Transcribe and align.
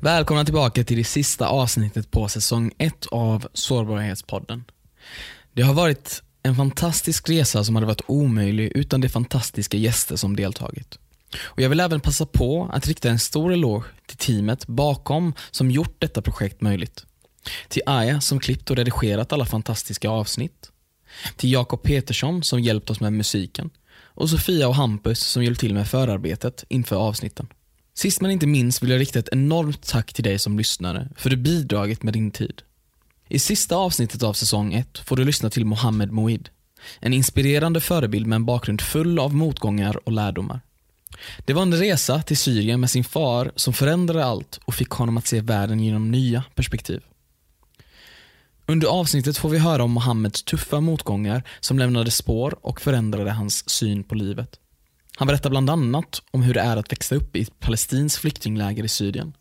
Välkomna 0.00 0.44
tillbaka 0.44 0.84
till 0.84 0.96
det 0.96 1.04
sista 1.04 1.48
avsnittet 1.48 2.10
på 2.10 2.28
säsong 2.28 2.72
1 2.78 3.06
av 3.06 3.48
Sårbarhetspodden. 3.52 4.64
Det 5.52 5.62
har 5.62 5.74
varit 5.74 6.22
en 6.42 6.56
fantastisk 6.56 7.28
resa 7.28 7.64
som 7.64 7.74
hade 7.74 7.86
varit 7.86 8.00
omöjlig 8.06 8.72
utan 8.74 9.00
de 9.00 9.08
fantastiska 9.08 9.76
gäster 9.76 10.16
som 10.16 10.36
deltagit. 10.36 10.98
Och 11.38 11.60
jag 11.60 11.68
vill 11.68 11.80
även 11.80 12.00
passa 12.00 12.26
på 12.26 12.70
att 12.72 12.86
rikta 12.86 13.10
en 13.10 13.18
stor 13.18 13.52
eloge 13.52 13.86
till 14.06 14.16
teamet 14.16 14.66
bakom 14.66 15.34
som 15.50 15.70
gjort 15.70 15.96
detta 15.98 16.22
projekt 16.22 16.60
möjligt. 16.60 17.06
Till 17.68 17.82
Aya 17.86 18.20
som 18.20 18.40
klippt 18.40 18.70
och 18.70 18.76
redigerat 18.76 19.32
alla 19.32 19.46
fantastiska 19.46 20.10
avsnitt. 20.10 20.70
Till 21.36 21.52
Jakob 21.52 21.82
Petersson 21.82 22.42
som 22.42 22.60
hjälpt 22.60 22.90
oss 22.90 23.00
med 23.00 23.12
musiken. 23.12 23.70
Och 24.00 24.30
Sofia 24.30 24.68
och 24.68 24.74
Hampus 24.74 25.20
som 25.20 25.44
hjälpt 25.44 25.60
till 25.60 25.74
med 25.74 25.88
förarbetet 25.88 26.64
inför 26.68 26.96
avsnitten. 26.96 27.48
Sist 27.98 28.20
men 28.20 28.30
inte 28.30 28.46
minst 28.46 28.82
vill 28.82 28.90
jag 28.90 29.00
rikta 29.00 29.18
ett 29.18 29.28
enormt 29.32 29.86
tack 29.86 30.12
till 30.12 30.24
dig 30.24 30.38
som 30.38 30.58
lyssnare 30.58 31.08
för 31.16 31.30
du 31.30 31.36
bidragit 31.36 32.02
med 32.02 32.12
din 32.12 32.30
tid. 32.30 32.62
I 33.28 33.38
sista 33.38 33.76
avsnittet 33.76 34.22
av 34.22 34.32
säsong 34.32 34.74
1 34.74 34.98
får 34.98 35.16
du 35.16 35.24
lyssna 35.24 35.50
till 35.50 35.64
Mohammed 35.64 36.12
Moid. 36.12 36.48
En 37.00 37.12
inspirerande 37.12 37.80
förebild 37.80 38.26
med 38.26 38.36
en 38.36 38.44
bakgrund 38.44 38.80
full 38.80 39.18
av 39.18 39.34
motgångar 39.34 40.08
och 40.08 40.12
lärdomar. 40.12 40.60
Det 41.44 41.52
var 41.52 41.62
en 41.62 41.74
resa 41.74 42.22
till 42.22 42.36
Syrien 42.36 42.80
med 42.80 42.90
sin 42.90 43.04
far 43.04 43.52
som 43.56 43.72
förändrade 43.72 44.24
allt 44.24 44.60
och 44.64 44.74
fick 44.74 44.90
honom 44.90 45.16
att 45.16 45.26
se 45.26 45.40
världen 45.40 45.80
genom 45.80 46.10
nya 46.10 46.44
perspektiv. 46.54 47.02
Under 48.66 48.88
avsnittet 48.88 49.38
får 49.38 49.48
vi 49.48 49.58
höra 49.58 49.84
om 49.84 49.90
Mohammeds 49.90 50.42
tuffa 50.42 50.80
motgångar 50.80 51.42
som 51.60 51.78
lämnade 51.78 52.10
spår 52.10 52.58
och 52.62 52.80
förändrade 52.80 53.30
hans 53.30 53.70
syn 53.70 54.04
på 54.04 54.14
livet. 54.14 54.58
Han 55.18 55.28
berättar 55.28 55.50
bland 55.50 55.70
annat 55.70 56.22
om 56.30 56.42
hur 56.42 56.54
det 56.54 56.60
är 56.60 56.76
att 56.76 56.92
växa 56.92 57.14
upp 57.14 57.36
i 57.36 57.42
ett 57.42 57.60
palestinskt 57.60 58.20
flyktingläger 58.20 58.84
i 58.84 58.88
Syrien, 58.88 59.32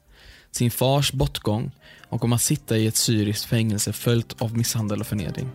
sin 0.52 0.72
fars 0.72 1.12
bortgång 1.12 1.72
och 2.10 2.24
om 2.24 2.34
att 2.34 2.42
sitta 2.42 2.78
i 2.78 2.88
ett 2.88 2.96
syriskt 2.96 3.46
fängelse 3.46 3.94
följt 3.94 4.42
av 4.42 4.58
misshandel 4.58 5.02
och 5.02 5.08
förnedring. 5.08 5.50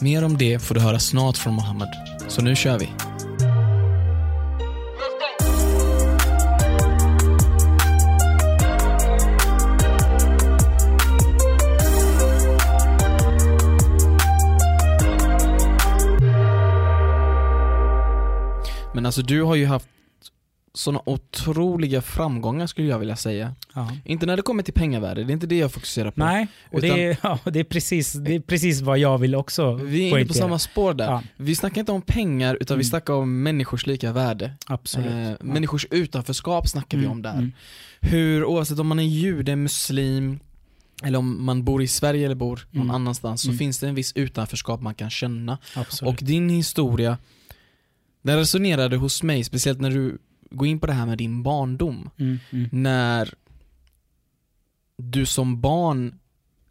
Mer 0.00 0.24
om 0.24 0.38
det 0.38 0.58
får 0.58 0.74
du 0.74 0.80
höra 0.80 0.98
snart 0.98 1.36
från 1.36 1.54
Mohammed, 1.54 1.88
så 2.28 2.42
nu 2.42 2.56
kör 2.56 2.78
vi. 2.78 2.88
Men 18.98 19.06
alltså 19.06 19.22
du 19.22 19.42
har 19.42 19.54
ju 19.54 19.66
haft 19.66 19.88
sådana 20.74 21.02
otroliga 21.06 22.02
framgångar 22.02 22.66
skulle 22.66 22.88
jag 22.88 22.98
vilja 22.98 23.16
säga. 23.16 23.54
Ja. 23.74 23.92
Inte 24.04 24.26
när 24.26 24.36
det 24.36 24.42
kommer 24.42 24.62
till 24.62 24.74
pengavärde, 24.74 25.24
det 25.24 25.30
är 25.30 25.34
inte 25.34 25.46
det 25.46 25.56
jag 25.58 25.72
fokuserar 25.72 26.10
på. 26.10 26.20
Nej, 26.20 26.48
och 26.72 26.80
det, 26.80 26.88
är, 27.04 27.16
ja, 27.22 27.38
det, 27.44 27.60
är 27.60 27.64
precis, 27.64 28.12
det 28.12 28.34
är 28.34 28.40
precis 28.40 28.80
vad 28.80 28.98
jag 28.98 29.18
vill 29.18 29.34
också 29.34 29.74
Vi 29.74 30.10
är 30.10 30.18
inne 30.18 30.26
på 30.26 30.34
samma 30.34 30.58
spår 30.58 30.94
där. 30.94 31.04
Ja. 31.04 31.22
Vi 31.36 31.54
snackar 31.54 31.80
inte 31.80 31.92
om 31.92 32.02
pengar 32.02 32.58
utan 32.60 32.76
vi 32.78 32.82
Mm. 32.82 32.90
snackar 32.90 33.14
om 33.14 33.42
människors 33.42 33.86
lika 33.86 34.12
värde. 34.12 34.52
Absolut. 34.66 35.12
Eh. 35.40 35.46
Människors 35.46 35.86
utanförskap 35.90 36.68
snackar 36.68 36.98
vi 36.98 37.04
Mm, 37.04 37.12
om 37.16 37.22
där. 37.22 37.32
mm. 37.32 37.52
Hur, 38.00 38.44
oavsett 38.44 38.78
om 38.78 38.86
man 38.86 38.98
är 38.98 39.02
jude, 39.02 39.56
muslim, 39.56 40.38
eller 41.04 41.18
om 41.18 41.44
man 41.44 41.64
bor 41.64 41.82
i 41.82 41.88
Sverige 41.88 42.24
eller 42.26 42.34
bor 42.34 42.66
någon 42.70 42.82
Mm. 42.82 42.94
annanstans 42.94 43.42
så 43.42 43.48
Mm. 43.48 43.58
finns 43.58 43.78
det 43.78 43.88
en 43.88 43.94
viss 43.94 44.12
utanförskap 44.16 44.80
man 44.80 44.94
kan 44.94 45.10
känna. 45.10 45.58
Absolut. 45.76 46.14
Och 46.14 46.24
din 46.26 46.48
historia, 46.50 47.18
den 48.22 48.38
resonerade 48.38 48.96
hos 48.96 49.22
mig, 49.22 49.44
speciellt 49.44 49.80
när 49.80 49.90
du 49.90 50.18
går 50.50 50.68
in 50.68 50.80
på 50.80 50.86
det 50.86 50.92
här 50.92 51.06
med 51.06 51.18
din 51.18 51.42
barndom. 51.42 52.10
mm, 52.18 52.38
mm. 52.50 52.68
När 52.72 53.34
du 54.96 55.26
som 55.26 55.60
barn 55.60 56.18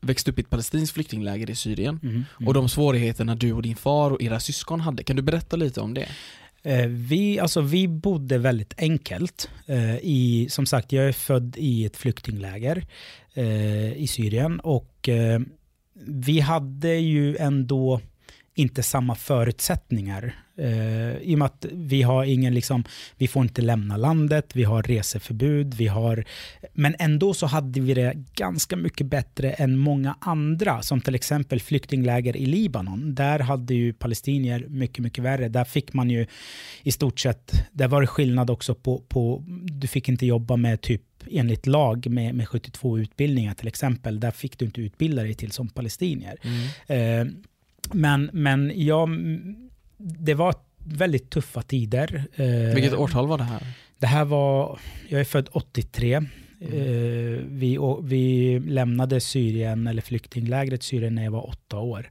växte 0.01 0.31
upp 0.31 0.39
i 0.39 0.41
ett 0.41 0.49
palestinskt 0.49 0.93
flyktingläger 0.93 1.49
i 1.49 1.55
Syrien 1.55 1.99
Mm, 2.03 2.15
mm. 2.15 2.47
och 2.47 2.53
de 2.53 2.69
svårigheterna 2.69 3.35
du 3.35 3.53
och 3.53 3.61
din 3.61 3.75
far 3.75 4.11
och 4.11 4.21
era 4.21 4.39
syskon 4.39 4.81
hade. 4.81 5.03
Kan 5.03 5.15
du 5.15 5.21
berätta 5.21 5.55
lite 5.55 5.81
om 5.81 5.93
det? 5.93 6.07
Eh, 6.63 6.87
vi, 6.87 7.39
alltså, 7.39 7.61
vi 7.61 7.87
bodde 7.87 8.37
väldigt 8.37 8.73
enkelt. 8.77 9.49
Eh, 9.65 9.95
i, 9.95 10.47
som 10.49 10.65
sagt, 10.65 10.91
jag 10.91 11.07
är 11.07 11.11
född 11.11 11.55
i 11.57 11.85
ett 11.85 11.97
flyktingläger 11.97 12.85
eh, 13.33 13.93
i 13.93 14.07
Syrien 14.07 14.59
och 14.59 15.09
vi 16.05 16.39
hade 16.39 16.93
ju 16.95 17.37
ändå 17.37 18.01
inte 18.55 18.83
samma 18.83 19.15
förutsättningar. 19.15 20.35
Eh, 20.57 21.17
I 21.17 21.35
och 21.35 21.39
med 21.39 21.45
att 21.45 21.65
vi 21.71 22.01
har 22.01 22.23
ingen, 22.23 22.53
liksom, 22.53 22.83
vi 23.17 23.27
får 23.27 23.43
inte 23.43 23.61
lämna 23.61 23.97
landet, 23.97 24.51
vi 24.53 24.63
har 24.63 24.83
reseförbud, 24.83 25.73
vi 25.73 25.87
har, 25.87 26.25
men 26.73 26.95
ändå 26.99 27.33
så 27.33 27.45
hade 27.45 27.79
vi 27.79 27.93
det 27.93 28.13
ganska 28.35 28.75
mycket 28.75 29.07
bättre 29.07 29.51
än 29.51 29.77
många 29.77 30.15
andra, 30.19 30.81
som 30.81 31.01
till 31.01 31.15
exempel 31.15 31.59
flyktingläger 31.59 32.37
i 32.37 32.45
Libanon. 32.45 33.15
Där 33.15 33.39
hade 33.39 33.73
ju 33.73 33.93
palestinier 33.93 34.65
mycket, 34.69 35.03
mycket 35.03 35.23
värre. 35.23 35.47
Där 35.47 35.65
fick 35.65 35.93
man 35.93 36.09
ju 36.09 36.25
i 36.83 36.91
stort 36.91 37.19
sett, 37.19 37.51
där 37.71 37.87
var 37.87 38.01
det 38.01 38.07
skillnad 38.07 38.49
också 38.49 38.75
på, 38.75 38.97
på 39.07 39.43
du 39.63 39.87
fick 39.87 40.09
inte 40.09 40.25
jobba 40.25 40.55
med 40.55 40.81
typ 40.81 41.01
enligt 41.31 41.67
lag 41.67 42.07
med, 42.09 42.35
med 42.35 42.47
72 42.47 42.99
utbildningar 42.99 43.53
till 43.53 43.67
exempel. 43.67 44.19
Där 44.19 44.31
fick 44.31 44.59
du 44.59 44.65
inte 44.65 44.81
utbilda 44.81 45.23
dig 45.23 45.33
till 45.33 45.51
som 45.51 45.69
palestinier. 45.69 46.37
Eh, 46.87 47.27
men, 47.93 48.29
men 48.33 48.71
ja, 48.75 49.03
mm, 49.03 49.66
det 49.97 50.33
var 50.33 50.55
väldigt 50.77 51.29
tuffa 51.29 51.61
tider. 51.61 52.23
Eh, 52.35 52.75
Vilket 52.75 52.93
årtal 52.93 53.27
var 53.27 53.37
det 53.37 53.43
här? 53.43 53.63
Det 53.99 54.07
här 54.07 54.25
var, 54.25 54.79
jag 55.07 55.19
är 55.19 55.25
född 55.25 55.49
83. 55.51 56.13
Mm. 56.61 56.73
Eh, 56.73 57.39
vi, 57.47 57.77
vi 58.03 58.59
lämnade 58.59 59.19
Syrien, 59.19 59.87
eller 59.87 60.01
flyktinglägret 60.01 60.83
Syrien, 60.83 61.15
när 61.15 61.23
jag 61.23 61.31
var 61.31 61.49
åtta 61.49 61.77
år. 61.79 62.09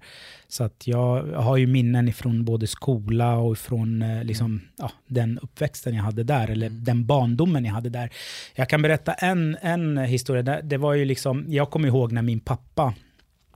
Så 0.48 0.64
att 0.64 0.82
jag 0.86 1.22
har 1.22 1.56
ju 1.56 1.66
minnen 1.66 2.08
ifrån 2.08 2.44
både 2.44 2.66
skola 2.66 3.36
och 3.36 3.52
ifrån 3.52 4.02
eh, 4.02 4.24
liksom, 4.24 4.60
ja, 4.78 4.90
den 5.06 5.38
uppväxten 5.38 5.94
jag 5.94 6.02
hade 6.02 6.24
där, 6.24 6.50
eller 6.50 6.66
Mm. 6.66 6.84
den 6.84 7.06
barndomen 7.06 7.64
jag 7.64 7.72
hade 7.72 7.88
där. 7.88 8.10
Jag 8.54 8.68
kan 8.68 8.82
berätta 8.82 9.12
en, 9.12 9.56
en 9.62 9.98
historia. 9.98 10.42
Det, 10.42 10.60
det 10.64 10.76
var 10.76 10.94
ju 10.94 11.04
liksom, 11.04 11.44
jag 11.48 11.70
kommer 11.70 11.88
ihåg 11.88 12.12
när 12.12 12.22
min 12.22 12.40
pappa 12.40 12.94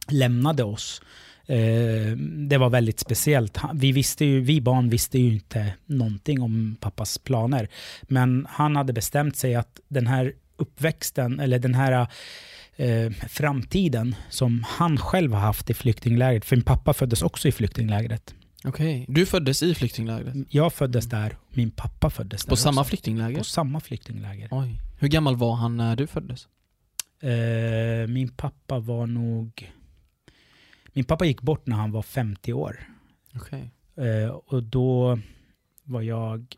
lämnade 0.08 0.64
oss. 0.64 1.02
Eh, 1.50 2.16
det 2.48 2.58
var 2.58 2.70
väldigt 2.70 3.00
speciellt. 3.00 3.58
Vi, 3.74 3.92
visste 3.92 4.24
ju, 4.24 4.40
vi 4.40 4.60
barn 4.60 4.88
visste 4.88 5.18
ju 5.18 5.32
inte 5.32 5.74
någonting 5.86 6.42
om 6.42 6.76
pappas 6.80 7.18
planer. 7.18 7.68
Men 8.02 8.46
han 8.50 8.76
hade 8.76 8.92
bestämt 8.92 9.36
sig 9.36 9.54
att 9.54 9.80
den 9.88 10.06
här 10.06 10.32
uppväxten, 10.56 11.40
eller 11.40 11.58
den 11.58 11.74
här 11.74 12.06
eh, 12.76 13.10
framtiden 13.28 14.14
som 14.28 14.64
han 14.68 14.98
själv 14.98 15.32
har 15.32 15.40
haft 15.40 15.70
i 15.70 15.74
flyktinglägret, 15.74 16.44
för 16.44 16.56
min 16.56 16.64
pappa 16.64 16.92
föddes 16.92 17.22
också 17.22 17.48
i 17.48 17.52
flyktinglägret. 17.52 18.34
Okej, 18.64 19.04
du 19.08 19.26
föddes 19.26 19.62
i 19.62 19.74
flyktinglägret? 19.74 20.34
Jag 20.48 20.72
föddes 20.72 21.06
där, 21.06 21.36
min 21.50 21.70
pappa 21.70 22.10
föddes 22.10 22.44
där 22.44 22.50
På 22.50 22.56
samma 22.56 22.80
också. 22.80 22.88
flyktingläger? 22.88 23.38
På 23.38 23.44
samma 23.44 23.80
flyktingläger. 23.80 24.48
Oj. 24.50 24.80
Hur 24.98 25.08
gammal 25.08 25.36
var 25.36 25.54
han 25.54 25.76
när 25.76 25.96
du 25.96 26.06
föddes? 26.06 26.48
Eh, 27.22 28.08
min 28.08 28.28
pappa 28.28 28.78
var 28.78 29.06
nog... 29.06 29.72
Min 30.92 31.04
pappa 31.04 31.24
gick 31.24 31.42
bort 31.42 31.66
när 31.66 31.76
han 31.76 31.92
var 31.92 32.02
50 32.02 32.52
år. 32.52 32.80
Okej. 33.34 33.70
Eh, 33.96 34.28
och 34.30 34.62
då 34.62 35.18
var 35.84 36.02
jag... 36.02 36.56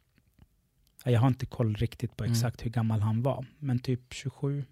ja, 1.05 1.11
Jag 1.11 1.21
har 1.21 1.29
inte 1.29 1.47
koll 1.47 1.75
riktigt 1.75 2.17
på 2.17 2.25
Mm. 2.25 2.33
exakt 2.33 2.65
hur 2.67 2.71
gammal 2.71 3.01
han 3.01 3.23
var, 3.23 3.47
men 3.59 3.79
typ 3.79 4.01
27. 4.15 4.65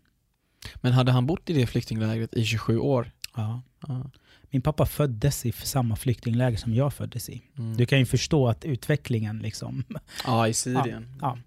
Men 0.77 0.93
hade 0.93 1.13
han 1.13 1.27
bott 1.27 1.51
i 1.51 1.53
det 1.53 1.67
flyktinglägret 1.67 2.35
i 2.35 2.45
27 2.45 2.79
år? 2.79 3.11
Ja. 3.37 3.63
Ja. 3.89 4.11
Min 4.53 4.63
pappa 4.63 4.87
föddes 4.87 5.47
i 5.47 5.53
samma 5.53 5.97
flyktingläger 5.97 6.59
som 6.59 6.75
jag 6.75 6.95
föddes 6.95 7.29
i. 7.31 7.43
Mm. 7.59 7.77
Du 7.77 7.87
kan 7.87 7.99
ju 7.99 8.07
förstå 8.07 8.49
att 8.49 8.65
utvecklingen 8.65 9.39
liksom... 9.39 9.85
ja, 10.25 10.49
i 10.49 10.55
Syrien. 10.55 11.17
Ja. 11.21 11.39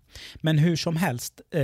Men 0.41 0.57
hur 0.57 0.75
som 0.75 0.95
helst. 0.95 1.41
Eh, 1.51 1.61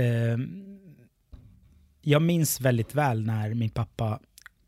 jag 2.02 2.22
minns 2.22 2.60
väldigt 2.60 2.94
väl 2.94 3.24
när 3.26 3.54
min 3.54 3.70
pappa 3.70 4.20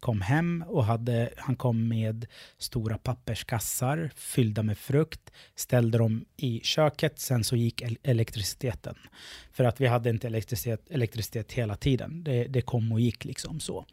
kom 0.03 0.21
hem 0.21 0.65
och 0.69 0.85
hade, 0.85 1.31
han 1.37 1.57
kom 1.57 1.89
med 1.89 2.27
stora 2.59 2.99
papperskassar 2.99 4.11
fyllda 4.17 4.63
med 4.63 4.79
frukt, 4.79 5.31
ställde 5.55 5.99
dem 5.99 6.25
i 6.37 6.61
köket, 6.61 7.19
sen 7.19 7.45
så 7.45 7.57
gick 7.57 7.83
el- 7.83 7.99
elektriciteten. 8.03 8.95
För 9.53 9.65
att 9.65 9.81
vi 9.81 9.87
hade 9.87 10.11
inte 10.11 10.27
elektricitet, 10.27 10.91
elektricitet 10.91 11.53
hela 11.53 11.77
tiden. 11.77 12.25
Det, 12.25 12.45
det 12.45 12.63
kom 12.63 12.93
och 12.93 13.01
gick 13.01 13.25
liksom 13.25 13.61
så. 13.61 13.87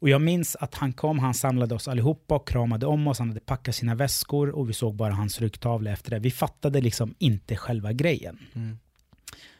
Och 0.00 0.08
jag 0.08 0.20
minns 0.20 0.56
att 0.56 0.74
han 0.74 0.92
kom, 0.92 1.18
han 1.18 1.34
samlade 1.34 1.74
oss 1.74 1.88
allihopa 1.88 2.34
och 2.34 2.48
kramade 2.48 2.86
om 2.86 3.06
oss, 3.08 3.18
han 3.18 3.28
hade 3.28 3.40
packat 3.40 3.74
sina 3.74 3.94
väskor 3.94 4.48
och 4.48 4.68
vi 4.68 4.72
såg 4.72 4.94
bara 4.94 5.12
hans 5.12 5.40
ryggtavla 5.40 5.90
efter 5.90 6.10
det. 6.10 6.18
Vi 6.18 6.30
fattade 6.30 6.80
liksom 6.80 7.14
inte 7.18 7.56
själva 7.56 7.92
grejen. 7.92 8.38
Mm. 8.54 8.78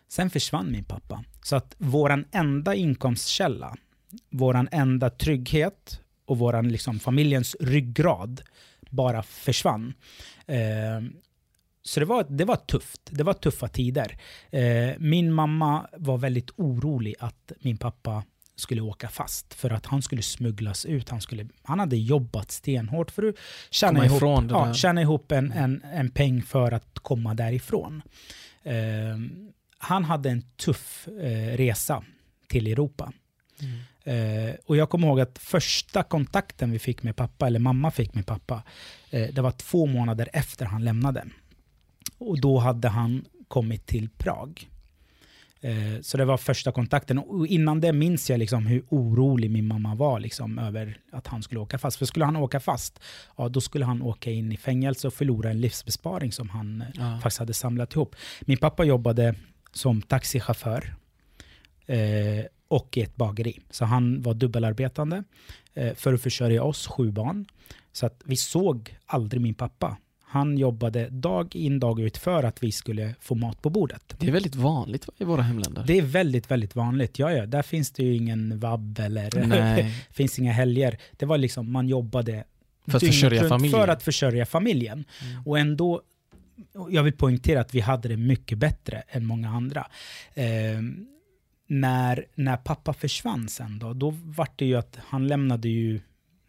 Sen 0.08 0.30
försvann 0.30 0.72
min 0.72 0.84
pappa. 0.84 1.24
Så 1.42 1.56
att 1.56 1.74
våran 1.78 2.24
enda 2.32 2.74
inkomstkälla, 2.74 3.76
våran 4.30 4.68
enda 4.72 5.10
trygghet 5.10 6.00
och 6.26 6.38
våran 6.38 6.68
liksom 6.68 6.98
familjens 6.98 7.56
ryggrad 7.60 8.42
bara 8.90 9.22
försvann. 9.22 9.94
Eh, 10.46 11.00
så 11.82 12.00
det 12.00 12.06
var, 12.06 12.26
det 12.28 12.44
var 12.44 12.56
tufft. 12.56 13.00
Det 13.10 13.24
var 13.24 13.32
tuffa 13.32 13.68
tider. 13.68 14.16
Eh, 14.50 14.94
min 14.98 15.32
mamma 15.32 15.88
var 15.96 16.18
väldigt 16.18 16.50
orolig 16.56 17.14
att 17.18 17.52
min 17.60 17.76
pappa 17.76 18.22
skulle 18.56 18.80
åka 18.80 19.08
fast 19.08 19.54
för 19.54 19.70
att 19.70 19.86
han 19.86 20.02
skulle 20.02 20.22
smugglas 20.22 20.86
ut. 20.86 21.08
Han, 21.08 21.20
skulle, 21.20 21.48
han 21.62 21.78
hade 21.78 21.96
jobbat 21.96 22.50
stenhårt 22.50 23.10
för 23.10 23.28
att 23.28 23.34
tjäna 23.70 24.04
ihop, 24.04 24.22
ja, 24.50 24.74
tjäna 24.74 25.02
ihop 25.02 25.32
en, 25.32 25.52
en, 25.52 25.82
en 25.92 26.10
peng 26.10 26.42
för 26.42 26.72
att 26.72 26.98
komma 26.98 27.34
därifrån. 27.34 28.02
Eh, 28.62 28.74
han 29.78 30.04
hade 30.04 30.30
en 30.30 30.42
tuff 30.42 31.08
eh, 31.08 31.56
resa 31.56 32.04
till 32.48 32.66
Europa. 32.66 33.12
Eh, 34.08 34.54
och 34.66 34.76
jag 34.76 34.90
kommer 34.90 35.08
ihåg 35.08 35.20
att 35.20 35.38
första 35.38 36.02
kontakten 36.02 36.70
vi 36.72 36.78
fick 36.78 37.02
med 37.02 37.16
pappa, 37.16 37.46
eller 37.46 37.58
mamma 37.58 37.90
fick 37.90 38.14
med 38.14 38.26
pappa, 38.26 38.62
eh, 39.10 39.28
det 39.34 39.40
var 39.42 39.50
två 39.50 39.86
månader 39.86 40.28
efter 40.32 40.66
han 40.66 40.84
lämnade. 40.84 41.24
Och 42.18 42.40
då 42.40 42.58
hade 42.58 42.88
han 42.88 43.24
kommit 43.48 43.86
till 43.86 44.08
Prag. 44.18 44.68
Eh, 45.60 46.00
så 46.02 46.16
det 46.16 46.24
var 46.24 46.36
första 46.36 46.72
kontakten. 46.72 47.18
Och 47.18 47.46
innan 47.46 47.80
det 47.80 47.92
minns 47.92 48.30
jag 48.30 48.38
liksom 48.38 48.66
hur 48.66 48.82
orolig 48.88 49.50
min 49.50 49.66
mamma 49.66 49.94
var 49.94 50.20
liksom 50.20 50.58
över 50.58 50.98
att 51.12 51.26
han 51.26 51.42
skulle 51.42 51.60
åka 51.60 51.78
fast. 51.78 51.96
För 51.98 52.06
skulle 52.06 52.24
han 52.24 52.36
åka 52.36 52.60
fast, 52.60 53.00
ja, 53.36 53.48
då 53.48 53.60
skulle 53.60 53.84
han 53.84 54.02
åka 54.02 54.30
in 54.30 54.52
i 54.52 54.56
fängelse 54.56 55.06
och 55.06 55.14
förlora 55.14 55.50
en 55.50 55.60
livsbesparing 55.60 56.32
som 56.32 56.48
han 56.48 56.80
eh, 56.82 56.88
Ja. 56.94 57.18
faktiskt 57.22 57.38
hade 57.38 57.54
samlat 57.54 57.92
ihop. 57.94 58.16
Min 58.40 58.58
pappa 58.58 58.84
jobbade 58.84 59.34
som 59.72 60.02
taxichaufför 60.02 60.94
eh, 61.86 62.44
och 62.68 62.96
i 62.96 63.00
ett 63.00 63.16
bageri. 63.16 63.60
Så 63.70 63.84
han 63.84 64.22
var 64.22 64.34
dubbelarbetande 64.34 65.24
eh, 65.74 65.94
för 65.94 66.14
att 66.14 66.22
försörja 66.22 66.62
oss 66.62 66.86
sju 66.86 67.10
barn. 67.10 67.46
Så 67.92 68.06
att 68.06 68.22
vi 68.24 68.36
såg 68.36 68.96
aldrig 69.06 69.42
min 69.42 69.54
pappa. 69.54 69.96
Han 70.30 70.58
jobbade 70.58 71.08
dag 71.10 71.56
in 71.56 71.80
dag 71.80 72.00
ut 72.00 72.16
för 72.16 72.42
att 72.42 72.62
vi 72.62 72.72
skulle 72.72 73.14
få 73.20 73.34
mat 73.34 73.62
på 73.62 73.70
bordet. 73.70 74.14
Det 74.18 74.26
är 74.26 74.32
väldigt 74.32 74.54
vanligt 74.54 75.06
va, 75.06 75.14
i 75.18 75.24
våra 75.24 75.42
hemländer. 75.42 75.84
Det 75.86 75.98
är 75.98 76.02
väldigt, 76.02 76.50
väldigt 76.50 76.76
vanligt. 76.76 77.18
Ja, 77.18 77.32
ja, 77.32 77.46
där 77.46 77.62
finns 77.62 77.90
det 77.90 78.02
ju 78.02 78.16
ingen 78.16 78.58
vabb 78.58 78.98
eller 78.98 79.46
Nej. 79.46 79.94
finns 80.10 80.38
inga 80.38 80.52
helger. 80.52 80.98
Det 81.16 81.26
var 81.26 81.38
liksom, 81.38 81.72
man 81.72 81.88
jobbade 81.88 82.44
För 82.86 82.96
att 82.96 83.06
försörja 83.06 83.48
familjen. 83.48 83.80
För 83.80 83.88
att 83.88 84.02
försörja 84.02 84.46
familjen. 84.46 85.04
Mm. 85.22 85.46
Och 85.46 85.58
ändå, 85.58 86.02
jag 86.90 87.02
vill 87.02 87.16
poängtera 87.16 87.60
att 87.60 87.74
vi 87.74 87.80
hade 87.80 88.08
det 88.08 88.16
mycket 88.16 88.58
bättre 88.58 89.02
än 89.08 89.26
många 89.26 89.48
andra. 89.48 89.86
Eh, 90.34 90.44
när, 91.68 92.24
när 92.34 92.56
pappa 92.56 92.92
försvann 92.92 93.48
sen 93.48 93.78
då, 93.78 93.92
då 93.92 94.10
var 94.10 94.48
det 94.56 94.64
ju 94.64 94.74
att 94.76 94.98
han 95.06 95.28
lämnade 95.28 95.68
ju 95.68 96.00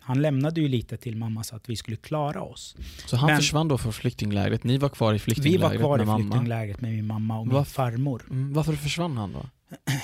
han 0.02 0.22
lämnade 0.22 0.62
ju 0.62 0.68
lite 0.68 0.98
till 0.98 1.18
mamma 1.18 1.44
så 1.44 1.56
att 1.56 1.70
vi 1.70 1.76
skulle 1.76 1.98
klara 1.98 2.42
oss. 2.42 2.76
Så 3.06 3.16
han 3.18 3.28
Men- 3.28 3.38
försvann 3.38 3.68
då 3.68 3.78
från 3.78 3.94
flyktinglägret, 3.94 4.64
ni 4.64 4.78
var 4.78 4.90
kvar 4.90 5.12
i 5.12 5.14
Vi 5.14 5.20
flyktinglägret 5.20 5.62
var 5.72 5.78
kvar 5.78 5.98
med 5.98 6.04
i 6.04 6.06
mamma. 6.08 6.20
flyktinglägret 6.24 6.82
med 6.82 6.92
min 6.92 7.08
mamma 7.08 7.40
och 7.40 7.48
min 7.48 7.56
Varför? 7.56 7.72
farmor. 7.72 8.24
Mm, 8.30 8.54
varför 8.54 8.74
försvann 8.74 9.18
han 9.18 9.32
då? 9.34 9.46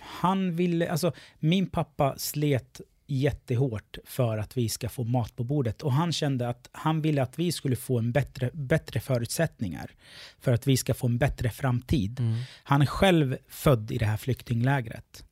Han 0.00 0.56
ville, 0.56 0.90
alltså 0.90 1.12
min 1.38 1.66
pappa 1.66 2.14
slet 2.18 2.80
jättehårt 3.10 3.98
för 4.04 4.38
att 4.38 4.56
vi 4.56 4.68
ska 4.68 4.88
få 4.88 5.04
mat 5.04 5.36
på 5.36 5.44
bordet 5.44 5.82
och 5.82 5.92
han 5.92 6.12
kände 6.12 6.48
att 6.48 6.68
han 6.72 7.02
ville 7.02 7.22
att 7.22 7.38
vi 7.38 7.52
skulle 7.52 7.76
få 7.76 7.98
en 7.98 8.12
bättre, 8.12 8.50
bättre 8.52 9.00
förutsättningar 9.00 9.90
för 10.38 10.52
att 10.52 10.66
vi 10.66 10.76
ska 10.76 10.94
få 10.94 11.06
en 11.06 11.18
bättre 11.18 11.50
framtid. 11.50 12.20
Mm. 12.20 12.34
Han 12.62 12.82
är 12.82 12.86
själv 12.86 13.36
född 13.48 13.90
i 13.90 13.98
det 13.98 14.06
här 14.06 14.16
flyktinglägret. 14.16 15.24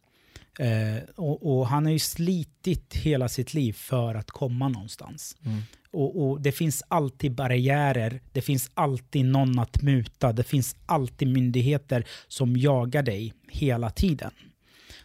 Eh, 0.59 1.03
och, 1.17 1.59
och 1.59 1.69
han 1.69 1.85
har 1.85 1.93
ju 1.93 1.99
slitit 1.99 2.95
hela 2.95 3.29
sitt 3.29 3.55
liv 3.55 3.73
för 3.73 4.15
att 4.15 4.31
komma 4.31 4.69
någonstans. 4.69 5.37
Mm. 5.45 5.63
Och, 5.91 6.23
och 6.23 6.41
det 6.41 6.53
finns 6.53 6.83
alltid 6.89 7.35
barriärer, 7.35 8.21
det 8.33 8.41
finns 8.41 8.71
alltid 8.75 9.25
någon 9.25 9.59
att 9.59 9.83
muta, 9.83 10.33
det 10.33 10.45
finns 10.45 10.77
alltid 10.87 11.29
myndigheter 11.29 12.07
som 12.29 12.57
jagar 12.57 13.03
dig 13.03 13.35
hela 13.49 13.91
tiden. 13.91 14.31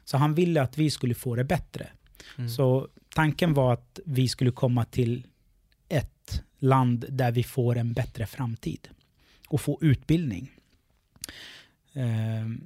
Så 0.04 0.18
han 0.18 0.36
ville 0.36 0.62
att 0.62 0.78
vi 0.78 0.90
skulle 0.90 1.16
få 1.16 1.36
det 1.36 1.44
bättre. 1.44 1.90
Mm. 2.38 2.50
Så 2.50 2.88
tanken 3.16 3.54
var 3.54 3.74
att 3.74 4.00
vi 4.06 4.28
skulle 4.28 4.52
komma 4.52 4.86
till 4.86 5.28
ett 5.90 6.44
land 6.60 7.06
där 7.10 7.32
vi 7.32 7.44
får 7.44 7.78
en 7.78 7.94
bättre 7.94 8.26
framtid 8.26 8.90
och 9.48 9.62
få 9.62 9.78
utbildning. 9.82 10.52
Ehm, 11.94 12.64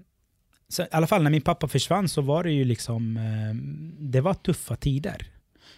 så 0.68 0.82
I 0.84 0.88
alla 0.92 1.08
fall 1.08 1.24
när 1.24 1.32
min 1.32 1.42
pappa 1.42 1.68
försvann 1.68 2.10
så 2.10 2.22
var 2.22 2.44
det 2.44 2.52
ju 2.52 2.64
liksom, 2.64 3.18
ehm, 3.18 3.96
det 4.00 4.22
var 4.22 4.34
tuffa 4.34 4.76
tider. 4.76 5.28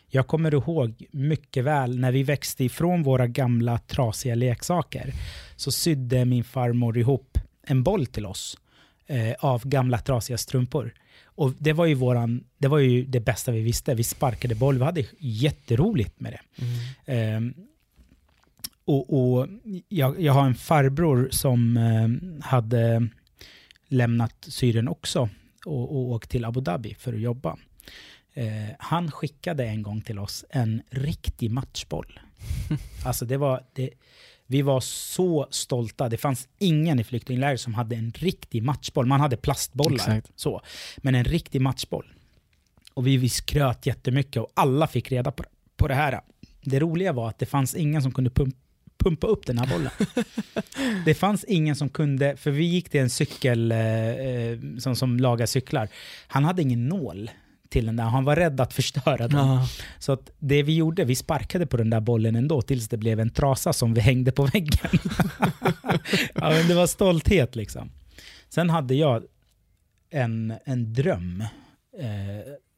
Jag 0.07 0.27
kommer 0.27 0.53
ihåg 0.53 1.05
mycket 1.11 1.63
väl 1.63 1.99
när 1.99 2.11
vi 2.11 2.23
växte 2.23 2.63
ifrån 2.63 3.03
våra 3.03 3.27
gamla 3.27 3.77
trasiga 3.77 4.35
leksaker 4.35 5.13
så 5.55 5.71
sydde 5.71 6.25
min 6.25 6.43
farmor 6.43 6.97
ihop 6.97 7.37
en 7.63 7.83
boll 7.83 8.05
till 8.05 8.25
oss 8.25 8.57
eh, 9.07 9.33
av 9.39 9.67
gamla 9.67 9.97
trasiga 9.97 10.37
strumpor. 10.37 10.93
Och 11.23 11.53
det 11.57 11.73
var 11.73 11.85
ju 11.85 11.93
våran, 11.93 12.43
det 12.57 12.67
var 12.67 12.79
ju 12.79 13.05
det 13.05 13.19
bästa 13.19 13.51
vi 13.51 13.61
visste. 13.61 13.95
Vi 13.95 14.03
sparkade 14.03 14.55
boll, 14.55 14.77
vi 14.77 14.83
hade 14.83 15.03
jätteroligt 15.19 16.19
med 16.19 16.33
det. 16.33 16.63
Mm. 16.63 16.75
Ehm, 17.05 17.53
och, 18.85 19.13
och 19.13 19.47
jag, 19.89 20.21
jag 20.21 20.33
har 20.33 20.45
en 20.45 20.55
farbror 20.55 21.27
som 21.31 21.77
ehm, 21.77 22.41
hade 22.43 23.09
lämnat 23.87 24.35
Syrien 24.47 24.87
också 24.87 25.29
och, 25.65 25.95
och 25.95 26.11
åkt 26.11 26.29
till 26.29 26.45
Abu 26.45 26.61
Dhabi 26.61 26.93
för 26.93 27.13
att 27.13 27.19
jobba. 27.19 27.57
Eh, 28.33 28.75
han 28.79 29.11
skickade 29.11 29.65
en 29.65 29.83
gång 29.83 30.01
till 30.01 30.19
oss 30.19 30.45
en 30.49 30.81
riktig 30.89 31.51
matchboll. 31.51 32.19
Alltså 33.05 33.25
det 33.25 33.37
var, 33.37 33.63
det, 33.73 33.89
vi 34.51 34.61
var 34.61 34.79
så 34.79 35.47
stolta. 35.49 36.09
Det 36.09 36.17
fanns 36.17 36.47
ingen 36.59 36.99
i 36.99 37.03
flyktingläger 37.03 37.57
som 37.57 37.73
hade 37.73 37.95
en 37.95 38.11
riktig 38.11 38.63
matchboll. 38.63 39.05
Man 39.05 39.19
hade 39.19 39.37
plastbollar, 39.37 39.95
Exakt. 39.95 40.31
så. 40.35 40.61
men 40.97 41.15
en 41.15 41.23
riktig 41.23 41.61
matchboll. 41.61 42.05
Och 42.93 43.07
vi, 43.07 43.17
vi 43.17 43.29
skröt 43.29 43.85
jättemycket 43.85 44.41
och 44.41 44.51
alla 44.53 44.87
fick 44.87 45.11
reda 45.11 45.31
på, 45.31 45.43
på 45.77 45.87
det 45.87 45.93
här. 45.93 46.21
Det 46.61 46.79
roliga 46.79 47.13
var 47.13 47.29
att 47.29 47.39
det 47.39 47.45
fanns 47.45 47.75
ingen 47.75 48.01
som 48.01 48.11
kunde 48.11 48.29
pump, 48.29 48.55
pumpa 48.97 49.27
upp 49.27 49.45
den 49.45 49.57
här 49.57 49.67
bollen. 49.67 49.91
det 51.05 51.13
fanns 51.13 51.43
ingen 51.43 51.75
som 51.75 51.89
kunde, 51.89 52.37
för 52.37 52.51
vi 52.51 52.63
gick 52.63 52.89
till 52.89 53.01
en 53.01 53.09
cykel 53.09 53.71
eh, 53.71 53.79
eh, 53.79 54.59
som, 54.79 54.95
som 54.95 55.17
lagar 55.17 55.45
cyklar. 55.45 55.89
Han 56.27 56.45
hade 56.45 56.61
ingen 56.61 56.87
nål 56.87 57.29
till 57.69 57.85
den 57.85 57.95
där, 57.95 58.03
han 58.03 58.25
var 58.25 58.35
rädd 58.35 58.61
att 58.61 58.73
förstöra 58.73 59.27
den. 59.27 59.47
Ja. 59.47 59.67
Så 59.99 60.11
att 60.11 60.31
det 60.39 60.63
vi 60.63 60.75
gjorde, 60.75 61.03
vi 61.03 61.15
sparkade 61.15 61.67
på 61.67 61.77
den 61.77 61.89
där 61.89 61.99
bollen 61.99 62.35
ändå 62.35 62.61
tills 62.61 62.87
det 62.87 62.97
blev 62.97 63.19
en 63.19 63.29
trasa 63.29 63.73
som 63.73 63.93
vi 63.93 64.01
hängde 64.01 64.31
på 64.31 64.45
väggen. 64.45 64.89
ja, 66.35 66.49
men 66.49 66.67
det 66.67 66.75
var 66.75 66.87
stolthet 66.87 67.55
liksom. 67.55 67.91
Sen 68.49 68.69
hade 68.69 68.95
jag 68.95 69.23
en, 70.09 70.53
en 70.65 70.93
dröm 70.93 71.41
eh, 71.99 72.07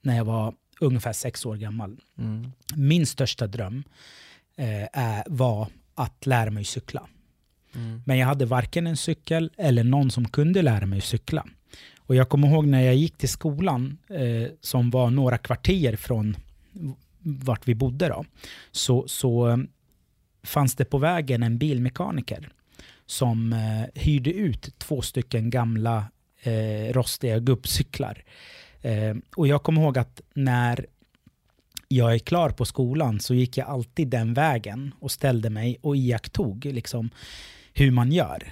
när 0.01 0.17
jag 0.17 0.25
var 0.25 0.53
ungefär 0.79 1.13
sex 1.13 1.45
år 1.45 1.55
gammal. 1.55 1.97
Mm. 2.17 2.51
Min 2.75 3.05
största 3.05 3.47
dröm 3.47 3.83
eh, 4.57 4.87
är, 4.93 5.23
var 5.27 5.67
att 5.95 6.25
lära 6.25 6.51
mig 6.51 6.63
cykla. 6.63 7.07
Mm. 7.75 8.01
Men 8.05 8.17
jag 8.17 8.27
hade 8.27 8.45
varken 8.45 8.87
en 8.87 8.97
cykel 8.97 9.51
eller 9.57 9.83
någon 9.83 10.11
som 10.11 10.27
kunde 10.27 10.61
lära 10.61 10.85
mig 10.85 11.01
cykla. 11.01 11.45
Och 12.11 12.15
jag 12.15 12.29
kommer 12.29 12.47
ihåg 12.47 12.67
när 12.67 12.81
jag 12.81 12.95
gick 12.95 13.17
till 13.17 13.29
skolan, 13.29 13.97
eh, 14.09 14.51
som 14.61 14.89
var 14.89 15.09
några 15.09 15.37
kvarter 15.37 15.95
från 15.95 16.35
vart 17.19 17.67
vi 17.67 17.75
bodde 17.75 18.07
då, 18.07 18.25
så, 18.71 19.07
så 19.07 19.49
eh, 19.49 19.57
fanns 20.43 20.75
det 20.75 20.85
på 20.85 20.97
vägen 20.97 21.43
en 21.43 21.57
bilmekaniker 21.57 22.49
som 23.05 23.53
eh, 23.53 24.01
hyrde 24.01 24.33
ut 24.33 24.79
två 24.79 25.01
stycken 25.01 25.49
gamla 25.49 26.05
eh, 26.43 26.93
rostiga 26.93 27.39
gubbcyklar. 27.39 28.23
Eh, 28.81 29.15
och 29.35 29.47
jag 29.47 29.63
kommer 29.63 29.81
ihåg 29.81 29.97
att 29.97 30.21
när 30.33 30.85
jag 31.87 32.13
är 32.13 32.19
klar 32.19 32.49
på 32.49 32.65
skolan 32.65 33.19
så 33.19 33.33
gick 33.33 33.57
jag 33.57 33.67
alltid 33.67 34.07
den 34.07 34.33
vägen 34.33 34.93
och 34.99 35.11
ställde 35.11 35.49
mig 35.49 35.77
och 35.81 35.97
iakttog 35.97 36.65
liksom, 36.65 37.09
hur 37.73 37.91
man 37.91 38.11
gör. 38.11 38.47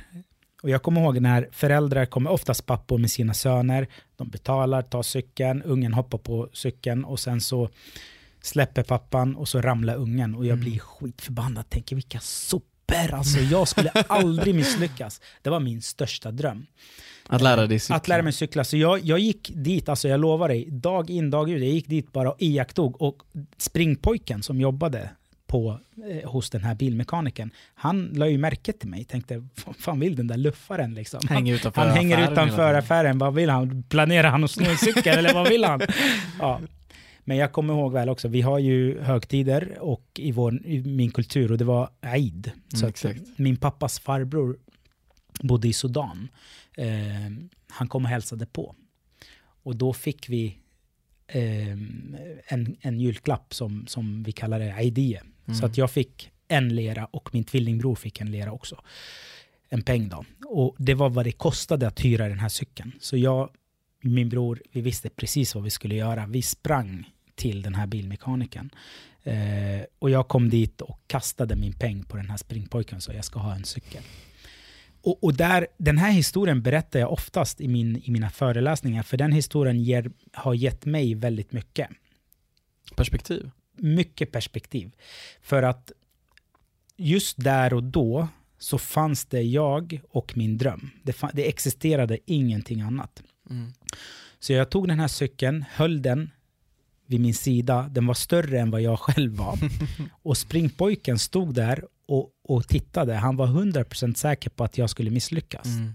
Och 0.61 0.69
jag 0.69 0.83
kommer 0.83 1.01
ihåg 1.01 1.19
när 1.21 1.49
föräldrar 1.51 2.05
kommer, 2.05 2.29
oftast 2.31 2.65
pappor 2.65 2.97
med 2.97 3.11
sina 3.11 3.33
söner, 3.33 3.87
de 4.17 4.29
betalar, 4.29 4.81
tar 4.81 5.03
cykeln, 5.03 5.63
ungen 5.63 5.93
hoppar 5.93 6.17
på 6.17 6.49
cykeln 6.53 7.05
och 7.05 7.19
sen 7.19 7.41
så 7.41 7.69
släpper 8.41 8.83
pappan 8.83 9.35
och 9.35 9.47
så 9.47 9.61
ramlar 9.61 9.95
ungen 9.95 10.35
och 10.35 10.45
jag 10.45 10.53
Mm. 10.53 10.59
blir 10.59 10.79
skitförbannad, 10.79 11.69
tänker 11.69 11.95
vilka 11.95 12.19
sopor, 12.19 13.13
alltså 13.13 13.39
jag 13.39 13.67
skulle 13.67 13.89
aldrig 13.89 14.55
misslyckas. 14.55 15.21
Det 15.41 15.49
var 15.49 15.59
min 15.59 15.81
största 15.81 16.31
dröm. 16.31 16.65
Att 17.27 17.41
lära 17.41 17.67
dig 17.67 17.79
cykla. 17.79 17.95
Att 17.95 18.07
lära 18.07 18.21
mig 18.21 18.33
cykla. 18.33 18.63
Så 18.63 18.77
jag, 18.77 18.99
jag 18.99 19.19
gick 19.19 19.51
dit, 19.55 19.89
alltså 19.89 20.07
jag 20.07 20.19
lovar 20.19 20.47
dig, 20.47 20.71
dag 20.71 21.09
in 21.09 21.29
dag 21.29 21.49
ut, 21.49 21.61
jag 21.61 21.71
gick 21.71 21.87
dit 21.87 22.11
bara 22.11 22.31
och 22.31 22.41
iakttog. 22.41 23.01
Och 23.01 23.23
springpojken 23.57 24.43
som 24.43 24.61
jobbade 24.61 25.09
på, 25.49 25.79
eh, 26.09 26.29
hos 26.29 26.49
den 26.49 26.63
här 26.63 26.75
bilmekanikern, 26.75 27.51
han 27.73 28.09
la 28.13 28.27
ju 28.27 28.37
märke 28.37 28.73
till 28.73 28.89
mig. 28.89 29.03
Tänkte, 29.03 29.47
vad 29.65 29.75
fan 29.75 29.99
vill 29.99 30.15
den 30.15 30.27
där 30.27 30.37
luffaren 30.37 30.93
liksom? 30.93 31.19
Han, 31.27 31.37
Hänger 31.37 31.55
utanför 31.55 31.81
han 31.81 31.89
hänger 31.91 32.17
affären 32.17 32.33
utanför 32.33 32.73
affären, 32.73 33.17
vad 33.17 33.33
vill 33.33 33.49
han? 33.49 33.83
Planerar 33.83 34.29
han 34.29 34.43
att 34.43 34.51
sno 34.51 34.65
en 34.65 34.77
cykel 34.77 35.17
eller 35.17 35.33
vad 35.33 35.49
vill 35.49 35.63
han? 35.63 35.81
Ja. 36.39 36.61
Men 37.23 37.37
jag 37.37 37.51
kommer 37.51 37.73
ihåg 37.73 37.93
väl 37.93 38.09
också, 38.09 38.27
vi 38.27 38.41
har 38.41 38.59
ju 38.59 38.99
högtider 39.01 39.77
och 39.79 40.05
i, 40.15 40.31
vår, 40.31 40.65
i 40.65 40.83
min 40.83 41.11
kultur 41.11 41.51
och 41.51 41.57
det 41.57 41.65
var 41.65 41.89
Eid. 42.01 42.51
Så 42.73 42.85
Mm, 42.85 42.89
att 42.89 43.39
min 43.39 43.57
pappas 43.57 43.99
farbror 43.99 44.57
bodde 45.41 45.67
i 45.67 45.73
Sudan. 45.73 46.27
Eh, 46.77 46.87
han 47.67 47.87
kom 47.87 48.03
och 48.05 48.09
hälsade 48.09 48.45
på. 48.45 48.75
Och 49.63 49.75
då 49.75 49.93
fick 49.93 50.29
vi 50.29 50.57
eh, 51.27 51.71
en, 52.47 52.75
en 52.81 52.99
julklapp 52.99 53.53
som, 53.53 53.87
som 53.87 54.23
vi 54.23 54.31
kallar 54.31 54.59
det 54.59 54.81
idea. 54.81 55.21
Mm. 55.49 55.59
Så 55.59 55.65
att 55.65 55.77
jag 55.77 55.91
fick 55.91 56.31
en 56.47 56.75
lera 56.75 57.05
och 57.05 57.29
min 57.33 57.43
tvillingbror 57.43 57.95
fick 57.95 58.21
en 58.21 58.31
lera 58.31 58.51
också. 58.51 58.81
En 59.69 59.81
peng 59.81 60.09
då. 60.09 60.25
Och 60.45 60.75
det 60.77 60.93
var 60.93 61.09
vad 61.09 61.25
det 61.25 61.31
kostade 61.31 61.87
att 61.87 61.99
hyra 61.99 62.29
den 62.29 62.39
här 62.39 62.49
cykeln. 62.49 62.91
Så 62.99 63.17
jag 63.17 63.49
min 64.01 64.29
bror, 64.29 64.61
vi 64.71 64.81
visste 64.81 65.09
precis 65.09 65.55
vad 65.55 65.63
vi 65.63 65.69
skulle 65.69 65.95
göra. 65.95 66.25
Vi 66.27 66.41
sprang 66.41 67.09
till 67.35 67.61
den 67.61 67.75
här 67.75 67.87
bilmekanikern. 67.87 68.69
Eh, 69.23 69.81
och 69.99 70.09
jag 70.09 70.27
kom 70.27 70.49
dit 70.49 70.81
och 70.81 70.99
kastade 71.07 71.55
min 71.55 71.73
peng 71.73 72.03
på 72.03 72.17
den 72.17 72.29
här 72.29 72.37
springpojken 72.37 72.95
och 72.95 73.03
sa 73.03 73.13
jag 73.13 73.25
ska 73.25 73.39
ha 73.39 73.55
en 73.55 73.65
cykel. 73.65 74.03
Och, 75.01 75.23
och 75.23 75.33
där, 75.33 75.67
den 75.77 75.97
här 75.97 76.11
historien 76.11 76.61
berättar 76.61 76.99
jag 76.99 77.11
oftast 77.11 77.61
i, 77.61 77.67
min, 77.67 78.01
i 78.03 78.11
mina 78.11 78.29
föreläsningar, 78.29 79.03
för 79.03 79.17
den 79.17 79.31
historien 79.31 79.83
ger, 79.83 80.11
har 80.33 80.53
gett 80.53 80.85
mig 80.85 81.15
väldigt 81.15 81.51
mycket. 81.51 81.89
Perspektiv. 82.95 83.51
Mycket 83.81 84.31
perspektiv. 84.31 84.91
För 85.41 85.63
att 85.63 85.91
just 86.97 87.37
där 87.37 87.73
och 87.73 87.83
då 87.83 88.27
så 88.59 88.77
fanns 88.77 89.25
det 89.25 89.41
jag 89.41 90.01
och 90.09 90.37
min 90.37 90.57
dröm. 90.57 90.89
Det, 91.03 91.17
det 91.33 91.49
existerade 91.49 92.17
ingenting 92.25 92.81
annat. 92.81 93.23
Mm. 93.49 93.73
Så 94.39 94.53
jag 94.53 94.69
tog 94.69 94.87
den 94.87 94.99
här 94.99 95.07
cykeln, 95.07 95.65
höll 95.71 96.01
den 96.01 96.31
vid 97.05 97.19
min 97.19 97.33
sida. 97.33 97.89
Den 97.91 98.05
var 98.05 98.13
större 98.13 98.59
än 98.59 98.71
vad 98.71 98.81
jag 98.81 98.99
själv 98.99 99.35
var. 99.35 99.59
Och 100.21 100.37
springpojken 100.37 101.19
stod 101.19 101.53
där 101.53 101.85
och, 102.05 102.29
och 102.43 102.67
tittade. 102.67 103.13
Han 103.13 103.35
var 103.35 103.47
100% 103.47 104.13
säker 104.13 104.49
på 104.49 104.63
att 104.63 104.77
jag 104.77 104.89
skulle 104.89 105.11
misslyckas. 105.11 105.65
Mm. 105.65 105.93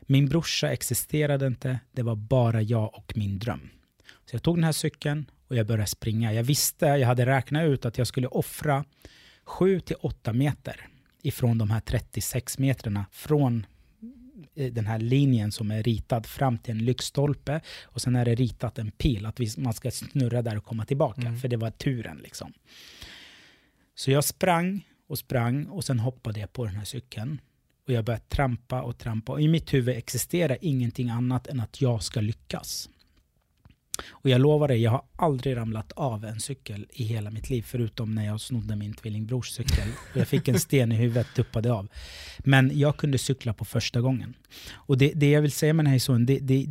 Min 0.00 0.28
brorsa 0.28 0.72
existerade 0.72 1.46
inte. 1.46 1.78
Det 1.92 2.02
var 2.02 2.16
bara 2.16 2.62
jag 2.62 2.94
och 2.94 3.12
min 3.16 3.38
dröm. 3.38 3.70
Så 4.30 4.36
jag 4.36 4.42
tog 4.42 4.56
den 4.56 4.64
här 4.64 4.72
cykeln 4.72 5.30
och 5.52 5.58
jag 5.58 5.66
började 5.66 5.86
springa. 5.86 6.32
Jag 6.32 6.42
visste, 6.44 6.86
jag 6.86 7.06
hade 7.06 7.26
räknat 7.26 7.64
ut 7.64 7.84
att 7.84 7.98
jag 7.98 8.06
skulle 8.06 8.26
offra 8.26 8.84
7-8 9.46 10.32
meter 10.32 10.88
ifrån 11.22 11.58
de 11.58 11.70
här 11.70 11.80
36 11.80 12.58
metrarna 12.58 13.06
från 13.10 13.66
eh, 14.54 14.72
den 14.72 14.86
här 14.86 14.98
linjen 14.98 15.52
som 15.52 15.70
är 15.70 15.82
ritad 15.82 16.26
fram 16.26 16.58
till 16.58 16.70
en 16.70 16.84
lyktstolpe 16.84 17.60
och 17.84 18.02
sen 18.02 18.16
är 18.16 18.24
det 18.24 18.34
ritat 18.34 18.78
en 18.78 18.90
pil 18.90 19.26
att 19.26 19.40
vi, 19.40 19.50
man 19.56 19.72
ska 19.72 19.90
snurra 19.90 20.42
där 20.42 20.56
och 20.56 20.64
komma 20.64 20.84
tillbaka 20.84 21.20
Mm. 21.20 21.38
för 21.38 21.48
det 21.48 21.56
var 21.56 21.70
turen 21.70 22.18
liksom. 22.22 22.52
Så 23.94 24.10
jag 24.10 24.24
sprang 24.24 24.86
och 25.08 25.18
sprang 25.18 25.66
och 25.66 25.84
sen 25.84 25.98
hoppade 25.98 26.40
jag 26.40 26.52
på 26.52 26.64
den 26.64 26.76
här 26.76 26.84
cykeln 26.84 27.40
och 27.86 27.92
jag 27.92 28.04
började 28.04 28.24
trampa 28.24 28.82
och 28.82 28.98
trampa 28.98 29.32
och 29.32 29.40
i 29.40 29.48
mitt 29.48 29.74
huvud 29.74 29.96
existerar 29.96 30.58
ingenting 30.60 31.10
annat 31.10 31.46
än 31.46 31.60
att 31.60 31.80
jag 31.80 32.02
ska 32.02 32.20
lyckas. 32.20 32.88
Och 34.10 34.30
jag 34.30 34.40
lovar 34.40 34.68
dig, 34.68 34.82
jag 34.82 34.90
har 34.90 35.02
aldrig 35.16 35.56
ramlat 35.56 35.92
av 35.92 36.24
en 36.24 36.40
cykel 36.40 36.86
i 36.90 37.04
hela 37.04 37.30
mitt 37.30 37.50
liv, 37.50 37.62
förutom 37.66 38.14
när 38.14 38.26
jag 38.26 38.40
snodde 38.40 38.76
min 38.76 38.94
tvillingbrors 38.94 39.48
cykel. 39.50 39.88
Och 40.12 40.16
jag 40.16 40.28
fick 40.28 40.48
en 40.48 40.60
sten 40.60 40.92
i 40.92 40.94
huvudet, 40.94 41.26
tuppade 41.36 41.72
av. 41.72 41.88
Men 42.38 42.78
jag 42.78 42.96
kunde 42.96 43.18
cykla 43.18 43.54
på 43.54 43.64
första 43.64 44.00
gången. 44.00 44.34
Och 44.72 44.98
det, 44.98 45.12
det 45.14 45.30
jag 45.30 45.42
vill 45.42 45.52
säga 45.52 45.72
med 45.72 45.84
den 45.84 45.86
här 45.90 45.94
historien, 45.94 46.26
det, 46.26 46.38
det, 46.38 46.66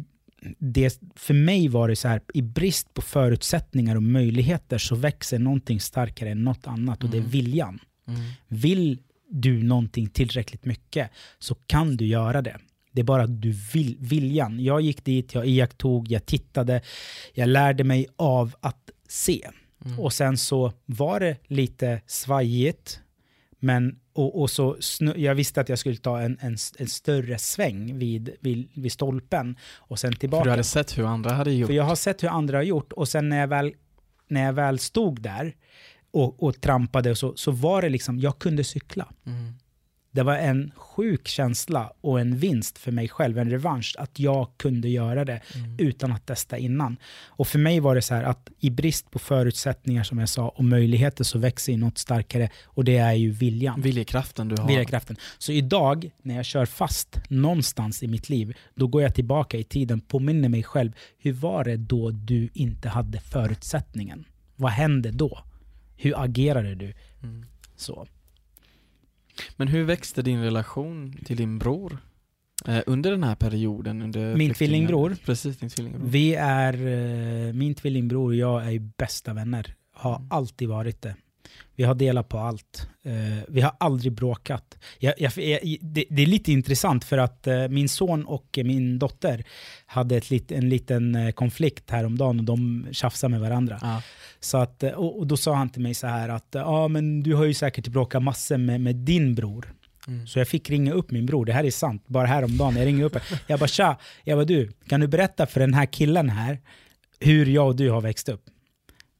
det, 0.59 0.99
för 1.15 1.33
mig 1.33 1.67
var 1.67 1.87
det 1.87 1.95
så 1.95 2.07
här, 2.07 2.21
i 2.33 2.41
brist 2.41 2.93
på 2.93 3.01
förutsättningar 3.01 3.95
och 3.95 4.03
möjligheter 4.03 4.77
så 4.77 4.95
växer 4.95 5.39
någonting 5.39 5.79
starkare 5.79 6.29
än 6.29 6.43
något 6.43 6.67
annat 6.67 7.03
och 7.03 7.09
det 7.09 7.17
är 7.17 7.19
Mm. 7.19 7.31
viljan. 7.31 7.79
Mm. 8.07 8.21
Vill 8.47 8.99
du 9.29 9.63
någonting 9.63 10.07
tillräckligt 10.09 10.65
mycket 10.65 11.11
så 11.39 11.55
kan 11.55 11.97
du 11.97 12.05
göra 12.05 12.41
det. 12.41 12.57
Det 12.91 13.01
är 13.01 13.05
bara 13.05 13.27
du 13.27 13.51
vill, 13.73 13.97
viljan. 13.99 14.59
Jag 14.59 14.81
gick 14.81 15.05
dit, 15.05 15.33
jag 15.33 15.45
iakttog, 15.45 16.11
jag 16.11 16.25
tittade, 16.25 16.81
jag 17.33 17.49
lärde 17.49 17.83
mig 17.83 18.07
av 18.15 18.55
att 18.59 18.89
se. 19.07 19.47
Mm. 19.85 19.99
Och 19.99 20.13
sen 20.13 20.37
så 20.37 20.73
var 20.85 21.19
det 21.19 21.37
lite 21.47 22.01
svajigt, 22.05 22.99
men 23.59 23.99
och, 24.13 24.41
och 24.41 24.49
så 24.49 24.77
snu, 24.79 25.13
jag 25.17 25.35
visste 25.35 25.61
att 25.61 25.69
jag 25.69 25.79
skulle 25.79 25.97
ta 25.97 26.21
en, 26.21 26.37
en, 26.41 26.57
en 26.77 26.87
större 26.87 27.37
sväng 27.37 27.97
vid, 27.97 28.29
vid, 28.39 28.69
vid 28.73 28.91
stolpen 28.91 29.55
och 29.75 29.99
sen 29.99 30.11
För 30.11 30.19
tillbaka. 30.19 30.43
du 30.43 30.49
hade 30.49 30.63
sett 30.63 30.97
hur 30.97 31.05
andra 31.05 31.33
hade 31.33 31.51
gjort. 31.53 31.67
För 31.67 31.73
jag 31.73 31.83
har 31.83 31.95
sett 31.95 32.23
hur 32.23 32.27
andra 32.27 32.57
har 32.57 32.63
gjort 32.63 32.93
och 32.93 33.07
sen 33.07 33.29
när 33.29 33.39
jag 33.39 33.47
väl, 33.47 33.73
när 34.27 34.45
jag 34.45 34.53
väl 34.53 34.79
stod 34.79 35.21
där 35.21 35.55
och, 36.11 36.43
och 36.43 36.61
trampade 36.61 37.15
så, 37.15 37.35
så 37.35 37.51
var 37.51 37.81
det 37.81 37.89
liksom, 37.89 38.19
jag 38.19 38.39
kunde 38.39 38.63
cykla. 38.63 39.07
Mm. 39.25 39.53
Det 40.13 40.23
var 40.23 40.35
en 40.35 40.71
sjuk 40.75 41.27
känsla 41.27 41.93
och 42.01 42.19
en 42.19 42.37
vinst 42.37 42.77
för 42.77 42.91
mig 42.91 43.07
själv, 43.09 43.37
en 43.37 43.49
revansch, 43.49 43.95
att 43.99 44.19
jag 44.19 44.47
kunde 44.57 44.89
göra 44.89 45.25
det 45.25 45.41
Mm. 45.55 45.75
utan 45.79 46.11
att 46.11 46.25
testa 46.25 46.57
innan. 46.57 46.97
Och 47.27 47.47
för 47.47 47.59
mig 47.59 47.79
var 47.79 47.95
det 47.95 48.01
så 48.01 48.13
här 48.13 48.23
att 48.23 48.49
i 48.59 48.69
brist 48.69 49.11
på 49.11 49.19
förutsättningar 49.19 50.03
som 50.03 50.17
jag 50.19 50.29
sa 50.29 50.49
och 50.49 50.63
möjligheter 50.63 51.23
så 51.23 51.39
växer 51.39 51.77
något 51.77 51.97
starkare 51.97 52.49
och 52.63 52.83
det 52.83 52.97
är 52.97 53.13
ju 53.13 53.31
viljan. 53.31 53.81
Viljekraften 53.81 54.47
du 54.47 54.55
har. 54.61 54.67
Viljakraften. 54.67 55.15
Så 55.37 55.51
idag 55.51 56.11
när 56.21 56.35
jag 56.35 56.45
kör 56.45 56.65
fast 56.65 57.19
någonstans 57.29 58.03
i 58.03 58.07
mitt 58.07 58.29
liv, 58.29 58.57
då 58.75 58.87
går 58.87 59.01
jag 59.01 59.15
tillbaka 59.15 59.57
i 59.57 59.63
tiden, 59.63 59.99
påminner 60.01 60.49
mig 60.49 60.63
själv, 60.63 60.91
hur 61.17 61.33
var 61.33 61.63
det 61.63 61.77
då 61.77 62.11
du 62.11 62.49
inte 62.53 62.89
hade 62.89 63.19
förutsättningen? 63.19 64.25
Vad 64.55 64.71
hände 64.71 65.11
då? 65.11 65.39
Hur 65.97 66.23
agerade 66.23 66.75
du? 66.75 66.93
Mm. 67.23 67.45
Så. 67.75 68.07
Men 69.57 69.67
hur 69.67 69.83
växte 69.83 70.21
din 70.21 70.41
relation 70.41 71.13
till 71.25 71.37
din 71.37 71.59
bror? 71.59 71.97
Eh, 72.67 72.81
under 72.85 73.11
den 73.11 73.23
här 73.23 73.35
perioden? 73.35 74.01
Under 74.01 74.35
Min 74.35 74.53
tvillingbror? 74.53 75.17
Precis, 75.25 75.57
din 75.57 75.69
tvillingbror. 75.69 76.05
Vi 76.07 76.35
är, 76.35 76.73
eh, 76.73 77.53
min 77.53 77.75
tvillingbror 77.75 78.25
och 78.29 78.35
jag 78.35 78.73
är 78.73 78.79
bästa 78.97 79.33
vänner. 79.33 79.75
Har 79.93 80.15
Mm. 80.15 80.27
alltid 80.31 80.67
varit 80.69 81.01
det. 81.01 81.15
Vi 81.75 81.83
har 81.83 81.95
delat 81.95 82.29
på 82.29 82.39
allt. 82.39 82.87
Eh, 83.05 83.43
vi 83.47 83.61
har 83.61 83.73
aldrig 83.77 84.13
bråkat. 84.13 84.77
Jag, 84.99 85.13
jag, 85.17 85.37
jag, 85.37 85.77
det, 85.81 86.05
det 86.09 86.21
är 86.21 86.25
lite 86.25 86.51
intressant 86.51 87.03
för 87.03 87.17
att 87.17 87.47
eh, 87.47 87.67
min 87.67 87.89
son 87.89 88.25
och 88.25 88.59
min 88.63 88.99
dotter 88.99 89.43
hade 89.85 90.17
ett 90.17 90.29
lit, 90.29 90.51
en 90.51 90.69
liten 90.69 91.15
eh, 91.15 91.31
konflikt 91.31 91.89
häromdagen 91.89 92.39
och 92.39 92.45
de 92.45 92.87
tjafsade 92.91 93.31
med 93.31 93.41
varandra. 93.41 93.79
Ja. 93.81 94.01
Så 94.39 94.57
att, 94.57 94.83
eh, 94.83 94.91
och, 94.91 95.19
och 95.19 95.27
då 95.27 95.37
sa 95.37 95.55
han 95.55 95.69
till 95.69 95.81
mig 95.81 95.93
så 95.93 96.07
här 96.07 96.29
att 96.29 96.47
ja 96.51 96.87
men 96.87 97.23
du 97.23 97.35
har 97.35 97.45
ju 97.45 97.53
säkert 97.53 97.87
bråkat 97.87 98.23
massor 98.23 98.57
med, 98.57 98.81
med 98.81 98.95
din 98.95 99.35
bror. 99.35 99.73
Mm. 100.07 100.27
Så 100.27 100.39
jag 100.39 100.47
fick 100.47 100.69
ringa 100.69 100.93
upp 100.93 101.11
min 101.11 101.25
bror, 101.25 101.45
det 101.45 101.53
här 101.53 101.63
är 101.63 101.71
sant, 101.71 102.03
bara 102.07 102.27
häromdagen. 102.27 102.75
Jag 102.75 102.85
ringer 102.85 103.03
upp 103.03 103.17
Jag 103.47 103.59
bara 103.59 103.67
tja, 103.67 103.97
jag 104.23 104.37
bara 104.37 104.45
du, 104.45 104.71
kan 104.87 104.99
du 104.99 105.07
berätta 105.07 105.45
för 105.45 105.59
den 105.59 105.73
här 105.73 105.85
killen 105.85 106.29
här 106.29 106.59
hur 107.21 107.45
jag 107.45 107.67
och 107.67 107.75
du 107.75 107.89
har 107.89 108.01
växt 108.01 108.29
upp? 108.29 108.43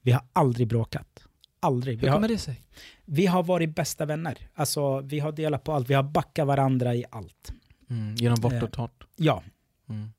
Vi 0.01 0.12
har 0.12 0.24
aldrig 0.33 0.67
bråkat. 0.67 1.21
Aldrig. 1.63 1.98
Vi 1.98 2.01
Hur 2.01 2.08
har, 2.10 2.15
kommer 2.18 2.27
det 2.27 2.38
sig? 2.38 2.62
vi 3.06 3.25
har 3.25 3.44
varit 3.44 3.75
bästa 3.75 4.06
vänner. 4.06 4.38
Alltså 4.56 5.00
vi 5.01 5.20
har 5.20 5.32
delat 5.32 5.63
på 5.63 5.74
allt, 5.74 5.89
vi 5.89 5.94
har 5.94 6.03
backat 6.03 6.48
varandra 6.48 6.96
i 6.96 7.06
allt. 7.12 7.51
Mm. 7.89 8.15
Genom 8.15 8.41
vått 8.41 8.53
Eh. 8.53 8.63
och 8.63 8.72
torrt? 8.72 9.03
Ja, 9.15 9.44
Mm. 9.89 10.10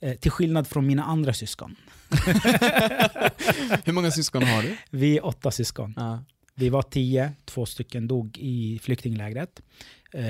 eh, 0.00 0.14
till 0.18 0.30
skillnad 0.30 0.66
från 0.66 0.86
mina 0.86 1.04
andra 1.04 1.32
syskon. 1.32 1.76
Hur 3.84 3.92
många 3.92 4.10
syskon 4.10 4.42
har 4.42 4.62
du? 4.62 4.76
Vi 4.90 5.16
är 5.16 5.26
åtta 5.26 5.50
syskon. 5.50 5.94
Ja. 5.96 6.24
Vi 6.54 6.68
var 6.68 6.82
tio, 6.82 7.32
två 7.44 7.66
stycken 7.66 8.08
dog 8.08 8.38
i 8.38 8.78
flyktinglägret. 8.82 9.62
Eh, 10.12 10.22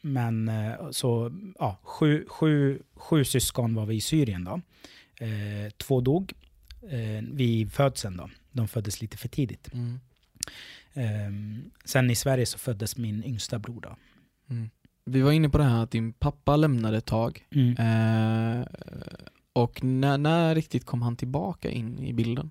men 0.00 0.48
eh, 0.48 0.90
så, 0.90 1.32
ja, 1.58 1.78
sju, 1.82 2.24
sju, 2.28 2.82
sju 2.94 3.24
syskon 3.24 3.74
var 3.74 3.86
vi 3.86 3.94
i 3.96 4.00
Syrien 4.00 4.44
då. 4.44 4.60
Eh, 5.24 5.70
två 5.76 6.00
dog 6.00 6.32
eh, 6.90 7.24
vid 7.32 7.72
födseln 7.72 8.16
då. 8.16 8.30
De 8.54 8.68
föddes 8.68 9.00
lite 9.00 9.16
för 9.16 9.28
tidigt. 9.28 9.70
Mm. 9.72 10.00
Eh, 10.92 11.60
sen 11.84 12.10
i 12.10 12.14
Sverige 12.14 12.46
så 12.46 12.58
föddes 12.58 12.96
min 12.96 13.24
yngsta 13.24 13.58
bror 13.58 13.80
då. 13.80 13.96
Mm. 14.50 14.70
Vi 15.04 15.20
var 15.20 15.32
inne 15.32 15.48
på 15.48 15.58
det 15.58 15.64
här 15.64 15.82
att 15.82 15.90
din 15.90 16.12
pappa 16.12 16.56
lämnade 16.56 16.96
ett 16.96 17.06
tag. 17.06 17.46
Mm. 17.50 17.76
Eh, 17.76 18.66
och 19.52 19.84
när, 19.84 20.18
när 20.18 20.54
riktigt 20.54 20.84
kom 20.84 21.02
han 21.02 21.16
tillbaka 21.16 21.70
in 21.70 21.98
i 21.98 22.12
bilden? 22.12 22.50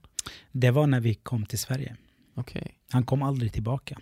Det 0.51 0.71
var 0.71 0.87
när 0.87 0.99
vi 0.99 1.13
kom 1.13 1.45
till 1.45 1.59
Sverige. 1.59 1.95
Okej. 2.35 2.77
Han 2.89 3.05
kom 3.05 3.21
aldrig 3.21 3.53
tillbaka. 3.53 3.99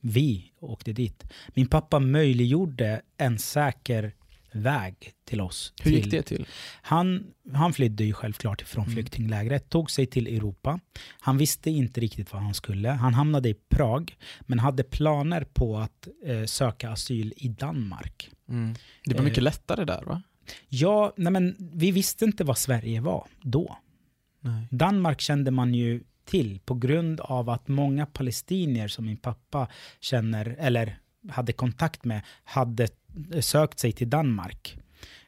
Vi 0.00 0.52
åkte 0.60 0.92
dit. 0.92 1.24
Min 1.54 1.66
pappa 1.66 1.98
möjliggjorde 1.98 3.02
en 3.16 3.38
säker 3.38 4.12
väg 4.58 5.12
till 5.24 5.40
oss. 5.40 5.72
Hur 5.82 5.90
gick 5.90 6.02
till, 6.02 6.10
det 6.10 6.22
till? 6.22 6.46
Han, 6.82 7.26
han 7.54 7.72
flydde 7.72 8.04
ju 8.04 8.12
självklart 8.12 8.62
från 8.62 8.84
Mm. 8.84 8.94
flyktinglägret, 8.94 9.68
tog 9.68 9.90
sig 9.90 10.06
till 10.06 10.26
Europa. 10.26 10.80
Han 11.20 11.38
visste 11.38 11.70
inte 11.70 12.00
riktigt 12.00 12.32
vad 12.32 12.42
han 12.42 12.54
skulle. 12.54 12.88
Han 12.88 13.14
hamnade 13.14 13.48
i 13.48 13.54
Prag, 13.68 14.16
men 14.40 14.58
hade 14.58 14.82
planer 14.82 15.44
på 15.44 15.78
att 15.78 16.08
eh, 16.24 16.44
söka 16.44 16.90
asyl 16.90 17.32
i 17.36 17.48
Danmark. 17.48 18.30
Mm. 18.48 18.74
Det 19.04 19.14
var 19.14 19.22
mycket 19.24 19.38
Eh. 19.38 19.44
lättare 19.44 19.84
där 19.84 20.02
va? 20.02 20.22
Ja, 20.68 21.12
nej 21.16 21.32
men 21.32 21.56
vi 21.58 21.90
visste 21.90 22.24
inte 22.24 22.44
vad 22.44 22.58
Sverige 22.58 23.00
var 23.00 23.26
då. 23.42 23.76
Nej. 24.40 24.66
Danmark 24.70 25.20
kände 25.20 25.50
man 25.50 25.74
ju 25.74 26.02
till 26.24 26.60
på 26.64 26.74
grund 26.74 27.20
av 27.20 27.50
att 27.50 27.68
många 27.68 28.06
palestinier 28.06 28.88
som 28.88 29.06
min 29.06 29.16
pappa 29.16 29.68
känner, 30.00 30.56
eller 30.58 30.98
hade 31.30 31.52
kontakt 31.52 32.04
med, 32.04 32.20
hade 32.44 32.88
sökt 33.40 33.78
sig 33.78 33.92
till 33.92 34.10
Danmark. 34.10 34.78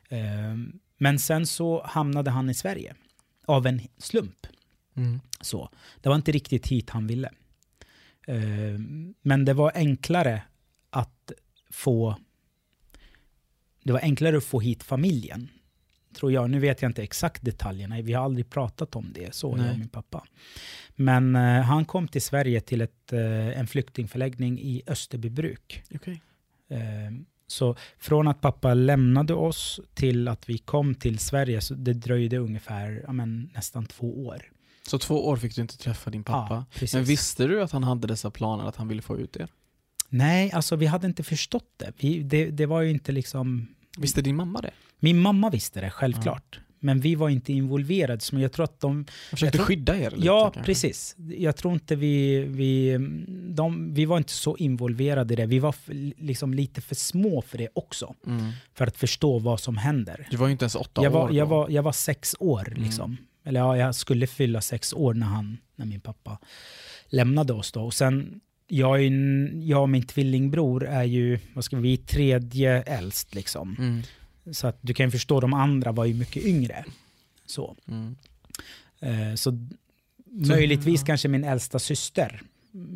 Eh, 0.08 0.56
Men 0.98 1.18
sen 1.18 1.46
så 1.46 1.82
hamnade 1.86 2.30
han 2.30 2.50
i 2.50 2.54
Sverige 2.54 2.94
av 3.46 3.66
en 3.66 3.80
slump. 3.98 4.46
Mm. 4.96 5.20
Så. 5.40 5.70
Det 6.00 6.08
var 6.08 6.16
inte 6.16 6.32
riktigt 6.32 6.66
hit 6.66 6.90
han 6.90 7.06
ville. 7.06 7.30
Eh, 8.26 8.78
Men 9.22 9.44
det 9.44 9.52
var 9.54 9.72
enklare 9.74 10.42
att 10.90 11.32
få 11.70 12.16
det 13.82 13.92
var 13.92 14.00
enklare 14.00 14.36
att 14.36 14.44
få 14.44 14.60
hit 14.60 14.82
familjen. 14.82 15.48
Tror 16.14 16.32
jag. 16.32 16.50
Nu 16.50 16.58
vet 16.58 16.82
jag 16.82 16.88
inte 16.88 17.02
exakt 17.02 17.44
detaljerna. 17.44 18.00
Vi 18.02 18.12
har 18.12 18.24
aldrig 18.24 18.50
pratat 18.50 18.96
om 18.96 19.12
det, 19.12 19.34
så 19.34 19.50
jag 19.50 19.58
Nej. 19.58 19.70
och 19.72 19.78
min 19.78 19.88
pappa. 19.88 20.24
Men 20.96 21.36
eh, 21.36 21.62
han 21.62 21.84
kom 21.84 22.08
till 22.08 22.22
Sverige 22.22 22.60
till 22.60 22.80
ett, 22.80 23.12
eh, 23.12 23.58
en 23.58 23.66
flyktingförläggning 23.66 24.60
i 24.60 24.82
Österbybruk. 24.86 25.82
Okej. 25.94 26.22
Eh, 26.68 26.78
så 27.50 27.76
från 27.98 28.28
att 28.28 28.40
pappa 28.40 28.74
lämnade 28.74 29.34
oss 29.34 29.80
till 29.94 30.28
att 30.28 30.48
vi 30.48 30.58
kom 30.58 30.94
till 30.94 31.18
Sverige, 31.18 31.60
så 31.60 31.74
det 31.74 31.92
dröjde 31.92 32.38
ungefär 32.38 33.02
ja, 33.06 33.12
men, 33.12 33.50
nästan 33.54 33.86
två 33.86 34.26
år. 34.26 34.42
Så 34.86 34.98
två 34.98 35.28
år 35.28 35.36
fick 35.36 35.54
du 35.54 35.62
inte 35.62 35.78
träffa 35.78 36.10
din 36.10 36.24
pappa. 36.24 36.64
Ja. 36.80 36.86
Men 36.94 37.04
visste 37.04 37.46
du 37.46 37.62
att 37.62 37.72
han 37.72 37.84
hade 37.84 38.06
dessa 38.06 38.30
planer, 38.30 38.64
att 38.64 38.76
han 38.76 38.88
ville 38.88 39.02
få 39.02 39.18
ut 39.18 39.36
er? 39.36 39.48
Nej, 40.08 40.52
alltså 40.52 40.76
vi 40.76 40.86
hade 40.86 41.06
inte 41.06 41.22
förstått 41.22 41.72
det. 41.76 41.92
Vi, 41.98 42.22
det. 42.22 42.50
Det 42.50 42.66
var 42.66 42.80
ju 42.80 42.90
inte 42.90 43.12
liksom... 43.12 43.68
Visste 43.98 44.22
din 44.22 44.36
mamma 44.36 44.60
det? 44.60 44.70
Min 44.98 45.18
mamma 45.18 45.50
visste 45.50 45.80
det, 45.80 45.90
självklart. 45.90 46.60
Men 46.80 47.00
vi 47.00 47.14
var 47.14 47.28
inte 47.28 47.52
involverade. 47.52 48.20
Så 48.20 48.40
jag 48.40 48.52
tror 48.52 48.64
att 48.64 48.80
de... 48.80 48.96
Han 48.96 49.06
försökte 49.30 49.58
tror- 49.58 49.66
skydda 49.66 49.96
er 49.96 50.10
lite 50.10 50.26
ja, 50.26 50.50
kanske? 50.54 50.62
precis. 50.62 51.16
Jag 51.38 51.56
tror 51.56 51.74
inte 51.74 51.96
vi... 51.96 52.44
Vi, 52.44 52.98
de, 53.54 53.94
vi 53.94 54.04
var 54.04 54.18
inte 54.18 54.32
så 54.32 54.56
involverade 54.56 55.34
i 55.34 55.36
det. 55.36 55.46
Vi 55.46 55.58
var 55.58 55.74
liksom 56.22 56.54
lite 56.54 56.80
för 56.80 56.94
små 56.94 57.42
för 57.42 57.58
det 57.58 57.68
också. 57.72 58.14
Mm. 58.26 58.52
För 58.74 58.86
att 58.86 58.96
förstå 58.96 59.38
vad 59.38 59.60
som 59.60 59.76
händer. 59.76 60.28
Du 60.30 60.36
var 60.36 60.46
ju 60.46 60.52
inte 60.52 60.62
ens 60.62 60.74
åtta 60.74 61.02
Jag 61.02 61.14
år 61.14 61.20
var, 61.20 61.30
jag, 61.30 61.48
då. 61.48 61.50
var, 61.50 61.70
jag 61.70 61.82
var 61.82 61.92
sex 61.92 62.34
år. 62.38 62.72
Liksom. 62.76 63.16
Eller 63.44 63.60
ja, 63.60 63.76
jag 63.76 63.94
skulle 63.94 64.26
fylla 64.26 64.60
sex 64.60 64.92
år 64.92 65.14
när, 65.14 65.26
han, 65.26 65.58
när 65.76 65.86
min 65.86 66.00
pappa 66.00 66.38
lämnade 67.08 67.52
oss. 67.52 67.72
Då. 67.72 67.82
Och 67.82 67.94
sen, 67.94 68.40
jag, 68.68 69.04
är, 69.04 69.10
jag 69.68 69.82
och 69.82 69.88
min 69.88 70.06
tvillingbror 70.06 70.86
är 70.86 71.04
ju, 71.04 71.38
vad 71.54 71.64
ska 71.64 71.76
vi, 71.76 71.96
tredje 71.96 72.82
äldst. 72.82 73.34
Liksom. 73.34 73.76
Mm. 73.78 74.02
Så 74.52 74.66
att 74.66 74.78
du 74.80 74.94
kan 74.94 75.06
ju 75.06 75.10
förstå, 75.10 75.40
de 75.40 75.54
andra 75.54 75.92
var 75.92 76.04
ju 76.04 76.14
mycket 76.14 76.44
yngre. 76.44 76.84
Så, 77.46 77.76
Mm. 77.88 78.16
eh, 79.00 79.34
så 79.34 79.66
möjligtvis 80.30 81.00
ja. 81.00 81.06
kanske 81.06 81.28
min 81.28 81.44
äldsta 81.44 81.78
syster 81.78 82.42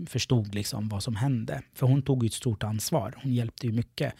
förstod 0.07 0.55
liksom 0.55 0.89
vad 0.89 1.03
som 1.03 1.17
hände. 1.17 1.63
För 1.75 1.87
hon 1.87 2.03
tog 2.03 2.23
ju 2.23 2.27
ett 2.27 2.33
stort 2.33 2.63
ansvar. 2.63 3.15
Hon 3.23 3.35
hjälpte 3.35 3.67
ju 3.67 3.73
mycket 3.73 4.15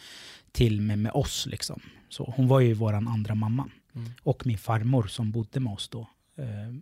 till 0.53 0.81
med, 0.81 0.99
med 0.99 1.13
oss. 1.13 1.47
Liksom. 1.47 1.81
Så 2.09 2.33
hon 2.37 2.49
var 2.49 2.61
ju 2.61 2.75
vår 2.75 2.93
andra 2.93 3.35
mamma. 3.35 3.71
Mm. 3.95 4.11
Och 4.23 4.47
min 4.47 4.59
farmor 4.59 5.03
som 5.07 5.31
bodde 5.31 5.61
med 5.61 5.73
oss 5.73 5.89
då. 5.89 6.01
Eh, 6.37 6.75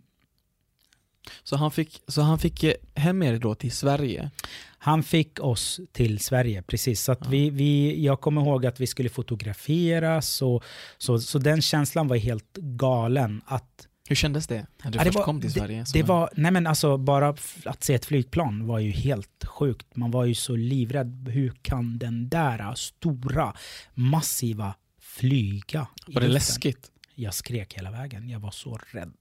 Så 1.43 1.55
han 1.55 1.71
fick, 1.71 2.01
så 2.07 2.21
han 2.21 2.39
fick 2.39 2.63
eh, 2.63 2.73
hem 2.95 3.23
er 3.23 3.37
då 3.37 3.55
till 3.55 3.71
Sverige? 3.71 4.31
Han 4.77 5.03
fick 5.03 5.39
oss 5.39 5.79
till 5.91 6.19
Sverige, 6.19 6.61
precis. 6.61 7.01
Så 7.03 7.11
Ja. 7.11 7.27
vi, 7.29 7.49
vi, 7.49 8.03
jag 8.05 8.21
kommer 8.21 8.41
ihåg 8.41 8.65
att 8.65 8.79
vi 8.79 8.87
skulle 8.87 9.09
fotograferas. 9.09 10.41
Och, 10.41 10.63
så, 10.97 11.19
så 11.19 11.39
den 11.39 11.61
känslan 11.61 12.07
var 12.07 12.17
helt 12.17 12.57
galen. 12.57 13.41
Att 13.45 13.87
Hur 14.09 14.15
kändes 14.15 14.47
det 14.47 14.65
när 14.83 14.91
du 14.91 14.97
Ja, 14.97 15.03
det 15.03 15.09
först 15.09 15.15
var- 15.17 15.23
kom 15.25 15.41
till 15.41 15.51
Sverige? 15.53 15.79
det 15.79 15.85
som- 15.85 16.05
var, 16.05 16.29
nej 16.35 16.51
men 16.51 16.67
alltså 16.67 16.97
bara 16.97 17.35
att 17.65 17.83
se 17.83 17.93
ett 17.93 18.05
flygplan 18.05 18.67
var 18.67 18.79
ju 18.79 18.91
helt 18.91 19.45
sjukt. 19.45 19.95
Man 19.95 20.11
var 20.11 20.25
ju 20.25 20.35
så 20.35 20.55
livrädd. 20.55 21.29
Hur 21.29 21.53
kan 21.61 21.97
den 21.97 22.29
där 22.29 22.75
stora, 22.75 23.53
massiva 23.93 24.75
flyga 25.01 25.87
Var 26.07 26.13
det 26.13 26.19
luften? 26.19 26.31
läskigt? 26.33 26.91
Jag 27.15 27.33
skrek 27.33 27.73
hela 27.73 27.91
vägen. 27.91 28.29
Jag 28.29 28.39
var 28.39 28.51
så 28.51 28.79
rädd. 28.91 29.13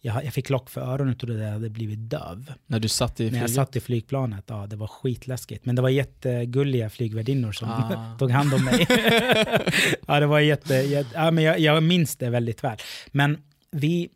Jag, 0.00 0.24
jag 0.24 0.32
fick 0.34 0.50
lock 0.50 0.70
för 0.70 0.80
öronen 0.80 1.14
och 1.14 1.20
trodde 1.20 1.44
jag 1.44 1.52
hade 1.52 1.70
blivit 1.70 1.98
döv. 2.10 2.52
När 2.66 2.80
du 2.80 2.88
satt 2.88 3.20
i 3.20 3.24
När 3.24 3.30
jag 3.30 3.32
flyget? 3.48 3.54
satt 3.54 3.76
i 3.76 3.80
flygplanet, 3.80 4.44
ja 4.48 4.66
det 4.66 4.76
var 4.76 4.86
skitläskigt. 4.86 5.64
Men 5.66 5.76
det 5.76 5.82
var 5.82 5.88
jättegulliga 5.88 6.90
flygvärdinnor 6.90 7.52
som 7.52 7.68
Ah. 7.70 8.16
tog 8.18 8.30
hand 8.30 8.54
om 8.54 8.64
mig. 8.64 8.86
ja, 10.06 10.20
det 10.20 10.26
var 10.26 10.40
jätte, 10.40 10.74
jätte 10.74 11.10
ja, 11.14 11.30
men 11.30 11.44
jag, 11.44 11.58
jag 11.60 11.82
minns 11.82 12.16
det 12.16 12.30
väldigt 12.30 12.64
väl. 12.64 12.78
Men 13.12 13.38
vi, 13.70 14.08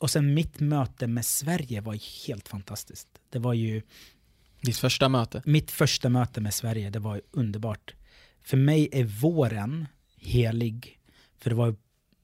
och 0.00 0.10
sen 0.10 0.34
mitt 0.34 0.60
möte 0.60 1.06
med 1.06 1.24
Sverige 1.24 1.80
var 1.80 2.26
helt 2.28 2.48
fantastiskt. 2.48 3.08
Det 3.30 3.38
var 3.38 3.54
ju 3.54 3.82
Ditt 4.60 4.76
första 4.76 5.08
möte? 5.08 5.42
mitt 5.44 5.70
första 5.70 6.08
möte 6.08 6.40
med 6.40 6.54
Sverige, 6.54 6.90
det 6.90 6.98
var 6.98 7.20
underbart. 7.30 7.94
För 8.44 8.56
mig 8.56 8.88
är 8.92 9.04
våren 9.04 9.86
helig. 10.16 10.98
För 11.38 11.50
det 11.50 11.56
var, 11.56 11.74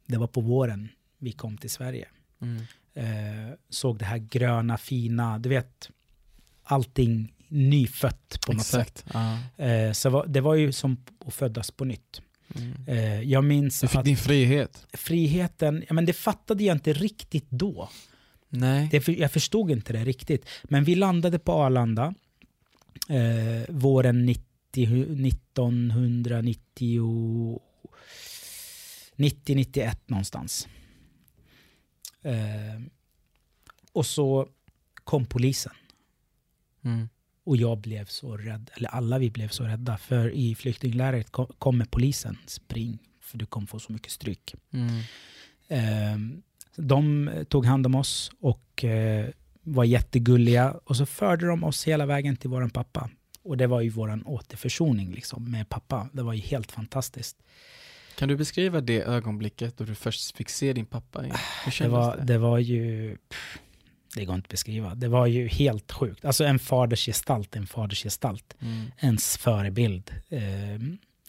det 0.07 0.19
var 0.19 0.27
på 0.27 0.41
våren 0.41 0.88
vi 1.19 1.33
kom 1.33 1.59
till 1.59 1.71
Sverige. 1.71 2.09
Mm. 2.43 2.62
Eh, 2.97 3.53
såg 3.69 3.99
det 3.99 4.05
här 4.05 4.19
gröna, 4.19 4.79
fina, 4.79 5.39
du 5.39 5.49
vet, 5.49 5.91
allting 6.63 7.33
nyfött 7.49 8.39
på 8.47 8.53
något 8.53 8.67
sätt. 8.67 9.05
Exakt. 9.07 9.09
Ja. 9.13 9.39
Eh, 9.65 9.93
så 9.93 10.11
var, 10.11 10.27
det 10.27 10.41
var 10.41 10.55
ju 10.55 10.73
som 10.73 11.05
att 11.27 11.35
födas 11.35 11.71
på 11.71 11.85
nytt. 11.85 12.21
Mm. 12.55 12.73
Eh, 12.87 13.23
jag 13.23 13.45
minns 13.45 13.81
Du 13.81 13.89
fick 13.89 13.99
att 13.99 14.05
din 14.05 14.17
frihet? 14.17 14.87
friheten, 14.93 15.85
ja, 15.89 15.95
men 15.95 16.07
det 16.07 16.13
fattade 16.13 16.65
jag 16.65 16.77
inte 16.77 16.93
riktigt 16.93 17.51
då. 17.51 17.89
Nej. 18.49 18.89
Det, 18.91 19.09
jag 19.09 19.33
förstod 19.33 19.71
inte 19.71 19.93
det 19.93 20.05
riktigt. 20.05 20.47
Men 20.65 20.85
vi 20.85 20.95
landade 20.95 21.39
på 21.39 21.53
Arlanda 21.53 22.15
eh, 23.09 23.17
våren 23.69 24.27
90, 24.27 24.47
1990, 25.27 27.61
90-91 29.17 29.97
någonstans. 30.07 30.69
Eh, 32.27 32.81
och 33.93 34.07
så 34.07 34.49
kom 35.05 35.27
polisen. 35.27 35.73
Mm. 36.85 37.09
Och 37.45 37.57
jag 37.57 37.79
blev 37.79 38.05
så 38.07 38.37
rädd, 38.37 38.71
eller 38.75 38.89
alla 38.89 39.19
vi 39.19 39.31
blev 39.31 39.49
så 39.49 39.65
rädda. 39.65 39.99
För 39.99 40.31
i 40.31 40.55
flyktinglägret 40.55 41.31
kom- 41.31 41.53
kommer 41.59 41.85
polisen, 41.85 42.39
spring, 42.47 42.99
för 43.21 43.39
du 43.39 43.47
kommer 43.47 43.67
få 43.67 43.79
så 43.79 43.93
mycket 43.93 44.12
stryk. 44.12 44.55
Mm. 44.71 44.99
Eh, 45.69 46.39
de 46.77 47.31
tog 47.49 47.67
hand 47.67 47.87
om 47.87 47.95
oss 47.95 48.31
och 48.41 48.85
eh, 48.85 49.29
var 49.62 49.85
jättegulliga. 49.85 50.73
Och 50.85 50.97
så 50.97 51.07
förde 51.07 51.47
de 51.47 51.65
oss 51.65 51.85
hela 51.87 52.07
vägen 52.07 52.37
till 52.37 52.51
våran 52.51 52.71
pappa. 52.71 53.11
Och 53.43 53.57
det 53.57 53.67
var 53.67 53.81
ju 53.81 53.89
våran 53.91 54.27
återförsoning 54.27 55.12
liksom, 55.12 55.51
med 55.51 55.69
pappa. 55.69 56.09
Det 56.12 56.23
var 56.23 56.33
ju 56.33 56.41
helt 56.41 56.73
fantastiskt. 56.73 57.37
Kan 58.17 58.29
du 58.29 58.37
beskriva 58.37 58.81
det 58.81 59.03
ögonblicket 59.03 59.77
då 59.79 59.85
du 59.85 59.95
först 59.95 60.37
fick 60.37 60.49
se 60.49 60.73
din 60.73 60.87
pappa? 60.87 61.23
Hur 61.65 61.83
Det 61.83 61.89
var, 61.89 62.17
det? 62.17 62.25
det 62.25 62.39
var 62.39 62.59
ju... 62.59 63.17
pff, 63.29 63.59
Det 64.15 64.25
går 64.25 64.35
inte 64.35 64.47
att 64.47 64.51
beskriva. 64.51 64.95
Det 64.95 65.09
var 65.09 65.27
ju 65.27 65.49
helt 65.49 65.93
sjukt. 65.93 66.25
Alltså 66.25 66.45
en 66.45 66.59
fadersgestalt, 66.59 67.57
en 67.57 67.67
fadersgestalt. 67.67 68.57
Mm. 68.61 68.93
Ens 68.99 69.37
förebild. 69.37 70.15
Eh, 70.29 70.43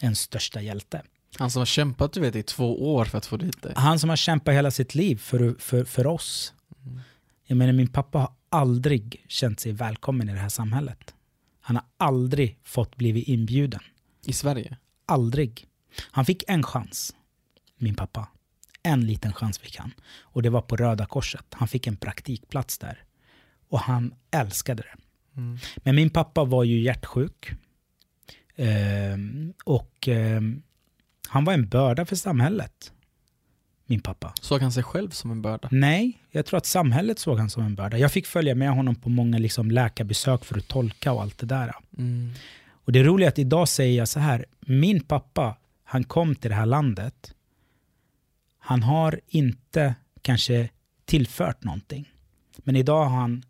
ens 0.01 0.19
största 0.19 0.61
hjälte. 0.61 1.01
Han 1.37 1.51
som 1.51 1.59
har 1.59 1.65
kämpat 1.65 2.13
du 2.13 2.19
vet, 2.19 2.35
i 2.35 2.43
två 2.43 2.95
år 2.95 3.05
för 3.05 3.17
att 3.17 3.25
få 3.25 3.37
dit 3.37 3.61
dig. 3.61 3.73
Han 3.75 3.99
som 3.99 4.09
har 4.09 4.17
kämpat 4.17 4.53
hela 4.53 4.71
sitt 4.71 4.95
liv 4.95 5.15
för, 5.17 5.55
för, 5.59 5.83
för 5.85 6.07
oss. 6.07 6.53
Mm. 6.85 6.99
Jag 7.45 7.57
menar, 7.57 7.73
min 7.73 7.87
pappa 7.87 8.19
har 8.19 8.31
aldrig 8.49 9.25
känt 9.27 9.59
sig 9.59 9.71
välkommen 9.71 10.29
i 10.29 10.33
det 10.33 10.39
här 10.39 10.49
samhället. 10.49 11.13
Han 11.61 11.75
har 11.75 11.85
aldrig 11.97 12.57
fått 12.63 12.95
blivit 12.95 13.27
inbjuden. 13.27 13.79
I 14.25 14.33
Sverige? 14.33 14.77
Aldrig. 15.05 15.67
Han 16.01 16.25
fick 16.25 16.43
en 16.47 16.63
chans, 16.63 17.15
min 17.77 17.95
pappa. 17.95 18.27
En 18.83 19.05
liten 19.05 19.33
chans 19.33 19.59
fick 19.59 19.77
han. 19.77 19.91
Och 20.19 20.41
det 20.41 20.49
var 20.49 20.61
på 20.61 20.75
Röda 20.75 21.05
Korset. 21.05 21.45
Han 21.51 21.67
fick 21.67 21.87
en 21.87 21.95
praktikplats 21.95 22.77
där. 22.77 23.03
Och 23.69 23.79
han 23.79 24.13
älskade 24.31 24.83
det. 24.83 24.95
Mm. 25.41 25.57
Men 25.77 25.95
min 25.95 26.09
pappa 26.09 26.43
var 26.43 26.63
ju 26.63 26.79
hjärtsjuk. 26.79 27.51
Ehm, 28.55 29.53
och 29.65 30.07
ehm, 30.07 30.61
han 31.27 31.45
var 31.45 31.53
en 31.53 31.69
börda 31.69 32.05
för 32.05 32.15
samhället. 32.15 32.91
Min 33.85 34.01
pappa. 34.01 34.33
Såg 34.41 34.61
han 34.61 34.71
sig 34.71 34.83
själv 34.83 35.09
som 35.09 35.31
en 35.31 35.41
börda? 35.41 35.67
Nej, 35.71 36.23
jag 36.31 36.45
tror 36.45 36.57
att 36.57 36.65
samhället 36.65 37.19
såg 37.19 37.39
han 37.39 37.49
som 37.49 37.63
en 37.63 37.75
börda. 37.75 37.97
Jag 37.97 38.11
fick 38.11 38.27
följa 38.27 38.55
med 38.55 38.69
honom 38.71 38.95
på 38.95 39.09
många 39.09 39.37
liksom 39.37 39.71
läkarbesök 39.71 40.45
för 40.45 40.57
att 40.57 40.67
tolka 40.67 41.11
och 41.11 41.21
allt 41.21 41.37
det 41.37 41.45
där. 41.45 41.75
Mm. 41.97 42.31
Och 42.69 42.91
det 42.91 43.03
roliga 43.03 43.27
är 43.27 43.31
att 43.31 43.39
idag 43.39 43.69
säger 43.69 43.97
jag 43.97 44.07
så 44.07 44.19
här, 44.19 44.45
min 44.59 45.03
pappa, 45.03 45.57
han 45.89 46.03
kom 46.03 46.35
till 46.35 46.49
det 46.49 46.55
här 46.55 46.65
landet. 46.65 47.33
Han 48.59 48.83
har 48.83 49.21
inte 49.27 49.95
kanske 50.21 50.69
tillfört 51.05 51.63
någonting. 51.63 52.13
Men 52.57 52.75
idag 52.75 53.05
har 53.05 53.17
han 53.17 53.43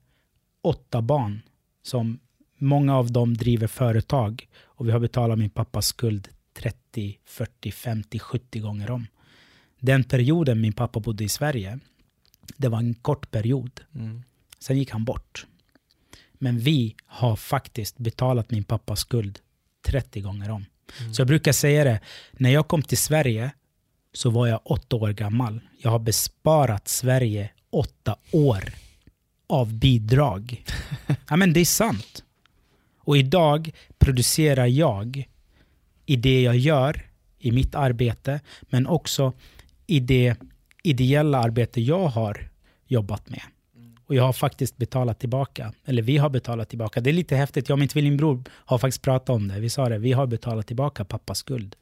åtta 0.61 1.01
barn 1.01 1.41
som 1.83 2.19
många 2.57 2.97
av 2.97 3.11
dem 3.11 3.33
driver 3.33 3.67
företag 3.67 4.47
och 4.63 4.87
vi 4.87 4.91
har 4.91 4.99
betalat 4.99 5.39
min 5.39 5.49
pappas 5.49 5.85
skuld 5.85 6.27
30, 6.53 7.19
40, 7.25 7.71
50, 7.71 8.19
70 8.19 8.59
gånger 8.59 8.91
om. 8.91 9.07
Den 9.79 10.03
perioden 10.03 10.61
min 10.61 10.73
pappa 10.73 10.99
bodde 10.99 11.23
i 11.23 11.29
Sverige, 11.29 11.79
det 12.57 12.69
var 12.69 12.77
en 12.77 12.93
kort 12.93 13.31
period. 13.31 13.81
Mm. 13.95 14.23
Sen 14.59 14.77
gick 14.77 14.91
han 14.91 15.05
bort. 15.05 15.45
Men 16.33 16.59
vi 16.59 16.95
har 17.05 17.35
faktiskt 17.35 17.97
betalat 17.97 18.51
min 18.51 18.63
pappas 18.63 18.99
skuld 18.99 19.39
30 19.81 20.21
gånger 20.21 20.49
om. 20.49 20.65
Mm. 20.99 21.13
Så 21.13 21.21
jag 21.21 21.27
brukar 21.27 21.51
säga 21.51 21.83
det, 21.83 21.99
när 22.31 22.49
jag 22.49 22.67
kom 22.67 22.81
till 22.81 22.97
Sverige 22.97 23.51
så 24.13 24.29
var 24.29 24.47
jag 24.47 24.59
åtta 24.63 24.95
år 24.95 25.09
gammal. 25.09 25.59
Jag 25.77 25.91
har 25.91 25.99
besparat 25.99 26.87
Sverige 26.87 27.49
åtta 27.69 28.15
år 28.31 28.73
av 29.47 29.73
bidrag. 29.73 30.63
ja, 31.29 31.35
men 31.35 31.53
det 31.53 31.59
är 31.59 31.65
sant. 31.65 32.23
Och 32.99 33.17
idag 33.17 33.71
producerar 33.99 34.65
jag 34.65 35.29
i 36.05 36.15
det 36.15 36.41
jag 36.41 36.57
gör, 36.57 37.09
i 37.39 37.51
mitt 37.51 37.75
arbete, 37.75 38.39
men 38.61 38.87
också 38.87 39.33
i 39.87 39.99
det 39.99 40.35
ideella 40.83 41.37
arbete 41.37 41.81
jag 41.81 42.07
har 42.07 42.49
jobbat 42.87 43.29
med. 43.29 43.41
Och 44.07 44.15
jag 44.15 44.23
har 44.23 44.33
faktiskt 44.33 44.77
betalat 44.77 45.19
tillbaka. 45.19 45.73
Eller 45.85 46.01
vi 46.01 46.17
har 46.17 46.29
betalat 46.29 46.69
tillbaka. 46.69 47.01
Det 47.01 47.09
är 47.09 47.13
lite 47.13 47.35
häftigt. 47.35 47.69
Jag 47.69 47.75
och 47.75 47.79
min 47.79 47.87
tvillingbror 47.87 48.43
har 48.51 48.77
faktiskt 48.77 49.01
pratat 49.01 49.29
om 49.29 49.47
det. 49.47 49.59
Vi 49.59 49.69
sa 49.69 49.89
det, 49.89 49.97
vi 49.97 50.11
har 50.11 50.27
betalat 50.27 50.67
tillbaka 50.67 51.05
pappas 51.05 51.37
skuld 51.37 51.75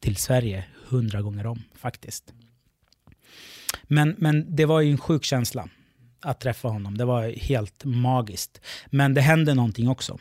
till 0.00 0.16
Sverige 0.16 0.64
hundra 0.88 1.22
gånger 1.22 1.46
om 1.46 1.62
faktiskt. 1.74 2.32
Men, 3.82 4.14
men 4.18 4.56
det 4.56 4.64
var 4.64 4.80
ju 4.80 4.90
en 4.90 4.98
sjuk 4.98 5.24
känsla 5.24 5.68
att 6.20 6.40
träffa 6.40 6.68
honom. 6.68 6.98
Det 6.98 7.04
var 7.04 7.28
helt 7.28 7.84
magiskt. 7.84 8.60
Men 8.86 9.14
det 9.14 9.20
hände 9.20 9.54
någonting 9.54 9.88
också. 9.88 10.18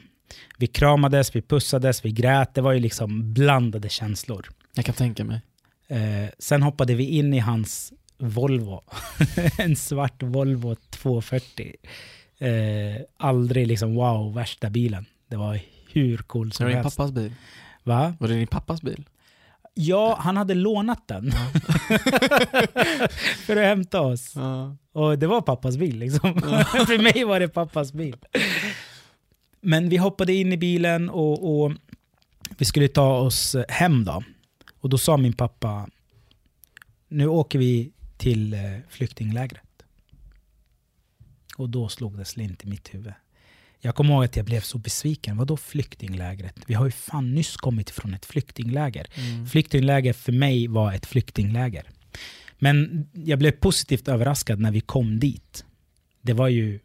Vi 0.58 0.68
kramades, 0.68 1.36
vi 1.36 1.42
pussades, 1.42 2.06
vi 2.06 2.12
grät. 2.12 2.56
Det 2.56 2.62
var 2.62 2.74
ju 2.74 2.80
liksom 2.80 3.34
blandade 3.34 3.90
känslor. 3.90 4.50
Jag 4.76 4.86
kan 4.86 4.96
tänka 4.96 5.24
mig. 5.24 5.42
Eh, 5.88 6.30
sen 6.40 6.64
hoppade 6.64 6.96
vi 6.96 7.04
in 7.06 7.34
i 7.34 7.40
hans 7.40 7.94
Volvo. 8.18 8.84
en 9.58 9.76
svart 9.76 10.24
Volvo 10.24 10.76
240. 11.04 11.76
Eh, 12.38 13.02
aldrig 13.18 13.68
liksom 13.68 13.96
wow, 13.96 14.34
värsta 14.34 14.70
bilen. 14.70 15.06
Det 15.28 15.36
var 15.36 15.60
hur 15.92 16.18
cool 16.18 16.52
som 16.52 16.64
Var 16.64 16.70
det 16.70 16.76
din 16.76 16.84
helst. 16.84 16.98
pappas 16.98 17.12
bil? 17.12 17.34
Va? 17.84 18.16
Var 18.20 18.28
det 18.28 18.34
din 18.34 18.48
pappas 18.48 18.82
bil? 18.82 19.04
Ja, 19.76 20.18
han 20.20 20.38
hade 20.38 20.54
lånat 20.54 21.08
den 21.08 21.32
för 23.46 23.56
att 23.58 23.66
hämta 23.66 24.02
oss. 24.02 24.34
Ja. 24.36 24.76
Och 24.92 25.20
det 25.20 25.28
var 25.28 25.42
pappas 25.42 25.78
bil 25.78 26.00
liksom. 26.00 26.42
för 26.88 27.04
mig 27.04 27.24
var 27.24 27.40
det 27.40 27.48
pappas 27.48 27.94
bil. 27.94 28.16
Men 29.62 29.90
vi 29.90 29.98
hoppade 29.98 30.34
in 30.34 30.54
i 30.54 30.58
bilen 30.58 31.10
och, 31.10 31.64
och 31.64 31.72
vi 32.58 32.66
skulle 32.66 32.88
ta 32.88 33.18
oss 33.18 33.56
hem 33.70 34.06
då. 34.06 34.24
Och 34.80 34.90
då 34.90 34.98
sa 34.98 35.18
min 35.18 35.34
pappa, 35.34 35.88
nu 37.08 37.28
åker 37.28 37.60
vi 37.60 37.92
till 38.18 38.54
eh, 38.54 38.60
flyktinglägret. 38.90 39.64
Och 41.58 41.70
då 41.70 41.90
slog 41.90 42.18
det 42.18 42.26
slint 42.26 42.64
i 42.64 42.68
mitt 42.68 42.94
huvud. 42.94 43.14
Jag 43.80 43.96
kommer 43.96 44.14
ihåg 44.14 44.24
att 44.24 44.36
jag 44.36 44.46
blev 44.46 44.62
så 44.62 44.78
besviken. 44.78 45.38
Vadå 45.38 45.58
flyktinglägret? 45.58 46.56
Vi 46.66 46.74
har 46.74 46.86
ju 46.86 46.92
fan 46.92 47.36
nyss 47.36 47.58
kommit 47.58 47.90
från 47.90 48.14
ett 48.14 48.26
flyktingläger. 48.26 49.08
Mm. 49.16 49.48
Flyktingläger 49.48 50.14
för 50.14 50.32
mig 50.32 50.68
var 50.68 50.94
ett 50.94 51.06
flyktingläger. 51.06 51.90
Men 52.60 53.08
jag 53.14 53.40
blev 53.40 53.52
positivt 53.52 54.08
överraskad 54.08 54.60
när 54.60 54.72
vi 54.72 54.82
kom 54.82 55.20
dit. 55.20 55.66
Det 56.22 56.34
var 56.34 56.48
ju 56.48 56.80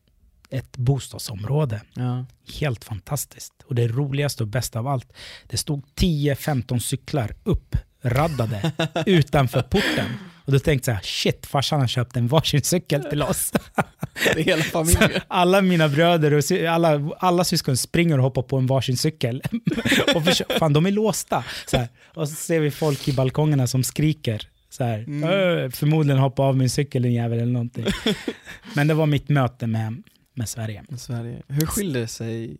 ett 0.51 0.77
bostadsområde. 0.77 1.83
Ja. 1.95 2.27
Helt 2.61 2.85
fantastiskt. 2.85 3.53
Och 3.65 3.75
det 3.75 3.89
roligaste 3.89 4.43
och 4.43 4.49
bästa 4.49 4.79
av 4.79 4.87
allt, 4.87 5.13
det 5.47 5.57
stod 5.57 5.85
10-15 5.97 6.79
cyklar 6.79 7.35
uppraddade 7.45 8.73
utanför 9.07 9.63
porten. 9.63 10.13
Och 10.45 10.53
då 10.53 10.59
tänkte 10.59 10.91
jag, 10.91 11.05
shit, 11.05 11.47
farsan 11.47 11.81
har 11.81 11.87
köpt 11.87 12.17
en 12.17 12.29
varsin 12.29 12.63
cykel 12.63 13.05
till 13.05 13.23
oss. 13.23 13.53
Det 14.25 14.31
är 14.41 14.45
hela 14.45 14.63
familjen. 14.63 15.11
Alla 15.29 15.63
mina 15.63 15.89
bröder 15.89 16.33
och 16.35 16.43
alla, 16.69 17.11
alla 17.19 17.45
syskon 17.45 17.77
springer 17.77 18.19
och 18.19 18.25
hoppar 18.25 18.43
på 18.43 18.57
en 18.57 18.67
varsin 18.67 18.97
cykel. 18.97 19.43
och 20.15 20.25
försöker, 20.25 20.59
fan, 20.59 20.73
de 20.73 20.87
är 20.87 20.91
låsta. 20.91 21.45
Så. 21.67 21.87
Och 22.15 22.29
så 22.29 22.35
ser 22.35 22.61
vi 22.61 22.71
folk 22.71 23.09
i 23.09 23.13
balkongerna 23.13 23.67
som 23.67 23.85
skriker. 23.85 24.49
Så 24.71 24.85
här, 24.85 24.99
Mm. 24.99 25.25
"Öh, 25.31 25.71
förmodligen 25.71 26.19
hoppa 26.21 26.43
av 26.43 26.57
min 26.57 26.71
cykel 26.71 27.03
din 27.03 27.13
jävel 27.13 27.39
eller 27.39 27.53
någonting. 27.53 27.87
Men 28.75 28.87
det 28.89 28.95
var 28.95 29.07
mitt 29.07 29.29
möte 29.29 29.67
med, 29.67 30.03
med 30.35 30.49
Sverige. 30.49 30.85
I 30.95 30.99
Sverige. 30.99 31.43
Hur 31.49 31.67
skiljer 31.67 32.07
sig, 32.07 32.57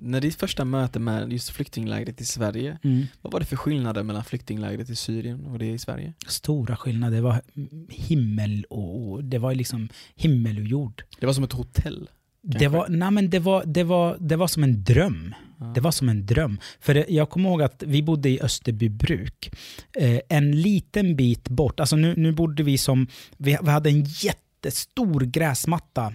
när 0.00 0.20
ditt 0.20 0.34
första 0.34 0.64
möte 0.64 0.98
med 0.98 1.32
just 1.32 1.50
flyktinglägret 1.50 2.20
i 2.20 2.24
Sverige, 2.24 2.78
Mm. 2.82 3.06
vad 3.22 3.32
var 3.32 3.40
det 3.40 3.46
för 3.46 3.56
skillnader 3.56 4.02
mellan 4.02 4.24
flyktinglägret 4.24 4.90
i 4.90 4.96
Syrien 4.96 5.46
och 5.46 5.58
det 5.58 5.66
i 5.66 5.78
Sverige? 5.78 6.12
Stora 6.26 6.76
skillnader. 6.76 7.16
Det 7.16 7.22
var 7.22 7.40
himmel 7.88 8.64
och, 8.70 9.24
det 9.24 9.38
var 9.38 9.54
liksom 9.54 9.88
himmel 10.16 10.58
och 10.58 10.64
jord. 10.64 11.02
Det 11.20 11.26
var 11.26 11.32
som 11.32 11.44
ett 11.44 11.52
hotell. 11.52 12.08
Det 12.42 12.68
var, 12.68 12.88
nej 12.88 13.10
men 13.10 13.30
det, 13.30 13.38
var, 13.38 13.64
det, 13.66 13.84
var, 13.84 14.16
det 14.20 14.36
var 14.36 14.46
som 14.48 14.62
en 14.62 14.84
dröm. 14.84 15.34
Ja. 15.60 15.72
Det 15.74 15.80
var 15.80 15.90
som 15.90 16.08
en 16.08 16.26
dröm. 16.26 16.58
För 16.80 16.94
det, 16.94 17.06
jag 17.08 17.30
kommer 17.30 17.50
ihåg 17.50 17.62
att 17.62 17.82
vi 17.86 18.02
bodde 18.02 18.28
i 18.28 18.40
Österbybruk. 18.40 19.50
Eh, 19.96 20.20
en 20.28 20.60
liten 20.60 21.16
bit 21.16 21.48
bort, 21.48 21.80
alltså 21.80 21.96
nu, 21.96 22.14
nu 22.16 22.32
bodde 22.32 22.62
vi 22.62 22.78
som, 22.78 23.06
vi, 23.36 23.56
vi 23.62 23.70
hade 23.70 23.90
en 23.90 24.04
jättestor 24.04 25.20
gräsmatta, 25.20 26.12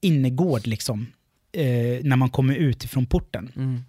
innergård 0.00 0.66
liksom, 0.66 1.06
eh, 1.52 2.04
när 2.04 2.16
man 2.16 2.30
kommer 2.30 2.54
ut 2.54 2.84
ifrån 2.84 3.06
porten. 3.06 3.52
Mm. 3.56 3.84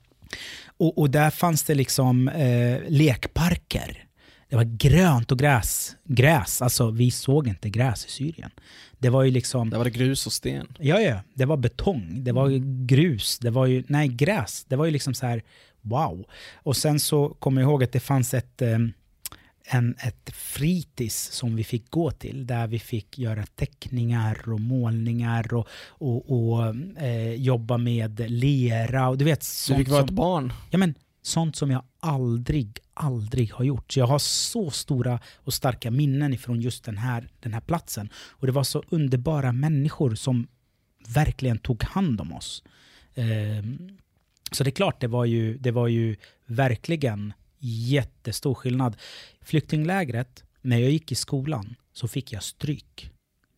Och, 0.77 0.97
och 0.97 1.09
där 1.09 1.29
fanns 1.29 1.63
det 1.63 1.75
liksom 1.75 2.27
eh, 2.27 2.79
lekparker. 2.87 4.05
Det 4.49 4.55
var 4.55 4.77
grönt 4.77 5.31
och 5.31 5.39
gräs. 5.39 5.95
Gräs, 6.05 6.61
alltså 6.61 6.91
vi 6.91 7.11
såg 7.11 7.47
inte 7.47 7.69
gräs 7.69 8.05
i 8.05 8.09
Syrien. 8.09 8.51
Det 8.99 9.09
var 9.09 9.23
ju 9.23 9.31
liksom... 9.31 9.69
Där 9.69 9.77
var 9.77 9.85
det 9.85 9.91
grus 9.91 10.25
och 10.25 10.33
sten. 10.33 10.67
Ja, 10.79 10.99
ja. 10.99 11.19
Det 11.33 11.45
var 11.45 11.57
betong, 11.57 12.23
det 12.23 12.31
var 12.31 12.49
ju 12.49 12.85
grus, 12.85 13.39
det 13.39 13.49
var 13.49 13.65
ju, 13.65 13.83
nej, 13.87 14.07
gräs. 14.07 14.65
Det 14.69 14.75
var 14.75 14.85
ju 14.85 14.91
liksom 14.91 15.13
så 15.13 15.25
här, 15.25 15.43
wow. 15.81 16.25
Och 16.55 16.77
sen 16.77 16.99
så 16.99 17.29
kommer 17.29 17.61
jag 17.61 17.69
ihåg 17.69 17.83
att 17.83 17.91
det 17.91 17.99
fanns 17.99 18.33
ett, 18.33 18.61
eh, 18.61 18.77
en, 19.65 19.95
ett 19.99 20.29
fritids 20.33 21.31
som 21.31 21.55
vi 21.55 21.63
fick 21.63 21.89
gå 21.89 22.11
till, 22.11 22.47
där 22.47 22.67
vi 22.67 22.79
fick 22.79 23.17
göra 23.19 23.45
teckningar 23.45 24.49
och 24.49 24.59
målningar 24.59 25.53
och, 25.53 25.67
och, 25.87 26.31
och 26.31 26.75
eh, 27.01 27.33
jobba 27.33 27.77
med 27.77 28.31
lera. 28.31 29.09
Och 29.09 29.17
du 29.17 29.25
vet, 29.25 29.39
Du 29.39 29.45
sånt 29.45 29.77
fick 29.79 29.89
vara 29.89 29.99
som, 30.01 30.09
ett 30.09 30.15
barn. 30.15 30.53
ja, 30.71 30.77
men, 30.77 30.95
sånt 31.21 31.55
som 31.55 31.71
jag 31.71 31.83
aldrig, 31.99 32.79
aldrig 32.93 33.51
har 33.53 33.65
gjort. 33.65 33.91
Så 33.91 33.99
jag 33.99 34.07
har 34.07 34.19
så 34.19 34.71
stora 34.71 35.19
och 35.35 35.53
starka 35.53 35.91
minnen 35.91 36.33
ifrån 36.33 36.61
just 36.61 36.83
den 36.83 36.97
här, 36.97 37.29
den 37.39 37.53
här 37.53 37.61
platsen. 37.61 38.09
Och 38.15 38.47
det 38.47 38.53
var 38.53 38.63
så 38.63 38.83
underbara 38.89 39.51
människor 39.51 40.15
som 40.15 40.47
verkligen 41.07 41.57
tog 41.57 41.83
hand 41.83 42.21
om 42.21 42.33
oss. 42.33 42.63
Ehm, 43.15 43.97
så 44.51 44.63
det 44.63 44.69
är 44.69 44.71
klart, 44.71 45.01
det 45.01 45.07
var 45.07 45.25
ju, 45.25 45.57
det 45.57 45.71
var 45.71 45.87
ju 45.87 46.15
verkligen 46.45 47.33
jättestor 47.63 48.53
skillnad. 48.53 48.97
Flyktinglägret, 49.41 50.43
när 50.61 50.77
jag 50.77 50.91
gick 50.91 51.11
i 51.11 51.15
skolan 51.15 51.75
så 51.93 52.07
fick 52.07 52.31
jag 52.31 52.43
stryk. 52.43 53.09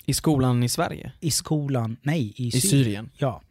I 0.06 0.14
skolan 0.14 0.64
i 0.64 0.70
Sverige? 0.70 1.12
I 1.20 1.32
skolan, 1.32 1.98
nej, 2.02 2.34
i, 2.36 2.48
I 2.48 2.52
Syrien. 2.52 2.70
Syrien? 2.84 3.10
Ja. 3.18 3.42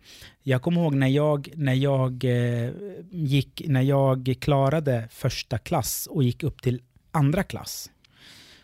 Jag 0.43 0.63
kommer 0.63 0.81
ihåg 0.81 0.95
när 0.95 1.09
jag, 1.09 1.49
när 1.55 1.75
jag 1.75 2.25
eh, 2.25 2.73
gick, 3.11 3.63
när 3.67 3.83
jag 3.83 4.35
klarade 4.41 5.09
första 5.11 5.59
klass 5.59 6.07
och 6.11 6.25
gick 6.25 6.43
upp 6.43 6.63
till 6.63 6.83
andra 7.11 7.43
klass. 7.43 7.91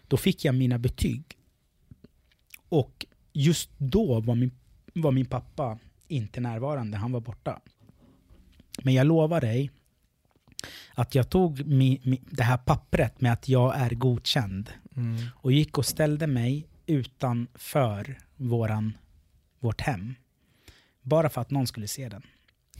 Då 0.08 0.16
fick 0.16 0.44
jag 0.44 0.54
mina 0.54 0.78
betyg. 0.78 1.22
Och 2.68 3.06
just 3.32 3.70
då 3.78 4.20
var 4.20 4.34
min, 4.34 4.50
var 4.94 5.12
min 5.12 5.26
pappa 5.26 5.78
inte 6.08 6.40
närvarande, 6.40 6.96
han 6.96 7.12
var 7.12 7.20
borta. 7.20 7.60
Men 8.82 8.94
jag 8.94 9.06
lovar 9.06 9.40
dig 9.40 9.70
att 10.94 11.14
jag 11.14 11.30
tog 11.30 11.66
mi, 11.66 12.00
mi, 12.04 12.20
det 12.30 12.42
här 12.42 12.56
pappret 12.58 13.20
med 13.20 13.32
att 13.32 13.48
jag 13.48 13.76
är 13.76 13.90
godkänd 13.90 14.70
Mm. 14.96 15.16
och 15.34 15.52
gick 15.52 15.78
och 15.78 15.86
ställde 15.86 16.26
mig 16.26 16.66
utanför 16.86 18.18
våran, 18.36 18.96
vårt 19.58 19.80
hem. 19.80 20.14
Bara 21.02 21.28
för 21.28 21.40
att 21.40 21.50
någon 21.50 21.66
skulle 21.66 21.88
se 21.88 22.08
den. 22.08 22.22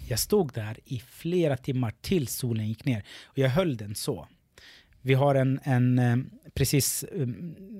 Jag 0.09 0.19
stod 0.19 0.53
där 0.53 0.79
i 0.85 1.01
flera 1.01 1.57
timmar 1.57 1.93
tills 2.01 2.35
solen 2.35 2.69
gick 2.69 2.85
ner. 2.85 3.05
Och 3.25 3.39
jag 3.39 3.49
höll 3.51 3.77
den 3.77 3.95
så. 3.95 4.29
Vi 5.01 5.15
har 5.15 5.35
en, 5.35 5.61
en 5.63 5.99
eh, 5.99 6.17
precis 6.55 7.03
eh, 7.03 7.27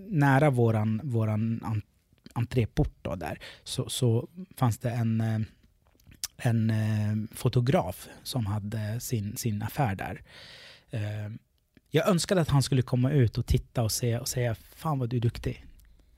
nära 0.09 0.51
våran, 0.51 1.01
våran 1.05 1.63
en- 1.65 1.83
entréport 2.35 2.95
då 3.03 3.15
där, 3.15 3.39
så, 3.65 3.89
så 3.89 4.29
fanns 4.57 4.79
det 4.79 4.91
en, 4.91 5.21
eh, 5.21 5.39
en 6.43 6.71
eh, 6.71 7.37
fotograf 7.37 8.09
som 8.23 8.47
hade 8.47 9.01
sin, 9.01 9.37
sin 9.37 9.63
affär 9.63 9.95
där. 9.95 10.23
Eh, 10.91 11.33
Jag 11.91 12.09
önskade 12.09 12.41
att 12.41 12.49
han 12.49 12.63
skulle 12.63 12.83
komma 12.83 13.11
ut 13.11 13.39
och 13.39 13.47
titta 13.47 13.83
och, 13.83 13.93
se, 13.93 14.19
och 14.19 14.29
säga 14.29 14.55
fan 14.55 14.99
vad 14.99 15.09
du 15.09 15.17
är 15.17 15.21
duktig. 15.21 15.65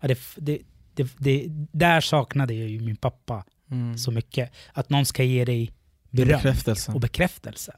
Ja, 0.01 0.09
det, 0.09 0.19
det, 0.37 0.59
det, 0.95 1.09
det, 1.19 1.47
där 1.73 2.01
saknade 2.01 2.55
jag 2.55 2.69
ju 2.69 2.81
min 2.81 2.97
pappa 2.97 3.45
Mm. 3.71 3.99
så 3.99 4.11
mycket. 4.11 4.53
Att 4.73 4.91
någon 4.91 5.07
ska 5.07 5.23
ge 5.25 5.45
dig 5.45 5.73
beröm 6.11 6.29
Bekräftelse. 6.29 6.93
och 6.93 7.01
bekräftelse. 7.01 7.77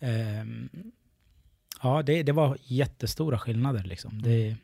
Ehm, 0.00 0.68
ja, 1.82 2.02
det, 2.02 2.22
det 2.22 2.32
var 2.32 2.58
jättestora 2.64 3.38
skillnader. 3.38 3.84
Liksom. 3.84 4.22
Det, 4.22 4.56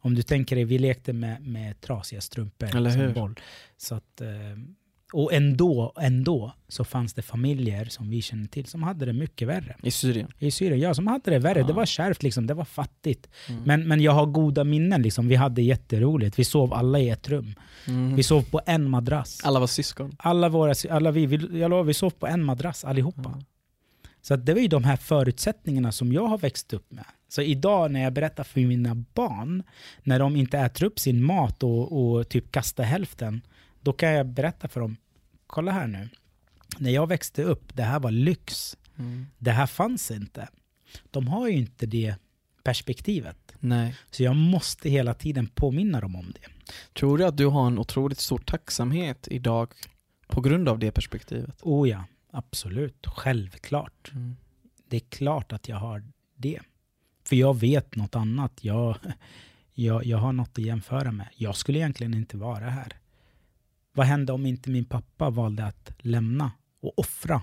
om 0.00 0.14
du 0.14 0.22
tänker 0.22 0.56
dig, 0.56 0.64
vi 0.64 0.78
lekte 0.78 1.12
med, 1.12 1.40
med 1.42 1.80
trasiga 1.80 2.20
strumpor 2.20 2.76
Eller 2.76 2.90
som 2.90 3.00
hur? 3.00 3.14
boll. 3.14 3.34
Så 3.76 3.94
att, 3.94 4.20
ehm, 4.20 4.74
Och 5.12 5.32
ändå, 5.32 5.92
ändå 6.00 6.52
så 6.68 6.84
fanns 6.84 7.14
det 7.14 7.22
familjer 7.22 7.84
som 7.84 8.10
vi 8.10 8.22
känner 8.22 8.46
till 8.46 8.66
som 8.66 8.82
hade 8.82 9.06
det 9.06 9.12
mycket 9.12 9.48
värre. 9.48 9.76
I 9.82 9.90
Syrien? 9.90 10.32
I 10.38 10.50
Syrien, 10.50 10.80
ja, 10.80 10.94
som 10.94 11.06
hade 11.06 11.30
det 11.30 11.38
värre. 11.38 11.58
Ja. 11.58 11.66
Det 11.66 11.72
var 11.72 11.86
kärvt, 11.86 12.22
liksom. 12.22 12.46
det 12.46 12.54
var 12.54 12.64
fattigt. 12.64 13.28
Mm. 13.48 13.62
Men, 13.62 13.88
men 13.88 14.00
jag 14.00 14.12
har 14.12 14.26
goda 14.26 14.64
minnen. 14.64 15.02
Liksom. 15.02 15.28
Vi 15.28 15.34
hade 15.34 15.62
jätteroligt. 15.62 16.38
Vi 16.38 16.44
sov 16.44 16.74
alla 16.74 16.98
i 16.98 17.08
ett 17.10 17.28
rum. 17.28 17.54
Mm. 17.86 18.16
Vi 18.16 18.22
sov 18.22 18.42
på 18.50 18.60
en 18.66 18.90
madrass. 18.90 19.40
Alla 19.44 19.60
var 19.60 19.66
syskon? 19.66 20.16
Alla 20.18 20.48
våra, 20.48 20.74
alla 20.90 21.10
vi, 21.10 21.26
vi, 21.26 21.60
jag 21.60 21.70
lovar, 21.70 21.84
vi 21.84 21.94
sov 21.94 22.10
på 22.10 22.26
en 22.26 22.44
madrass 22.44 22.84
allihopa. 22.84 23.34
Ja. 23.38 23.42
Så 24.22 24.36
det 24.36 24.54
var 24.54 24.60
ju 24.60 24.68
de 24.68 24.84
här 24.84 24.96
förutsättningarna 24.96 25.92
som 25.92 26.12
jag 26.12 26.26
har 26.26 26.38
växt 26.38 26.72
upp 26.72 26.92
med. 26.92 27.04
Så 27.28 27.42
idag 27.42 27.90
när 27.90 28.02
jag 28.02 28.12
berättar 28.12 28.44
för 28.44 28.60
mina 28.60 28.94
barn, 28.94 29.62
när 30.02 30.18
de 30.18 30.36
inte 30.36 30.58
äter 30.58 30.86
upp 30.86 30.98
sin 30.98 31.22
mat 31.22 31.62
och, 31.62 31.92
och 31.92 32.28
typ 32.28 32.52
kastar 32.52 32.84
hälften, 32.84 33.40
då 33.88 33.92
kan 33.92 34.12
jag 34.12 34.26
berätta 34.26 34.68
för 34.68 34.80
dem, 34.80 34.96
kolla 35.46 35.72
här 35.72 35.86
nu. 35.86 36.08
När 36.78 36.90
jag 36.90 37.06
växte 37.06 37.42
upp, 37.42 37.76
det 37.76 37.82
här 37.82 38.00
var 38.00 38.10
lyx. 38.10 38.76
Mm. 38.98 39.26
Det 39.38 39.50
här 39.50 39.66
fanns 39.66 40.10
inte. 40.10 40.48
De 41.10 41.28
har 41.28 41.48
ju 41.48 41.56
inte 41.56 41.86
det 41.86 42.14
perspektivet. 42.62 43.54
Nej. 43.58 43.94
Så 44.10 44.22
jag 44.22 44.36
måste 44.36 44.90
hela 44.90 45.14
tiden 45.14 45.46
påminna 45.46 46.00
dem 46.00 46.16
om 46.16 46.32
det. 46.34 46.72
Tror 46.92 47.18
du 47.18 47.24
att 47.24 47.36
du 47.36 47.46
har 47.46 47.66
en 47.66 47.78
otroligt 47.78 48.18
stor 48.18 48.38
tacksamhet 48.38 49.28
idag 49.30 49.72
på 50.26 50.40
grund 50.40 50.68
av 50.68 50.78
det 50.78 50.92
perspektivet? 50.92 51.58
Oh 51.62 51.88
ja, 51.88 52.04
absolut. 52.30 53.06
Självklart. 53.06 54.10
Mm. 54.12 54.36
Det 54.88 54.96
är 54.96 55.10
klart 55.10 55.52
att 55.52 55.68
jag 55.68 55.76
har 55.76 56.04
det. 56.36 56.60
För 57.24 57.36
jag 57.36 57.60
vet 57.60 57.96
något 57.96 58.16
annat. 58.16 58.64
Jag, 58.64 58.96
jag, 59.74 60.06
jag 60.06 60.18
har 60.18 60.32
något 60.32 60.58
att 60.58 60.64
jämföra 60.64 61.12
med. 61.12 61.28
Jag 61.36 61.56
skulle 61.56 61.78
egentligen 61.78 62.14
inte 62.14 62.36
vara 62.36 62.70
här. 62.70 62.92
Vad 63.98 64.06
hände 64.06 64.32
om 64.32 64.46
inte 64.46 64.70
min 64.70 64.84
pappa 64.84 65.30
valde 65.30 65.64
att 65.66 65.90
lämna 65.98 66.52
och 66.80 66.98
offra 66.98 67.42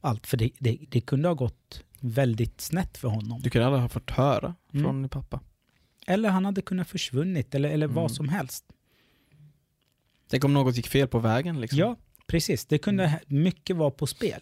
allt? 0.00 0.26
För 0.26 0.36
det, 0.36 0.50
det, 0.58 0.78
det 0.90 1.00
kunde 1.00 1.28
ha 1.28 1.34
gått 1.34 1.84
väldigt 2.00 2.60
snett 2.60 2.98
för 2.98 3.08
honom. 3.08 3.40
Du 3.42 3.50
kan 3.50 3.62
aldrig 3.62 3.82
ha 3.82 3.88
fått 3.88 4.10
höra 4.10 4.54
Mm. 4.72 4.84
från 4.84 5.02
din 5.02 5.08
pappa. 5.08 5.40
Eller 6.06 6.28
han 6.30 6.44
hade 6.44 6.62
kunnat 6.62 6.88
försvunnit 6.88 7.54
eller, 7.54 7.68
eller 7.68 7.86
Mm. 7.86 7.94
vad 7.94 8.12
som 8.12 8.28
helst. 8.28 8.64
Tänk 10.28 10.44
om 10.44 10.54
något 10.54 10.76
gick 10.76 10.86
fel 10.88 11.08
på 11.08 11.18
vägen 11.18 11.60
liksom. 11.60 11.78
Ja, 11.78 11.96
precis. 12.26 12.66
Det 12.66 12.78
kunde 12.78 13.20
mycket 13.26 13.76
vara 13.76 13.90
på 13.90 14.06
spel. 14.06 14.40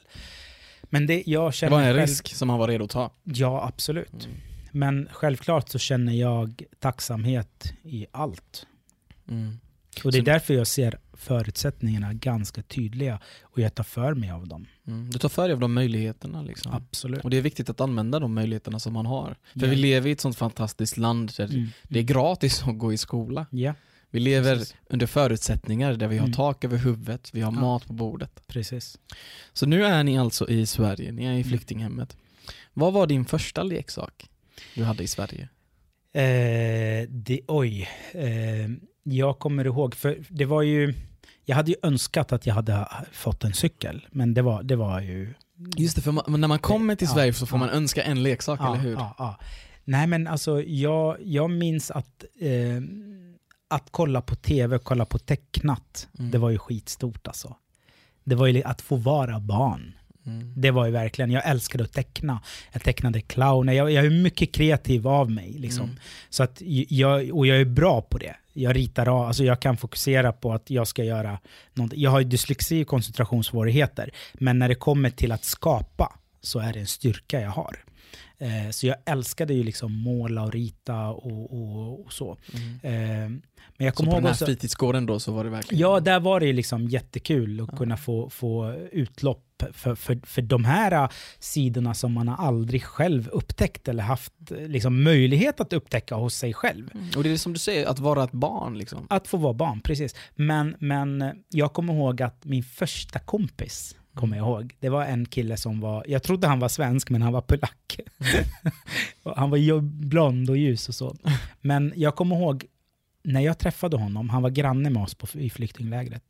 Men 0.83 1.07
det 1.07 1.23
jag 1.27 1.49
Det 1.49 1.53
känner 1.55 1.71
var 1.71 1.81
en 1.83 1.87
själv- 1.95 1.99
risk 2.09 2.35
som 2.35 2.49
han 2.51 2.59
var 2.59 2.69
redo 2.69 2.85
att 2.85 2.91
ta. 2.91 3.11
Ja, 3.25 3.67
absolut. 3.69 4.25
Mm. 4.25 4.37
Men 4.73 5.09
självklart 5.13 5.69
så 5.69 5.79
känner 5.79 6.13
jag 6.13 6.63
tacksamhet 6.79 7.73
i 7.83 8.07
allt. 8.13 8.67
Mm. 9.29 9.59
Och 10.05 10.13
det 10.13 10.19
är 10.19 10.23
därför 10.23 10.55
jag 10.55 10.67
ser 10.67 10.99
förutsättningarna 11.13 12.13
ganska 12.15 12.63
tydliga 12.63 13.21
och 13.43 13.59
jag 13.59 13.75
tar 13.75 13.85
för 13.85 14.15
mig 14.15 14.31
av 14.31 14.47
dem. 14.49 14.67
Mm. 14.87 15.11
Du 15.11 15.19
tar 15.19 15.29
för 15.29 15.43
dig 15.43 15.53
av 15.53 15.61
de 15.61 15.73
möjligheterna 15.75 16.43
liksom. 16.43 16.73
Absolut. 16.73 17.25
Och 17.25 17.31
det 17.31 17.37
är 17.37 17.43
viktigt 17.43 17.71
att 17.71 17.81
använda 17.81 18.19
de 18.21 18.35
möjligheterna 18.35 18.79
som 18.79 18.93
man 18.93 19.07
har. 19.07 19.37
För 19.53 19.61
Ja. 19.67 19.71
vi 19.71 19.77
lever 19.77 20.09
i 20.09 20.13
ett 20.13 20.21
sånt 20.21 20.37
fantastiskt 20.39 20.97
land 20.97 21.33
där 21.37 21.45
Mm. 21.55 21.69
det 21.83 21.99
är 21.99 22.03
gratis 22.03 22.63
att 22.63 22.79
gå 22.79 22.93
i 22.93 22.97
skola. 22.97 23.47
Ja, 23.51 23.75
Vi 24.15 24.21
lever 24.21 24.57
Precis. 24.57 24.75
under 24.91 25.07
förutsättningar 25.07 25.95
där 25.95 26.09
vi 26.09 26.19
har 26.19 26.25
Mm. 26.27 26.37
tak 26.37 26.65
över 26.65 26.77
huvudet, 26.79 27.31
vi 27.35 27.41
har 27.41 27.53
Ja. 27.53 27.61
mat 27.61 27.87
på 27.87 27.93
bordet. 27.93 28.43
precis. 28.47 28.99
Så 29.53 29.67
nu 29.67 29.85
är 29.87 30.05
ni 30.05 30.19
alltså 30.19 30.49
i 30.49 30.67
Sverige, 30.67 31.13
ni 31.13 31.25
är 31.25 31.31
i 31.31 31.35
Mm. 31.35 31.45
flyktinghemmet. 31.45 32.17
Vad 32.75 32.93
var 32.93 33.07
din 33.07 33.25
första 33.25 33.63
leksak 33.63 34.29
du 34.75 34.85
hade 34.85 35.03
i 35.03 35.07
Sverige? 35.09 35.49
Eh, 36.15 37.09
det, 37.09 37.41
oj. 37.49 37.89
Eh, 38.13 38.71
jag 39.03 39.39
kommer 39.39 39.65
ihåg, 39.65 39.95
för 39.95 40.19
det 40.29 40.45
var 40.45 40.63
ju... 40.63 40.95
Jag 41.45 41.57
hade 41.57 41.71
ju 41.71 41.77
önskat 41.83 42.33
att 42.33 42.47
jag 42.47 42.55
hade 42.55 42.89
fått 43.13 43.45
en 43.45 43.53
cykel, 43.53 44.07
men 44.11 44.35
det 44.35 44.43
var, 44.43 44.63
det 44.63 44.77
var 44.77 45.01
ju... 45.01 45.35
Just 45.77 45.97
det, 45.97 46.03
för 46.03 46.13
man, 46.13 46.41
när 46.41 46.49
man 46.49 46.59
kommer 46.59 46.95
till 46.97 47.07
Ja, 47.07 47.15
Sverige 47.15 47.33
så 47.33 47.47
får 47.47 47.59
ja. 47.59 47.67
man 47.67 47.75
önska 47.75 48.03
en 48.03 48.23
leksak, 48.23 48.61
eller 48.61 48.77
hur? 48.77 48.93
Ja, 48.93 49.15
ja. 49.19 49.39
Nej 49.85 50.07
men 50.07 50.27
alltså 50.27 50.63
jag, 50.63 51.17
jag 51.25 51.51
minns 51.51 51.91
att, 51.91 52.25
eh, 52.41 52.83
att 53.69 53.89
kolla 53.91 54.23
på 54.23 54.35
tv, 54.35 54.79
kolla 54.79 55.05
på 55.05 55.19
tecknat, 55.19 56.09
Mm. 56.19 56.31
det 56.31 56.39
var 56.39 56.51
ju 56.51 56.59
skitstort 56.59 57.27
alltså. 57.27 57.57
Det 58.25 58.35
var 58.35 58.47
ju 58.47 58.63
att 58.63 58.81
få 58.81 58.97
vara 58.97 59.41
barn. 59.41 59.93
Mm. 60.27 60.55
Det 60.57 60.71
var 60.71 60.87
ju 60.87 60.93
verkligen, 60.93 61.31
jag 61.31 61.47
älskade 61.49 61.85
att 61.85 61.93
teckna. 61.93 62.43
Jag 62.73 62.83
tecknade 62.83 63.21
clowner, 63.21 63.73
jag, 63.73 63.91
jag 63.91 64.07
är 64.07 64.11
mycket 64.11 64.53
kreativ 64.53 65.09
av 65.09 65.31
mig. 65.31 65.53
Liksom. 65.59 65.85
Mm. 65.85 65.97
Så 66.31 66.43
att 66.43 66.63
jag, 66.89 67.37
och 67.37 67.47
jag 67.47 67.61
är 67.61 67.65
bra 67.65 68.03
på 68.03 68.19
det. 68.19 68.37
Jag 68.53 68.77
ritar 68.77 69.09
av, 69.09 69.27
alltså 69.27 69.45
jag 69.45 69.61
kan 69.61 69.77
fokusera 69.77 70.33
på 70.33 70.53
att 70.53 70.71
jag 70.71 70.89
ska 70.89 71.05
göra 71.05 71.39
något. 71.75 71.93
Jag 71.95 72.11
har 72.11 72.19
ju 72.21 72.25
dyslexi 72.25 72.83
och 72.85 72.87
koncentrationssvårigheter. 72.89 74.11
Men 74.33 74.59
när 74.59 74.69
det 74.69 74.75
kommer 74.75 75.11
till 75.11 75.33
att 75.33 75.45
skapa 75.45 76.19
så 76.41 76.59
är 76.59 76.73
det 76.73 76.81
en 76.81 76.87
styrka 76.87 77.41
jag 77.41 77.51
har. 77.51 77.85
Eh, 78.39 78.71
så 78.71 78.87
jag 78.87 78.97
älskade 79.07 79.55
ju 79.55 79.63
liksom 79.63 79.93
måla 79.93 80.43
och 80.43 80.53
rita 80.53 81.09
och, 81.09 81.53
och, 81.53 82.05
och 82.05 82.13
så. 82.13 82.37
Mm. 82.55 82.69
Eh, 82.83 83.29
men 83.77 83.87
jag 83.87 83.97
Så 83.97 84.05
på 84.05 84.11
kommer 84.11 84.13
den 84.13 84.23
ihåg 84.23 84.25
här 84.25 84.31
också, 84.33 84.47
fritidsgården 84.47 85.07
då 85.07 85.21
så 85.21 85.33
var 85.33 85.45
det 85.45 85.51
verkligen... 85.51 85.81
Ja, 85.81 86.01
där 86.01 86.21
var 86.21 86.41
det 86.41 86.53
liksom 86.53 86.89
jättekul 86.89 87.61
att 87.61 87.69
Ja. 87.73 87.77
kunna 87.77 87.97
få, 87.97 88.31
få 88.31 88.75
utlopp 88.93 89.45
för, 89.73 89.95
för, 89.95 90.21
för 90.27 90.43
de 90.43 90.65
här 90.65 90.93
äh, 90.93 91.09
sidorna 91.39 91.95
som 91.95 92.13
man 92.13 92.29
har 92.29 92.47
aldrig 92.47 92.85
själv 92.85 93.29
upptäckt 93.29 93.89
eller 93.89 94.03
haft 94.03 94.33
äh, 94.51 94.57
liksom, 94.59 95.03
möjlighet 95.03 95.61
att 95.61 95.73
upptäcka 95.73 96.15
hos 96.15 96.35
sig 96.35 96.55
själv. 96.55 96.91
Mm. 96.95 97.07
Och 97.17 97.23
det 97.23 97.31
är 97.31 97.37
som 97.37 97.53
du 97.53 97.59
säger, 97.59 97.87
att 97.87 97.99
vara 97.99 98.25
ett 98.25 98.33
barn 98.33 98.79
liksom. 98.79 99.07
Att 99.11 99.29
få 99.29 99.37
vara 99.37 99.53
barn, 99.53 99.81
precis. 99.81 100.15
Men, 100.35 100.77
men 100.79 101.23
äh, 101.23 101.33
jag 101.49 101.73
kommer 101.73 101.95
ihåg 101.95 102.23
att 102.23 102.45
min 102.45 102.65
första 102.65 103.19
kompis, 103.19 103.97
kommer 104.15 104.37
jag 104.37 104.47
ihåg, 104.47 104.77
det 104.81 104.89
var 104.89 105.05
en 105.05 105.27
kille 105.27 105.57
som 105.57 105.81
var, 105.81 106.05
jag 106.09 106.23
trodde 106.23 106.47
han 106.47 106.59
var 106.59 106.69
svensk 106.69 107.11
men 107.11 107.23
han 107.23 107.33
var 107.33 107.41
polack. 107.41 108.01
han 109.37 109.51
var 109.51 109.81
blond 109.81 110.51
och 110.51 110.57
ljus 110.57 110.89
och 110.89 110.95
så. 110.95 111.17
Men 111.61 111.93
jag 111.97 112.17
kommer 112.17 112.37
ihåg 112.37 112.67
när 113.25 113.41
jag 113.41 113.59
träffade 113.59 113.97
honom, 113.97 114.31
han 114.31 114.43
var 114.43 114.51
granne 114.51 114.91
med 114.91 115.03
oss 115.03 115.15
på, 115.15 115.27
i 115.39 115.51
flyktinglägret. 115.51 116.23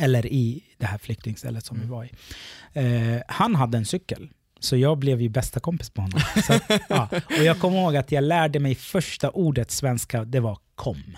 Eller 0.00 0.26
i 0.26 0.64
det 0.78 0.86
här 0.86 0.98
flyktingstället 0.98 1.64
som 1.64 1.80
vi 1.80 1.86
var 1.86 2.04
i. 2.04 2.10
Eh, 2.72 3.22
han 3.28 3.54
hade 3.54 3.78
en 3.78 3.84
cykel. 3.86 4.30
Så 4.60 4.76
jag 4.76 4.98
blev 4.98 5.20
ju 5.20 5.28
bästa 5.28 5.60
kompis 5.60 5.90
på 5.90 6.00
honom. 6.02 6.20
Så, 6.46 6.58
ja. 6.88 7.08
Och 7.38 7.44
jag 7.44 7.58
kommer 7.60 7.78
ihåg 7.78 7.96
att 7.96 8.12
jag 8.12 8.24
lärde 8.24 8.60
mig 8.60 8.74
första 8.74 9.30
ordet 9.30 9.70
svenska, 9.70 10.24
det 10.24 10.40
var 10.40 10.58
kom. 10.74 11.16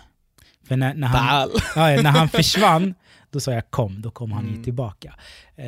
För 0.65 0.77
när, 0.77 0.95
när, 0.95 1.09
han, 1.09 1.51
ja, 1.77 2.03
när 2.03 2.11
han 2.11 2.29
försvann, 2.29 2.95
då 3.31 3.41
sa 3.41 3.53
jag 3.53 3.71
kom, 3.71 4.03
då 4.03 4.11
kom 4.11 4.33
han 4.33 4.45
ju 4.45 4.51
Mm. 4.51 4.65
tillbaka. 4.65 5.15
Eh, 5.57 5.67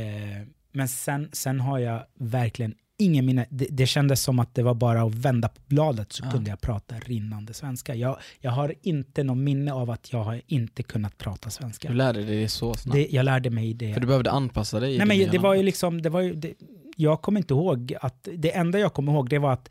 men 0.73 0.89
sen, 0.89 1.29
sen 1.33 1.61
har 1.61 1.79
jag 1.79 2.03
verkligen 2.19 2.75
ingen 2.99 3.27
minne. 3.27 3.47
Det, 3.51 3.67
det 3.71 3.87
kändes 3.87 4.23
som 4.23 4.39
att 4.39 4.55
det 4.55 4.63
var 4.63 4.75
bara 4.75 5.03
att 5.03 5.15
vända 5.15 5.49
på 5.49 5.61
bladet 5.67 6.13
så 6.13 6.25
Ja. 6.25 6.31
kunde 6.31 6.51
jag 6.51 6.61
prata 6.61 6.95
rinnande 6.99 7.55
svenska. 7.55 7.95
Jag, 7.95 8.19
jag 8.41 8.51
har 8.51 8.75
inte 8.83 9.25
någon 9.25 9.45
minne 9.45 9.73
av 9.73 9.91
att 9.91 10.13
jag 10.13 10.23
har 10.25 10.41
inte 10.47 10.83
kunnat 10.83 11.19
prata 11.19 11.51
svenska. 11.51 11.89
Du 11.89 11.95
lärde 11.95 12.25
dig 12.25 12.41
det 12.41 12.49
så 12.49 12.75
snabbt. 12.75 12.95
Det, 12.97 13.07
jag 13.11 13.25
lärde 13.25 13.51
mig 13.51 13.75
det. 13.75 13.95
För 13.95 14.01
du 14.01 14.07
behövde 14.07 14.31
anpassa 14.31 14.81
dig 14.81 14.99
Nej, 14.99 15.07
men 15.07 15.31
det 15.31 15.39
var 15.39 15.55
ju 15.55 15.63
liksom, 15.63 16.03
det 16.03 16.11
var 16.11 16.21
ju, 16.21 16.35
det, 16.35 16.55
jag 16.97 17.23
kommer 17.23 17.41
inte 17.41 17.55
ihåg 17.55 17.95
att, 18.01 18.29
det 18.35 18.57
enda 18.57 18.79
jag 18.79 18.93
kommer 18.93 19.13
ihåg 19.13 19.29
det 19.31 19.39
var 19.39 19.53
att 19.53 19.69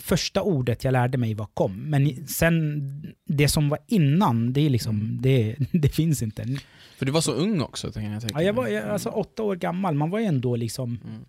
första 0.00 0.42
ordet 0.42 0.84
jag 0.84 0.92
lärde 0.92 1.18
mig 1.18 1.34
var 1.34 1.46
kom. 1.54 1.76
Men 1.90 2.26
sen, 2.26 2.82
det 3.26 3.48
som 3.48 3.68
var 3.68 3.78
innan, 3.86 4.52
det 4.52 4.60
är 4.66 4.70
liksom, 4.70 5.00
Mm. 5.00 5.18
det, 5.20 5.56
det 5.72 5.88
finns 5.88 6.22
inte. 6.22 6.46
För 6.98 7.06
du 7.06 7.12
var 7.12 7.20
så 7.20 7.32
ung 7.32 7.60
också, 7.60 7.92
kan 7.92 8.04
jag 8.04 8.20
tänka 8.20 8.40
Ja, 8.40 8.46
jag 8.46 8.52
var 8.52 8.68
jag, 8.68 8.88
alltså 8.88 9.08
åtta 9.08 9.42
år 9.42 9.56
gammal, 9.56 9.94
man 9.94 10.10
var 10.10 10.18
ju 10.18 10.24
ändå 10.24 10.56
liksom, 10.56 11.00
Mm. 11.04 11.24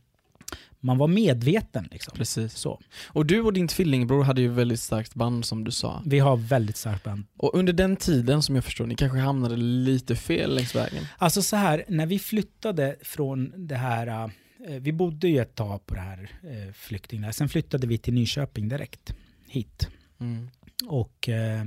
Man 0.80 0.98
var 0.98 1.08
medveten 1.08 1.88
liksom. 1.92 2.14
Precis. 2.18 2.54
Så. 2.54 2.82
Och 3.08 3.26
du 3.26 3.42
och 3.42 3.54
din 3.54 3.68
tvillingbror 3.68 4.24
hade 4.24 4.42
ju 4.42 4.48
väldigt 4.48 4.80
starkt 4.80 5.16
band 5.16 5.46
som 5.46 5.64
du 5.64 5.72
sa. 5.72 6.04
Vi 6.06 6.20
har 6.20 6.38
väldigt 6.38 6.78
starkt 6.78 7.04
band. 7.04 7.24
Och 7.38 7.56
under 7.56 7.74
den 7.74 7.96
tiden 7.96 8.44
som 8.44 8.56
jag 8.56 8.64
förstår, 8.64 8.86
ni 8.86 8.96
kanske 8.96 9.20
hamnade 9.20 9.58
lite 9.58 10.16
fel 10.16 10.56
längs 10.56 10.76
vägen. 10.76 11.06
Alltså 11.18 11.42
så 11.42 11.56
här, 11.56 11.84
när 11.88 12.06
vi 12.06 12.20
flyttade 12.20 12.96
från 13.02 13.68
det 13.68 13.76
här, 13.76 14.32
eh, 14.68 14.76
vi 14.80 14.92
bodde 14.92 15.28
ju 15.28 15.40
ett 15.40 15.56
tag 15.56 15.86
på 15.86 15.96
det 15.96 16.02
här 16.02 16.32
eh, 16.44 16.74
flyktinglägret, 16.74 17.36
sen 17.36 17.50
flyttade 17.50 17.88
vi 17.88 17.98
till 17.98 18.14
Nyköping 18.14 18.70
direkt, 18.70 19.14
hit. 19.48 19.88
Mm. 20.20 20.50
Och 20.88 21.30
eh, 21.30 21.66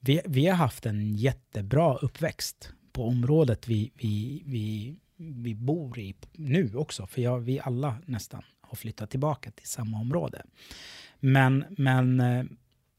vi, 0.00 0.20
vi 0.24 0.46
har 0.46 0.56
haft 0.56 0.86
en 0.86 1.14
jättebra 1.14 1.96
uppväxt 1.96 2.72
på 2.92 3.08
området 3.08 3.68
vi, 3.68 3.92
vi, 3.94 4.42
vi, 4.46 4.96
vi 5.16 5.54
bor 5.54 5.98
i 5.98 6.14
nu 6.32 6.74
också. 6.74 7.06
För 7.06 7.22
jag, 7.22 7.40
vi 7.40 7.60
alla 7.60 7.96
nästan 8.06 8.42
har 8.60 8.76
flyttat 8.76 9.10
tillbaka 9.10 9.50
till 9.50 9.66
samma 9.66 10.00
område. 10.00 10.42
Men, 11.20 11.64
men 11.70 12.20
eh, 12.20 12.44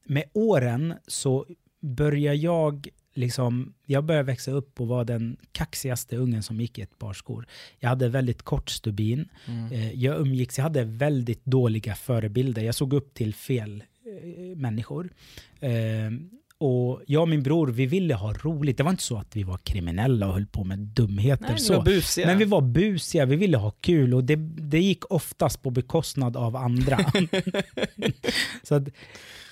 med 0.04 0.24
åren 0.32 0.94
så 1.06 1.46
börjar 1.80 2.34
jag 2.34 2.88
liksom, 3.14 3.74
jag 3.86 4.04
började 4.04 4.26
växa 4.26 4.50
upp 4.50 4.80
och 4.80 4.88
vara 4.88 5.04
den 5.04 5.36
kaxigaste 5.52 6.16
ungen 6.16 6.42
som 6.42 6.60
gick 6.60 6.78
i 6.78 6.82
ett 6.82 6.98
par 6.98 7.12
skor. 7.12 7.46
Jag 7.78 7.88
hade 7.88 8.08
väldigt 8.08 8.42
kort 8.42 8.70
stubin. 8.70 9.28
Mm. 9.46 9.72
Eh, 9.72 9.92
Jag 9.92 10.20
umgicks, 10.20 10.58
jag 10.58 10.62
hade 10.62 10.84
väldigt 10.84 11.44
dåliga 11.44 11.94
förebilder. 11.94 12.62
Jag 12.62 12.74
såg 12.74 12.92
upp 12.92 13.14
till 13.14 13.34
fel 13.34 13.84
eh, 14.06 14.56
människor. 14.56 15.10
Och 16.60 17.02
jag 17.06 17.22
och 17.22 17.28
min 17.28 17.42
bror, 17.42 17.66
vi 17.66 17.86
ville 17.86 18.14
ha 18.14 18.32
roligt. 18.32 18.76
Det 18.76 18.82
var 18.82 18.90
inte 18.90 19.02
så 19.02 19.18
att 19.18 19.36
vi 19.36 19.42
var 19.42 19.58
kriminella 19.58 20.26
och 20.26 20.32
höll 20.32 20.46
på 20.46 20.64
med 20.64 20.78
dumheter. 20.78 21.48
Nej, 21.48 21.58
så. 21.58 21.82
busiga. 21.82 22.26
Men 22.26 22.38
vi 22.38 22.44
var 22.44 22.60
busiga, 22.60 23.24
vi 23.24 23.36
ville 23.36 23.56
ha 23.56 23.70
kul 23.70 24.14
och 24.14 24.24
det, 24.24 24.36
det 24.56 24.80
gick 24.80 25.12
oftast 25.12 25.62
på 25.62 25.70
bekostnad 25.70 26.36
av 26.36 26.56
andra. 26.56 26.98
så 28.62 28.74
att, 28.74 28.88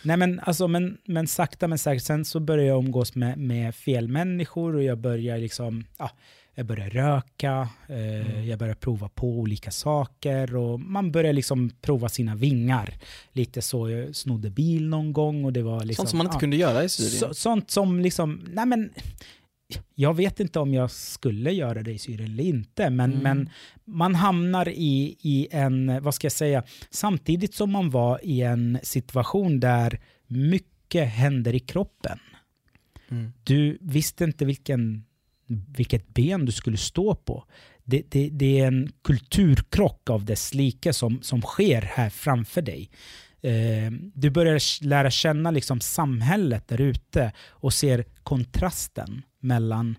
nej 0.04 0.16
men, 0.16 0.40
alltså, 0.40 0.68
men, 0.68 0.98
men 1.04 1.26
sakta 1.26 1.68
men 1.68 1.78
säkert, 1.78 2.02
sen 2.02 2.24
så 2.24 2.40
började 2.40 2.68
jag 2.68 2.84
umgås 2.84 3.14
med, 3.14 3.38
med 3.38 3.74
fel 3.74 4.08
människor 4.08 4.76
och 4.76 4.82
jag 4.82 4.98
började 4.98 5.40
liksom, 5.40 5.84
ja, 5.98 6.10
jag 6.58 6.66
började 6.66 6.90
röka, 6.90 7.68
eh, 7.88 8.48
jag 8.48 8.58
började 8.58 8.80
prova 8.80 9.08
på 9.08 9.28
olika 9.28 9.70
saker 9.70 10.56
och 10.56 10.80
man 10.80 11.12
började 11.12 11.32
liksom 11.32 11.70
prova 11.80 12.08
sina 12.08 12.34
vingar. 12.34 12.94
Lite 13.32 13.62
så, 13.62 13.90
jag 13.90 14.16
snodde 14.16 14.50
bil 14.50 14.88
någon 14.88 15.12
gång 15.12 15.44
och 15.44 15.52
det 15.52 15.62
var 15.62 15.84
liksom... 15.84 16.02
Sånt 16.02 16.10
som 16.10 16.18
man 16.18 16.26
inte 16.26 16.36
ja. 16.36 16.40
kunde 16.40 16.56
göra 16.56 16.84
i 16.84 16.88
Syrien. 16.88 17.18
Så, 17.18 17.34
sånt 17.34 17.70
som 17.70 18.00
liksom, 18.00 18.40
nej 18.52 18.66
men, 18.66 18.90
jag 19.94 20.14
vet 20.14 20.40
inte 20.40 20.58
om 20.58 20.74
jag 20.74 20.90
skulle 20.90 21.52
göra 21.52 21.82
det 21.82 21.92
i 21.92 21.98
Syrien 21.98 22.32
eller 22.32 22.44
inte, 22.44 22.90
men, 22.90 23.12
Mm. 23.12 23.22
men 23.22 23.50
man 23.84 24.14
hamnar 24.14 24.68
i, 24.68 25.16
i 25.20 25.48
en, 25.50 26.02
vad 26.02 26.14
ska 26.14 26.24
jag 26.24 26.32
säga, 26.32 26.62
samtidigt 26.90 27.54
som 27.54 27.70
man 27.70 27.90
var 27.90 28.20
i 28.22 28.42
en 28.42 28.78
situation 28.82 29.60
där 29.60 30.00
mycket 30.26 31.08
händer 31.08 31.54
i 31.54 31.60
kroppen. 31.60 32.18
Mm. 33.08 33.32
Du 33.44 33.78
visste 33.80 34.24
inte 34.24 34.44
vilken, 34.44 35.04
vilket 35.48 36.14
ben 36.14 36.44
du 36.44 36.52
skulle 36.52 36.76
stå 36.76 37.14
på. 37.14 37.44
Det, 37.84 38.02
det, 38.10 38.28
det 38.32 38.60
är 38.60 38.66
en 38.66 38.92
kulturkrock 39.04 40.10
av 40.10 40.24
dess 40.24 40.54
like 40.54 40.92
som, 40.92 41.22
som 41.22 41.42
sker 41.42 41.82
här 41.82 42.10
framför 42.10 42.62
dig. 42.62 42.90
Eh, 43.40 43.90
du 44.14 44.30
börjar 44.30 44.84
lära 44.84 45.10
känna 45.10 45.50
liksom 45.50 45.80
samhället 45.80 46.68
där 46.68 46.80
ute 46.80 47.32
och 47.48 47.72
ser 47.74 48.04
kontrasten 48.22 49.22
mellan, 49.40 49.96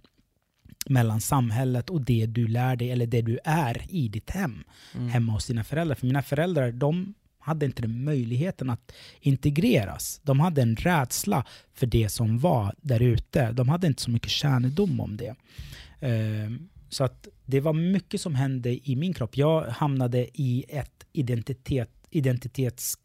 mellan 0.90 1.22
samhället 1.22 1.90
och 1.90 2.02
det 2.02 2.26
du 2.26 2.48
lär 2.48 2.76
dig 2.76 2.92
eller 2.92 3.08
det 3.08 3.22
du 3.22 3.40
är 3.44 3.86
i 3.90 4.08
ditt 4.08 4.30
hem, 4.30 4.64
Mm. 4.96 5.10
hemma 5.10 5.34
hos 5.34 5.48
dina 5.48 5.64
föräldrar. 5.64 5.96
För 5.96 6.08
mina 6.08 6.22
föräldrar, 6.22 6.72
de 6.72 7.14
hade 7.48 7.66
inte 7.66 7.82
den 7.82 8.04
möjligheten 8.04 8.70
att 8.70 8.92
integreras. 9.22 10.22
De 10.24 10.40
hade 10.40 10.62
en 10.62 10.76
rädsla 10.76 11.46
för 11.74 11.86
det 11.88 12.10
som 12.10 12.40
var 12.40 12.74
där 12.82 13.02
ute. 13.02 13.52
De 13.52 13.70
hade 13.70 13.88
inte 13.88 14.02
så 14.02 14.12
mycket 14.12 14.30
kännedom 14.32 15.00
om 15.00 15.18
det. 15.18 15.36
Eh, 16.00 16.52
Så 16.90 17.04
att 17.04 17.28
det 17.46 17.60
var 17.60 17.74
mycket 17.74 18.22
som 18.22 18.36
hände 18.36 18.90
i 18.90 18.96
min 18.96 19.14
kropp. 19.14 19.38
Jag 19.38 19.66
hamnade 19.66 20.28
i 20.34 20.66
ett 20.70 21.04
identitet, 21.14 21.90
identitets, 22.10 22.98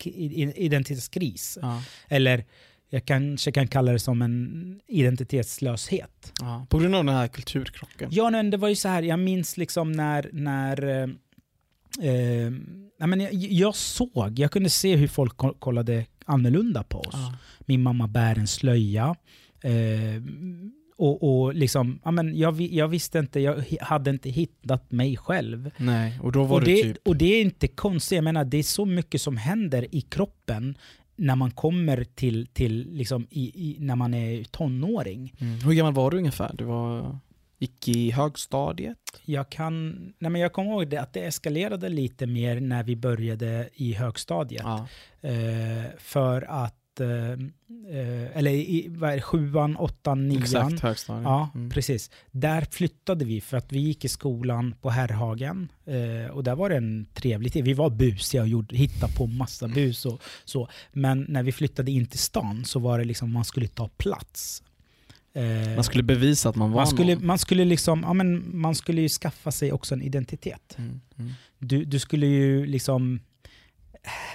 identitetskris. 0.57 1.59
Ja. 1.63 1.83
Eller 2.09 2.45
jag 2.91 3.05
kanske 3.05 3.53
kan 3.53 3.69
kalla 3.69 3.93
det 3.93 3.99
som 3.99 4.23
en 4.23 4.81
identitetslöshet. 4.89 6.33
Ja. 6.41 6.67
På 6.71 6.79
grund 6.79 6.95
av 6.95 7.05
den 7.05 7.15
här 7.15 7.29
kulturkrocken. 7.29 8.09
Ja, 8.13 8.31
men 8.31 8.51
det 8.51 8.57
var 8.57 8.69
ju 8.69 8.77
så 8.77 8.89
här, 8.89 9.03
jag 9.03 9.19
minns 9.19 9.57
liksom 9.57 9.93
när, 9.93 10.31
när 10.33 11.09
eh, 12.01 12.51
nej, 12.99 13.09
men 13.09 13.21
jag, 13.21 13.33
jag 13.35 13.77
såg, 13.77 14.39
jag 14.39 14.51
kunde 14.51 14.71
se 14.71 14.97
hur 14.97 15.09
folk 15.09 15.37
ko- 15.37 15.55
kollade 15.59 16.07
annorlunda 16.25 16.83
på 16.83 16.99
oss. 17.01 17.09
Ja. 17.13 17.35
Min 17.61 17.83
mamma 17.83 18.09
bär 18.09 18.39
en 18.39 18.47
slöja. 18.47 19.17
Eh, 19.63 20.23
och, 20.97 21.43
och 21.45 21.55
liksom, 21.55 22.01
ja, 22.05 22.11
men 22.11 22.39
jag, 22.39 22.61
jag 22.61 22.89
visste 22.89 23.19
inte, 23.19 23.41
jag 23.41 23.65
hade 23.81 24.11
inte 24.11 24.31
hittat 24.31 24.93
mig 24.93 25.17
själv. 25.17 25.71
Nej, 25.77 26.19
och 26.23 26.33
då 26.33 26.45
var 26.45 26.57
Och 26.57 26.65
det, 26.65 26.75
det, 26.75 26.83
typ... 26.83 27.09
och 27.09 27.17
det 27.17 27.25
är 27.35 27.43
inte 27.43 27.69
konstigt, 27.69 28.17
jag 28.17 28.25
menar 28.25 28.45
det 28.45 28.57
är 28.59 28.63
så 28.63 28.85
mycket 28.85 29.21
som 29.21 29.37
händer 29.37 29.95
i 29.95 30.01
kroppen 30.01 30.79
när 31.17 31.37
man 31.37 31.51
kommer 31.51 32.05
till, 32.05 32.47
till 32.47 32.89
liksom 32.91 33.27
i, 33.31 33.43
i, 33.43 33.77
när 33.81 33.97
man 33.97 34.15
är 34.15 34.45
tonåring. 34.45 35.35
Mm. 35.39 35.61
Hur 35.61 35.73
gammal 35.73 35.93
var 35.95 36.11
du 36.11 36.17
ungefär? 36.17 36.55
Du 36.59 36.65
var... 36.65 37.19
gick 37.63 37.89
i 37.89 38.11
högstadiet? 38.11 38.99
Jag 39.25 39.51
kan, 39.51 39.91
nej 40.19 40.31
men 40.31 40.41
jag 40.41 40.53
kommer 40.53 40.71
ihåg 40.71 40.89
det, 40.89 40.97
att 40.97 41.13
det 41.13 41.21
eskalerade 41.27 41.89
lite 41.89 42.27
mer 42.27 42.61
när 42.61 42.83
vi 42.83 42.97
började 42.97 43.69
i 43.75 43.93
högstadiet. 43.93 44.63
Ja. 44.65 44.87
Eh, 45.29 45.85
för 45.99 46.43
att, 46.43 47.01
eh, 47.01 47.31
eh, 47.99 48.37
eller 48.39 48.51
i 48.51 48.87
vad 48.89 49.11
är 49.11 49.15
det, 49.17 49.23
sjuan, 49.23 49.77
åttan, 49.77 50.29
nian. 50.29 50.43
Exakt, 50.43 50.81
högstadiet. 50.81 51.25
Ja, 51.25 51.51
Mm. 51.55 51.71
precis. 51.71 52.11
Där 52.31 52.67
flyttade 52.71 53.25
vi 53.25 53.41
för 53.41 53.57
att 53.57 53.73
vi 53.73 53.79
gick 53.81 54.05
i 54.05 54.09
skolan 54.09 54.75
på 54.81 54.91
Herrhagen. 54.91 55.69
Eh, 55.87 56.31
och 56.31 56.45
där 56.45 56.55
var 56.57 56.69
det 56.71 56.77
en 56.77 57.07
trevlig 57.15 57.53
tid. 57.53 57.65
Vi 57.65 57.73
var 57.75 57.91
busiga 57.91 58.43
och 58.43 58.49
gjorde, 58.49 58.77
hittade 58.77 59.13
på 59.13 59.27
massa 59.27 59.69
bus 59.69 60.07
och 60.07 60.23
så. 60.45 60.69
Men 60.93 61.27
när 61.29 61.43
vi 61.43 61.53
flyttade 61.53 61.91
in 61.91 62.07
till 62.07 62.19
stan 62.19 62.65
så 62.65 62.79
var 62.79 62.99
det 62.99 63.05
liksom 63.05 63.33
man 63.33 63.45
skulle 63.45 63.69
ta 63.69 63.89
plats. 63.89 64.63
Eh, 65.35 65.75
Man 65.75 65.85
skulle 65.85 66.03
bevisa 66.03 66.49
att 66.49 66.57
man 66.57 66.71
var 66.71 66.81
man 66.81 66.87
skulle, 66.87 67.15
någon. 67.15 67.27
man 67.27 67.39
skulle 67.39 67.65
liksom, 67.65 68.01
ja 68.03 68.13
men 68.13 68.61
man 68.61 68.75
skulle 68.75 69.01
ju 69.03 69.09
skaffa 69.09 69.51
sig 69.53 69.73
också 69.73 69.95
en 69.95 70.03
identitet. 70.03 70.75
Mm. 70.79 71.01
Mm. 71.19 71.33
Du, 71.59 71.85
du 71.85 71.99
skulle 71.99 72.27
ju 72.27 72.67
liksom 72.67 73.21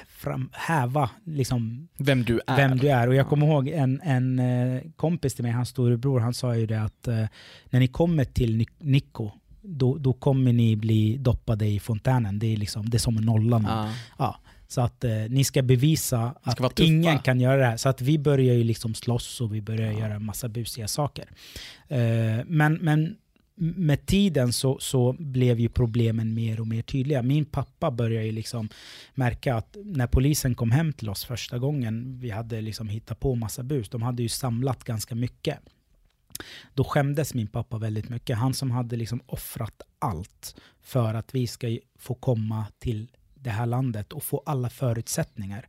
fram, 0.07 0.49
häva 0.53 1.09
liksom 1.25 1.87
Vem 1.97 2.23
du 2.23 2.39
är. 2.47 2.55
vem 2.57 2.77
du 2.77 2.87
är. 2.89 3.07
Och 3.07 3.15
jag 3.15 3.25
Ja. 3.25 3.29
kommer 3.29 3.47
ihåg 3.47 3.67
en, 3.67 4.01
en 4.03 4.39
eh, 4.39 4.81
kompis 4.95 5.35
till 5.35 5.43
mig, 5.43 5.51
hans 5.51 5.69
storebror, 5.69 6.19
han 6.19 6.33
sa 6.33 6.55
ju 6.55 6.65
det 6.65 6.81
att 6.81 7.07
eh, 7.07 7.25
när 7.69 7.79
ni 7.79 7.87
kommer 7.87 8.23
till 8.25 8.57
Ni- 8.57 8.67
Nico, 8.79 9.31
då, 9.61 9.97
då 9.97 10.13
kommer 10.13 10.53
ni 10.53 10.75
bli 10.75 11.17
doppade 11.17 11.65
i 11.67 11.79
fontänen. 11.79 12.39
Det 12.39 12.53
är, 12.53 12.57
liksom, 12.57 12.89
det 12.89 12.97
är 12.97 12.99
som 12.99 13.15
nollan. 13.15 13.63
Ja. 13.69 13.93
Ja, 14.17 14.39
så 14.67 14.81
att 14.81 15.03
eh, 15.03 15.11
ni 15.29 15.43
ska 15.43 15.61
bevisa 15.61 16.35
Ni 16.45 16.51
ska 16.51 16.65
att 16.65 16.79
ingen 16.79 17.19
kan 17.19 17.39
göra 17.41 17.57
det 17.57 17.65
här. 17.65 17.77
Så 17.77 17.89
att 17.89 18.01
vi 18.01 18.19
börjar 18.19 18.55
ju 18.55 18.63
liksom 18.63 18.93
slåss 18.93 19.41
och 19.41 19.55
vi 19.55 19.61
börjar 19.61 19.91
Ja. 19.91 19.99
göra 19.99 20.13
en 20.13 20.25
massa 20.25 20.49
busiga 20.49 20.87
saker. 20.87 21.25
Eh, 21.87 22.45
men, 22.45 22.73
men 22.73 23.15
med 23.59 24.05
tiden 24.05 24.53
så, 24.53 24.79
så 24.79 25.15
blev 25.19 25.59
ju 25.59 25.69
problemen 25.69 26.33
mer 26.33 26.59
och 26.59 26.67
mer 26.67 26.81
tydliga. 26.81 27.21
Min 27.21 27.45
pappa 27.45 27.91
började 27.91 28.25
ju 28.25 28.31
liksom 28.31 28.69
märka 29.15 29.55
att 29.55 29.77
när 29.83 30.07
polisen 30.07 30.55
kom 30.55 30.71
hem 30.71 30.93
till 30.93 31.09
oss 31.09 31.25
första 31.25 31.57
gången, 31.59 32.19
vi 32.19 32.29
hade 32.29 32.61
liksom 32.61 32.89
hittat 32.89 33.19
på 33.19 33.35
massa 33.35 33.63
bus, 33.63 33.89
de 33.89 34.01
hade 34.01 34.23
ju 34.23 34.29
samlat 34.29 34.83
ganska 34.83 35.15
mycket. 35.15 35.59
Då 36.73 36.83
skämdes 36.83 37.33
min 37.33 37.47
pappa 37.47 37.77
väldigt 37.77 38.09
mycket. 38.09 38.37
Han 38.37 38.53
som 38.53 38.71
hade 38.71 38.95
liksom 38.95 39.21
offrat 39.25 39.81
allt 39.99 40.55
för 40.81 41.13
att 41.13 41.35
vi 41.35 41.47
ska 41.47 41.77
få 41.99 42.13
komma 42.13 42.65
till 42.79 43.07
det 43.47 43.53
här 43.53 43.65
landet 43.65 44.13
och 44.13 44.23
få 44.23 44.43
alla 44.45 44.69
förutsättningar. 44.69 45.67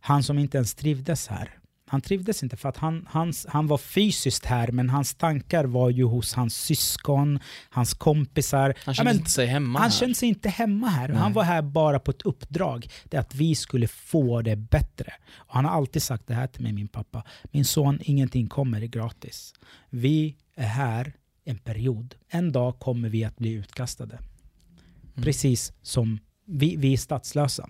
Han 0.00 0.22
som 0.22 0.38
inte 0.38 0.56
ens 0.58 0.74
trivdes 0.74 1.28
här. 1.28 1.56
Han 1.86 2.00
trivdes 2.00 2.42
inte 2.42 2.56
för 2.56 2.68
att 2.68 2.76
han, 2.76 3.06
hans, 3.10 3.46
han 3.48 3.66
var 3.66 3.78
fysiskt 3.78 4.44
här 4.44 4.68
men 4.72 4.90
hans 4.90 5.14
tankar 5.14 5.64
var 5.64 5.90
ju 5.90 6.04
hos 6.04 6.34
hans 6.34 6.54
syskon, 6.56 7.38
hans 7.70 7.94
kompisar. 7.94 8.60
Han 8.66 8.74
Ja, 8.86 8.94
kände 8.94 9.10
men 9.12 9.18
inte 9.18 9.30
sig 9.30 9.46
hemma 9.46 9.78
han 9.78 9.90
här. 9.90 9.96
kände 9.98 10.14
sig 10.14 10.28
inte 10.28 10.48
hemma 10.48 10.88
här. 10.88 11.08
Nej. 11.08 11.16
Han 11.16 11.32
var 11.32 11.42
här 11.44 11.62
bara 11.62 11.98
på 12.00 12.10
ett 12.10 12.22
uppdrag. 12.22 12.88
Det 13.04 13.16
är 13.16 13.20
att 13.20 13.34
vi 13.34 13.54
skulle 13.54 13.88
få 13.88 14.42
det 14.42 14.56
bättre. 14.56 15.12
Och 15.34 15.54
han 15.54 15.64
har 15.64 15.72
alltid 15.72 16.02
sagt 16.02 16.26
det 16.26 16.34
här 16.34 16.46
till 16.46 16.62
mig, 16.62 16.72
min 16.72 16.88
pappa. 16.88 17.24
Min 17.50 17.64
son, 17.64 17.98
ingenting 18.02 18.48
kommer 18.48 18.80
gratis. 18.80 19.54
Vi 19.90 20.36
är 20.56 20.66
här 20.68 21.12
en 21.44 21.58
period. 21.58 22.14
En 22.28 22.52
dag 22.52 22.78
kommer 22.78 23.08
vi 23.08 23.24
att 23.24 23.36
bli 23.36 23.52
utkastade. 23.52 24.14
Mm. 24.14 25.22
Precis 25.24 25.72
som 25.82 26.18
vi, 26.50 26.76
vi 26.76 26.92
är 26.92 26.96
statslösa. 26.96 27.68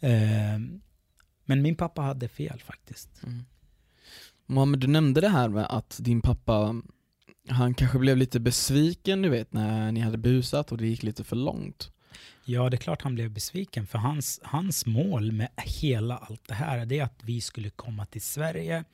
Eh, 0.00 0.58
men 1.44 1.62
min 1.62 1.76
pappa 1.76 2.02
hade 2.02 2.28
fel 2.28 2.60
faktiskt. 2.60 3.22
Mm. 3.22 3.44
Mohammed, 4.46 4.80
du 4.80 4.86
nämnde 4.86 5.20
det 5.20 5.28
här 5.28 5.48
med 5.48 5.66
att 5.68 5.98
din 6.00 6.20
pappa, 6.20 6.82
han 7.48 7.74
kanske 7.74 7.98
blev 7.98 8.16
lite 8.16 8.40
besviken 8.40 9.22
du 9.22 9.28
vet 9.28 9.52
när 9.52 9.92
ni 9.92 10.00
hade 10.00 10.18
busat 10.18 10.72
och 10.72 10.78
det 10.78 10.86
gick 10.86 11.02
lite 11.02 11.24
för 11.24 11.36
långt. 11.36 11.90
Ja, 12.44 12.70
det 12.70 12.76
är 12.76 12.78
klart 12.78 13.02
han 13.02 13.14
blev 13.14 13.30
besviken. 13.30 13.86
För 13.86 13.98
hans, 13.98 14.40
hans 14.42 14.86
mål 14.86 15.32
med 15.32 15.48
hela 15.56 16.16
allt 16.16 16.48
det 16.48 16.54
här 16.54 16.86
det 16.86 16.98
är 16.98 17.04
att 17.04 17.20
vi 17.24 17.40
skulle 17.40 17.70
komma 17.70 18.06
till 18.06 18.22
Sverige, 18.22 18.84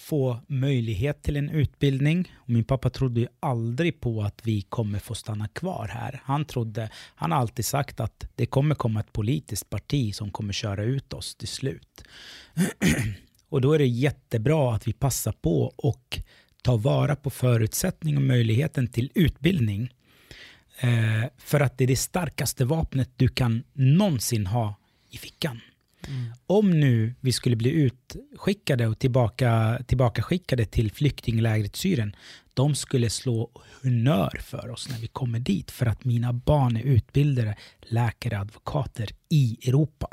få 0.00 0.40
möjlighet 0.46 1.22
till 1.22 1.36
en 1.36 1.50
utbildning. 1.50 2.32
Och 2.36 2.50
min 2.50 2.64
pappa 2.64 2.90
trodde 2.90 3.20
ju 3.20 3.26
aldrig 3.40 4.00
på 4.00 4.22
att 4.22 4.46
vi 4.46 4.62
kommer 4.62 4.98
få 4.98 5.14
stanna 5.14 5.48
kvar 5.48 5.88
här. 5.88 6.20
Han 6.24 6.44
trodde, 6.44 6.90
han 6.94 7.32
har 7.32 7.38
alltid 7.38 7.64
sagt 7.64 8.00
att 8.00 8.26
det 8.34 8.46
kommer 8.46 8.74
komma 8.74 9.00
ett 9.00 9.12
politiskt 9.12 9.70
parti 9.70 10.14
som 10.14 10.30
kommer 10.30 10.52
köra 10.52 10.84
ut 10.84 11.12
oss 11.12 11.34
till 11.34 11.48
slut. 11.48 12.04
och 13.48 13.60
då 13.60 13.72
är 13.72 13.78
det 13.78 13.86
jättebra 13.86 14.74
att 14.74 14.88
vi 14.88 14.92
passar 14.92 15.32
på 15.32 15.72
och 15.76 16.20
tar 16.62 16.78
vara 16.78 17.16
på 17.16 17.30
förutsättning 17.30 18.16
och 18.16 18.22
möjligheten 18.22 18.88
till 18.88 19.10
utbildning. 19.14 19.94
Eh, 20.80 21.30
för 21.38 21.60
att 21.60 21.78
det 21.78 21.84
är 21.84 21.88
det 21.88 21.96
starkaste 21.96 22.64
vapnet 22.64 23.10
du 23.16 23.28
kan 23.28 23.62
någonsin 23.72 24.46
ha 24.46 24.74
i 25.10 25.16
fickan. 25.18 25.60
Om 26.46 26.80
nu 26.80 27.14
vi 27.20 27.32
skulle 27.32 27.56
bli 27.56 27.70
utskickade 27.70 28.86
och 28.86 28.98
tillbaka, 28.98 29.82
tillbaka 29.86 30.22
skickade 30.22 30.64
till 30.64 30.92
flyktinglägret 30.92 31.76
Syrien, 31.76 32.16
de 32.54 32.74
skulle 32.74 33.10
slå 33.10 33.50
honör 33.82 34.40
för 34.40 34.70
oss 34.70 34.88
när 34.88 34.98
vi 34.98 35.06
kommer 35.06 35.38
dit 35.38 35.70
för 35.70 35.86
att 35.86 36.04
mina 36.04 36.32
barn 36.32 36.76
är 36.76 36.82
utbildade 36.82 37.56
läkare, 37.80 38.38
advokater 38.38 39.08
i 39.28 39.58
Europa. 39.68 40.08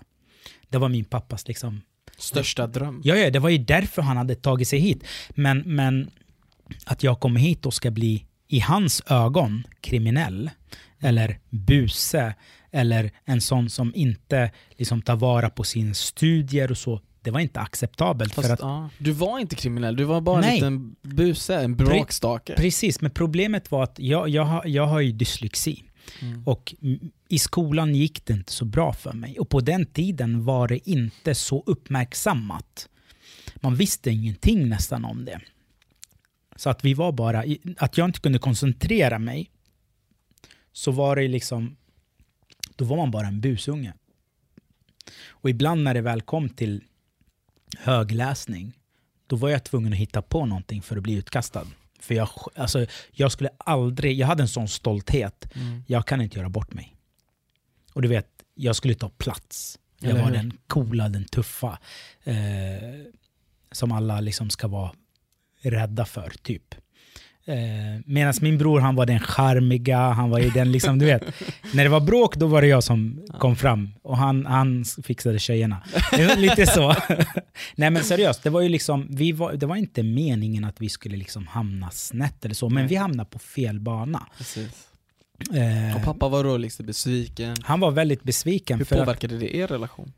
Det 0.70 0.78
var 0.78 0.90
min 0.90 1.06
pappas 1.06 1.48
liksom 1.48 1.82
Största 2.18 2.68
dröm. 2.68 3.02
Ja, 3.04 3.16
ja, 3.16 3.30
det 3.30 3.40
var 3.40 3.50
ju 3.50 3.58
därför 3.58 4.02
han 4.02 4.18
hade 4.18 4.36
tagit 4.36 4.68
sig 4.68 4.80
hit. 4.80 5.04
Men, 5.30 5.64
men 5.66 6.12
att 6.86 7.04
jag 7.04 7.20
kommer 7.20 7.40
hit 7.40 7.66
och 7.66 7.74
ska 7.74 7.92
bli, 7.92 8.26
i 8.48 8.60
hans 8.60 9.04
ögon, 9.08 9.64
kriminell 9.82 10.50
eller 11.00 11.40
buse 11.50 12.36
eller 12.78 13.12
en 13.26 13.42
sån 13.42 13.70
som 13.70 13.92
inte 13.96 14.52
liksom 14.70 15.02
tar 15.02 15.16
vara 15.16 15.50
på 15.50 15.64
sina 15.64 15.94
studier 15.94 16.72
och 16.72 16.78
så. 16.78 17.02
Det 17.22 17.32
var 17.32 17.40
inte 17.40 17.60
acceptabelt. 17.60 18.34
Fast, 18.34 18.48
för 18.48 18.54
att, 18.54 18.60
ja, 18.60 18.90
du 18.98 19.12
var 19.12 19.40
inte 19.40 19.56
kriminell, 19.56 19.96
du 19.96 20.04
var 20.04 20.22
bara 20.22 20.42
Nej. 20.42 20.50
en 20.50 20.56
liten 20.56 20.96
buse, 21.02 21.56
en 21.56 21.76
bråkstake. 21.76 22.56
Precis, 22.56 23.02
men 23.02 23.12
problemet 23.12 23.72
var 23.72 23.84
att 23.84 24.00
jag, 24.00 24.30
jag, 24.30 24.44
har, 24.44 24.66
jag 24.66 24.88
har 24.88 25.00
ju 25.00 25.12
dyslexi. 25.12 25.84
Mm. 26.22 26.44
Och 26.48 26.76
i 27.30 27.40
skolan 27.40 27.96
gick 27.96 28.26
det 28.26 28.34
inte 28.34 28.52
så 28.52 28.66
bra 28.66 28.94
för 28.94 29.14
mig. 29.14 29.40
Och 29.40 29.50
på 29.50 29.60
den 29.60 29.86
tiden 29.86 30.46
var 30.46 30.68
det 30.68 30.90
inte 30.90 31.36
så 31.36 31.64
uppmärksammat. 31.66 32.90
Man 33.56 33.76
visste 33.76 34.12
ingenting 34.12 34.70
nästan 34.70 35.06
om 35.06 35.26
det. 35.26 35.42
Så 36.56 36.70
att 36.70 36.86
vi 36.86 36.94
var 36.94 37.12
bara, 37.12 37.44
att 37.78 37.98
jag 37.98 38.06
inte 38.06 38.20
kunde 38.20 38.40
koncentrera 38.40 39.20
mig, 39.20 39.50
så 40.74 40.92
var 40.92 41.16
det 41.16 41.28
liksom, 41.28 41.76
då 42.78 42.86
var 42.86 42.98
man 42.98 43.12
bara 43.12 43.28
en 43.28 43.42
busunge. 43.42 43.94
Och 45.28 45.50
ibland 45.50 45.84
när 45.84 45.94
det 45.94 46.02
väl 46.02 46.22
kom 46.22 46.50
till 46.50 46.84
högläsning, 47.78 48.74
då 49.28 49.36
var 49.36 49.50
jag 49.50 49.64
tvungen 49.64 49.94
att 49.94 50.00
hitta 50.00 50.22
på 50.22 50.46
någonting 50.46 50.82
för 50.82 50.98
att 50.98 51.04
bli 51.04 51.14
utkastad. 51.14 51.68
För 52.00 52.16
jag, 52.16 52.30
alltså, 52.56 52.86
jag 53.12 53.32
skulle 53.32 53.50
aldrig, 53.58 54.18
jag 54.20 54.28
hade 54.28 54.44
en 54.44 54.48
sån 54.48 54.68
stolthet, 54.68 55.56
Mm. 55.56 55.84
jag 55.88 56.08
kan 56.08 56.22
inte 56.22 56.38
göra 56.38 56.50
bort 56.50 56.74
mig. 56.74 56.96
Och 57.94 58.02
du 58.02 58.08
vet, 58.08 58.28
jag 58.56 58.76
skulle 58.76 58.94
ta 58.96 59.10
plats. 59.10 59.80
Jag 60.00 60.10
Eller 60.10 60.20
var 60.22 60.28
hur? 60.28 60.36
den 60.36 60.58
coola, 60.68 61.10
den 61.10 61.26
tuffa. 61.26 61.80
Eh, 62.24 62.36
som 63.72 63.92
alla 63.92 64.20
liksom 64.22 64.50
ska 64.50 64.68
vara 64.68 64.92
rädda 65.62 66.06
för, 66.06 66.34
typ. 66.42 66.76
Eh, 67.48 68.02
Medan 68.06 68.34
min 68.42 68.58
bror, 68.58 68.80
han 68.80 68.96
var 68.96 69.06
den 69.06 69.20
charmiga, 69.20 69.98
han 70.12 70.30
var 70.30 70.40
ju 70.40 70.50
den 70.50 70.72
liksom, 70.72 71.00
du 71.00 71.06
vet. 71.06 71.22
När 71.74 71.84
det 71.84 71.90
var 71.90 72.00
bråk, 72.00 72.36
då 72.36 72.48
var 72.48 72.62
det 72.62 72.68
jag 72.68 72.84
som 72.84 73.26
kom 73.40 73.56
fram. 73.56 73.90
Och 74.02 74.18
han, 74.18 74.46
han 74.46 74.86
fixade 75.04 75.40
tjejerna. 75.40 75.84
Det 76.12 76.28
var 76.28 76.36
lite 76.36 76.66
så. 76.66 76.96
Nej 77.76 77.90
men 77.90 78.04
seriöst, 78.04 78.44
det 78.44 78.50
var 78.50 78.62
ju 78.62 78.70
liksom, 78.70 79.08
vi 79.10 79.32
var, 79.32 79.54
det 79.54 79.66
var 79.66 79.76
inte 79.76 80.04
meningen 80.04 80.64
att 80.64 80.82
vi 80.82 80.90
skulle 80.90 81.18
liksom 81.18 81.48
hamna 81.48 81.90
snett 81.92 82.46
eller 82.46 82.56
så, 82.56 82.70
men 82.70 82.84
Nej. 82.84 82.88
vi 82.90 82.96
hamnade 82.96 83.30
på 83.30 83.40
fel 83.40 83.80
bana. 83.80 84.28
Precis. 84.38 84.88
Eh, 85.54 85.96
Och 85.98 86.04
pappa 86.04 86.28
var 86.30 86.44
då 86.44 86.58
liksom 86.58 86.86
besviken. 86.86 87.58
han 87.64 87.80
var 87.80 87.92
väldigt 87.92 88.24
besviken 88.24 88.78
Hur 88.78 88.86
för 88.86 88.96
att, 88.96 89.02
påverkade 89.06 89.38
det 89.38 89.56
er 89.56 89.68
relation? 89.68 90.14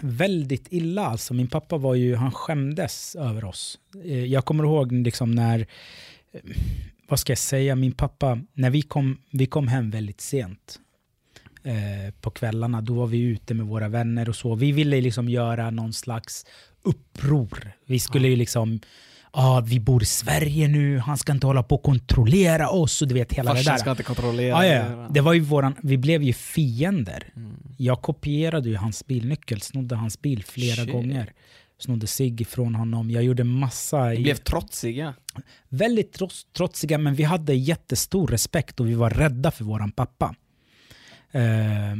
väldigt 0.00 0.66
illa 0.70 1.06
alltså. 1.06 1.34
Min 1.34 1.46
pappa 1.48 1.76
var 1.76 1.94
ju, 1.94 2.16
han 2.16 2.32
skämdes 2.32 3.16
över 3.16 3.44
oss. 3.44 3.78
Eh, 4.04 4.24
Jag 4.24 4.44
kommer 4.44 4.64
ihåg 4.64 4.92
liksom 4.92 5.30
när, 5.32 5.66
vad 7.08 7.20
ska 7.20 7.30
jag 7.30 7.38
säga, 7.38 7.74
min 7.76 7.92
pappa, 7.92 8.38
när 8.54 8.70
vi 8.70 8.82
kom, 8.82 9.18
vi 9.30 9.46
kom 9.46 9.68
hem 9.68 9.90
väldigt 9.90 10.20
sent 10.20 10.78
eh, 11.62 12.14
på 12.20 12.30
kvällarna, 12.30 12.80
då 12.80 12.94
var 12.94 13.06
vi 13.06 13.20
ute 13.20 13.54
med 13.54 13.66
våra 13.66 13.88
vänner 13.88 14.28
och 14.28 14.36
så. 14.36 14.54
Vi 14.54 14.72
ville 14.72 15.00
liksom 15.00 15.28
göra 15.28 15.70
någon 15.70 15.92
slags 15.92 16.46
uppror. 16.82 17.72
Vi 17.86 17.98
skulle 17.98 18.28
ju 18.28 18.36
liksom, 18.36 18.80
ah, 19.30 19.60
vi 19.60 19.80
bor 19.80 20.02
i 20.02 20.06
Sverige 20.06 20.68
nu, 20.68 20.98
han 20.98 21.18
ska 21.18 21.32
inte 21.32 21.46
hålla 21.46 21.62
på 21.62 21.74
och 21.74 21.82
kontrollera 21.82 22.70
oss 22.70 23.02
och 23.02 23.08
du 23.08 23.14
vet 23.14 23.32
hela 23.32 23.50
det 23.50 23.56
Farsan 23.56 23.72
där. 23.74 23.78
ska 23.78 23.90
inte 23.90 24.02
kontrollera 24.02 24.66
er, 24.66 24.90
ja. 24.90 25.08
Det 25.10 25.20
var 25.20 25.32
ju 25.32 25.40
våran, 25.40 25.74
vi 25.82 25.98
blev 25.98 26.22
ju 26.22 26.32
fiender. 26.32 27.32
Mm. 27.36 27.56
Jag 27.76 28.02
kopierade 28.02 28.68
ju 28.68 28.76
hans 28.76 29.06
bilnyckel, 29.06 29.60
snodde 29.60 29.96
hans 29.96 30.22
bil 30.22 30.44
flera 30.44 30.82
Shit. 30.84 30.92
gånger. 30.92 31.32
Snodde 31.78 32.06
cigg 32.06 32.40
ifrån 32.40 32.74
honom. 32.74 33.10
Jag 33.10 33.22
gjorde 33.22 33.44
massa... 33.44 34.08
Ni 34.08 34.22
blev 34.22 34.34
trotsiga. 34.34 35.14
Väldigt 35.68 36.12
trots, 36.12 36.46
trotsiga, 36.52 36.98
men 36.98 37.14
vi 37.14 37.22
hade 37.22 37.54
jättestor 37.54 38.26
respekt 38.26 38.80
och 38.80 38.88
vi 38.88 38.94
var 38.94 39.10
rädda 39.10 39.50
för 39.50 39.64
våran 39.64 39.92
pappa. 39.92 40.34
Eh, 41.30 41.96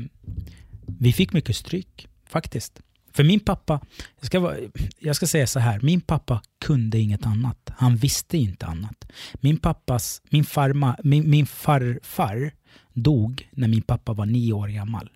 vi 0.87 1.13
fick 1.13 1.33
mycket 1.33 1.57
stryk, 1.57 2.09
faktiskt. 2.29 2.81
För 3.13 3.25
min 3.25 3.41
pappa, 3.41 3.81
jag 4.21 4.27
ska, 4.27 4.57
jag 4.99 5.17
ska 5.17 5.27
säga 5.27 5.47
så 5.47 5.59
här, 5.59 5.81
min 5.83 6.01
pappa 6.01 6.43
kunde 6.61 6.99
inget 6.99 7.27
annat. 7.27 7.71
Han 7.77 7.97
visste 7.97 8.39
inte 8.39 8.67
annat. 8.67 9.13
Min 9.35 9.57
pappas, 9.57 10.23
min, 10.31 10.45
farma, 10.45 10.97
min, 11.05 11.31
min 11.31 11.47
farfar 11.47 12.53
dog 12.93 13.49
när 13.53 13.69
min 13.69 13.83
pappa 13.83 14.13
var 14.13 14.27
nio 14.27 14.53
år 14.53 14.69
gammal. 14.69 15.11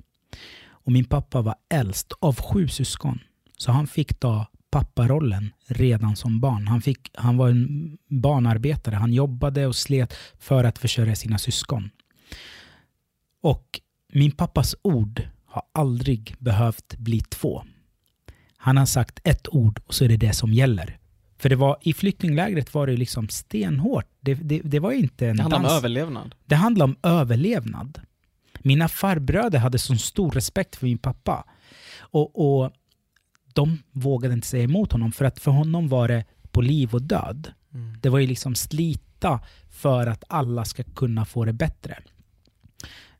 Och 0.64 0.92
min 0.92 1.04
pappa 1.04 1.42
var 1.42 1.54
äldst 1.74 2.12
av 2.20 2.40
sju 2.40 2.68
syskon. 2.68 3.18
Så 3.56 3.72
han 3.72 3.86
fick 3.86 4.14
ta 4.14 4.46
papparollen 4.72 5.52
redan 5.66 6.16
som 6.16 6.40
barn. 6.40 6.66
Han, 6.66 6.82
fick, 6.82 7.10
han 7.14 7.36
var 7.36 7.48
en 7.48 7.98
barnarbetare. 8.08 8.94
Han 8.94 9.12
jobbade 9.12 9.66
och 9.66 9.76
slet 9.76 10.14
för 10.38 10.64
att 10.64 10.78
försörja 10.78 11.16
sina 11.16 11.38
syskon. 11.38 11.90
Och 13.42 13.80
min 14.12 14.30
pappas 14.30 14.74
ord 14.82 15.22
har 15.46 15.62
aldrig 15.72 16.34
behövt 16.38 16.96
bli 16.96 17.20
två. 17.20 17.64
Han 18.56 18.76
har 18.76 18.86
sagt 18.86 19.20
ett 19.24 19.48
ord 19.48 19.80
och 19.86 19.94
så 19.94 20.04
är 20.04 20.08
det 20.08 20.16
det 20.16 20.32
som 20.32 20.52
gäller. 20.52 20.98
För 21.38 21.48
det 21.48 21.56
var, 21.56 21.76
i 21.80 21.92
flyktinglägret 21.92 22.74
var 22.74 22.86
det 22.86 22.96
liksom 22.96 23.28
stenhårt. 23.28 24.06
Det, 24.20 24.34
det, 24.34 24.60
det 24.64 24.78
var 24.78 24.92
inte 24.92 25.28
en 25.28 25.36
Det 25.36 25.42
handlar 25.42 25.58
om 25.58 25.76
överlevnad. 25.76 26.34
Det 26.46 26.54
handlar 26.54 26.84
om 26.84 26.96
överlevnad. 27.02 28.00
Mina 28.60 28.88
farbröder 28.88 29.58
hade 29.58 29.78
så 29.78 29.96
stor 29.96 30.30
respekt 30.30 30.76
för 30.76 30.86
min 30.86 30.98
pappa. 30.98 31.44
Och, 31.98 32.60
och 32.62 32.72
de 33.52 33.82
vågade 33.92 34.34
inte 34.34 34.46
säga 34.46 34.64
emot 34.64 34.92
honom 34.92 35.12
för 35.12 35.24
att 35.24 35.40
för 35.40 35.50
honom 35.50 35.88
var 35.88 36.08
det 36.08 36.24
på 36.50 36.60
liv 36.60 36.94
och 36.94 37.02
död. 37.02 37.52
Mm. 37.74 37.96
Det 38.00 38.08
var 38.08 38.18
ju 38.18 38.26
liksom 38.26 38.54
slita 38.54 39.40
för 39.70 40.06
att 40.06 40.24
alla 40.28 40.64
ska 40.64 40.82
kunna 40.82 41.24
få 41.24 41.44
det 41.44 41.52
bättre. 41.52 41.98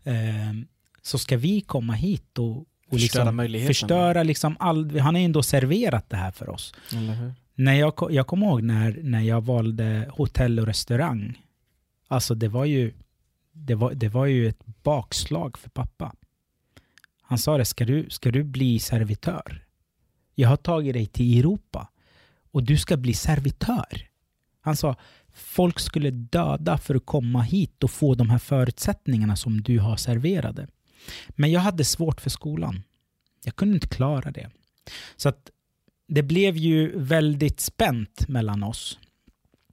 Ehm, 0.05 0.67
så 1.03 1.19
ska 1.19 1.37
vi 1.37 1.61
komma 1.61 1.93
hit 1.93 2.39
och, 2.39 2.57
och 2.57 2.67
Förstöra 2.91 3.31
liksom 3.31 3.67
förstöra 3.67 4.23
liksom 4.23 4.57
all, 4.59 4.99
han 4.99 5.15
har 5.15 5.21
ju 5.21 5.25
ändå 5.25 5.43
serverat 5.43 6.11
det 6.11 6.17
här 6.17 6.31
för 6.31 6.49
oss. 6.49 6.75
När 7.55 7.75
jag, 7.75 7.95
jag 8.11 8.27
kommer 8.27 8.47
ihåg 8.47 8.63
när, 8.63 9.01
när 9.03 9.21
jag 9.21 9.45
valde 9.45 10.11
hotell 10.11 10.61
och 10.61 10.67
restaurang. 10.67 11.43
Alltså 12.09 12.35
det 12.35 12.49
var 12.49 12.65
ju 12.65 12.93
det 13.53 13.75
var, 13.75 13.95
det 13.95 14.09
var 14.09 14.27
ju 14.27 14.49
ett 14.49 14.67
bakslag 14.83 15.59
för 15.59 15.71
pappa. 15.71 16.15
Han 17.23 17.39
sa 17.39 17.59
det, 17.59 17.65
ska 17.65 17.85
du, 17.85 18.11
ska 18.11 18.31
du 18.31 18.45
bli 18.45 18.79
servitör? 18.79 19.65
Jag 20.35 20.49
har 20.49 20.57
tagit 20.57 20.95
dig 20.95 21.07
till 21.07 21.39
Europa 21.39 21.89
och 22.51 22.63
du 22.63 22.77
ska 22.77 22.97
bli 22.97 23.15
servitör. 23.15 24.09
Han 24.61 24.77
sa, 24.77 24.97
folk 25.35 25.81
skulle 25.81 26.11
döda 26.11 26.79
för 26.79 26.95
att 26.95 27.07
komma 27.07 27.43
hit 27.43 27.85
och 27.85 27.91
få 27.91 28.15
de 28.15 28.31
här 28.31 28.39
förutsättningarna 28.39 29.37
som 29.37 29.63
du 29.63 29.79
har 29.79 29.97
serverade. 29.97 30.67
Men 31.29 31.51
jag 31.51 31.61
hade 31.61 31.85
svårt 31.85 32.21
för 32.21 32.31
skolan. 32.31 32.83
Jag 33.45 33.57
kunde 33.57 33.75
inte 33.75 33.89
klara 33.89 34.31
det. 34.31 34.51
Så 35.17 35.29
att 35.29 35.51
det 36.09 36.23
blev 36.23 36.57
ju 36.57 36.99
väldigt 36.99 37.61
spänt 37.61 38.29
mellan 38.29 38.63
oss. 38.63 38.99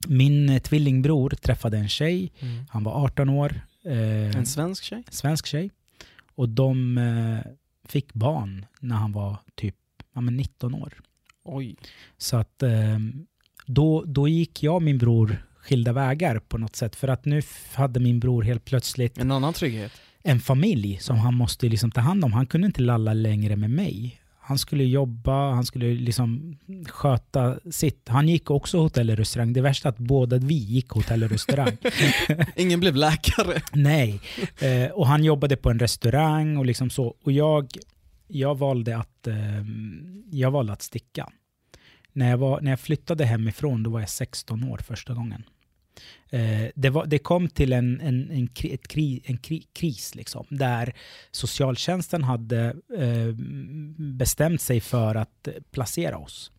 Min 0.08 0.48
eh, 0.48 0.58
tvillingbror 0.62 1.30
träffade 1.30 1.78
en 1.78 1.88
tjej, 1.88 2.32
Mm. 2.40 2.64
han 2.70 2.84
var 2.84 3.04
18 3.04 3.28
år, 3.28 3.60
eh, 3.84 4.36
En 4.36 4.46
svensk 4.46 4.84
tjej? 4.84 5.04
svensk 5.10 5.46
tjej. 5.46 5.70
Och 6.34 6.48
de 6.48 6.98
eh, 6.98 7.52
fick 7.88 8.12
barn 8.14 8.66
när 8.80 8.96
han 8.96 9.12
var 9.12 9.36
typ 9.54 9.76
ja, 10.20 10.24
men 10.24 10.36
19 10.36 10.74
år. 10.74 10.92
Oj. 11.44 11.76
Så 12.18 12.36
att 12.36 12.62
eh, 12.62 12.98
då, 13.66 14.04
då 14.06 14.28
gick 14.28 14.62
jag 14.62 14.74
och 14.74 14.82
min 14.82 14.98
bror 14.98 15.46
skilda 15.56 15.92
vägar 15.92 16.38
på 16.38 16.58
något 16.58 16.76
sätt. 16.76 16.96
För 16.96 17.08
att 17.08 17.24
nu 17.24 17.42
hade 17.74 18.00
min 18.00 18.20
bror 18.20 18.42
helt 18.42 18.64
plötsligt 18.64 19.18
En 19.18 19.30
annan 19.30 19.52
trygghet. 19.52 19.92
en 20.22 20.40
familj 20.40 20.98
som 21.00 21.16
han 21.18 21.34
måste 21.34 21.68
liksom 21.68 21.90
ta 21.90 22.00
hand 22.00 22.24
om. 22.24 22.32
Han 22.32 22.46
kunde 22.46 22.66
inte 22.66 22.82
lalla 22.82 23.12
längre 23.14 23.56
med 23.56 23.70
mig. 23.70 24.20
Han 24.40 24.58
skulle 24.58 24.84
jobba, 24.84 25.50
han 25.52 25.64
skulle 25.64 25.94
liksom 25.94 26.56
sköta 26.88 27.58
sitt. 27.70 28.08
Han 28.08 28.28
gick 28.28 28.50
också 28.50 28.78
hotell 28.78 29.10
och 29.10 29.16
restaurang. 29.16 29.52
Det 29.52 29.60
värsta 29.60 29.88
är 29.88 29.92
att 29.92 29.98
båda 29.98 30.38
vi 30.38 30.54
gick 30.54 30.88
hotell 30.88 31.22
och 31.22 31.30
restaurang. 31.30 31.76
Ingen 32.56 32.80
blev 32.80 32.96
läkare. 32.96 33.62
Nej, 33.72 34.20
eh, 34.60 34.90
och 34.90 35.06
han 35.06 35.24
jobbade 35.24 35.56
på 35.56 35.70
en 35.70 35.78
restaurang 35.78 36.56
och 36.56 36.66
liksom 36.66 36.90
så. 36.90 37.14
Och 37.24 37.32
jag, 37.32 37.68
jag, 38.30 38.58
valde 38.58 38.96
att, 38.96 39.26
eh, 39.26 39.64
jag 40.30 40.50
valde 40.50 40.72
att 40.72 40.82
sticka. 40.82 41.32
När 42.12 42.30
jag, 42.30 42.38
var, 42.38 42.60
när 42.60 42.70
jag 42.70 42.80
flyttade 42.80 43.24
hemifrån 43.24 43.82
då 43.82 43.90
var 43.90 44.00
jag 44.00 44.08
16 44.08 44.64
år 44.64 44.78
första 44.78 45.14
gången. 45.14 45.44
Eh, 46.30 46.70
det, 46.74 46.90
var, 46.90 47.06
det 47.06 47.18
kom 47.18 47.48
till 47.48 47.72
en, 47.72 48.00
en, 48.00 48.30
en, 48.30 48.48
kri, 48.48 48.74
ett 48.74 48.88
kri, 48.88 49.22
en 49.24 49.38
kri, 49.38 49.66
kris 49.72 50.14
liksom, 50.14 50.46
där 50.50 50.94
socialtjänsten 51.30 52.24
hade 52.24 52.76
eh, 52.98 53.34
bestämt 53.98 54.60
sig 54.60 54.80
för 54.80 55.14
att 55.14 55.48
eh, 55.48 55.54
placera 55.70 56.18
oss 56.18 56.52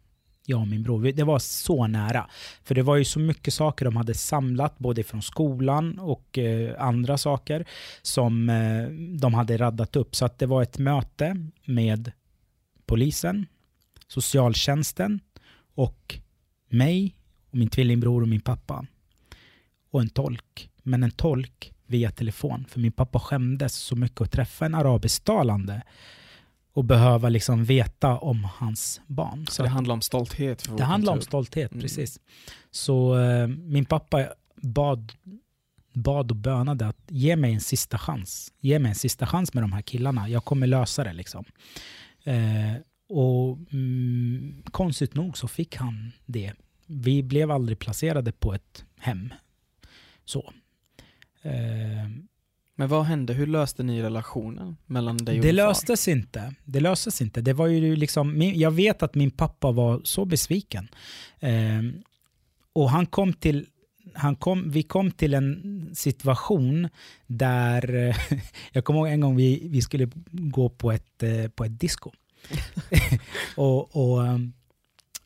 jag 0.51 0.61
och 0.61 0.67
min 0.67 0.83
bror. 0.83 1.11
Det 1.11 1.23
var 1.23 1.39
så 1.39 1.87
nära. 1.87 2.29
För 2.63 2.75
det 2.75 2.81
var 2.81 2.95
ju 2.95 3.05
så 3.05 3.19
mycket 3.19 3.53
saker 3.53 3.85
de 3.85 3.95
hade 3.95 4.13
samlat, 4.13 4.79
både 4.79 5.03
från 5.03 5.21
skolan 5.21 5.99
och 5.99 6.37
eh, 6.37 6.83
andra 6.83 7.17
saker, 7.17 7.65
som 8.01 8.49
eh, 8.49 8.83
de 9.19 9.33
hade 9.33 9.57
raddat 9.57 9.95
upp. 9.95 10.15
Så 10.15 10.25
att 10.25 10.39
det 10.39 10.45
var 10.45 10.63
ett 10.63 10.77
möte 10.77 11.49
med 11.65 12.11
polisen, 12.85 13.45
socialtjänsten 14.07 15.19
och 15.75 16.19
mig, 16.69 17.15
och 17.49 17.57
min 17.57 17.69
tvillingbror 17.69 18.21
och 18.21 18.27
min 18.27 18.41
pappa. 18.41 18.85
Och 19.91 20.01
en 20.01 20.09
tolk. 20.09 20.69
Men 20.83 21.03
en 21.03 21.11
tolk 21.11 21.73
via 21.85 22.11
telefon. 22.11 22.65
För 22.69 22.79
min 22.79 22.91
pappa 22.91 23.19
skämdes 23.19 23.73
så 23.73 23.95
mycket 23.95 24.21
att 24.21 24.31
träffa 24.31 24.65
en 24.65 24.75
arabisktalande 24.75 25.81
och 26.73 26.85
behöva 26.85 27.29
liksom 27.29 27.65
veta 27.65 28.17
om 28.17 28.43
hans 28.43 29.01
barn. 29.07 29.47
Så 29.49 29.63
det 29.63 29.69
handlar 29.69 29.93
om 29.93 30.01
stolthet? 30.01 30.69
Det 30.77 30.83
handlar 30.83 31.13
om 31.13 31.21
stolthet, 31.21 31.71
Mm. 31.71 31.81
precis. 31.81 32.19
Så 32.71 33.19
eh, 33.19 33.47
min 33.47 33.85
pappa 33.85 34.27
bad, 34.55 35.13
bad 35.93 36.31
och 36.31 36.37
bönade 36.37 36.87
att 36.87 36.97
ge 37.07 37.35
mig 37.35 37.53
en 37.53 37.61
sista 37.61 37.97
chans. 37.97 38.53
Ge 38.59 38.79
mig 38.79 38.89
en 38.89 38.95
sista 38.95 39.25
chans 39.27 39.53
med 39.53 39.63
de 39.63 39.71
här 39.73 39.81
killarna. 39.81 40.29
Jag 40.29 40.45
kommer 40.45 40.67
lösa 40.67 41.03
det 41.03 41.13
liksom. 41.13 41.45
Eh, 42.23 42.73
och 43.09 43.57
mm, 43.71 44.63
konstigt 44.71 45.15
nog 45.15 45.37
så 45.37 45.47
fick 45.47 45.75
han 45.75 46.11
det. 46.25 46.53
Vi 46.85 47.23
blev 47.23 47.51
aldrig 47.51 47.79
placerade 47.79 48.31
på 48.31 48.53
ett 48.53 48.85
hem. 48.99 49.33
Så. 50.25 50.53
Eh, 51.41 52.09
Men 52.75 52.87
vad 52.87 53.05
hände? 53.05 53.33
Hur 53.33 53.47
löste 53.47 53.83
ni 53.83 54.01
relationen 54.01 54.77
mellan 54.85 55.17
dig 55.17 55.37
och 55.37 55.41
det 55.41 55.51
din 55.51 55.57
far? 55.57 55.67
löstes 55.67 56.07
inte. 56.07 56.55
Det 56.65 56.79
löstes 56.79 57.21
inte. 57.21 57.41
Det 57.41 57.53
var 57.53 57.67
ju 57.67 57.95
liksom, 57.95 58.41
jag 58.41 58.71
vet 58.71 59.03
att 59.03 59.15
min 59.15 59.31
pappa 59.31 59.71
var 59.71 60.01
så 60.03 60.25
besviken. 60.25 60.87
Ehm, 61.39 61.93
och 62.73 62.89
han 62.89 63.05
kom 63.05 63.33
till, 63.33 63.65
han 64.13 64.35
kom, 64.35 64.71
vi 64.71 64.83
kom 64.83 65.11
till 65.11 65.33
en 65.33 65.89
situation 65.93 66.89
där, 67.27 67.95
eh, 67.95 68.15
jag 68.71 68.85
kommer 68.85 68.99
ihåg 68.99 69.09
en 69.09 69.21
gång 69.21 69.35
vi, 69.35 69.67
vi 69.67 69.81
skulle 69.81 70.09
gå 70.31 70.69
på 70.69 70.91
ett, 70.91 71.23
eh, 71.23 71.47
på 71.47 71.65
ett 71.65 71.79
disco. 71.79 72.11
och, 73.55 73.95
och 73.95 74.27
ehm, 74.27 74.53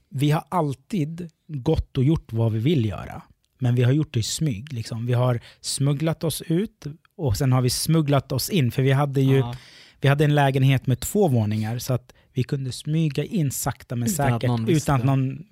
vi 0.09 0.31
har 0.31 0.43
alltid 0.49 1.29
gått 1.47 1.97
och 1.97 2.03
gjort 2.03 2.33
vad 2.33 2.51
vi 2.51 2.59
vill 2.59 2.85
göra. 2.85 3.21
Men 3.59 3.75
vi 3.75 3.83
har 3.83 3.91
gjort 3.91 4.13
det 4.13 4.19
i 4.19 4.23
smyg. 4.23 4.73
Liksom. 4.73 5.05
Vi 5.05 5.13
har 5.13 5.39
smugglat 5.61 6.23
oss 6.23 6.41
ut 6.41 6.85
och 7.17 7.37
sen 7.37 7.51
har 7.51 7.61
vi 7.61 7.69
smugglat 7.69 8.31
oss 8.31 8.49
in. 8.49 8.71
För 8.71 8.81
vi 8.81 8.91
hade 8.91 9.21
ju 9.21 9.37
Ja. 9.37 9.55
vi 10.01 10.07
hade 10.09 10.23
en 10.25 10.35
lägenhet 10.35 10.87
med 10.87 10.99
två 10.99 11.27
våningar 11.27 11.79
så 11.79 11.93
att 11.93 12.13
vi 12.33 12.43
kunde 12.43 12.71
smyga 12.71 13.23
in 13.23 13.51
sakta 13.51 13.95
men 13.95 14.07
Utan 14.09 14.33
att 14.33 14.41
säkert 14.41 14.59
visste. 14.59 14.71
utan 14.91 14.99
att 14.99 15.05
någon 15.05 15.45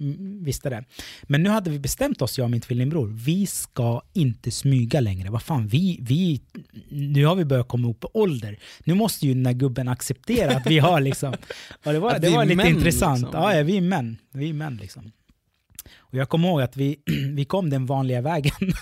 visste 0.43 0.69
det. 0.69 0.83
Men 1.23 1.43
nu 1.43 1.49
hade 1.49 1.69
vi 1.69 1.79
bestämt 1.79 2.21
oss, 2.21 2.37
jag 2.37 2.45
och 2.45 2.51
min 2.51 2.61
tvillingbror, 2.61 3.07
vi 3.07 3.45
ska 3.45 4.01
inte 4.13 4.51
smyga 4.51 4.99
längre. 4.99 5.29
Vad 5.29 5.41
fan, 5.43 5.67
vi, 5.67 5.97
vi, 6.01 6.41
nu 6.89 7.25
har 7.25 7.35
vi 7.35 7.45
börjat 7.45 7.67
komma 7.67 7.89
upp 7.89 8.03
i 8.03 8.07
ålder. 8.13 8.59
Nu 8.83 8.93
måste 8.93 9.27
ju 9.27 9.33
den 9.33 9.45
här 9.45 9.53
gubben 9.53 9.87
acceptera 9.87 10.57
att 10.57 10.67
vi 10.67 10.79
har 10.79 10.99
liksom... 11.01 11.33
Och 11.85 11.93
det 11.93 11.99
var, 11.99 12.11
Att 12.11 12.21
det 12.21 12.29
var 12.29 12.45
lite 12.45 12.55
män, 12.55 12.67
intressant. 12.67 13.21
liksom. 13.21 13.41
Ja, 13.41 13.55
ja, 13.55 13.63
vi 13.63 13.77
är 13.77 13.81
män. 13.81 14.17
Vi 14.31 14.49
är 14.49 14.53
män 14.53 14.77
liksom. 14.81 15.11
Och 15.97 16.13
jag 16.17 16.29
kommer 16.29 16.47
ihåg 16.47 16.61
att 16.61 16.77
vi, 16.77 16.99
vi 17.33 17.45
kom 17.45 17.69
den 17.69 17.85
vanliga 17.85 18.21
vägen. 18.21 18.53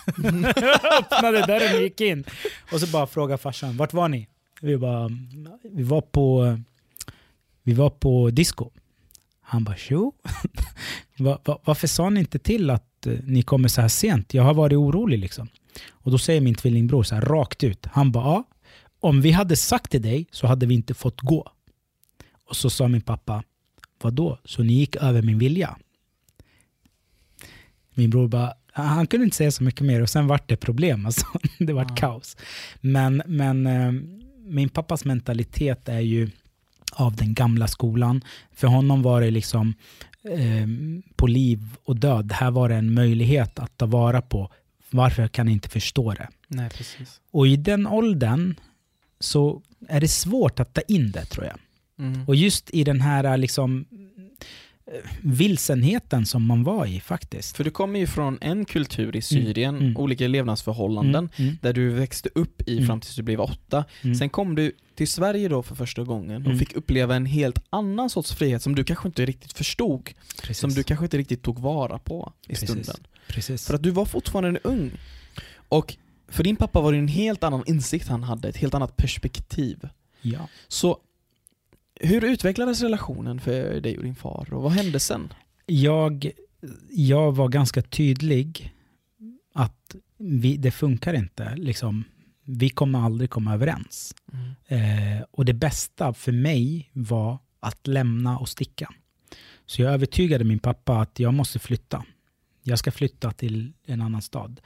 Öppnade 0.99 1.45
dörren 1.47 1.75
och 1.75 1.81
gick 1.81 2.01
in. 2.01 2.23
Och 2.71 2.79
så 2.79 2.87
bara 2.87 3.07
frågade 3.07 3.37
farsan, 3.37 3.77
vart 3.77 3.93
var 3.93 4.07
ni? 4.07 4.27
Vi 4.61 4.77
bara, 4.77 5.09
vi 5.71 5.83
var 5.83 6.01
på, 6.01 6.57
vi 7.63 7.73
var 7.73 7.89
på 7.89 8.29
disco. 8.29 8.69
Han 9.41 9.63
bara, 9.63 9.75
tjo. 9.75 10.13
Va, 11.17 11.39
va, 11.45 11.59
varför 11.63 11.87
sa 11.87 12.09
ni 12.09 12.19
inte 12.19 12.39
till 12.39 12.69
att 12.69 13.07
eh, 13.07 13.13
ni 13.23 13.43
kommer 13.43 13.67
så 13.67 13.81
här 13.81 13.87
sent? 13.87 14.33
Jag 14.33 14.43
har 14.43 14.53
varit 14.53 14.77
orolig 14.77 15.19
liksom. 15.19 15.47
Och 15.89 16.11
då 16.11 16.17
säger 16.17 16.41
min 16.41 16.55
tvillingbror 16.55 17.03
så 17.03 17.15
här 17.15 17.21
rakt 17.21 17.63
ut. 17.63 17.85
Han 17.85 18.11
bara, 18.11 18.25
ja. 18.25 18.43
Om 18.99 19.21
vi 19.21 19.31
hade 19.31 19.55
sagt 19.55 19.91
till 19.91 20.01
dig 20.01 20.27
så 20.31 20.47
hade 20.47 20.65
vi 20.65 20.73
inte 20.73 20.93
fått 20.93 21.21
gå. 21.21 21.51
Och 22.45 22.55
så 22.55 22.69
sa 22.69 22.87
min 22.87 23.01
pappa, 23.01 23.43
vad 24.01 24.13
då? 24.13 24.39
Så 24.45 24.63
ni 24.63 24.73
gick 24.73 24.95
över 24.95 25.21
min 25.21 25.39
vilja? 25.39 25.77
Min 28.01 28.09
bror 28.09 28.27
bara, 28.27 28.53
han 28.73 29.07
kunde 29.07 29.23
inte 29.23 29.37
säga 29.37 29.51
så 29.51 29.63
mycket 29.63 29.81
mer 29.85 30.01
och 30.01 30.09
sen 30.09 30.27
vart 30.27 30.49
det 30.49 30.57
problem. 30.57 31.05
Alltså. 31.05 31.25
Det 31.59 31.73
vart 31.73 31.89
Ja. 31.89 31.95
kaos. 31.95 32.37
Men, 32.81 33.21
men 33.25 33.67
eh, 33.67 33.91
min 34.45 34.69
pappas 34.69 35.05
mentalitet 35.05 35.89
är 35.89 35.99
ju 35.99 36.29
av 36.93 37.15
den 37.15 37.33
gamla 37.33 37.67
skolan. 37.67 38.21
För 38.53 38.67
honom 38.67 39.01
var 39.01 39.21
det 39.21 39.31
liksom 39.31 39.73
eh, 40.23 40.67
på 41.15 41.27
liv 41.27 41.59
och 41.83 41.95
död. 41.95 42.25
Det 42.25 42.33
här 42.35 42.51
var 42.51 42.69
en 42.69 42.93
möjlighet 42.93 43.59
att 43.59 43.77
ta 43.77 43.85
vara 43.85 44.21
på. 44.21 44.51
Varför 44.89 45.27
kan 45.27 45.47
jag 45.47 45.53
inte 45.53 45.69
förstå 45.69 46.11
det? 46.13 46.27
Nej, 46.47 46.69
precis. 46.69 47.21
Och 47.31 47.47
i 47.47 47.55
den 47.55 47.87
åldern 47.87 48.55
så 49.19 49.61
är 49.87 50.01
det 50.01 50.07
svårt 50.07 50.59
att 50.59 50.73
ta 50.73 50.81
in 50.81 51.11
det 51.11 51.25
tror 51.25 51.45
jag. 51.45 51.57
Mm. 51.99 52.23
Och 52.27 52.35
just 52.35 52.69
i 52.73 52.83
den 52.83 53.01
här 53.01 53.37
liksom 53.37 53.85
vilsenheten 55.21 56.25
som 56.25 56.45
man 56.45 56.63
var 56.63 56.85
i 56.85 56.99
faktiskt. 56.99 57.57
För 57.57 57.63
du 57.63 57.71
kommer 57.71 57.99
ju 57.99 58.07
från 58.07 58.37
en 58.41 58.65
kultur 58.65 59.15
i 59.15 59.21
Syrien, 59.21 59.75
mm. 59.75 59.97
olika 59.97 60.27
levnadsförhållanden, 60.27 61.29
Mm, 61.37 61.47
mm, 61.49 61.57
där 61.61 61.73
du 61.73 61.89
växte 61.89 62.29
upp 62.35 62.61
i 62.67 62.73
Mm. 62.73 62.87
fram 62.87 63.01
tills 63.01 63.15
du 63.15 63.23
blev 63.23 63.39
åtta. 63.41 63.85
mm. 64.01 64.15
Sen 64.15 64.29
kom 64.29 64.55
du 64.55 64.71
till 64.95 65.07
Sverige 65.07 65.47
då 65.49 65.63
för 65.63 65.75
första 65.75 66.03
gången 66.03 66.35
och 66.41 66.45
Mm. 66.47 66.59
fick 66.59 66.73
uppleva 66.75 67.15
en 67.15 67.25
helt 67.25 67.59
annan 67.69 68.09
sorts 68.09 68.33
frihet 68.33 68.61
som 68.63 68.75
du 68.75 68.83
kanske 68.83 69.07
inte 69.07 69.25
riktigt 69.25 69.53
förstod. 69.53 70.09
Precis. 70.41 70.57
Som 70.57 70.69
du 70.69 70.83
kanske 70.83 71.05
inte 71.05 71.17
riktigt 71.17 71.41
tog 71.43 71.59
vara 71.59 71.99
på 71.99 72.33
i 72.47 72.49
Precis. 72.49 72.69
stunden. 72.69 72.95
Precis. 73.27 73.67
För 73.67 73.73
att 73.73 73.83
du 73.83 73.91
var 73.91 74.05
fortfarande 74.05 74.59
ung. 74.63 74.91
Och 75.69 75.95
för 76.27 76.43
din 76.43 76.55
pappa 76.55 76.81
var 76.81 76.91
det 76.91 76.97
en 76.97 77.07
helt 77.07 77.43
annan 77.43 77.63
insikt 77.67 78.07
han 78.07 78.23
hade, 78.23 78.49
ett 78.49 78.57
helt 78.57 78.73
annat 78.73 78.97
perspektiv. 78.97 79.89
ja. 80.21 80.47
Så 80.67 80.97
hur 82.03 82.23
utvecklades 82.23 82.81
relationen 82.81 83.39
för 83.39 83.81
dig 83.81 83.97
och 83.97 84.03
din 84.03 84.15
far 84.15 84.53
och 84.53 84.61
vad 84.61 84.71
hände 84.71 84.99
sen? 84.99 85.33
jag, 85.71 86.31
jag 86.89 87.35
var 87.35 87.49
ganska 87.49 87.81
tydlig 87.81 88.73
att 89.53 89.95
vi, 90.17 90.57
det 90.57 90.71
funkar 90.71 91.13
inte. 91.13 91.55
Liksom, 91.55 92.03
vi 92.43 92.69
kommer 92.69 92.99
aldrig 92.99 93.29
komma 93.29 93.53
överens. 93.53 94.15
Eh, 94.67 95.23
och 95.31 95.45
det 95.45 95.53
bästa 95.53 96.13
för 96.13 96.31
mig 96.31 96.89
var 96.93 97.39
att 97.59 97.87
lämna 97.87 98.39
och 98.39 98.49
sticka. 98.49 98.89
Så 99.65 99.81
jag 99.81 99.93
övertygade 99.93 100.43
min 100.43 100.59
pappa 100.59 100.99
att 100.99 101.19
jag 101.19 101.33
måste 101.33 101.59
flytta. 101.59 102.05
Jag 102.63 102.79
ska 102.79 102.91
flytta 102.91 103.31
till 103.31 103.73
en 103.85 104.01
annan 104.01 104.21
stad. 104.21 104.61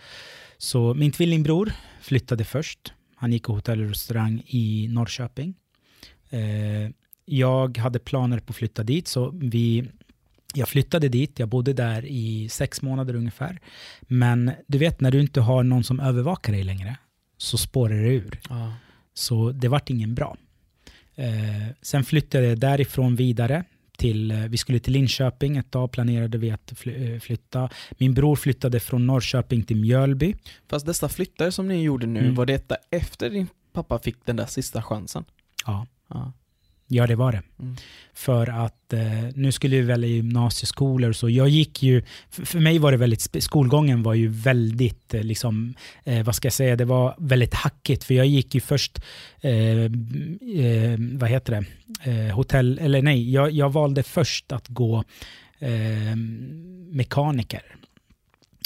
Så 0.57 0.93
min 0.93 1.11
tvillingbror 1.11 1.71
flyttade 2.01 2.43
först. 2.43 2.93
Han 3.15 3.33
gick 3.33 3.43
på 3.43 3.53
hotell 3.53 3.81
och 3.81 3.89
restaurang 3.89 4.43
i 4.45 4.87
Norrköping. 4.91 5.55
Eh, 6.29 6.91
jag 7.25 7.77
hade 7.77 7.99
planer 7.99 8.39
på 8.39 8.51
att 8.51 8.55
flytta 8.55 8.83
dit, 8.83 9.07
så 9.07 9.29
vi, 9.33 9.87
jag 10.53 10.69
flyttade 10.69 11.09
dit. 11.09 11.39
Jag 11.39 11.49
bodde 11.49 11.73
där 11.73 12.05
i 12.05 12.49
sex 12.49 12.81
månader 12.81 13.15
ungefär. 13.15 13.59
Men 14.01 14.51
du 14.67 14.77
vet, 14.77 15.01
när 15.01 15.11
du 15.11 15.21
inte 15.21 15.41
har 15.41 15.63
någon 15.63 15.83
som 15.83 15.99
övervakar 15.99 16.53
dig 16.53 16.63
längre 16.63 16.97
så 17.37 17.57
spårar 17.57 17.95
det 18.03 18.09
ur. 18.13 18.39
Ja. 18.49 18.73
Så 19.13 19.51
det 19.51 19.67
vart 19.67 19.89
ingen 19.89 20.15
bra. 20.15 20.37
Eh, 21.15 21.67
sen 21.81 22.03
flyttade 22.03 22.45
jag 22.47 22.59
därifrån 22.59 23.15
vidare 23.15 23.63
till, 23.97 24.31
eh, 24.31 24.37
vi 24.39 24.57
skulle 24.57 24.79
till 24.79 24.93
Linköping 24.93 25.57
ett 25.57 25.71
tag, 25.71 25.91
planerade 25.91 26.37
vi 26.37 26.51
att 26.51 26.71
eh, 26.85 27.19
flytta. 27.19 27.69
Min 27.97 28.13
bror 28.13 28.35
flyttade 28.35 28.79
från 28.79 29.07
Norrköping 29.07 29.63
till 29.63 29.77
Mjölby. 29.77 30.35
Fast 30.69 30.85
dessa 30.85 31.09
flyttar 31.09 31.51
som 31.51 31.67
ni 31.67 31.83
gjorde 31.83 32.05
nu, 32.07 32.19
Mm. 32.19 32.35
var 32.35 32.45
detta 32.45 32.75
efter 32.91 33.29
din 33.29 33.47
pappa 33.73 33.99
fick 33.99 34.25
den 34.25 34.35
där 34.35 34.45
sista 34.45 34.81
chansen? 34.83 35.25
Ja, 35.65 35.87
Ja. 36.09 36.33
Ja 36.87 37.07
det 37.07 37.15
var 37.15 37.31
det. 37.31 37.41
Mm. 37.59 37.75
För 38.13 38.65
att 38.65 38.93
eh, 38.93 39.01
nu 39.35 39.51
skulle 39.51 39.75
vi 39.75 39.81
välja 39.81 40.09
gymnasieskolor 40.09 41.09
och 41.09 41.15
så. 41.15 41.29
Jag 41.29 41.49
gick 41.49 41.83
ju, 41.83 42.03
för, 42.29 42.45
för 42.45 42.59
mig 42.59 42.79
var 42.79 42.91
det 42.91 42.97
väldigt, 42.97 43.43
skolgången 43.43 44.03
var 44.03 44.13
ju 44.13 44.27
väldigt, 44.27 45.13
eh, 45.13 45.23
liksom, 45.23 45.73
eh, 46.03 46.23
vad 46.23 46.35
ska 46.35 46.45
jag 46.45 46.53
säga, 46.53 46.75
det 46.75 46.85
var 46.85 47.15
väldigt 47.17 47.53
hackigt. 47.53 48.03
För 48.03 48.13
jag 48.13 48.25
gick 48.25 48.55
ju 48.55 48.61
först, 48.61 48.99
eh, 49.41 49.51
eh, 49.51 50.99
vad 51.11 51.29
heter 51.29 51.51
det, 51.51 51.65
eh, 52.11 52.35
hotell, 52.35 52.79
eller 52.79 53.01
nej, 53.01 53.31
jag, 53.31 53.51
jag 53.51 53.73
valde 53.73 54.03
först 54.03 54.51
att 54.51 54.67
gå 54.67 55.03
mekaniker. 56.91 57.61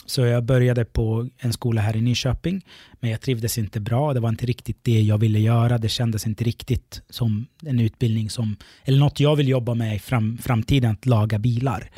Så 0.10 0.22
jag 0.22 0.44
började 0.44 0.86
på 0.86 1.30
en 1.38 1.54
skola 1.54 1.82
här 1.82 1.96
i 1.96 2.02
Nyköping, 2.02 2.66
men 3.00 3.10
jag 3.12 3.22
trivdes 3.22 3.58
inte 3.58 3.80
bra. 3.80 4.14
Det 4.14 4.20
var 4.20 4.30
inte 4.30 4.46
riktigt 4.46 4.84
det 4.84 5.02
jag 5.02 5.18
ville 5.18 5.40
göra. 5.40 5.78
Det 5.78 5.90
kändes 5.90 6.28
inte 6.28 6.44
riktigt 6.44 7.02
som 7.10 7.48
en 7.66 7.80
utbildning 7.80 8.30
som, 8.30 8.56
eller 8.84 9.00
något 9.00 9.20
jag 9.20 9.36
vill 9.36 9.48
jobba 9.48 9.74
med 9.74 9.96
i 9.96 10.00
fram, 10.00 10.38
framtiden, 10.38 10.92
att 10.92 11.06
laga 11.06 11.40
bilar. 11.40 11.92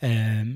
Eh, 0.00 0.10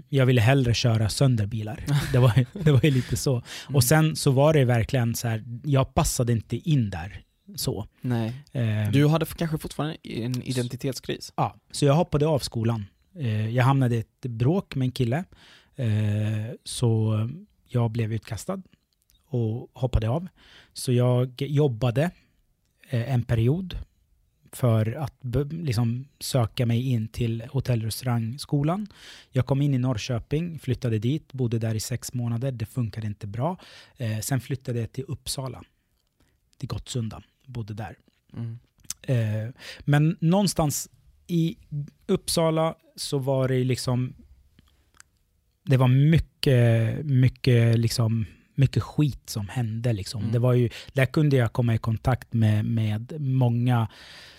jag 0.09 0.27
ville 0.27 0.41
hellre 0.41 0.75
köra 0.75 1.09
sönder 1.09 1.47
bilar. 1.47 1.85
Det 2.13 2.19
var, 2.19 2.47
det 2.65 2.73
var 2.73 2.81
ju 2.85 2.91
lite 2.91 3.17
så. 3.17 3.33
Mm. 3.33 3.77
Och 3.77 3.85
sen 3.85 4.17
så 4.17 4.31
var 4.31 4.55
det 4.55 4.65
verkligen 4.65 5.15
så 5.15 5.29
här, 5.29 5.45
jag 5.65 5.95
passade 5.95 6.33
inte 6.33 6.57
in 6.57 6.91
där 6.91 7.23
så. 7.57 7.87
Nej. 8.01 8.33
Eh, 8.53 8.91
Du 8.93 9.09
hade 9.09 9.27
kanske 9.27 9.59
fortfarande 9.59 9.97
en 10.03 10.43
identitetskris? 10.43 11.33
Ja, 11.37 11.57
så 11.71 11.85
jag 11.85 11.95
hoppade 11.95 12.27
av 12.27 12.39
skolan. 12.39 12.85
Eh, 13.19 13.51
jag 13.51 13.65
hamnade 13.65 13.97
i 13.97 13.99
ett 13.99 14.31
bråk 14.31 14.75
med 14.75 14.87
en 14.87 14.93
kille. 14.93 15.25
Eh, 15.77 16.55
så 16.65 17.19
jag 17.69 17.91
blev 17.91 18.13
utkastad 18.13 18.63
och 19.27 19.71
hoppade 19.73 20.09
av. 20.09 20.29
Så 20.73 20.93
jag 20.93 21.43
jobbade 21.43 22.11
eh, 22.89 23.13
en 23.15 23.23
period 23.23 23.79
för 24.53 24.93
att 24.93 25.15
liksom 25.51 26.09
söka 26.21 26.67
mig 26.67 26.89
in 26.89 27.09
till 27.09 27.43
hotell 27.51 27.79
och 27.79 27.85
restaurangskolan. 27.85 28.87
Jag 29.31 29.47
kom 29.47 29.63
in 29.63 29.75
i 29.75 29.79
Norrköping, 29.79 30.59
flyttade 30.59 30.99
dit, 30.99 31.33
bodde 31.33 31.59
där 31.59 31.75
i 31.75 31.81
sex 31.81 32.15
månader. 32.15 32.53
Det 32.53 32.67
funkade 32.67 33.07
inte 33.07 33.27
bra. 33.27 33.59
Eh, 33.97 34.19
sen 34.19 34.41
flyttade 34.41 34.81
jag 34.81 34.93
till 34.93 35.05
Uppsala, 35.09 35.63
till 36.59 36.69
Gottsunda, 36.69 37.23
bodde 37.47 37.75
där. 37.75 37.97
Mm. 38.37 38.59
Eh, 39.03 39.55
men 39.81 40.17
någonstans 40.21 40.89
i 41.27 41.57
Uppsala 42.07 42.75
så 42.97 43.19
var 43.19 43.49
det 43.49 43.65
liksom... 43.65 44.15
Det 45.65 45.77
var 45.77 45.89
mycket, 45.89 47.07
mycket, 47.07 47.79
liksom, 47.79 48.27
mycket 48.55 48.83
skit 48.83 49.31
som 49.31 49.49
hände. 49.49 49.93
Liksom. 49.93 50.21
Mm. 50.21 50.33
Det 50.33 50.39
var 50.39 50.53
ju, 50.53 50.71
där 50.93 51.07
kunde 51.07 51.37
jag 51.37 51.53
komma 51.53 51.75
i 51.75 51.79
kontakt 51.79 52.33
med, 52.33 52.65
med 52.65 53.21
många 53.21 53.89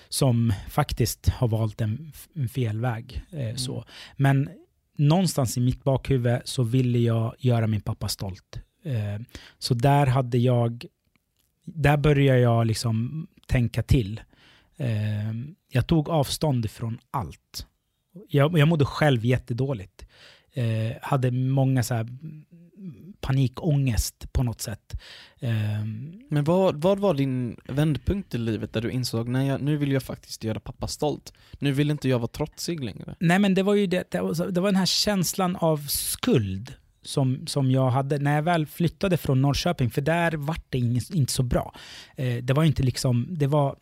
som 0.10 0.54
faktiskt 0.70 1.30
har 1.30 1.48
valt 1.48 1.82
en, 1.82 2.12
en 2.34 2.50
fel 2.50 2.80
väg. 2.80 3.22
Eh, 3.32 3.56
så. 3.56 3.86
Men 4.18 4.50
någonstans 4.98 5.58
i 5.58 5.62
mitt 5.62 5.84
bakhuvud 5.84 6.42
så 6.46 6.64
ville 6.64 7.00
jag 7.00 7.36
göra 7.40 7.68
min 7.68 7.82
pappa 7.82 8.08
stolt. 8.08 8.60
Eh, 8.86 9.22
så 9.60 9.74
där 9.74 10.06
hade 10.06 10.38
jag... 10.38 10.86
Där 11.66 11.98
började 11.98 12.40
jag 12.40 12.68
liksom 12.68 13.28
tänka 13.48 13.84
till. 13.84 14.22
Eh, 14.78 15.34
jag 15.70 15.88
tog 15.88 16.10
avstånd 16.10 16.70
från 16.70 17.00
allt. 17.12 17.68
Jag, 18.30 18.58
jag 18.58 18.68
mådde 18.68 18.86
själv 18.86 19.26
jättedåligt. 19.26 20.06
Eh, 20.54 20.98
hade 21.02 21.32
många 21.32 21.84
så 21.84 21.94
här 21.94 22.08
panikångest 23.22 24.34
på 24.34 24.44
något 24.44 24.62
sätt. 24.62 25.02
Eh, 25.40 25.52
Men 26.30 26.44
vad, 26.44 26.82
vad 26.82 27.00
var 27.00 27.14
din 27.14 27.58
vändpunkt 27.66 28.36
i 28.36 28.38
livet 28.38 28.74
där 28.74 28.82
du 28.82 28.92
insåg, 28.92 29.28
nej 29.30 29.48
jag, 29.48 29.62
nu 29.62 29.78
vill 29.78 29.92
jag 29.92 30.04
faktiskt 30.04 30.44
göra 30.44 30.60
pappa 30.60 30.88
stolt. 30.88 31.34
Nu 31.60 31.72
vill 31.72 31.92
inte 31.92 32.10
jag 32.10 32.20
vara 32.20 32.28
trotsig 32.28 32.84
längre. 32.84 33.16
nej 33.20 33.40
men 33.40 33.54
det 33.54 33.64
var 33.64 33.74
ju 33.74 33.88
det, 33.88 34.12
det, 34.12 34.22
var, 34.22 34.52
det 34.52 34.62
var 34.62 34.68
den 34.68 34.76
här 34.76 34.86
känslan 34.86 35.56
av 35.56 35.78
skuld 35.88 36.74
som, 37.02 37.48
som 37.48 37.72
jag 37.72 37.90
hade 37.90 38.18
när 38.20 38.36
jag 38.36 38.44
väl 38.44 38.66
flyttade 38.66 39.18
från 39.18 39.42
Norrköping, 39.42 39.90
för 39.90 40.02
där 40.02 40.32
var 40.32 40.58
det 40.70 40.78
inget, 40.78 41.10
inte 41.10 41.34
så 41.34 41.44
bra. 41.44 41.76
Eh, 42.16 42.36
det 42.44 42.54
var 42.54 42.64
inte 42.64 42.84
liksom, 42.84 43.28
det 43.30 43.48
var, 43.48 43.76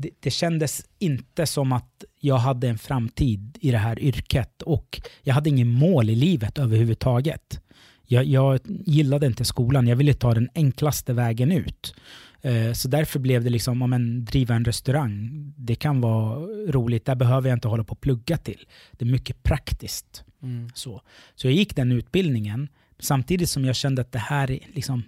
det, 0.00 0.10
det 0.20 0.30
kändes 0.30 0.84
inte 0.98 1.46
som 1.46 1.72
att 1.72 2.04
jag 2.20 2.36
hade 2.38 2.68
en 2.68 2.78
framtid 2.78 3.58
i 3.60 3.70
det 3.70 3.78
här 3.78 3.98
yrket 4.02 4.62
och 4.62 5.00
jag 5.22 5.34
hade 5.34 5.50
ingen 5.50 5.68
mål 5.68 6.10
i 6.10 6.14
livet 6.14 6.58
överhuvudtaget. 6.58 7.60
Jag, 8.06 8.24
jag 8.24 8.60
gillade 8.66 9.26
inte 9.26 9.44
skolan, 9.44 9.86
jag 9.86 9.96
ville 9.96 10.14
ta 10.14 10.34
den 10.34 10.48
enklaste 10.54 11.12
vägen 11.12 11.52
ut. 11.52 11.94
Eh, 12.42 12.72
Så 12.72 12.88
därför 12.88 13.18
blev 13.20 13.44
det 13.44 13.50
liksom, 13.50 13.82
om 13.82 13.92
en 13.92 14.24
driva 14.24 14.54
en 14.54 14.64
restaurang, 14.64 15.30
det 15.56 15.74
kan 15.74 16.00
vara 16.00 16.38
roligt, 16.68 17.04
där 17.04 17.14
behöver 17.14 17.48
jag 17.48 17.56
inte 17.56 17.68
hålla 17.68 17.84
på 17.84 17.92
och 17.92 18.00
plugga 18.00 18.36
till. 18.36 18.66
Det 18.92 19.04
är 19.04 19.10
mycket 19.10 19.42
praktiskt. 19.42 20.24
Mm. 20.42 20.70
Så, 20.74 21.02
så 21.34 21.46
jag 21.46 21.54
gick 21.54 21.76
den 21.76 21.92
utbildningen, 21.92 22.68
samtidigt 22.98 23.50
som 23.50 23.64
jag 23.64 23.76
kände 23.76 24.02
att 24.02 24.12
det 24.12 24.18
här 24.18 24.50
är, 24.50 24.58
liksom, 24.74 25.02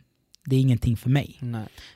det 0.44 0.56
är 0.56 0.60
ingenting 0.60 0.96
för 0.96 1.10
mig. 1.10 1.40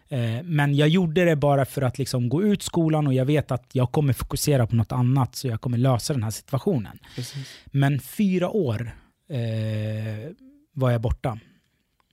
Eh, 0.09 0.43
Men 0.45 0.75
jag 0.75 0.89
gjorde 0.89 1.25
det 1.25 1.37
bara 1.37 1.65
för 1.65 1.83
att 1.83 1.99
liksom 1.99 2.29
gå 2.29 2.43
ut 2.43 2.63
skolan 2.63 3.07
och 3.07 3.15
jag 3.15 3.25
vet 3.25 3.51
att 3.51 3.71
jag 3.73 3.93
kommer 3.93 4.13
fokusera 4.13 4.67
på 4.67 4.77
något 4.77 4.93
annat 4.93 5.35
så 5.37 5.49
jag 5.49 5.61
kommer 5.61 5.79
lösa 5.79 6.13
den 6.13 6.23
här 6.23 6.31
situationen. 6.31 6.99
Precis. 7.15 7.49
Men 7.67 8.01
fyra 8.01 8.51
år 8.51 8.91
eh, 9.31 10.31
var 10.73 10.91
jag 10.91 11.01
borta 11.01 11.39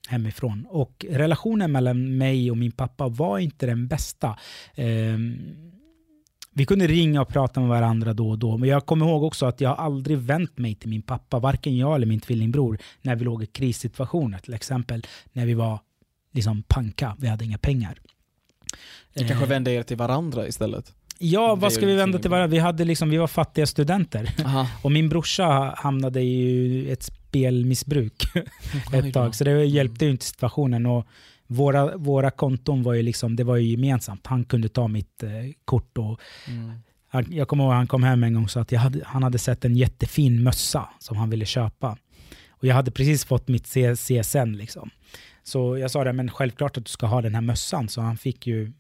hemifrån 0.07 0.65
och 0.69 1.05
relationen 1.09 1.71
mellan 1.71 2.17
mig 2.17 2.51
och 2.51 2.57
min 2.57 2.71
pappa 2.71 3.07
var 3.07 3.39
inte 3.39 3.65
den 3.65 3.87
bästa. 3.87 4.37
Eh, 4.75 5.17
vi 6.55 6.65
kunde 6.65 6.87
ringa 6.87 7.21
och 7.21 7.27
prata 7.27 7.59
med 7.59 7.69
varandra 7.69 8.13
då 8.13 8.29
och 8.29 8.39
då, 8.39 8.57
men 8.57 8.69
jag 8.69 8.85
kommer 8.85 9.05
ihåg 9.05 9.23
också 9.23 9.45
att 9.45 9.61
jag 9.61 9.79
aldrig 9.79 10.17
vänt 10.17 10.57
mig 10.57 10.75
till 10.75 10.89
min 10.89 11.01
pappa, 11.01 11.39
varken 11.39 11.77
jag 11.77 11.95
eller 11.95 12.07
min 12.07 12.19
tvillingbror, 12.19 12.77
när 13.01 13.15
vi 13.15 13.25
låg 13.25 13.43
i 13.43 13.45
krissituationer, 13.45 14.37
till 14.37 14.53
exempel 14.53 15.05
när 15.33 15.45
vi 15.45 15.53
var 15.53 15.79
liksom 16.33 16.63
panka, 16.67 17.15
vi 17.19 17.27
hade 17.27 17.45
inga 17.45 17.57
pengar. 17.57 17.97
Ni 19.15 19.27
kanske 19.27 19.45
Eh, 19.45 19.49
vände 19.49 19.71
er 19.71 19.83
till 19.83 19.97
varandra 19.97 20.47
istället? 20.47 20.93
Ja, 21.19 21.55
vad 21.55 21.73
ska 21.73 21.85
vi 21.85 21.95
vända 21.95 22.19
till 22.19 22.29
varandra? 22.31 22.47
Vi, 22.47 22.59
hade 22.59 22.85
liksom, 22.85 23.09
vi 23.09 23.17
var 23.17 23.27
fattiga 23.27 23.65
studenter. 23.65 24.29
Aha. 24.45 24.67
Och 24.81 24.91
min 24.91 25.09
brorsa 25.09 25.73
hamnade 25.77 26.21
i 26.21 26.91
ett 26.91 27.03
spelmissbruk 27.03 28.23
ett 28.93 29.13
tag, 29.13 29.35
så 29.35 29.43
det 29.43 29.65
hjälpte 29.65 30.05
ju 30.05 30.11
inte 30.11 30.25
situationen. 30.25 30.85
Och 30.85 31.07
våra, 31.47 31.97
våra 31.97 32.31
konton 32.31 32.83
var 32.83 32.93
ju, 32.93 33.01
liksom, 33.03 33.35
det 33.35 33.43
var 33.43 33.55
ju 33.55 33.69
gemensamt. 33.71 34.27
Han 34.27 34.43
kunde 34.45 34.69
ta 34.69 34.87
mitt 34.87 35.23
eh, 35.23 35.29
kort 35.65 35.97
och 35.97 36.19
Mm. 36.47 36.71
han, 37.07 37.25
jag 37.29 37.47
kommer 37.47 37.63
ihåg 37.63 37.71
att 37.73 37.77
han 37.77 37.87
kom 37.87 38.03
hem 38.03 38.23
en 38.23 38.33
gång 38.33 38.43
och 38.43 38.51
sa 38.51 38.59
att 38.61 38.71
hade, 38.71 39.01
han 39.05 39.23
hade 39.23 39.37
sett 39.39 39.65
en 39.65 39.75
jättefin 39.75 40.43
mössa 40.43 40.89
som 40.99 41.17
han 41.17 41.29
ville 41.29 41.45
köpa. 41.45 41.97
Och 42.49 42.65
jag 42.67 42.75
hade 42.75 42.91
precis 42.91 43.25
fått 43.25 43.47
mitt 43.47 43.67
C- 43.67 43.95
CSN 43.95 44.53
liksom. 44.57 44.89
Så 45.43 45.77
jag 45.77 45.91
sa 45.91 46.03
det, 46.03 46.13
men 46.13 46.31
självklart 46.31 46.77
att 46.77 46.85
du 46.85 46.89
ska 46.89 47.05
ha 47.05 47.21
den 47.21 47.35
här 47.35 47.41
mössan. 47.41 47.89
Så 47.89 48.01
han 48.01 48.17
fick 48.17 48.47
ju, 48.47 48.71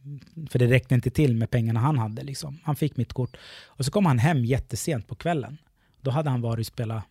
för 0.49 0.59
det 0.59 0.67
räckte 0.67 0.95
inte 0.95 1.09
till 1.09 1.35
med 1.35 1.49
pengarna 1.49 1.79
han 1.79 1.97
hade. 1.97 2.23
Liksom. 2.23 2.59
Han 2.63 2.75
fick 2.75 2.97
mitt 2.97 3.13
kort. 3.13 3.37
Och 3.65 3.85
så 3.85 3.91
kom 3.91 4.05
han 4.05 4.19
hem 4.19 4.45
jättesent 4.45 5.07
på 5.07 5.15
kvällen. 5.15 5.57
Då 6.01 6.11
hade 6.11 6.29
han 6.29 6.41
varit 6.41 6.59
och 6.59 6.65
spelat 6.65 7.03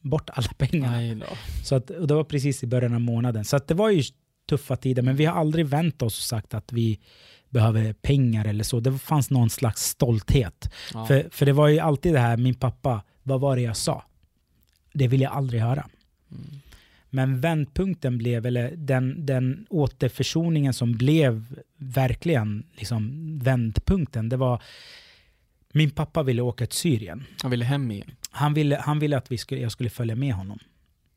bort 0.00 0.30
alla 0.30 0.48
pengar. 0.58 0.90
Nej 0.90 1.14
då. 1.14 1.26
Så 1.64 1.74
att, 1.74 1.90
och 1.90 2.06
det 2.06 2.14
var 2.14 2.24
precis 2.24 2.62
i 2.62 2.66
början 2.66 2.94
av 2.94 3.00
månaden. 3.00 3.44
Så 3.44 3.58
det 3.58 3.74
var 3.74 3.90
ju 3.90 4.02
tuffa 4.48 4.76
tider, 4.76 5.02
men 5.02 5.16
vi 5.16 5.24
har 5.24 5.40
aldrig 5.40 5.66
vänt 5.66 6.02
oss 6.02 6.18
och 6.18 6.24
sagt 6.24 6.54
att 6.54 6.72
vi 6.72 7.00
behöver 7.48 7.92
pengar 7.92 8.44
eller 8.44 8.64
så. 8.64 8.80
Det 8.80 8.98
fanns 8.98 9.30
någon 9.30 9.50
slags 9.50 9.82
stolthet. 9.82 10.70
Ja. 10.94 11.06
För, 11.06 11.28
för 11.30 11.46
det 11.46 11.52
var 11.52 11.68
ju 11.68 11.78
alltid 11.78 12.14
det 12.14 12.18
här, 12.18 12.36
min 12.36 12.54
pappa, 12.54 13.02
vad 13.22 13.40
var 13.40 13.56
det 13.56 13.62
jag 13.62 13.76
sa? 13.76 14.04
Det 14.92 15.08
vill 15.08 15.20
jag 15.20 15.32
aldrig 15.32 15.60
höra. 15.60 15.88
Mm. 16.30 16.60
Men 17.14 17.40
vändpunkten 17.40 18.18
blev, 18.18 18.46
eller 18.46 18.76
den, 18.76 19.26
den 19.26 19.66
återförsoningen 19.70 20.72
som 20.72 20.92
blev 20.92 21.60
verkligen 21.76 22.66
liksom 22.72 23.12
vändpunkten, 23.38 24.28
det 24.28 24.36
var 24.36 24.62
min 25.72 25.90
pappa 25.90 26.22
ville 26.22 26.42
åka 26.42 26.66
till 26.66 26.78
Syrien. 26.78 27.24
Han 27.42 27.50
ville 27.50 27.64
hem 27.64 27.90
igen. 27.90 28.10
Han 28.30 28.54
ville, 28.54 28.76
han 28.76 28.98
ville 28.98 29.16
att 29.16 29.32
vi 29.32 29.38
skulle, 29.38 29.60
jag 29.60 29.72
skulle 29.72 29.90
följa 29.90 30.16
med 30.16 30.34
honom. 30.34 30.58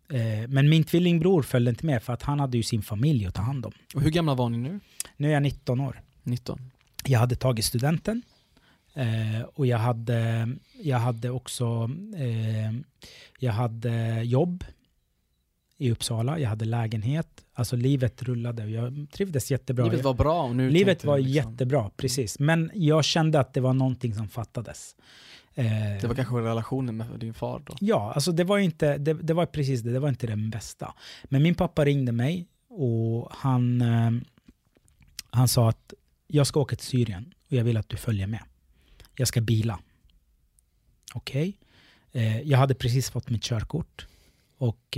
Eh, 0.09 0.47
men 0.47 0.69
min 0.69 0.83
tvillingbror 0.83 1.41
följde 1.41 1.69
inte 1.69 1.85
med 1.85 2.03
för 2.03 2.13
att 2.13 2.23
han 2.23 2.39
hade 2.39 2.57
ju 2.57 2.63
sin 2.63 2.81
familj 2.81 3.25
att 3.25 3.35
ta 3.35 3.41
hand 3.41 3.65
om. 3.65 3.73
Och 3.95 4.01
hur 4.01 4.11
gamla 4.11 4.35
var 4.35 4.49
ni 4.49 4.57
nu? 4.57 4.79
Nu 5.17 5.27
är 5.27 5.33
jag 5.33 5.43
19 5.43 5.79
år. 5.79 6.01
19? 6.23 6.71
Jag 7.05 7.19
hade 7.19 7.35
tagit 7.35 7.65
studenten 7.65 8.21
eh, 8.93 9.41
och 9.53 9.67
jag 9.67 9.77
hade, 9.77 10.49
jag 10.81 10.97
hade 10.97 11.29
också 11.29 11.89
eh, 12.17 12.71
jag 13.39 13.53
hade 13.53 14.23
jobb 14.23 14.63
i 15.77 15.91
Uppsala. 15.91 16.39
Jag 16.39 16.49
hade 16.49 16.65
lägenhet. 16.65 17.45
Alltså 17.53 17.75
livet 17.75 18.23
rullade 18.23 18.63
och 18.63 18.69
jag 18.69 19.07
trivdes 19.11 19.51
jättebra. 19.51 19.85
Livet 19.85 20.03
var 20.03 20.13
bra 20.13 20.43
och 20.43 20.55
nu 20.55 20.69
livet 20.69 21.03
var 21.03 21.17
liksom- 21.19 21.51
jättebra, 21.51 21.91
precis. 21.97 22.39
Men 22.39 22.71
jag 22.73 23.05
kände 23.05 23.39
att 23.39 23.53
det 23.53 23.61
var 23.61 23.73
någonting 23.73 24.15
som 24.15 24.27
fattades. 24.29 24.95
Eh, 25.53 25.65
Det 26.01 26.07
var 26.07 26.15
kanske 26.15 26.35
relationen 26.35 26.97
med 26.97 27.07
din 27.19 27.33
far 27.33 27.61
då? 27.65 27.75
Ja, 27.79 28.11
alltså 28.13 28.31
det 28.31 28.43
var 28.43 28.57
inte, 28.57 28.97
det, 28.97 29.13
det 29.13 29.33
var 29.33 29.45
precis 29.45 29.81
det, 29.81 29.91
det 29.91 29.99
var 29.99 30.09
inte 30.09 30.27
den 30.27 30.49
bästa. 30.49 30.93
Men 31.23 31.43
min 31.43 31.55
pappa 31.55 31.85
ringde 31.85 32.11
mig 32.11 32.47
och 32.69 33.27
han, 33.31 33.81
eh, 33.81 34.11
han 35.29 35.47
sa 35.47 35.69
att 35.69 35.93
jag 36.27 36.47
ska 36.47 36.59
åka 36.59 36.75
till 36.75 36.85
Syrien 36.85 37.33
och 37.47 37.53
jag 37.53 37.63
vill 37.63 37.77
att 37.77 37.89
du 37.89 37.97
följer 37.97 38.27
med. 38.27 38.43
Jag 39.15 39.27
ska 39.27 39.41
bila. 39.41 39.79
Okej. 41.13 41.57
Eh, 42.11 42.41
jag 42.41 42.57
hade 42.57 42.73
precis 42.75 43.09
fått 43.09 43.29
mitt 43.29 43.43
körkort 43.43 44.07
och 44.57 44.97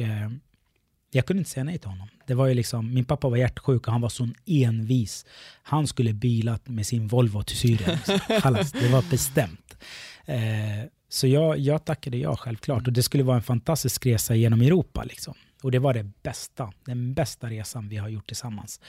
jag 1.12 1.26
kunde 1.26 1.40
inte 1.40 1.52
säga 1.52 1.64
nej 1.64 1.78
till 1.78 1.90
honom. 1.90 2.08
Det 2.28 2.34
var 2.34 2.48
ju 2.48 2.54
liksom, 2.54 2.94
min 2.94 3.06
pappa 3.06 3.30
var 3.30 3.38
hjärtsjuk 3.38 3.88
och 3.88 3.92
han 3.92 4.02
var 4.02 4.10
sån 4.10 4.36
envis. 4.46 5.26
Han 5.64 5.88
skulle 5.88 6.14
bila 6.14 6.60
med 6.64 6.88
sin 6.88 7.08
Volvo 7.08 7.44
till 7.44 7.58
Syrien. 7.58 7.98
Det 8.74 8.90
var 8.92 9.10
bestämt. 9.10 9.78
Eh, 10.26 10.90
så 11.10 11.28
jag, 11.28 11.60
jag 11.60 11.86
tackade 11.86 12.18
ja 12.18 12.36
självklart. 12.36 12.88
Och 12.88 12.94
det 12.94 13.04
skulle 13.04 13.24
vara 13.24 13.38
en 13.38 13.44
fantastisk 13.44 14.06
resa 14.06 14.36
genom 14.36 14.62
Europa. 14.62 15.04
Liksom. 15.04 15.34
Och 15.64 15.72
det 15.72 15.80
var 15.80 15.94
det 15.94 16.04
bästa, 16.24 16.74
den 16.86 17.14
bästa 17.14 17.50
resan 17.50 17.90
vi 17.90 17.98
har 17.98 18.10
gjort 18.10 18.28
tillsammans. 18.28 18.80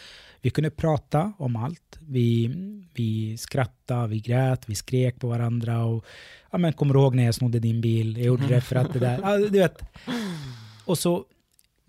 Vi 0.40 0.50
kunde 0.50 0.70
prata 0.70 1.32
om 1.38 1.56
allt. 1.56 1.98
Vi, 2.00 2.54
vi 2.94 3.36
skrattade, 3.36 4.08
vi 4.08 4.20
grät, 4.20 4.68
vi 4.68 4.74
skrek 4.74 5.20
på 5.20 5.28
varandra. 5.28 5.84
Och, 5.84 6.04
ja, 6.50 6.58
men, 6.58 6.72
kommer 6.72 6.94
du 6.94 7.00
ihåg 7.00 7.14
när 7.14 7.24
jag 7.24 7.34
snodde 7.34 7.58
din 7.58 7.80
bil? 7.80 8.16
Jag 8.16 8.26
gjorde 8.26 8.46
det 8.46 8.60
för 8.60 8.76
att 8.76 8.92
det 8.92 8.98
där... 8.98 9.18
Ja, 9.22 9.36
du 9.36 9.48
vet. 9.48 9.82
Och 10.84 10.98
så 10.98 11.24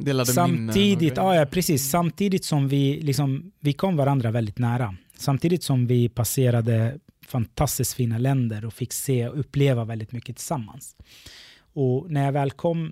Delade 0.03 0.33
samtidigt, 0.33 1.17
ja, 1.17 1.35
ja, 1.35 1.45
precis. 1.45 1.89
Samtidigt 1.89 2.45
som 2.45 2.67
vi, 2.67 3.01
liksom, 3.01 3.51
vi 3.59 3.73
kom 3.73 3.95
varandra 3.95 4.31
väldigt 4.31 4.59
nära. 4.59 4.95
Samtidigt 5.17 5.63
som 5.63 5.87
vi 5.87 6.09
passerade 6.09 6.99
fantastiskt 7.25 7.93
fina 7.93 8.17
länder 8.17 8.65
och 8.65 8.73
fick 8.73 8.93
se 8.93 9.27
och 9.27 9.39
uppleva 9.39 9.85
väldigt 9.85 10.11
mycket 10.11 10.35
tillsammans. 10.35 10.95
Och 11.73 12.11
när, 12.11 12.25
jag 12.25 12.31
väl 12.31 12.51
kom, 12.51 12.91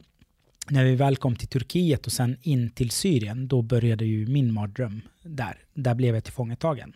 när 0.70 0.84
vi 0.86 0.96
väl 0.96 1.16
kom 1.16 1.36
till 1.36 1.48
Turkiet 1.48 2.06
och 2.06 2.12
sen 2.12 2.38
in 2.42 2.70
till 2.70 2.90
Syrien, 2.92 3.48
då 3.48 3.62
började 3.62 4.06
ju 4.06 4.28
min 4.28 4.54
mardröm 4.54 5.02
där. 5.24 5.58
Där 5.74 5.96
blev 5.96 6.16
jag 6.16 6.24
tillfångatagen. 6.24 6.94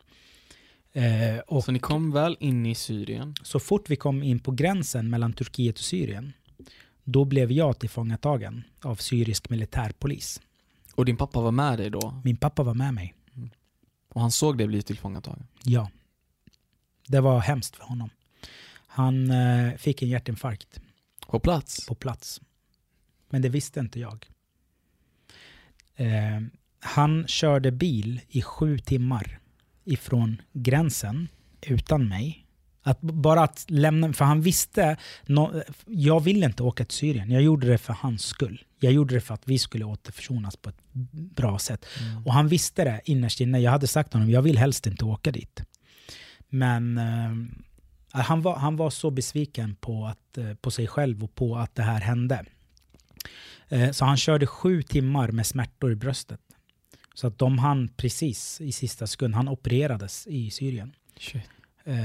Eh, 0.94 1.40
och 1.48 1.64
Så 1.64 1.72
ni 1.72 1.80
kom 1.80 2.12
väl 2.12 2.38
in 2.40 2.66
i 2.66 2.76
Syrien? 2.76 3.36
så 3.44 3.60
fort 3.60 3.90
vi 3.90 3.96
kom 3.96 4.24
in 4.24 4.40
på 4.40 4.52
gränsen 4.52 5.10
mellan 5.10 5.34
Turkiet 5.34 5.76
och 5.78 5.84
Syrien, 5.84 6.34
då 7.04 7.26
blev 7.26 7.52
jag 7.52 7.80
tillfångatagen 7.80 8.64
av 8.82 8.96
syrisk 8.96 9.50
militärpolis. 9.50 10.42
Och 10.96 11.06
din 11.06 11.18
pappa 11.18 11.42
var 11.42 11.52
med 11.52 11.80
dig 11.80 11.90
då? 11.90 12.22
Min 12.24 12.38
pappa 12.38 12.64
var 12.64 12.74
med 12.74 12.94
mig. 12.94 13.14
Och 14.10 14.22
han 14.22 14.32
såg 14.32 14.58
dig 14.58 14.68
bli 14.68 14.82
tillfångatagen? 14.82 15.48
Ja. 15.64 15.92
Det 17.08 17.20
var 17.20 17.40
hemskt 17.40 17.76
för 17.76 17.84
honom. 17.84 18.10
Han 18.88 19.32
eh, 19.32 19.74
fick 19.76 20.02
en 20.02 20.10
hjärtinfarkt 20.10 20.82
På 21.28 21.40
plats? 21.40 21.88
på 21.88 21.96
plats. 21.96 22.42
Men 23.30 23.42
det 23.42 23.50
visste 23.50 23.80
inte 23.80 24.00
jag. 24.00 24.26
Eh, 25.96 26.42
han 26.80 27.28
körde 27.28 27.72
bil 27.72 28.22
i 28.30 28.42
sju 28.42 28.80
timmar 28.80 29.40
ifrån 29.84 30.42
gränsen 30.54 31.28
utan 31.62 32.08
mig. 32.08 32.43
Att 32.84 33.02
bara 33.02 33.44
att 33.44 33.66
lämna, 33.68 34.14
för 34.14 34.26
han 34.26 34.42
visste, 34.42 34.98
nå- 35.26 35.64
jag 35.86 36.20
ville 36.20 36.46
inte 36.46 36.64
åka 36.64 36.86
till 36.86 36.98
Syrien. 36.98 37.32
Jag 37.32 37.42
gjorde 37.42 37.68
det 37.68 37.78
för 37.78 37.94
hans 37.94 38.26
skull. 38.26 38.64
Jag 38.80 38.94
gjorde 38.94 39.16
det 39.16 39.22
för 39.22 39.34
att 39.34 39.48
vi 39.48 39.60
skulle 39.60 39.86
återförsonas 39.86 40.56
på 40.56 40.70
ett 40.70 40.82
bra 41.12 41.60
sätt. 41.60 41.86
Mm. 42.00 42.26
Och 42.26 42.34
han 42.34 42.48
visste 42.48 42.84
det 42.84 43.02
innerst 43.06 43.42
inne. 43.42 43.60
Jag 43.60 43.72
hade 43.72 43.88
sagt 43.88 44.12
till 44.12 44.20
honom, 44.20 44.34
jag 44.34 44.42
vill 44.42 44.58
helst 44.58 44.88
inte 44.88 45.06
åka 45.06 45.32
dit. 45.32 45.62
Men 46.50 46.98
eh, 46.98 48.22
han, 48.22 48.42
var, 48.42 48.56
han 48.56 48.76
var 48.78 48.90
så 48.90 49.12
besviken 49.12 49.76
på, 49.76 50.06
att, 50.06 50.38
eh, 50.38 50.54
på 50.54 50.72
sig 50.72 50.88
själv 50.88 51.24
och 51.24 51.36
på 51.36 51.56
att 51.56 51.76
det 51.76 51.84
här 51.84 52.02
hände. 52.02 52.46
Eh, 53.70 53.92
så 53.92 54.06
han 54.06 54.18
körde 54.18 54.48
sju 54.48 54.82
timmar 54.82 55.32
med 55.32 55.46
smärtor 55.46 55.92
i 55.92 55.96
bröstet. 55.96 56.40
Så 57.14 57.28
att 57.28 57.38
de 57.38 57.60
hann 57.60 57.88
precis 57.88 58.62
i 58.62 58.72
sista 58.72 59.08
sekund. 59.08 59.36
Han 59.36 59.48
opererades 59.48 60.28
i 60.28 60.52
Syrien. 60.52 60.96
Shit. 61.20 61.50
Eh, 61.86 61.96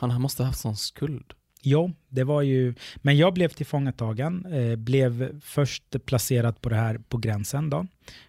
Han 0.00 0.10
han 0.10 0.22
måste 0.22 0.42
ha 0.42 0.46
haft 0.46 0.60
sån 0.60 0.76
skuld. 0.76 1.32
Jo, 1.62 1.92
det 2.08 2.24
var 2.24 2.42
ju... 2.42 2.74
Men 2.96 3.16
jag 3.16 3.34
blev 3.34 3.48
tillfångatagen, 3.48 4.46
eh, 4.46 4.76
blev 4.76 5.40
först 5.40 6.04
placerad 6.06 6.60
på 6.60 6.68
det 6.68 6.76
här 6.76 6.98
på 7.08 7.18
gränsen 7.18 7.70
då. 7.70 7.86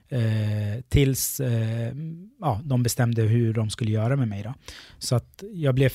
Eh, 0.07 0.81
tills 0.89 1.39
eh, 1.39 1.93
ja, 2.39 2.61
de 2.63 2.83
bestämde 2.83 3.21
hur 3.21 3.53
de 3.53 3.69
skulle 3.69 3.91
göra 3.91 4.15
med 4.15 4.27
mig 4.27 4.43
då. 4.43 4.53
Så 4.99 5.15
att 5.15 5.43
jag 5.53 5.75
blev 5.75 5.91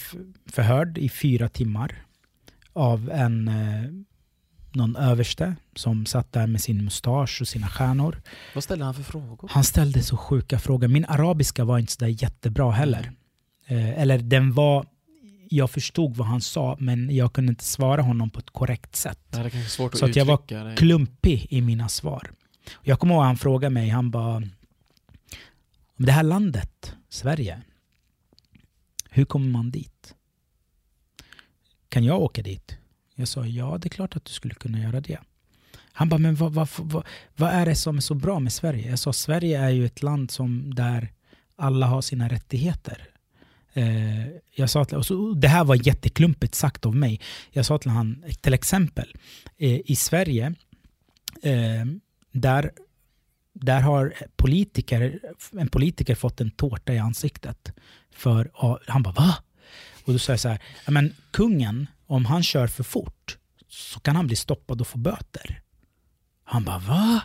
förhörd 0.46 0.98
i 0.98 1.09
fyra 1.09 1.48
timmar 1.48 2.05
av 2.72 3.11
en 3.11 3.48
eh, 3.48 3.90
någon 4.72 4.96
överste 4.96 5.55
som 5.76 6.07
satt 6.07 6.32
där 6.32 6.46
med 6.46 6.61
sin 6.61 6.84
mustasch 6.84 7.40
och 7.40 7.48
sina 7.48 7.68
stjärnor. 7.68 8.22
Vad 8.55 8.64
ställde 8.64 8.84
han 8.84 8.94
för 8.94 9.02
frågor? 9.02 9.50
Han 9.52 9.64
ställde 9.64 10.02
så 10.02 10.16
sjuka 10.16 10.59
frågor. 10.59 10.88
Min 10.88 11.05
arabiska 11.05 11.64
var 11.64 11.78
inte 11.78 11.92
så 11.92 12.05
där 12.05 12.22
jättebra 12.22 12.70
heller. 12.70 13.12
Eh, 13.66 14.00
eller 14.00 14.18
den 14.18 14.52
var... 14.52 14.86
Jag 15.55 15.70
förstod 15.70 16.16
vad 16.16 16.26
han 16.26 16.40
sa, 16.40 16.76
men 16.80 17.14
jag 17.16 17.32
kunde 17.32 17.50
inte 17.50 17.64
svara 17.64 18.02
honom 18.02 18.30
på 18.30 18.40
ett 18.40 18.50
korrekt 18.50 18.96
sätt. 18.96 19.18
Det 19.30 19.36
kanske 19.36 19.70
svårt 19.70 19.92
att 19.92 19.98
Så 19.98 20.05
att 20.05 20.16
jag 20.16 20.24
var 20.24 20.64
dig. 20.64 20.76
Klumpig 20.76 21.46
i 21.50 21.61
mina 21.61 21.88
svar. 21.88 22.30
Jag 22.82 23.00
kommer 23.00 23.14
ihåg 23.14 23.22
att 23.22 23.26
han 23.26 23.36
frågade 23.36 23.74
mig, 23.74 23.88
han 23.88 24.11
bara... 24.11 24.36
Om 25.96 26.07
det 26.07 26.12
här 26.12 26.22
landet, 26.22 26.94
Sverige, 27.09 27.62
hur 29.11 29.24
kommer 29.24 29.50
man 29.50 29.70
dit? 29.70 30.14
Kan 31.88 32.05
jag 32.05 32.20
åka 32.20 32.42
dit? 32.42 32.78
Jag 33.14 33.28
sa, 33.28 33.46
ja 33.46 33.78
det 33.78 33.86
är 33.86 33.90
klart 33.90 34.16
att 34.16 34.24
du 34.24 34.32
skulle 34.32 34.55
kunna 34.55 34.78
göra 34.78 35.00
det. 35.00 35.18
Han 35.92 36.09
bara, 36.09 36.18
men 36.18 36.34
vad, 36.34 36.52
vad, 36.52 36.68
vad, 36.78 37.07
vad 37.36 37.50
är 37.50 37.66
det 37.66 37.76
som 37.76 37.96
är 37.96 38.00
så 38.00 38.14
bra 38.14 38.40
med 38.40 38.52
Sverige? 38.52 38.90
Jag 38.90 38.98
sa, 38.98 39.12
Sverige 39.12 39.61
är 39.61 39.70
ju 39.70 39.86
ett 39.86 40.02
land 40.02 40.30
som 40.30 40.74
där 40.74 41.12
alla 41.57 41.86
har 41.86 42.02
sina 42.02 42.28
rättigheter. 42.28 43.13
Eh, 43.75 44.27
jag 44.55 44.70
sa 44.70 44.85
till, 44.85 44.97
och 44.97 45.07
så, 45.07 45.35
det 45.35 45.49
här 45.49 45.64
var 45.64 45.87
jätteklumpigt 45.87 46.55
sagt 46.55 46.87
av 46.87 46.97
mig. 46.97 47.20
Jag 47.51 47.66
sa 47.66 47.79
till 47.79 47.91
han, 47.91 48.25
till 48.41 48.55
exempel, 48.55 49.14
eh, 49.59 49.81
i 49.85 49.97
Sverige, 49.97 50.55
eh, 51.43 51.85
där, 52.33 52.70
där 53.53 53.81
har 53.81 54.14
politiker, 54.37 55.20
en 55.53 55.68
politiker 55.68 56.14
fått 56.14 56.41
en 56.41 56.51
tårta 56.51 56.95
i 56.95 56.99
ansiktet. 56.99 57.72
För, 58.14 58.51
han 58.87 59.03
bara, 59.03 59.14
va? 59.14 59.35
Och 60.05 60.12
då 60.12 60.18
sa 60.18 60.33
jag 60.33 60.41
så 60.41 60.49
här, 60.49 60.61
men 60.87 61.14
kungen, 61.31 61.87
om 62.07 62.25
han 62.25 62.43
kör 62.43 62.66
för 62.66 62.85
fort 62.85 63.39
så 63.68 64.01
kan 64.01 64.16
han 64.16 64.27
bli 64.27 64.37
stoppad 64.37 64.81
och 64.81 64.87
få 64.87 64.99
böter. 64.99 65.61
Han 66.45 66.64
bara, 66.64 66.79
va? 66.79 67.22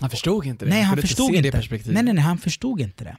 Han 0.00 0.10
förstod 0.10 0.46
inte 0.46 0.64
det? 0.64 0.70
Nej, 0.70 0.82
han 0.82 0.96
kunde 0.96 1.08
förstod 1.08 1.30
inte. 1.30 1.42
Det 1.42 1.52
perspektivet. 1.52 1.94
nej, 1.94 2.02
nej, 2.02 2.14
nej, 2.14 2.24
han 2.24 2.38
förstod 2.38 2.80
inte 2.80 3.04
det. 3.04 3.16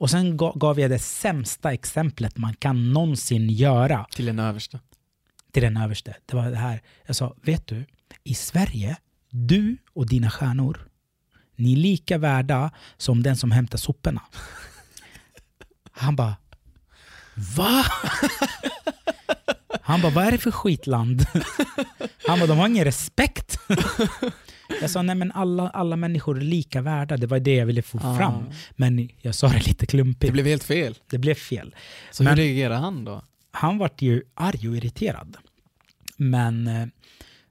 Och 0.00 0.10
sen 0.10 0.38
ga- 0.38 0.58
gav 0.58 0.80
jag 0.80 0.90
det 0.90 0.98
sämsta 0.98 1.72
exemplet 1.72 2.36
man 2.38 2.54
kan 2.54 2.92
någonsin 2.92 3.50
göra 3.50 4.06
Till 4.10 4.28
en 4.28 4.38
överste. 4.38 4.80
till 5.52 5.62
den 5.62 5.76
överste. 5.76 6.16
Det 6.26 6.36
var 6.36 6.50
det 6.50 6.56
här. 6.56 6.82
Jag 7.06 7.16
sa, 7.16 7.34
vet 7.42 7.66
du, 7.66 7.84
i 8.24 8.34
Sverige, 8.34 8.96
du 9.30 9.76
och 9.94 10.06
dina 10.08 10.30
stjärnor, 10.30 10.88
ni 11.56 11.72
är 11.72 11.76
lika 11.76 12.18
värda 12.18 12.70
som 12.96 13.22
den 13.22 13.36
som 13.36 13.50
hämtar 13.50 13.78
soporna. 13.78 14.22
Han 15.92 16.16
bara, 16.16 16.36
va? 17.56 17.84
Han 19.82 20.00
bara, 20.02 20.12
vad 20.12 20.24
är 20.26 20.32
det 20.32 20.38
för 20.38 20.50
skitland? 20.50 21.26
Han 22.26 22.38
bara, 22.38 22.46
de 22.46 22.58
har 22.58 22.66
ingen 22.68 22.84
respekt. 22.84 23.58
Jag 24.80 24.90
sa, 24.90 25.02
nej 25.02 25.14
men 25.14 25.32
alla, 25.32 25.68
alla 25.70 25.96
människor 25.96 26.36
är 26.38 26.40
lika 26.40 26.82
värda. 26.82 27.16
Det 27.16 27.26
var 27.26 27.40
det 27.40 27.54
jag 27.54 27.66
ville 27.66 27.82
få 27.82 27.98
Ah. 28.02 28.16
fram. 28.18 28.44
Men 28.76 29.08
jag 29.20 29.34
sa 29.34 29.48
det 29.48 29.66
lite 29.66 29.86
klumpigt. 29.86 30.20
Det 30.26 30.32
blev 30.32 30.46
helt 30.46 30.64
fel. 30.64 30.98
det 31.10 31.18
blev 31.18 31.34
fel. 31.34 31.74
Så 32.10 32.22
Men- 32.22 32.30
hur 32.38 32.44
reagerade 32.44 32.76
han 32.80 33.04
då? 33.04 33.22
han 33.52 33.78
vart 33.78 34.02
ju 34.02 34.22
arg 34.34 34.68
och 34.68 34.76
irriterad. 34.76 35.36
Men 36.16 36.66
eh, 36.66 36.86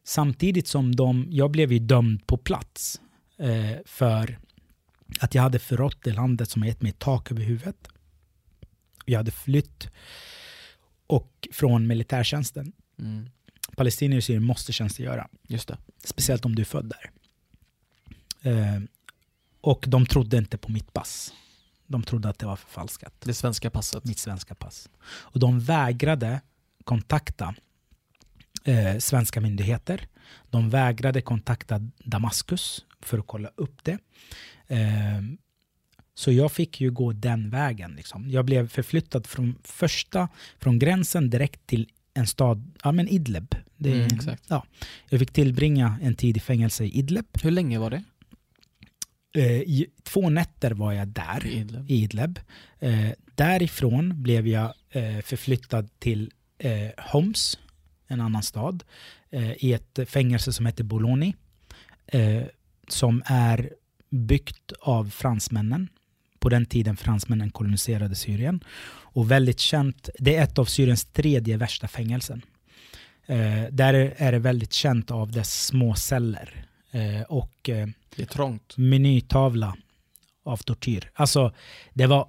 samtidigt 0.04 0.68
som 0.68 0.96
de, 0.96 1.28
jag 1.30 1.52
blev 1.52 1.72
ju 1.74 1.80
dömd 1.80 2.28
på 2.28 2.38
plats 2.38 3.02
eh, 3.40 3.78
för 3.86 4.40
att 5.20 5.36
jag 5.36 5.42
hade 5.42 5.60
förrått 5.60 5.98
det 6.04 6.12
landet 6.14 6.50
som 6.50 6.62
har 6.62 6.70
gett 6.70 6.82
mig 6.82 6.92
tak 6.92 7.32
över 7.32 7.42
huvudet. 7.44 7.88
Jag 9.06 9.20
hade 9.20 9.32
flytt 9.32 9.88
och 11.08 11.48
från 11.52 11.88
militärtjänsten. 11.88 12.72
Mm. 13.00 13.30
Palestinier 13.80 14.18
och 14.18 14.24
syrier 14.24 14.40
måste 14.40 14.74
tjänstgöra, 14.74 15.28
Just 15.48 15.68
det. 15.68 15.78
speciellt 16.04 16.46
om 16.46 16.56
du 16.56 16.62
är 16.62 16.66
född 16.66 16.94
där. 16.94 17.12
Eh, 18.52 18.82
och 19.62 19.86
de 19.88 20.06
trodde 20.06 20.38
inte 20.38 20.58
på 20.58 20.72
mitt 20.72 20.94
pass. 20.94 21.34
De 21.88 22.04
trodde 22.04 22.30
att 22.30 22.40
det 22.40 22.46
var 22.46 22.56
förfalskat. 22.56 23.14
Det 23.20 23.34
svenska 23.34 23.70
passet. 23.70 24.06
mitt 24.06 24.18
svenska 24.20 24.56
pass. 24.56 24.90
Och 25.06 25.40
de 25.40 25.60
vägrade 25.60 26.42
kontakta 26.84 27.56
eh, 28.64 28.98
svenska 28.98 29.42
myndigheter. 29.42 30.08
De 30.50 30.70
vägrade 30.70 31.22
kontakta 31.22 31.80
Damaskus 31.98 32.86
för 33.02 33.18
att 33.18 33.28
kolla 33.28 33.50
upp 33.56 33.84
det. 33.84 33.98
Eh, 34.68 35.22
så 36.14 36.32
jag 36.32 36.52
fick 36.52 36.82
ju 36.82 36.92
gå 36.92 37.12
den 37.12 37.50
vägen. 37.50 37.92
Liksom. 37.92 38.30
Jag 38.30 38.46
blev 38.46 38.68
förflyttad 38.68 39.28
från 39.28 39.56
första, 39.64 40.30
från 40.60 40.80
gränsen 40.80 41.30
direkt 41.30 41.68
till 41.68 41.90
en 42.14 42.28
stad, 42.28 42.72
ja 42.84 42.92
men 42.92 43.08
Idlib. 43.08 43.56
Det, 43.78 43.94
Mm, 43.94 44.06
exakt. 44.06 44.44
Ja, 44.48 44.66
jag 45.10 45.20
fick 45.20 45.32
tillbringa 45.32 46.00
en 46.02 46.16
tid 46.16 46.38
i 46.38 46.40
fängelse 46.40 46.84
i 46.86 46.90
Idlib. 47.00 47.26
Hur 47.44 47.52
länge 47.52 47.80
var 47.80 47.90
det? 47.90 48.04
Eh, 49.36 49.52
i, 49.62 49.88
två 50.04 50.30
nätter 50.30 50.72
var 50.72 50.94
jag 50.94 51.08
där 51.08 51.46
I 51.48 51.60
Idlib? 51.60 51.92
i 51.92 51.96
Idlib. 52.04 52.40
Eh, 52.80 53.10
därifrån 53.36 54.24
blev 54.24 54.48
jag 54.48 54.74
eh, 54.90 55.20
förflyttad 55.20 55.90
till 56.00 56.32
eh, 56.58 56.90
Homs, 56.98 57.60
en 58.08 58.22
annan 58.22 58.44
stad, 58.44 58.84
eh, 59.30 59.52
i 59.66 59.74
ett 59.74 60.00
fängelse 60.10 60.54
som 60.54 60.66
heter 60.66 60.84
Bologna, 60.84 61.34
eh, 62.08 62.44
som 62.88 63.24
är 63.26 63.70
byggt 64.10 64.72
av 64.80 65.10
fransmännen. 65.10 65.90
På 66.40 66.50
den 66.50 66.66
tiden 66.66 66.98
fransmännen 66.98 67.50
koloniserade 67.50 68.16
Syrien. 68.16 68.64
Och 69.12 69.32
väldigt 69.32 69.60
känt, 69.60 70.10
det 70.20 70.36
är 70.36 70.44
ett 70.44 70.60
av 70.60 70.66
Syriens 70.66 71.06
tredje 71.06 71.58
värsta 71.58 71.88
fängelsen. 71.88 72.42
Eh, 73.26 73.64
där 73.72 73.94
är 74.18 74.32
det 74.32 74.40
väldigt 74.40 74.74
känt 74.74 75.12
av 75.12 75.32
dess 75.32 75.66
små 75.66 75.96
celler. 75.96 76.66
Eh, 76.92 77.22
och 77.22 77.70
eh, 77.70 77.88
Det 78.16 78.22
är 78.22 78.26
trångt. 78.26 78.78
menytavla 78.78 79.78
av 80.44 80.58
tortyr. 80.58 81.12
Alltså, 81.14 81.54
det 81.94 82.08
var 82.08 82.28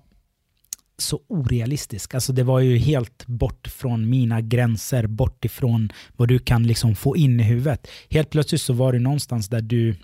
så 0.99 1.21
orealistiskt. 1.27 2.15
Alltså, 2.15 2.33
det 2.33 2.43
var 2.43 2.61
ju 2.61 2.77
helt 2.79 3.27
bort 3.27 3.69
från 3.69 4.11
mina 4.11 4.41
gränser, 4.41 5.07
bort 5.07 5.45
ifrån 5.45 5.93
vad 6.17 6.29
du 6.29 6.39
kan 6.39 6.67
liksom 6.67 6.95
få 6.95 7.17
in 7.17 7.41
i 7.41 7.43
huvudet. 7.43 7.87
Helt 8.11 8.31
plötsligt 8.31 8.61
så 8.63 8.73
var 8.73 8.93
det 8.93 8.99
någonstans 8.99 9.49
där 9.49 9.61
du 9.61 9.95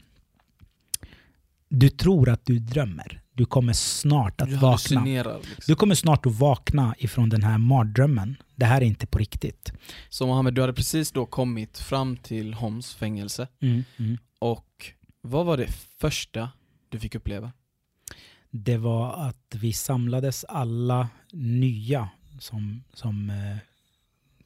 du 1.69 1.89
tror 1.89 2.29
att 2.29 2.47
du 2.47 2.59
drömmer. 2.59 3.21
Du 3.37 3.47
kommer 3.47 3.73
snart 3.73 4.41
att 4.41 4.49
Du 4.49 4.57
vakna. 4.57 5.05
Liksom. 5.05 5.43
Du 5.67 5.75
kommer 5.75 5.95
snart 5.95 6.27
att 6.27 6.39
vakna 6.39 6.95
ifrån 6.99 7.29
den 7.29 7.43
här 7.43 7.59
mardrömmen. 7.59 8.37
Det 8.55 8.65
här 8.65 8.81
är 8.81 8.85
inte 8.85 9.07
på 9.07 9.19
riktigt. 9.19 9.73
Så 10.09 10.27
Mohammed, 10.27 10.55
du 10.55 10.61
hade 10.61 10.73
precis 10.73 11.13
då 11.13 11.27
kommit 11.27 11.79
fram 11.79 12.17
till 12.17 12.55
Homs 12.55 12.95
fängelse. 12.95 13.49
Och 14.39 14.93
vad 15.21 15.47
var 15.47 15.57
det 15.57 15.69
första 15.99 16.51
du 16.89 17.01
fick 17.01 17.15
uppleva? 17.15 17.53
det 18.65 18.77
var 18.77 19.29
att 19.29 19.55
vi 19.55 19.73
samlades 19.73 20.45
alla 20.45 21.09
nya 21.33 22.09
som, 22.39 22.85
som 22.93 23.31
eh, 23.31 23.57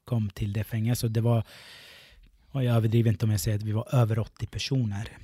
kom 0.05 0.31
till 0.31 0.53
det 0.53 0.65
fängelset. 0.65 1.15
Det 1.15 1.21
var, 1.21 1.45
och 2.51 2.65
jag 2.65 2.77
överdriver 2.77 3.11
inte 3.11 3.25
om 3.25 3.31
jag 3.31 3.41
säger 3.41 3.57
att 3.59 3.63
vi 3.63 3.73
var 3.73 3.95
över 3.95 4.19
80 4.19 4.47
personer. 4.47 5.19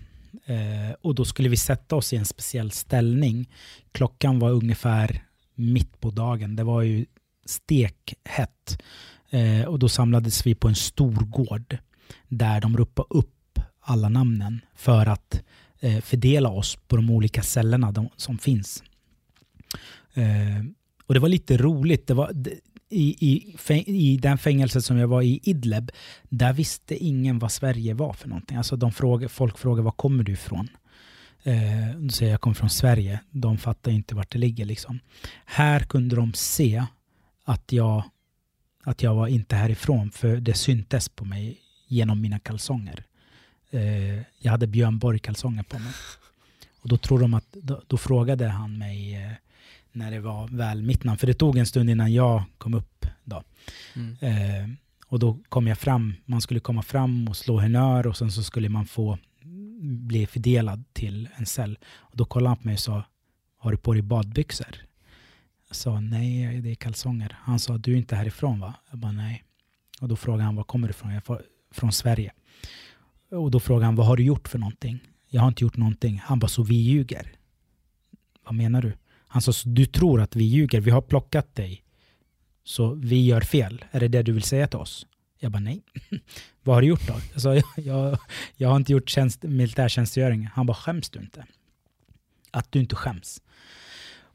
Eh, 0.45 0.95
och 1.03 1.15
då 1.15 1.25
skulle 1.25 1.49
vi 1.49 1.57
sätta 1.57 1.97
oss 1.97 2.13
i 2.13 2.17
en 2.17 2.25
speciell 2.25 2.71
ställning. 2.71 3.51
Klockan 3.93 4.39
var 4.39 4.51
ungefär 4.51 5.23
mitt 5.55 6.01
på 6.01 6.11
dagen. 6.11 6.57
Det 6.57 6.65
var 6.65 6.83
ju 6.83 7.07
stekhett. 7.45 8.83
Eh, 9.31 9.65
och 9.65 9.79
då 9.79 9.89
samlades 9.89 10.47
vi 10.47 10.55
på 10.55 10.69
en 10.69 10.75
stor 10.75 11.25
gård 11.25 11.79
där 12.29 12.61
de 12.61 12.77
ropade 12.77 13.09
upp 13.11 13.61
alla 13.81 14.09
namnen 14.09 14.61
för 14.75 15.07
att 15.07 15.43
eh, 15.81 16.01
fördela 16.01 16.49
oss 16.49 16.77
på 16.89 16.97
de 16.97 17.11
olika 17.11 17.43
cellerna 17.43 17.93
de, 17.93 18.09
som 18.17 18.39
finns. 18.39 18.83
Eh, 20.15 20.65
och 21.07 21.15
det 21.15 21.21
var 21.21 21.29
lite 21.29 21.57
roligt. 21.57 22.07
Det 22.07 22.15
var, 22.15 22.31
i, 22.89 23.27
i, 23.31 23.57
I 23.87 24.17
den 24.17 24.39
fängelset 24.39 24.85
som 24.85 24.99
jag 24.99 25.09
var 25.09 25.23
i, 25.23 25.41
Idleb, 25.43 25.91
där 26.23 26.53
visste 26.53 26.97
ingen 26.97 27.39
vad 27.39 27.53
Sverige 27.53 27.95
var 27.95 28.13
för 28.13 28.29
någonting. 28.29 28.57
Alltså 28.57 28.77
de 28.77 28.93
fråga, 28.93 29.29
folk 29.29 29.59
frågar 29.59 29.83
var 29.83 29.93
kommer 29.93 30.25
du 30.25 30.33
ifrån? 30.33 30.69
Eh, 31.43 31.97
då 31.97 32.09
säger 32.09 32.31
jag, 32.31 32.35
jag 32.35 32.41
kommer 32.41 32.55
från 32.55 32.71
Sverige. 32.71 33.21
De 33.31 33.59
fattar 33.59 33.91
inte 33.91 34.15
vart 34.15 34.33
det 34.33 34.39
ligger. 34.39 34.65
Liksom. 34.65 35.01
Här 35.45 35.81
kunde 35.81 36.17
de 36.17 36.33
se 36.33 36.85
att 37.45 37.73
jag, 37.73 38.05
att 38.85 39.03
jag 39.03 39.15
var 39.15 39.27
inte 39.27 39.57
härifrån, 39.57 40.11
för 40.11 40.37
det 40.37 40.55
syntes 40.55 41.09
på 41.09 41.25
mig 41.25 41.61
genom 41.89 42.21
mina 42.21 42.39
kalsonger. 42.39 43.05
Eh, 43.71 44.17
jag 44.39 44.51
hade 44.51 44.67
Björn 44.67 44.99
Borg-kalsonger 44.99 45.63
på 45.63 45.79
mig. 45.79 45.93
Och 46.81 46.89
då, 46.89 46.97
tror 46.97 47.19
de 47.19 47.35
att, 47.35 47.53
då, 47.53 47.83
då 47.87 47.97
frågade 47.97 48.49
han 48.49 48.79
mig 48.79 49.15
eh, 49.15 49.33
när 49.97 50.11
det 50.11 50.21
var 50.21 50.49
väl 50.49 50.83
mitt 50.83 51.05
namn, 51.05 51.19
för 51.19 51.27
det 51.27 51.35
tog 51.35 51.59
en 51.59 51.67
stund 51.67 51.91
innan 51.91 52.13
jag 52.13 52.43
kom 52.59 52.75
upp. 52.75 53.07
Då. 53.25 53.43
Mm. 53.95 54.17
Eh, 54.21 54.77
och 55.07 55.19
då 55.19 55.39
kom 55.49 55.67
jag 55.67 55.79
fram, 55.79 56.15
man 56.25 56.41
skulle 56.41 56.61
komma 56.61 56.83
fram 56.83 57.29
och 57.29 57.37
slå 57.37 57.61
honnör 57.61 58.07
och 58.07 58.17
sen 58.17 58.33
så 58.33 58.43
skulle 58.43 58.69
man 58.69 58.87
få 58.87 59.19
bli 59.81 60.27
fördelad 60.27 60.85
till 60.93 61.29
en 61.37 61.47
cell. 61.47 61.79
Och 61.95 62.17
då 62.17 62.25
kollade 62.25 62.49
han 62.49 62.57
på 62.57 62.67
mig 62.67 62.75
och 62.75 62.81
sa, 62.81 63.05
har 63.59 63.73
du 63.73 63.77
på 63.77 63.93
dig 63.93 64.03
badbyxor? 64.03 64.77
Jag 65.69 65.77
sa, 65.77 66.01
nej 66.01 66.61
det 66.61 66.71
är 66.71 66.75
kalsonger. 66.75 67.37
Han 67.41 67.59
sa, 67.59 67.79
du 67.79 67.93
är 67.93 67.97
inte 67.97 68.17
härifrån 68.17 68.61
va? 68.61 68.75
Jag 68.91 68.99
bara, 68.99 69.13
nej. 69.13 69.45
Och 70.01 70.09
då 70.09 70.17
frågade 70.17 70.45
han, 70.45 70.57
var 70.57 70.65
kommer 70.65 70.89
du 70.89 70.91
ifrån? 70.91 71.15
Jag 71.15 71.23
var 71.27 71.43
från 71.71 71.93
Sverige. 71.93 72.33
Och 73.31 73.51
då 73.51 73.61
frågade 73.61 73.85
han, 73.85 73.97
vad 73.97 74.07
har 74.07 74.17
du 74.17 74.23
gjort 74.23 74.49
för 74.49 74.59
någonting? 74.59 75.01
Jag 75.29 75.41
har 75.41 75.49
inte 75.49 75.65
gjort 75.65 75.77
någonting. 75.77 76.23
Han 76.25 76.39
bara, 76.39 76.49
så 76.49 76.63
vi 76.63 76.75
ljuger? 76.75 77.33
Vad 78.45 78.55
menar 78.55 78.83
du? 78.83 78.93
Han 79.29 79.43
sa, 79.43 79.53
du 79.65 79.87
tror 79.87 80.21
att 80.21 80.37
vi 80.37 80.45
ljuger, 80.45 80.81
vi 80.81 80.91
har 80.91 81.03
plockat 81.03 81.55
dig. 81.55 81.83
Så 82.65 82.95
vi 82.95 83.27
gör 83.27 83.41
fel. 83.41 83.85
Är 83.91 84.01
det 84.01 84.09
det 84.09 84.23
du 84.23 84.33
vill 84.33 84.43
säga 84.43 84.67
till 84.67 84.79
oss? 84.79 85.07
Jag 85.39 85.53
bara, 85.53 85.61
nej. 85.61 85.83
Vad 86.63 86.77
har 86.77 86.83
du 86.83 86.89
gjort 86.89 87.07
då? 87.07 87.15
Jag 87.33 87.43
sa, 87.43 87.55
jag, 87.55 87.65
jag, 87.77 88.19
jag 88.57 88.69
har 88.69 88.77
inte 88.77 88.93
gjort 88.93 89.11
tjänst, 89.11 89.43
militärtjänstgöring. 89.43 90.49
Han 90.55 90.67
bara, 90.67 90.75
skäms 90.75 91.11
du 91.11 91.19
inte? 91.19 91.47
Att 92.51 92.73
du 92.73 92.81
inte 92.81 92.97
skäms. 92.97 93.41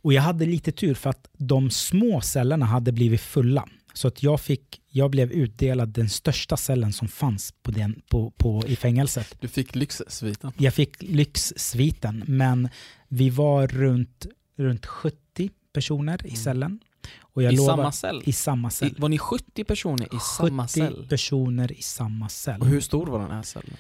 Och 0.03 0.13
jag 0.13 0.21
hade 0.21 0.45
lite 0.45 0.71
tur 0.71 0.93
för 0.93 1.09
att 1.09 1.27
de 1.37 1.69
små 1.69 2.21
cellerna 2.21 2.65
hade 2.65 2.91
blivit 2.91 3.21
fulla. 3.21 3.69
Så 3.93 4.07
att 4.07 4.23
jag, 4.23 4.41
fick, 4.41 4.81
jag 4.89 5.11
blev 5.11 5.31
utdelad 5.31 5.89
den 5.89 6.09
största 6.09 6.57
cellen 6.57 6.93
som 6.93 7.07
fanns 7.07 7.53
på 7.63 7.71
den, 7.71 8.01
på, 8.09 8.31
på, 8.31 8.63
i 8.67 8.75
fängelset. 8.75 9.35
Du 9.39 9.47
fick 9.47 9.75
lyxsviten? 9.75 10.51
Jag 10.57 10.73
fick 10.73 11.01
lyxsviten, 11.01 12.23
men 12.27 12.69
vi 13.07 13.29
var 13.29 13.67
runt, 13.67 14.25
runt 14.55 14.85
70 14.85 15.51
personer 15.73 16.25
i 16.25 16.29
mm. 16.29 16.35
cellen. 16.35 16.79
Och 17.19 17.43
jag 17.43 17.53
I 17.53 17.55
lovar, 17.55 17.75
samma 17.75 17.91
cell? 17.91 18.21
I 18.25 18.33
samma 18.33 18.69
cell. 18.69 18.95
I, 18.97 19.01
var 19.01 19.09
ni 19.09 19.17
70 19.17 19.63
personer 19.63 20.15
i 20.15 20.19
samma 20.19 20.67
cell? 20.67 20.95
70 20.95 21.07
personer 21.07 21.71
i 21.71 21.81
samma 21.81 22.29
cell. 22.29 22.61
Och 22.61 22.67
hur 22.67 22.81
stor 22.81 23.07
var 23.07 23.19
den 23.19 23.31
här 23.31 23.43
cellen? 23.43 23.77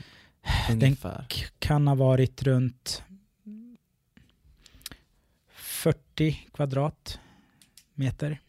Ungefär. 0.71 1.25
Den 1.29 1.47
kan 1.59 1.87
ha 1.87 1.95
varit 1.95 2.43
runt 2.43 3.03
40 5.81 6.47
kvadratmeter. 6.53 8.39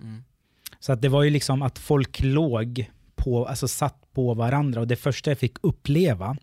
Mm. 0.00 0.24
Så 0.80 0.92
att 0.92 1.02
det 1.02 1.08
var 1.08 1.22
ju 1.22 1.30
liksom 1.30 1.62
att 1.62 1.78
folk 1.78 2.20
låg 2.20 2.90
på, 3.14 3.46
alltså 3.46 3.68
satt 3.68 4.12
på 4.12 4.34
varandra. 4.34 4.80
Och 4.80 4.86
det 4.86 4.96
första 4.96 5.30
jag 5.30 5.38
fick 5.38 5.56
uppleva, 5.60 6.36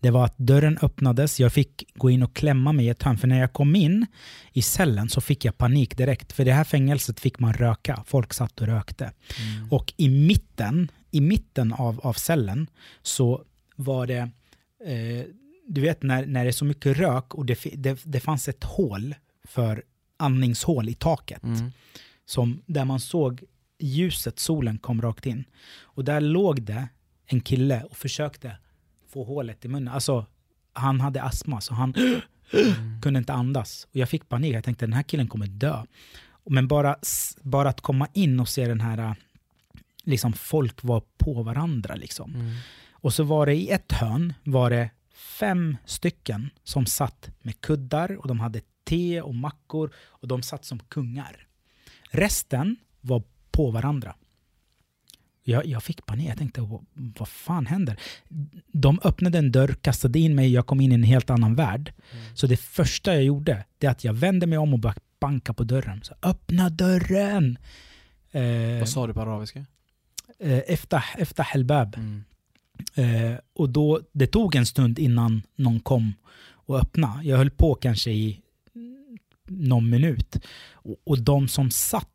det 0.00 0.10
var 0.10 0.24
att 0.24 0.38
dörren 0.38 0.78
öppnades, 0.82 1.40
jag 1.40 1.52
fick 1.52 1.84
gå 1.94 2.10
in 2.10 2.22
och 2.22 2.36
klämma 2.36 2.72
mig 2.72 2.86
i 2.86 2.88
ett 2.88 3.02
hörn. 3.02 3.18
För 3.18 3.28
när 3.28 3.40
jag 3.40 3.52
kom 3.52 3.76
in 3.76 4.06
i 4.52 4.62
cellen 4.62 5.08
så 5.08 5.20
fick 5.20 5.44
jag 5.44 5.58
panik 5.58 5.96
direkt. 5.96 6.32
För 6.32 6.44
det 6.44 6.52
här 6.52 6.64
fängelset 6.64 7.20
fick 7.20 7.38
man 7.38 7.52
röka. 7.52 8.04
Folk 8.06 8.32
satt 8.32 8.60
och 8.60 8.66
rökte. 8.66 9.04
Mm. 9.04 9.72
Och 9.72 9.94
i 9.96 10.08
mitten, 10.08 10.90
i 11.10 11.20
mitten 11.20 11.72
av, 11.72 12.00
av 12.00 12.12
cellen 12.12 12.66
så 13.02 13.44
var 13.76 14.06
det, 14.06 14.30
eh, 14.86 15.24
du 15.66 15.80
vet 15.80 16.02
när, 16.02 16.26
när 16.26 16.44
det 16.44 16.50
är 16.50 16.52
så 16.52 16.64
mycket 16.64 16.96
rök 16.98 17.34
och 17.34 17.46
det, 17.46 17.58
det, 17.74 18.00
det 18.04 18.20
fanns 18.20 18.48
ett 18.48 18.64
hål 18.64 19.14
för 19.44 19.82
andningshål 20.16 20.88
i 20.88 20.94
taket. 20.94 21.42
Mm 21.42 21.72
som, 22.24 22.62
där 22.66 22.84
man 22.84 23.00
såg 23.00 23.44
ljuset, 23.78 24.38
solen 24.38 24.78
kom 24.78 25.02
rakt 25.02 25.26
in. 25.26 25.44
Och 25.80 26.04
där 26.04 26.20
låg 26.20 26.62
det 26.62 26.88
en 27.26 27.40
kille 27.40 27.82
och 27.90 27.96
försökte 27.96 28.56
få 29.12 29.24
hålet 29.24 29.64
i 29.64 29.68
munnen. 29.68 29.94
Alltså, 29.94 30.26
han 30.72 31.00
hade 31.00 31.22
astma, 31.22 31.60
så 31.60 31.74
han 31.74 31.94
mm. 31.94 33.00
kunde 33.02 33.18
inte 33.18 33.32
andas. 33.32 33.86
Och 33.90 33.96
jag 33.96 34.08
fick 34.08 34.28
panik, 34.28 34.54
jag 34.54 34.64
tänkte 34.64 34.86
den 34.86 34.92
här 34.92 35.02
killen 35.02 35.28
kommer 35.28 35.46
dö. 35.46 35.84
Men 36.44 36.68
bara, 36.68 36.96
bara 37.42 37.68
att 37.68 37.80
komma 37.80 38.08
in 38.12 38.40
och 38.40 38.48
se 38.48 38.68
den 38.68 38.80
här, 38.80 39.14
liksom 40.02 40.32
folk 40.32 40.82
var 40.82 41.02
på 41.16 41.42
varandra 41.42 41.94
liksom. 41.94 42.34
Mm. 42.34 42.54
Och 42.90 43.14
så 43.14 43.24
var 43.24 43.46
det 43.46 43.54
i 43.54 43.68
ett 43.68 43.92
hörn, 43.92 44.34
var 44.44 44.70
det 44.70 44.90
fem 45.14 45.76
stycken 45.84 46.50
som 46.64 46.86
satt 46.86 47.30
med 47.42 47.60
kuddar 47.60 48.16
och 48.16 48.28
de 48.28 48.40
hade 48.40 48.60
te 48.84 49.20
och 49.20 49.34
mackor 49.34 49.90
och 49.96 50.28
de 50.28 50.42
satt 50.42 50.64
som 50.64 50.78
kungar. 50.78 51.46
Resten 52.10 52.76
var 53.00 53.22
på 53.50 53.70
varandra. 53.70 54.14
Jag, 55.44 55.66
jag 55.66 55.82
fick 55.82 56.06
panik. 56.06 56.28
Jag 56.28 56.38
tänkte, 56.38 56.68
vad 56.94 57.28
fan 57.28 57.66
händer? 57.66 58.00
De 58.72 59.00
öppnade 59.04 59.38
en 59.38 59.52
dörr, 59.52 59.74
kastade 59.80 60.18
in 60.18 60.34
mig, 60.34 60.52
jag 60.52 60.66
kom 60.66 60.80
in 60.80 60.92
i 60.92 60.94
en 60.94 61.02
helt 61.02 61.30
annan 61.30 61.54
värld. 61.54 61.92
Mm. 62.12 62.36
Så 62.36 62.46
det 62.46 62.56
första 62.56 63.14
jag 63.14 63.24
gjorde, 63.24 63.64
det 63.78 63.86
är 63.86 63.90
att 63.90 64.04
jag 64.04 64.12
vände 64.12 64.46
mig 64.46 64.58
om 64.58 64.72
och 64.72 64.78
började 64.78 65.00
banka 65.20 65.52
på 65.54 65.64
dörren. 65.64 66.00
Så, 66.02 66.14
Öppna 66.22 66.70
dörren! 66.70 67.58
Eh, 68.30 68.78
vad 68.78 68.88
sa 68.88 69.06
du 69.06 69.14
på 69.14 69.20
arabiska? 69.20 69.66
Eh, 70.38 70.62
efter, 70.66 71.04
efter 71.18 71.42
helbab. 71.42 71.96
Mm. 71.96 72.24
Eh, 72.94 73.38
och 73.54 73.68
då, 73.68 74.00
det 74.12 74.26
tog 74.26 74.54
en 74.54 74.66
stund 74.66 74.98
innan 74.98 75.42
någon 75.56 75.80
kom 75.80 76.14
och 76.50 76.78
öppnade. 76.78 77.24
Jag 77.24 77.36
höll 77.36 77.50
på 77.50 77.74
kanske 77.74 78.10
i 78.10 78.40
någon 79.46 79.90
minut. 79.90 80.36
Och, 80.72 80.96
och 81.04 81.18
de 81.22 81.48
som 81.48 81.70
satt, 81.70 82.11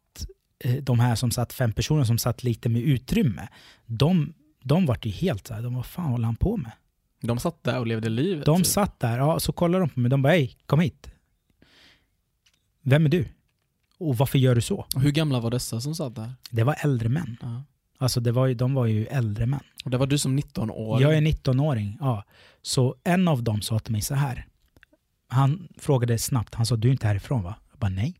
de 0.81 0.99
här 0.99 1.15
som 1.15 1.31
satt, 1.31 1.53
fem 1.53 1.73
personer 1.73 2.03
som 2.03 2.17
satt 2.17 2.43
lite 2.43 2.69
med 2.69 2.81
utrymme, 2.81 3.47
de, 3.85 4.33
de 4.63 4.85
vart 4.85 5.05
ju 5.05 5.11
helt 5.11 5.47
så 5.47 5.53
här, 5.53 5.61
de 5.61 5.75
var 5.75 5.83
fan 5.83 6.05
håller 6.05 6.25
han 6.25 6.35
på 6.35 6.57
med? 6.57 6.71
De 7.21 7.39
satt 7.39 7.63
där 7.63 7.79
och 7.79 7.87
levde 7.87 8.09
livet? 8.09 8.45
De 8.45 8.57
typ. 8.57 8.65
satt 8.65 8.99
där, 8.99 9.17
ja, 9.17 9.39
så 9.39 9.51
kollade 9.51 9.83
de 9.83 9.89
på 9.89 9.99
mig, 9.99 10.09
de 10.09 10.21
bara 10.21 10.33
hej, 10.33 10.57
kom 10.65 10.79
hit. 10.79 11.11
Vem 12.81 13.05
är 13.05 13.09
du? 13.09 13.27
Och 13.99 14.17
varför 14.17 14.39
gör 14.39 14.55
du 14.55 14.61
så? 14.61 14.85
Och 14.95 15.01
hur 15.01 15.11
gamla 15.11 15.39
var 15.39 15.51
dessa 15.51 15.81
som 15.81 15.95
satt 15.95 16.15
där? 16.15 16.33
Det 16.49 16.63
var 16.63 16.75
äldre 16.83 17.09
män. 17.09 17.37
Ja. 17.41 17.63
Alltså 17.97 18.19
det 18.19 18.31
var 18.31 18.45
ju, 18.45 18.53
de 18.53 18.73
var 18.73 18.85
ju 18.85 19.05
äldre 19.05 19.45
män. 19.45 19.63
Och 19.85 19.91
det 19.91 19.97
var 19.97 20.07
du 20.07 20.17
som 20.17 20.39
19-åring? 20.39 21.03
Jag 21.03 21.17
är 21.17 21.21
19-åring, 21.21 21.97
ja. 21.99 22.23
Så 22.61 22.95
en 23.03 23.27
av 23.27 23.43
dem 23.43 23.61
sa 23.61 23.79
till 23.79 23.91
mig 23.91 24.01
så 24.01 24.15
här. 24.15 24.47
Han 25.27 25.67
frågade 25.77 26.17
snabbt, 26.17 26.55
han 26.55 26.65
sa 26.65 26.75
du 26.75 26.87
är 26.87 26.91
inte 26.91 27.07
härifrån 27.07 27.43
va? 27.43 27.55
Jag 27.71 27.79
bara 27.79 27.89
nej. 27.89 28.15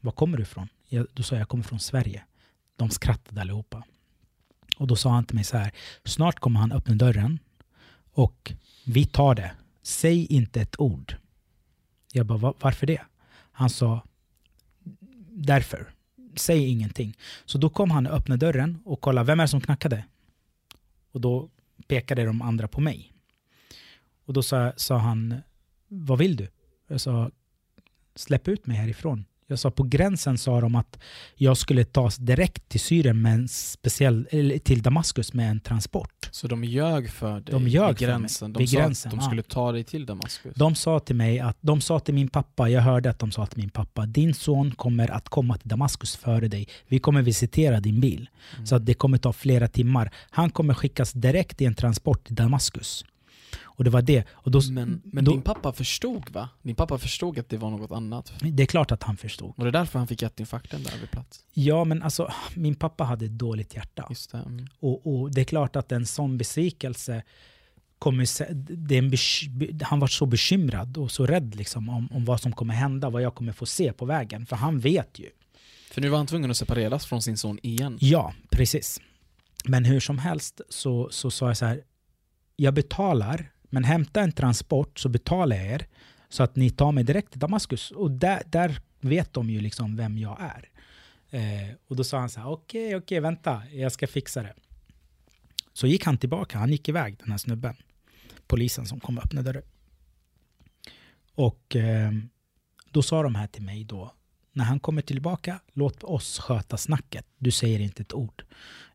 Var 0.00 0.12
kommer 0.12 0.36
du 0.36 0.42
ifrån? 0.42 0.68
Jag, 0.92 1.06
då 1.12 1.22
sa 1.22 1.34
jag, 1.34 1.40
jag 1.40 1.48
kommer 1.48 1.64
från 1.64 1.80
Sverige. 1.80 2.24
De 2.76 2.90
skrattade 2.90 3.40
allihopa. 3.40 3.84
Och 4.76 4.86
då 4.86 4.96
sa 4.96 5.10
han 5.10 5.24
till 5.24 5.34
mig 5.34 5.44
så 5.44 5.56
här, 5.56 5.72
snart 6.04 6.40
kommer 6.40 6.60
han 6.60 6.72
öppna 6.72 6.94
dörren 6.94 7.38
och 8.12 8.52
vi 8.84 9.04
tar 9.04 9.34
det. 9.34 9.52
Säg 9.82 10.26
inte 10.26 10.60
ett 10.60 10.80
ord. 10.80 11.16
Jag 12.12 12.26
bara, 12.26 12.54
varför 12.60 12.86
det? 12.86 13.00
Han 13.52 13.70
sa, 13.70 14.02
därför. 15.28 15.92
Säg 16.34 16.68
ingenting. 16.68 17.16
Så 17.44 17.58
då 17.58 17.70
kom 17.70 17.90
han 17.90 18.06
och 18.06 18.12
öppnade 18.12 18.46
dörren 18.46 18.82
och 18.84 19.00
kollade, 19.00 19.26
vem 19.26 19.40
är 19.40 19.44
det 19.44 19.48
som 19.48 19.60
knackade? 19.60 20.04
Och 21.12 21.20
då 21.20 21.48
pekade 21.86 22.24
de 22.24 22.42
andra 22.42 22.68
på 22.68 22.80
mig. 22.80 23.12
Och 24.24 24.32
då 24.32 24.42
sa, 24.42 24.72
sa 24.76 24.98
han, 24.98 25.40
vad 25.88 26.18
vill 26.18 26.36
du? 26.36 26.48
Jag 26.86 27.00
sa, 27.00 27.30
släpp 28.14 28.48
ut 28.48 28.66
mig 28.66 28.76
härifrån. 28.76 29.24
Jag 29.52 29.58
sa 29.58 29.70
på 29.70 29.82
gränsen 29.82 30.38
sa 30.38 30.60
de 30.60 30.74
att 30.74 30.98
jag 31.36 31.56
skulle 31.56 31.84
tas 31.84 32.16
direkt 32.16 32.68
till 32.68 32.80
Syrien 32.80 33.22
med 33.22 33.34
en 33.34 33.48
speciell, 33.48 34.28
eller 34.30 34.58
till 34.58 34.82
Damaskus 34.82 35.32
med 35.32 35.50
en 35.50 35.60
transport. 35.60 36.28
Så 36.30 36.46
de 36.48 36.64
ljög 36.64 37.10
för 37.10 37.40
dig 37.40 37.44
De 37.50 37.68
ljög 37.68 37.88
vid 37.88 37.98
för 37.98 38.06
mig. 38.06 38.18
gränsen? 38.18 38.52
De 38.52 38.58
Vid 38.58 38.70
sa 38.70 38.78
gränsen, 38.78 39.08
att 39.08 39.12
de 39.12 39.20
ja. 39.20 39.26
skulle 39.26 39.42
ta 39.42 39.72
dig 39.72 39.84
till 39.84 40.06
Damaskus? 40.06 40.54
De 40.56 40.74
sa 40.74 41.00
till 41.00 41.16
mig 41.16 41.40
att, 41.40 41.56
de 41.60 41.80
sa 41.80 42.00
till 42.00 42.14
min 42.14 42.28
pappa, 42.28 42.68
jag 42.68 42.82
hörde 42.82 43.10
att 43.10 43.18
de 43.18 43.30
sa 43.32 43.46
till 43.46 43.58
min 43.58 43.70
pappa, 43.70 44.06
din 44.06 44.34
son 44.34 44.70
kommer 44.70 45.10
att 45.10 45.28
komma 45.28 45.58
till 45.58 45.68
Damaskus 45.68 46.16
före 46.16 46.48
dig. 46.48 46.68
Vi 46.88 46.98
kommer 46.98 47.22
visitera 47.22 47.80
din 47.80 48.00
bil. 48.00 48.28
Mm. 48.54 48.66
Så 48.66 48.76
att 48.76 48.86
det 48.86 48.94
kommer 48.94 49.18
ta 49.18 49.32
flera 49.32 49.68
timmar. 49.68 50.10
Han 50.30 50.50
kommer 50.50 50.74
skickas 50.74 51.12
direkt 51.12 51.60
i 51.60 51.64
en 51.64 51.74
transport 51.74 52.24
till 52.24 52.34
Damaskus. 52.34 53.04
Och 53.76 53.84
det 53.84 53.90
var 53.90 54.02
det. 54.02 54.24
Och 54.30 54.50
då, 54.50 54.60
Men, 54.70 55.02
men 55.04 55.24
då, 55.24 55.30
din 55.30 55.42
pappa 55.42 55.72
förstod 55.72 56.30
va? 56.30 56.48
Din 56.62 56.74
pappa 56.74 56.98
förstod 56.98 57.38
att 57.38 57.48
det 57.48 57.56
var 57.56 57.70
något 57.70 57.90
annat? 57.90 58.32
det 58.40 58.62
är 58.62 58.66
klart 58.66 58.92
att 58.92 59.02
han 59.02 59.16
förstod. 59.16 59.52
Och 59.56 59.64
det 59.64 59.70
är 59.70 59.72
därför 59.72 59.98
han 59.98 60.08
fick 60.08 60.22
hjärtinfarkten 60.22 60.82
där 60.82 60.98
vid 61.00 61.10
plats? 61.10 61.44
Ja, 61.52 61.84
men 61.84 62.02
alltså 62.02 62.32
min 62.54 62.74
pappa 62.74 63.04
hade 63.04 63.24
ett 63.24 63.38
dåligt 63.38 63.74
hjärta. 63.74 64.06
Just 64.10 64.32
det. 64.32 64.38
Mm. 64.38 64.66
Och, 64.80 65.06
och 65.06 65.30
det 65.30 65.40
är 65.40 65.44
klart 65.44 65.76
att 65.76 65.92
en 65.92 66.06
sån 66.06 66.38
besvikelse 66.38 67.22
kommer, 67.98 68.26
det 68.76 68.98
är 68.98 69.02
en 69.02 69.82
han 69.82 70.00
var 70.00 70.08
så 70.08 70.26
bekymrad 70.26 70.96
och 70.96 71.10
så 71.10 71.26
rädd 71.26 71.54
liksom 71.54 71.88
om, 71.88 72.08
om 72.12 72.24
vad 72.24 72.40
som 72.40 72.52
kommer 72.52 72.74
hända, 72.74 73.10
vad 73.10 73.22
jag 73.22 73.34
kommer 73.34 73.52
få 73.52 73.66
se 73.66 73.92
på 73.92 74.04
vägen. 74.04 74.46
För 74.46 74.56
han 74.56 74.80
vet 74.80 75.18
ju. 75.18 75.30
För 75.90 76.00
nu 76.00 76.08
var 76.08 76.18
han 76.18 76.26
tvungen 76.26 76.50
att 76.50 76.56
separeras 76.56 77.06
från 77.06 77.22
sin 77.22 77.36
son 77.36 77.58
igen. 77.62 77.98
Ja, 78.00 78.34
precis. 78.50 79.00
Men 79.64 79.84
hur 79.84 80.00
som 80.00 80.18
helst 80.18 80.60
så, 80.68 81.08
så 81.10 81.30
sa 81.30 81.46
jag 81.46 81.56
så 81.56 81.66
här, 81.66 81.82
jag 82.56 82.74
betalar, 82.74 83.50
men 83.72 83.84
hämta 83.84 84.20
en 84.20 84.32
transport 84.32 84.98
så 84.98 85.08
betalar 85.08 85.56
jag 85.56 85.66
er 85.66 85.86
så 86.28 86.42
att 86.42 86.56
ni 86.56 86.70
tar 86.70 86.92
mig 86.92 87.04
direkt 87.04 87.30
till 87.30 87.40
Damaskus. 87.40 87.90
Och 87.90 88.10
där, 88.10 88.42
där 88.46 88.80
vet 89.00 89.32
de 89.32 89.50
ju 89.50 89.60
liksom 89.60 89.96
vem 89.96 90.18
jag 90.18 90.38
är. 90.40 90.68
Eh, 91.30 91.74
och 91.88 91.96
då 91.96 92.04
sa 92.04 92.18
han 92.18 92.30
så 92.30 92.40
här, 92.40 92.48
okej, 92.48 92.96
okej, 92.96 93.20
vänta, 93.20 93.62
jag 93.72 93.92
ska 93.92 94.06
fixa 94.06 94.42
det. 94.42 94.54
Så 95.72 95.86
gick 95.86 96.04
han 96.04 96.18
tillbaka, 96.18 96.58
han 96.58 96.70
gick 96.70 96.88
iväg 96.88 97.16
den 97.18 97.30
här 97.30 97.38
snubben. 97.38 97.76
Polisen 98.46 98.86
som 98.86 99.00
kom 99.00 99.18
och 99.18 99.24
öppnade 99.24 99.52
dörren. 99.52 99.68
Och 101.34 101.76
eh, 101.76 102.12
då 102.90 103.02
sa 103.02 103.22
de 103.22 103.34
här 103.34 103.46
till 103.46 103.62
mig 103.62 103.84
då, 103.84 104.14
när 104.52 104.64
han 104.64 104.80
kommer 104.80 105.02
tillbaka, 105.02 105.60
låt 105.72 106.04
oss 106.04 106.38
sköta 106.38 106.76
snacket. 106.76 107.26
Du 107.38 107.50
säger 107.50 107.80
inte 107.80 108.02
ett 108.02 108.12
ord. 108.12 108.44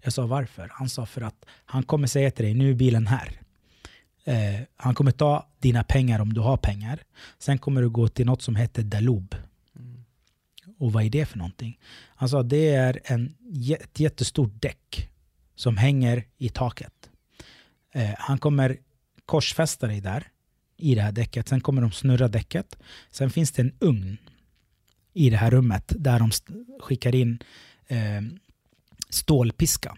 Jag 0.01 0.13
sa 0.13 0.25
varför? 0.25 0.69
Han 0.71 0.89
sa 0.89 1.05
för 1.05 1.21
att 1.21 1.45
han 1.65 1.83
kommer 1.83 2.07
säga 2.07 2.31
till 2.31 2.45
dig, 2.45 2.53
nu 2.53 2.69
är 2.69 2.73
bilen 2.73 3.07
här. 3.07 3.41
Eh, 4.27 4.61
han 4.75 4.95
kommer 4.95 5.11
ta 5.11 5.47
dina 5.59 5.83
pengar 5.83 6.19
om 6.19 6.33
du 6.33 6.41
har 6.41 6.57
pengar. 6.57 6.99
Sen 7.39 7.57
kommer 7.57 7.81
du 7.81 7.89
gå 7.89 8.07
till 8.07 8.25
något 8.25 8.41
som 8.41 8.55
heter 8.55 8.83
Daloob. 8.83 9.35
Mm. 9.75 10.03
Och 10.77 10.93
vad 10.93 11.03
är 11.03 11.09
det 11.09 11.25
för 11.25 11.37
någonting? 11.37 11.79
Han 12.15 12.29
sa 12.29 12.43
det 12.43 12.69
är 12.69 12.99
en, 13.03 13.35
ett 13.69 13.99
jättestort 13.99 14.61
däck 14.61 15.09
som 15.55 15.77
hänger 15.77 16.25
i 16.37 16.49
taket. 16.49 17.09
Eh, 17.93 18.13
han 18.17 18.37
kommer 18.37 18.77
korsfästa 19.25 19.87
dig 19.87 20.01
där 20.01 20.27
i 20.77 20.95
det 20.95 21.01
här 21.01 21.11
däcket. 21.11 21.47
Sen 21.47 21.61
kommer 21.61 21.81
de 21.81 21.91
snurra 21.91 22.27
däcket. 22.27 22.77
Sen 23.11 23.29
finns 23.29 23.51
det 23.51 23.61
en 23.61 23.73
ugn 23.79 24.17
i 25.13 25.29
det 25.29 25.37
här 25.37 25.51
rummet 25.51 25.93
där 25.97 26.19
de 26.19 26.31
skickar 26.79 27.15
in 27.15 27.39
eh, 27.87 28.21
stålpiska. 29.09 29.97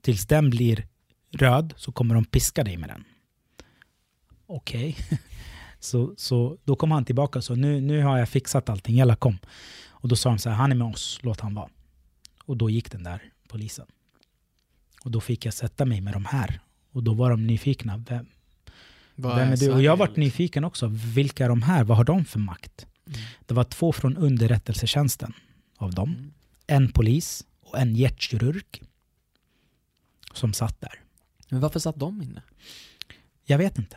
Tills 0.00 0.26
den 0.26 0.50
blir 0.50 0.86
röd 1.30 1.74
så 1.76 1.92
kommer 1.92 2.14
de 2.14 2.24
piska 2.24 2.64
dig 2.64 2.76
med 2.76 2.88
den. 2.88 3.04
Okej. 4.46 4.96
Så, 5.80 6.14
så 6.16 6.58
då 6.64 6.76
kom 6.76 6.90
han 6.90 7.04
tillbaka 7.04 7.38
och 7.38 7.44
sa 7.44 7.54
nu, 7.54 7.80
nu 7.80 8.02
har 8.02 8.18
jag 8.18 8.28
fixat 8.28 8.68
allting, 8.68 8.96
Jalla 8.96 9.16
kom. 9.16 9.38
Och 9.88 10.08
då 10.08 10.16
sa 10.16 10.28
de 10.28 10.38
så 10.38 10.50
här, 10.50 10.56
han 10.56 10.72
är 10.72 10.76
med 10.76 10.86
oss, 10.86 11.18
låt 11.22 11.40
han 11.40 11.54
vara. 11.54 11.68
Och 12.44 12.56
då 12.56 12.70
gick 12.70 12.90
den 12.90 13.02
där 13.02 13.22
polisen. 13.48 13.86
Och 15.04 15.10
då 15.10 15.20
fick 15.20 15.46
jag 15.46 15.54
sätta 15.54 15.84
mig 15.84 16.00
med 16.00 16.12
de 16.12 16.24
här. 16.24 16.60
Och 16.92 17.02
då 17.02 17.14
var 17.14 17.30
de 17.30 17.46
nyfikna. 17.46 18.04
Vem, 18.08 18.26
Vad 19.14 19.36
vem 19.36 19.52
är 19.52 19.56
du? 19.56 19.72
Och 19.72 19.82
jag 19.82 19.96
varit 19.96 20.08
liksom? 20.08 20.22
nyfiken 20.24 20.64
också. 20.64 20.86
Vilka 20.92 21.44
är 21.44 21.48
de 21.48 21.62
här? 21.62 21.84
Vad 21.84 21.96
har 21.96 22.04
de 22.04 22.24
för 22.24 22.38
makt? 22.38 22.86
Mm. 23.06 23.20
Det 23.46 23.54
var 23.54 23.64
två 23.64 23.92
från 23.92 24.16
underrättelsetjänsten 24.16 25.32
av 25.76 25.94
dem. 25.94 26.08
Mm. 26.08 26.32
En 26.66 26.92
polis 26.92 27.44
och 27.62 27.78
en 27.78 27.96
hjärtkirurg. 27.96 28.82
Som 30.32 30.52
satt 30.52 30.80
där. 30.80 31.00
Men 31.48 31.60
varför 31.60 31.80
satt 31.80 31.96
de 31.96 32.22
inne? 32.22 32.42
Jag 33.44 33.58
vet 33.58 33.78
inte. 33.78 33.96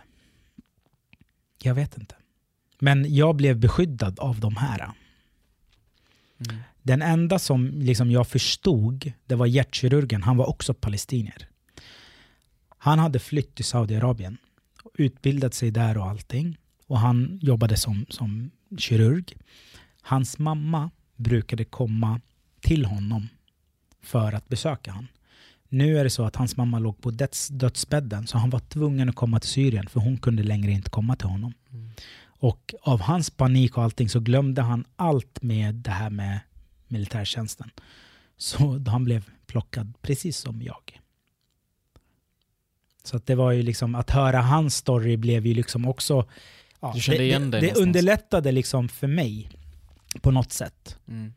Jag 1.63 1.75
vet 1.75 1.97
inte. 1.97 2.15
Men 2.79 3.15
jag 3.15 3.35
blev 3.35 3.59
beskyddad 3.59 4.19
av 4.19 4.39
de 4.39 4.55
här. 4.55 4.79
Mm. 4.79 6.61
Den 6.83 7.01
enda 7.01 7.39
som 7.39 7.81
liksom 7.81 8.11
jag 8.11 8.27
förstod, 8.27 9.11
det 9.25 9.35
var 9.35 9.45
hjärtkirurgen. 9.45 10.23
Han 10.23 10.37
var 10.37 10.49
också 10.49 10.73
palestinier. 10.73 11.47
Han 12.77 12.99
hade 12.99 13.19
flytt 13.19 13.55
till 13.55 13.65
Saudiarabien. 13.65 14.37
Utbildat 14.93 15.53
sig 15.53 15.71
där 15.71 15.97
och 15.97 16.05
allting. 16.05 16.57
Och 16.87 16.99
han 16.99 17.39
jobbade 17.41 17.77
som, 17.77 18.05
som 18.09 18.51
kirurg. 18.77 19.33
Hans 20.01 20.39
mamma 20.39 20.91
brukade 21.15 21.65
komma 21.65 22.21
till 22.59 22.85
honom 22.85 23.27
för 24.01 24.33
att 24.33 24.47
besöka 24.47 24.91
honom. 24.91 25.07
Nu 25.69 25.99
är 25.99 26.03
det 26.03 26.09
så 26.09 26.25
att 26.25 26.35
hans 26.35 26.57
mamma 26.57 26.79
låg 26.79 27.01
på 27.01 27.11
döds, 27.11 27.47
dödsbädden 27.47 28.27
så 28.27 28.37
han 28.37 28.49
var 28.49 28.59
tvungen 28.59 29.09
att 29.09 29.15
komma 29.15 29.39
till 29.39 29.49
Syrien 29.49 29.87
för 29.87 29.99
hon 29.99 30.17
kunde 30.17 30.43
längre 30.43 30.71
inte 30.71 30.89
komma 30.89 31.15
till 31.15 31.27
honom. 31.27 31.53
Mm. 31.71 31.89
Och 32.39 32.73
av 32.81 33.01
hans 33.01 33.29
panik 33.29 33.77
och 33.77 33.83
allting 33.83 34.09
så 34.09 34.19
glömde 34.19 34.61
han 34.61 34.85
allt 34.95 35.41
med 35.41 35.75
det 35.75 35.91
här 35.91 36.09
med 36.09 36.39
militärtjänsten. 36.87 37.69
Så 38.37 38.83
han 38.87 39.03
blev 39.03 39.29
plockad 39.45 39.93
precis 40.01 40.37
som 40.37 40.61
jag. 40.61 41.01
Så 43.03 43.17
att 43.17 43.25
det 43.25 43.35
var 43.35 43.51
ju 43.51 43.63
liksom, 43.63 43.95
att 43.95 44.09
höra 44.09 44.41
hans 44.41 44.75
story 44.75 45.17
blev 45.17 45.47
ju 45.47 45.53
liksom 45.53 45.87
också... 45.87 46.29
Ja, 46.79 46.91
Du 46.95 47.01
kände 47.01 47.21
det, 47.21 47.25
igen 47.25 47.41
det, 47.41 47.57
det 47.57 47.61
någonstans. 47.61 47.87
underlättade 47.87 48.51
liksom 48.51 48.89
för 48.89 49.07
mig 49.07 49.49
på 50.21 50.31
något 50.31 50.51
sätt. 50.51 50.97
Mm. 51.07 51.33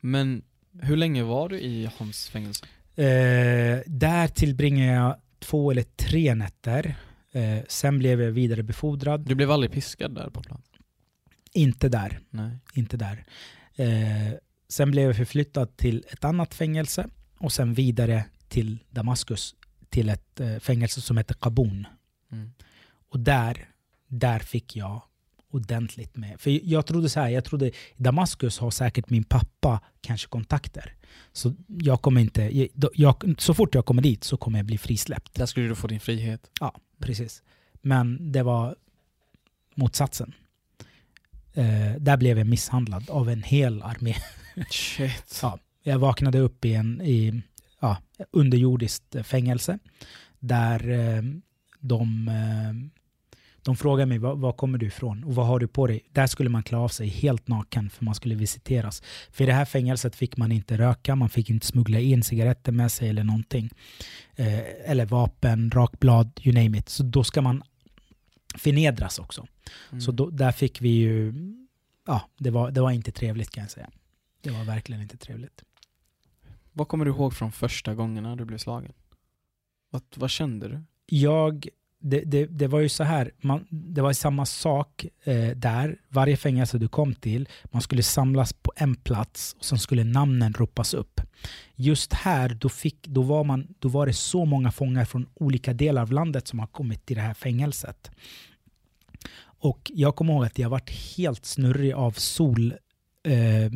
Men 0.00 0.42
hur 0.82 0.96
länge 0.96 1.22
var 1.22 1.48
du 1.48 1.60
i 1.60 1.90
hans 1.98 2.28
fängelse? 2.28 2.66
Eh, 2.98 3.80
där 3.86 4.28
tillbringade 4.28 4.92
jag 4.92 5.16
två 5.38 5.70
eller 5.70 5.82
tre 5.82 6.34
nätter. 6.34 6.96
Eh, 7.32 7.58
sen 7.68 7.98
blev 7.98 8.22
jag 8.22 8.30
vidare 8.30 8.62
befordrad. 8.62 9.20
Du 9.20 9.34
blev 9.34 9.50
aldrig 9.50 9.72
piskad 9.72 10.14
där 10.14 10.30
på 10.30 10.42
plats? 10.42 10.70
Inte 11.52 11.88
där. 11.88 12.20
Nej. 12.30 12.58
inte 12.74 12.96
där. 12.96 13.24
Eh, 13.74 14.34
sen 14.68 14.90
blev 14.90 15.06
jag 15.06 15.16
förflyttad 15.16 15.76
till 15.76 16.04
ett 16.10 16.24
annat 16.24 16.54
fängelse 16.54 17.08
och 17.38 17.52
sen 17.52 17.74
vidare 17.74 18.24
till 18.48 18.78
Damaskus 18.90 19.54
till 19.88 20.08
ett 20.08 20.40
eh, 20.40 20.58
fängelse 20.58 21.00
som 21.00 21.16
heter 21.16 21.34
Qabun. 21.34 21.86
Mm. 22.32 22.50
Och 23.08 23.20
där, 23.20 23.68
där 24.06 24.38
fick 24.38 24.76
jag 24.76 25.02
ordentligt 25.50 26.16
med. 26.16 26.40
För 26.40 26.60
jag 26.70 26.86
trodde 26.86 27.08
så 27.08 27.20
här, 27.20 27.28
jag 27.28 27.44
trodde 27.44 27.70
Damaskus 27.96 28.58
har 28.58 28.70
säkert 28.70 29.10
min 29.10 29.24
pappa 29.24 29.80
kanske 30.00 30.28
kontakter. 30.28 30.94
Så 31.32 31.54
jag 31.68 32.02
kommer 32.02 32.20
inte, 32.20 32.70
jag, 32.94 33.34
så 33.38 33.54
fort 33.54 33.74
jag 33.74 33.86
kommer 33.86 34.02
dit 34.02 34.24
så 34.24 34.36
kommer 34.36 34.58
jag 34.58 34.66
bli 34.66 34.78
frisläppt. 34.78 35.34
Där 35.34 35.46
skulle 35.46 35.68
du 35.68 35.74
få 35.74 35.86
din 35.86 36.00
frihet. 36.00 36.50
Precis. 36.98 37.42
Men 37.82 38.32
det 38.32 38.42
var 38.42 38.76
motsatsen. 39.74 40.34
Eh, 41.54 41.92
där 41.98 42.16
blev 42.16 42.38
jag 42.38 42.46
misshandlad 42.46 43.10
av 43.10 43.28
en 43.28 43.42
hel 43.42 43.82
armé. 43.82 44.14
Shit. 44.70 45.38
Ja, 45.42 45.58
jag 45.82 45.98
vaknade 45.98 46.38
upp 46.38 46.64
i 46.64 46.74
en 46.74 47.02
i, 47.02 47.42
ja, 47.80 47.96
underjordiskt 48.30 49.16
fängelse 49.26 49.78
där 50.38 50.90
eh, 50.90 51.22
de, 51.80 52.28
eh, 52.28 52.97
de 53.68 53.76
frågade 53.76 54.06
mig 54.06 54.18
var, 54.18 54.34
var 54.36 54.52
kommer 54.52 54.78
du 54.78 54.86
ifrån 54.86 55.24
och 55.24 55.34
vad 55.34 55.46
har 55.46 55.58
du 55.58 55.68
på 55.68 55.86
dig? 55.86 56.00
Där 56.12 56.26
skulle 56.26 56.50
man 56.50 56.62
klä 56.62 56.78
av 56.78 56.88
sig 56.88 57.08
helt 57.08 57.48
naken 57.48 57.90
för 57.90 58.04
man 58.04 58.14
skulle 58.14 58.34
visiteras. 58.34 59.02
För 59.30 59.44
i 59.44 59.46
det 59.46 59.52
här 59.52 59.64
fängelset 59.64 60.16
fick 60.16 60.36
man 60.36 60.52
inte 60.52 60.78
röka, 60.78 61.16
man 61.16 61.28
fick 61.28 61.50
inte 61.50 61.66
smuggla 61.66 61.98
in 61.98 62.22
cigaretter 62.22 62.72
med 62.72 62.92
sig 62.92 63.08
eller 63.08 63.24
någonting. 63.24 63.70
Eh, 64.36 64.90
eller 64.90 65.06
vapen, 65.06 65.70
rakblad, 65.70 66.40
you 66.44 66.54
name 66.54 66.78
it. 66.78 66.88
Så 66.88 67.02
då 67.02 67.24
ska 67.24 67.42
man 67.42 67.62
förnedras 68.54 69.18
också. 69.18 69.46
Mm. 69.90 70.00
Så 70.00 70.12
då, 70.12 70.30
där 70.30 70.52
fick 70.52 70.80
vi 70.80 70.88
ju, 70.88 71.34
ja, 72.06 72.28
det 72.38 72.50
var, 72.50 72.70
det 72.70 72.80
var 72.80 72.90
inte 72.90 73.12
trevligt 73.12 73.50
kan 73.50 73.62
jag 73.62 73.70
säga. 73.70 73.90
Det 74.40 74.50
var 74.50 74.64
verkligen 74.64 75.02
inte 75.02 75.16
trevligt. 75.16 75.62
Vad 76.72 76.88
kommer 76.88 77.04
du 77.04 77.10
ihåg 77.10 77.34
från 77.34 77.52
första 77.52 77.94
gångerna 77.94 78.36
du 78.36 78.44
blev 78.44 78.58
slagen? 78.58 78.92
Vad, 79.90 80.02
vad 80.14 80.30
kände 80.30 80.68
du? 80.68 80.80
Jag, 81.06 81.68
det, 82.00 82.20
det, 82.20 82.46
det 82.46 82.66
var 82.66 82.80
ju 82.80 82.88
så 82.88 83.04
här, 83.04 83.30
man, 83.40 83.66
det 83.70 84.02
var 84.02 84.12
samma 84.12 84.46
sak 84.46 85.06
eh, 85.24 85.48
där. 85.48 85.96
Varje 86.08 86.36
fängelse 86.36 86.78
du 86.78 86.88
kom 86.88 87.14
till, 87.14 87.48
man 87.64 87.82
skulle 87.82 88.02
samlas 88.02 88.52
på 88.52 88.72
en 88.76 88.94
plats 88.94 89.56
och 89.58 89.64
sen 89.64 89.78
skulle 89.78 90.04
namnen 90.04 90.52
ropas 90.52 90.94
upp. 90.94 91.20
Just 91.74 92.12
här, 92.12 92.48
då, 92.48 92.68
fick, 92.68 93.06
då, 93.06 93.22
var 93.22 93.44
man, 93.44 93.66
då 93.78 93.88
var 93.88 94.06
det 94.06 94.12
så 94.12 94.44
många 94.44 94.72
fångar 94.72 95.04
från 95.04 95.26
olika 95.34 95.72
delar 95.72 96.02
av 96.02 96.12
landet 96.12 96.48
som 96.48 96.58
har 96.58 96.66
kommit 96.66 97.06
till 97.06 97.16
det 97.16 97.22
här 97.22 97.34
fängelset. 97.34 98.10
Och 99.60 99.90
jag 99.94 100.16
kommer 100.16 100.32
ihåg 100.32 100.44
att 100.44 100.58
jag 100.58 100.70
varit 100.70 100.90
helt 101.16 101.46
snurrig 101.46 101.92
av 101.92 102.12
sol, 102.12 102.74
eh, 103.26 103.70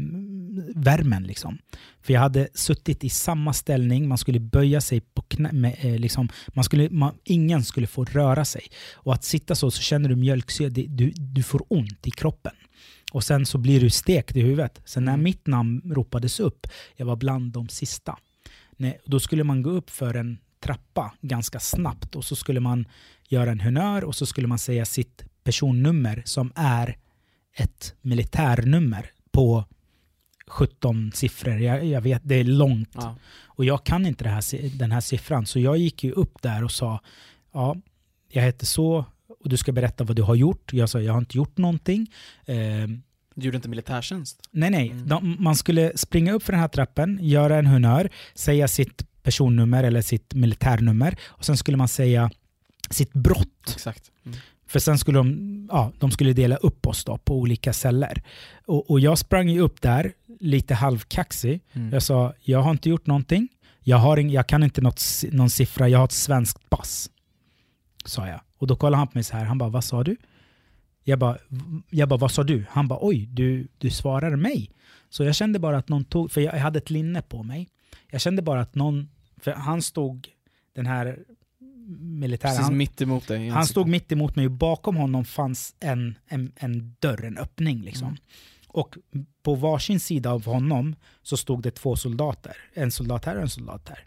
värmen. 0.75 1.23
Liksom. 1.23 1.59
För 2.01 2.13
jag 2.13 2.21
hade 2.21 2.49
suttit 2.55 3.05
i 3.05 3.09
samma 3.09 3.53
ställning, 3.53 4.09
man 4.09 4.19
skulle 4.19 4.41
böja 4.41 4.81
sig 4.81 5.01
på 5.01 5.23
knä, 5.23 5.53
med, 5.53 5.77
eh, 5.81 5.99
liksom, 5.99 6.29
man 6.49 6.65
skulle, 6.65 6.91
man, 6.91 7.15
ingen 7.25 7.65
skulle 7.65 7.87
få 7.87 8.05
röra 8.05 8.45
sig. 8.45 8.63
Och 8.95 9.15
att 9.15 9.25
sitta 9.25 9.55
så, 9.55 9.71
så 9.71 9.83
känner 9.83 10.09
du 10.09 10.17
mjölksyra, 10.17 10.69
du, 10.69 11.13
du 11.17 11.43
får 11.43 11.63
ont 11.69 12.07
i 12.07 12.11
kroppen. 12.11 12.53
Och 13.13 13.25
sen 13.25 13.47
så 13.47 13.59
blir 13.59 13.81
du 13.81 13.91
stekt 13.91 14.37
i 14.37 14.41
huvudet. 14.41 14.81
Sen 14.85 15.05
när 15.05 15.13
Mm. 15.13 15.25
mitt 15.25 15.47
namn 15.47 15.83
ropades 15.85 16.41
upp, 16.41 16.67
jag 16.97 17.07
var 17.07 17.17
bland 17.17 17.53
de 17.53 17.69
sista. 17.69 18.19
Nej, 18.77 18.99
då 19.05 19.21
skulle 19.21 19.45
man 19.45 19.63
gå 19.63 19.71
upp 19.71 19.91
för 19.91 20.15
en 20.15 20.39
trappa 20.65 21.15
ganska 21.21 21.61
snabbt 21.61 22.17
och 22.17 22.25
så 22.25 22.37
skulle 22.37 22.61
man 22.61 22.87
göra 23.29 23.51
en 23.51 23.61
honnör 23.61 24.05
och 24.05 24.15
så 24.15 24.27
skulle 24.27 24.47
man 24.47 24.59
säga 24.59 24.85
sitt 24.85 25.25
personnummer 25.45 26.23
som 26.25 26.53
är 26.55 26.97
ett 27.57 27.95
militärnummer 28.03 29.11
på 29.33 29.65
17 30.47 31.13
siffror. 31.15 31.59
Jag, 31.59 31.85
jag 31.85 32.01
vet, 32.01 32.23
det 32.25 32.35
är 32.35 32.45
långt. 32.45 32.91
Ja. 32.95 33.17
Och 33.45 33.65
jag 33.65 33.85
kan 33.85 34.07
inte 34.07 34.29
här, 34.29 34.79
den 34.79 34.93
här 34.93 35.01
siffran. 35.01 35.47
Så 35.47 35.59
jag 35.59 35.77
gick 35.79 36.05
ju 36.05 36.13
upp 36.13 36.43
där 36.43 36.65
och 36.65 36.73
sa, 36.73 37.01
ja, 37.53 37.77
jag 38.29 38.43
heter 38.43 38.67
så 38.67 39.05
och 39.41 39.49
du 39.49 39.57
ska 39.57 39.73
berätta 39.73 40.05
vad 40.05 40.17
du 40.17 40.23
har 40.23 40.35
gjort. 40.35 40.73
Jag 40.73 40.89
sa, 40.89 41.01
jag 41.01 41.13
har 41.13 41.19
inte 41.21 41.37
gjort 41.37 41.59
någonting. 41.59 42.11
Eh, 42.45 42.57
Du 43.35 43.47
gjorde 43.47 43.57
inte 43.57 43.69
militärtjänst? 43.69 44.41
Nej, 44.51 44.71
nej. 44.71 44.91
Mm. 44.91 45.09
De, 45.09 45.37
man 45.39 45.57
skulle 45.57 45.93
springa 45.97 46.33
upp 46.33 46.43
för 46.43 46.53
den 46.53 46.61
här 46.61 46.69
trappen, 46.69 47.19
göra 47.23 47.59
en 47.59 47.67
honnör, 47.67 48.11
säga 48.35 48.69
sitt 48.69 49.07
personnummer 49.23 49.85
eller 49.85 50.03
sitt 50.03 50.35
militärnummer 50.35 51.19
och 51.25 51.45
sen 51.45 51.57
skulle 51.57 51.77
man 51.77 51.89
säga 51.89 52.31
sitt 52.91 53.13
brott. 53.13 53.73
Exakt. 53.75 54.11
Mm. 54.27 54.39
För 54.73 54.79
sen 54.79 54.99
skulle 54.99 55.19
de, 55.19 55.69
ja, 55.71 55.93
de 55.99 56.11
skulle 56.11 56.33
dela 56.33 56.57
upp 56.57 56.87
oss 56.87 57.05
då 57.05 57.19
på 57.19 57.39
olika 57.39 57.73
celler. 57.73 58.23
Och, 58.67 58.91
och 58.91 59.01
jag 59.01 59.19
sprang 59.19 59.49
ju 59.49 59.61
upp 59.61 59.83
där, 59.83 60.13
lite 60.41 60.75
halvkaxig. 60.75 61.61
Mm. 61.73 61.93
Jag 61.93 62.03
sa, 62.03 62.35
jag 62.41 62.63
har 62.63 62.71
inte 62.71 62.89
gjort 62.89 63.07
någonting. 63.07 63.49
Jag, 63.81 63.97
har 63.97 64.17
ing, 64.17 64.31
jag 64.31 64.47
kan 64.47 64.63
inte 64.63 64.81
något, 64.81 65.03
någon 65.33 65.51
siffra, 65.51 65.89
jag 65.89 65.99
har 65.99 66.05
ett 66.05 66.13
svenskt 66.13 66.71
pass. 66.71 67.11
Sa 68.05 68.29
jag. 68.29 68.41
Och 68.59 68.67
då 68.67 68.77
kollade 68.77 68.97
han 68.97 69.07
på 69.09 69.19
mig 69.19 69.25
så 69.25 69.37
här, 69.37 69.45
han 69.45 69.59
bara, 69.59 69.71
vad 69.71 69.85
sa 69.85 70.05
du? 70.05 70.17
Jag 71.05 71.19
bara, 71.19 71.39
jag 71.91 72.09
bara 72.09 72.19
vad 72.19 72.31
sa 72.31 72.43
du? 72.43 72.65
Han 72.71 72.89
bara, 72.89 72.99
oj, 73.03 73.27
du, 73.27 73.69
du 73.79 73.91
svarade 73.91 74.37
mig. 74.37 74.71
Så 75.11 75.25
jag 75.25 75.35
kände 75.35 75.59
bara 75.59 75.79
att 75.79 75.89
någon 75.89 76.05
tog, 76.05 76.31
för 76.31 76.41
jag 76.41 76.53
hade 76.53 76.79
ett 76.79 76.91
linne 76.91 77.23
på 77.23 77.43
mig. 77.43 77.69
Jag 78.11 78.21
kände 78.21 78.43
bara 78.43 78.61
att 78.61 78.75
någon, 78.75 79.09
för 79.37 79.53
han 79.53 79.83
stod, 79.83 80.29
den 80.75 80.87
här 80.87 81.19
militären, 81.99 82.51
Precis 82.53 82.65
han, 82.65 82.77
mitt 82.77 83.01
emot 83.01 83.29
dig. 83.29 83.49
han 83.49 83.67
stod 83.67 83.89
mitt 83.89 84.13
emot 84.13 84.37
mig 84.37 84.47
och 84.47 84.53
bakom 84.53 84.97
honom 84.97 85.25
fanns 85.25 85.75
en, 85.81 86.15
en, 86.27 86.53
en 86.57 86.97
dörr, 86.99 87.25
en 87.25 87.39
öppning. 87.39 87.83
Liksom. 87.83 88.09
Mm. 88.09 88.19
Och 88.69 88.97
på 89.43 89.55
varsin 89.55 90.01
sida 90.01 90.31
av 90.31 90.45
honom 90.45 90.97
så 91.23 91.37
stod 91.37 91.63
det 91.63 91.71
två 91.71 91.97
soldater. 91.97 92.57
En 92.75 92.91
soldat 92.91 93.25
här 93.25 93.37
och 93.37 93.43
en 93.43 93.49
soldat 93.49 93.89
här. 93.89 94.05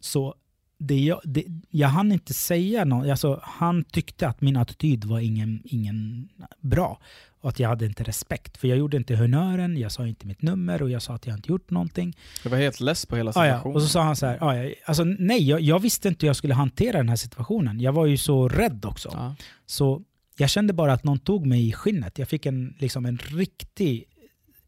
Så 0.00 0.34
det 0.78 0.98
jag, 0.98 1.20
det, 1.24 1.44
jag 1.70 1.88
hann 1.88 2.12
inte 2.12 2.34
säga 2.34 2.84
något. 2.84 3.08
Alltså, 3.08 3.40
han 3.42 3.84
tyckte 3.84 4.28
att 4.28 4.40
min 4.40 4.56
attityd 4.56 5.04
var 5.04 5.20
ingen, 5.20 5.62
ingen 5.64 6.28
bra. 6.60 7.00
Och 7.40 7.48
att 7.48 7.58
jag 7.58 7.68
hade 7.68 7.86
inte 7.86 8.02
respekt. 8.04 8.56
För 8.56 8.68
jag 8.68 8.78
gjorde 8.78 8.96
inte 8.96 9.16
honnören, 9.16 9.76
jag 9.76 9.92
sa 9.92 10.06
inte 10.06 10.26
mitt 10.26 10.42
nummer 10.42 10.82
och 10.82 10.90
jag 10.90 11.02
sa 11.02 11.14
att 11.14 11.26
jag 11.26 11.36
inte 11.36 11.48
gjort 11.48 11.70
någonting. 11.70 12.16
Jag 12.44 12.50
var 12.50 12.58
helt 12.58 12.80
less 12.80 13.06
på 13.06 13.16
hela 13.16 13.30
Ah, 13.34 13.46
ja. 13.46 13.52
situationen. 13.52 13.76
Och 13.76 13.82
så 13.82 13.88
sa 13.88 14.02
han 14.02 14.16
så 14.16 14.26
här, 14.26 14.38
ah, 14.40 14.56
ja, 14.56 14.74
alltså, 14.84 15.04
nej, 15.04 15.48
jag, 15.48 15.60
jag 15.60 15.78
visste 15.80 16.08
inte 16.08 16.26
hur 16.26 16.28
jag 16.28 16.36
skulle 16.36 16.54
hantera 16.54 16.96
den 16.96 17.08
här 17.08 17.16
situationen. 17.16 17.80
Jag 17.80 17.92
var 17.92 18.06
ju 18.06 18.16
så 18.16 18.48
rädd 18.48 18.84
också. 18.84 19.08
Ja. 19.12 19.34
Så 19.66 20.02
jag 20.36 20.50
kände 20.50 20.72
bara 20.72 20.92
att 20.92 21.04
någon 21.04 21.18
tog 21.18 21.46
mig 21.46 21.68
i 21.68 21.72
skinnet. 21.72 22.18
Jag 22.18 22.28
fick 22.28 22.46
en, 22.46 22.74
liksom 22.78 23.06
en 23.06 23.18
riktig 23.18 24.04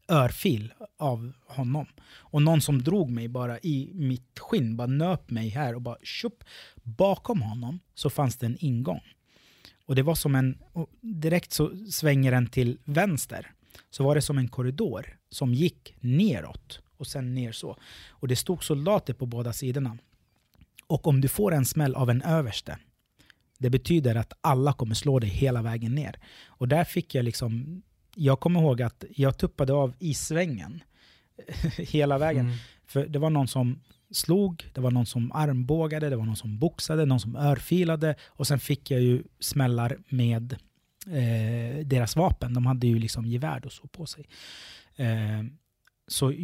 örfil 0.08 0.72
av 0.98 1.32
honom. 1.46 1.86
Och 2.18 2.42
någon 2.42 2.60
som 2.60 2.82
drog 2.82 3.10
mig 3.10 3.28
bara 3.28 3.58
i 3.58 3.90
mitt 3.94 4.38
skinn, 4.38 4.76
bara 4.76 4.86
nöp 4.86 5.30
mig 5.30 5.48
här 5.48 5.74
och 5.74 5.82
bara 5.82 5.96
tjup. 6.02 6.44
Bakom 6.82 7.42
honom 7.42 7.80
så 7.94 8.10
fanns 8.10 8.36
det 8.36 8.46
en 8.46 8.56
ingång. 8.60 9.00
Och 9.86 9.94
det 9.94 10.02
var 10.02 10.14
som 10.14 10.34
en, 10.34 10.58
direkt 11.00 11.52
så 11.52 11.76
svänger 11.90 12.32
den 12.32 12.46
till 12.46 12.78
vänster. 12.84 13.52
Så 13.90 14.04
var 14.04 14.14
det 14.14 14.22
som 14.22 14.38
en 14.38 14.48
korridor 14.48 15.18
som 15.30 15.54
gick 15.54 15.94
neråt 16.00 16.80
och 16.96 17.06
sen 17.06 17.34
ner 17.34 17.52
så. 17.52 17.76
Och 18.08 18.28
det 18.28 18.36
stod 18.36 18.64
soldater 18.64 19.14
på 19.14 19.26
båda 19.26 19.52
sidorna. 19.52 19.98
Och 20.86 21.06
om 21.06 21.20
du 21.20 21.28
får 21.28 21.54
en 21.54 21.64
smäll 21.64 21.94
av 21.94 22.10
en 22.10 22.22
överste, 22.22 22.78
det 23.58 23.70
betyder 23.70 24.14
att 24.14 24.32
alla 24.40 24.72
kommer 24.72 24.94
slå 24.94 25.18
dig 25.18 25.30
hela 25.30 25.62
vägen 25.62 25.94
ner. 25.94 26.20
Och 26.44 26.68
där 26.68 26.84
fick 26.84 27.14
jag 27.14 27.24
liksom, 27.24 27.82
jag 28.14 28.40
kommer 28.40 28.60
ihåg 28.60 28.82
att 28.82 29.04
jag 29.10 29.38
tuppade 29.38 29.72
av 29.72 29.94
i 29.98 30.14
svängen 30.14 30.82
hela 31.78 32.18
vägen. 32.18 32.46
Mm. 32.46 32.58
För 32.86 33.06
det 33.06 33.18
var 33.18 33.30
någon 33.30 33.48
som 33.48 33.80
slog, 34.12 34.70
det 34.72 34.80
var 34.80 34.90
någon 34.90 35.06
som 35.06 35.32
armbågade, 35.32 36.10
det 36.10 36.16
var 36.16 36.24
någon 36.24 36.36
som 36.36 36.58
boxade, 36.58 37.04
någon 37.06 37.20
som 37.20 37.36
örfilade 37.36 38.14
och 38.28 38.46
sen 38.46 38.58
fick 38.58 38.90
jag 38.90 39.00
ju 39.00 39.22
smällar 39.40 39.98
med 40.08 40.52
eh, 41.06 41.86
deras 41.86 42.16
vapen. 42.16 42.54
De 42.54 42.66
hade 42.66 42.86
ju 42.86 42.98
liksom 42.98 43.26
gevär 43.26 43.66
och 43.66 43.72
så 43.72 43.86
på 43.86 44.06
sig. 44.06 44.28
Eh, 44.96 45.42
så 46.06 46.34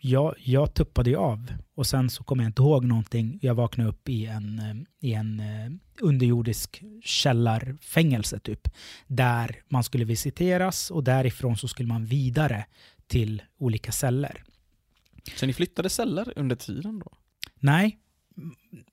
jag, 0.00 0.34
jag 0.38 0.74
tuppade 0.74 1.10
ju 1.10 1.16
av 1.16 1.52
och 1.74 1.86
sen 1.86 2.10
så 2.10 2.24
kommer 2.24 2.42
jag 2.42 2.48
inte 2.48 2.62
ihåg 2.62 2.84
någonting. 2.84 3.38
Jag 3.42 3.54
vaknade 3.54 3.90
upp 3.90 4.08
i 4.08 4.26
en, 4.26 4.86
i 5.00 5.14
en 5.14 5.40
eh, 5.40 5.70
underjordisk 6.00 6.82
källarfängelse 7.04 8.38
typ. 8.38 8.68
Där 9.06 9.56
man 9.68 9.84
skulle 9.84 10.04
visiteras 10.04 10.90
och 10.90 11.04
därifrån 11.04 11.56
så 11.56 11.68
skulle 11.68 11.88
man 11.88 12.04
vidare 12.04 12.66
till 13.06 13.42
olika 13.58 13.92
celler. 13.92 14.44
Så 15.36 15.46
ni 15.46 15.52
flyttade 15.52 15.88
celler 15.90 16.32
under 16.36 16.56
tiden 16.56 16.98
då? 16.98 17.12
Nej, 17.60 17.98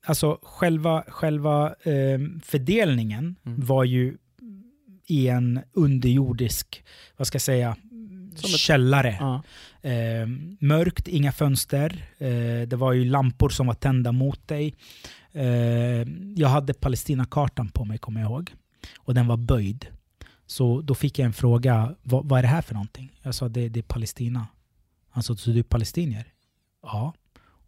alltså 0.05 0.39
själva, 0.43 1.03
själva 1.07 1.67
eh, 1.69 2.19
fördelningen 2.43 3.35
Mm. 3.45 3.65
var 3.65 3.83
ju 3.83 4.17
i 5.07 5.27
en 5.27 5.59
underjordisk, 5.73 6.83
vad 7.17 7.27
ska 7.27 7.35
jag 7.35 7.41
säga, 7.41 7.75
Som 8.35 8.49
ett- 8.53 8.59
källare. 8.59 9.17
Ja. 9.19 9.43
Eh, 9.89 10.27
mörkt, 10.59 11.07
inga 11.07 11.31
fönster. 11.31 12.05
Eh, 12.17 12.67
det 12.67 12.75
var 12.75 12.93
ju 12.93 13.05
lampor 13.05 13.49
som 13.49 13.67
var 13.67 13.73
tända 13.73 14.11
mot 14.11 14.47
dig. 14.47 14.75
Eh, 15.31 15.45
jag 16.35 16.47
hade 16.49 16.73
Palestinakartan 16.73 17.69
på 17.69 17.85
mig, 17.85 17.97
kommer 17.97 18.21
jag 18.21 18.29
ihåg. 18.31 18.53
Och 18.99 19.13
den 19.13 19.27
var 19.27 19.37
böjd. 19.37 19.85
Så 20.47 20.81
då 20.81 20.95
fick 20.95 21.19
jag 21.19 21.25
en 21.25 21.33
fråga, 21.33 21.95
vad, 22.03 22.29
vad 22.29 22.39
är 22.39 22.41
det 22.41 22.47
här 22.47 22.61
för 22.61 22.73
någonting? 22.73 23.19
Jag 23.21 23.35
sa, 23.35 23.49
det, 23.49 23.69
det 23.69 23.79
är 23.79 23.83
Palestina. 23.83 24.47
Han 25.15 25.23
sa, 25.23 25.35
så 25.35 25.49
du 25.49 25.59
är 25.59 25.63
palestinier? 25.63 26.25
Ja. 26.81 27.13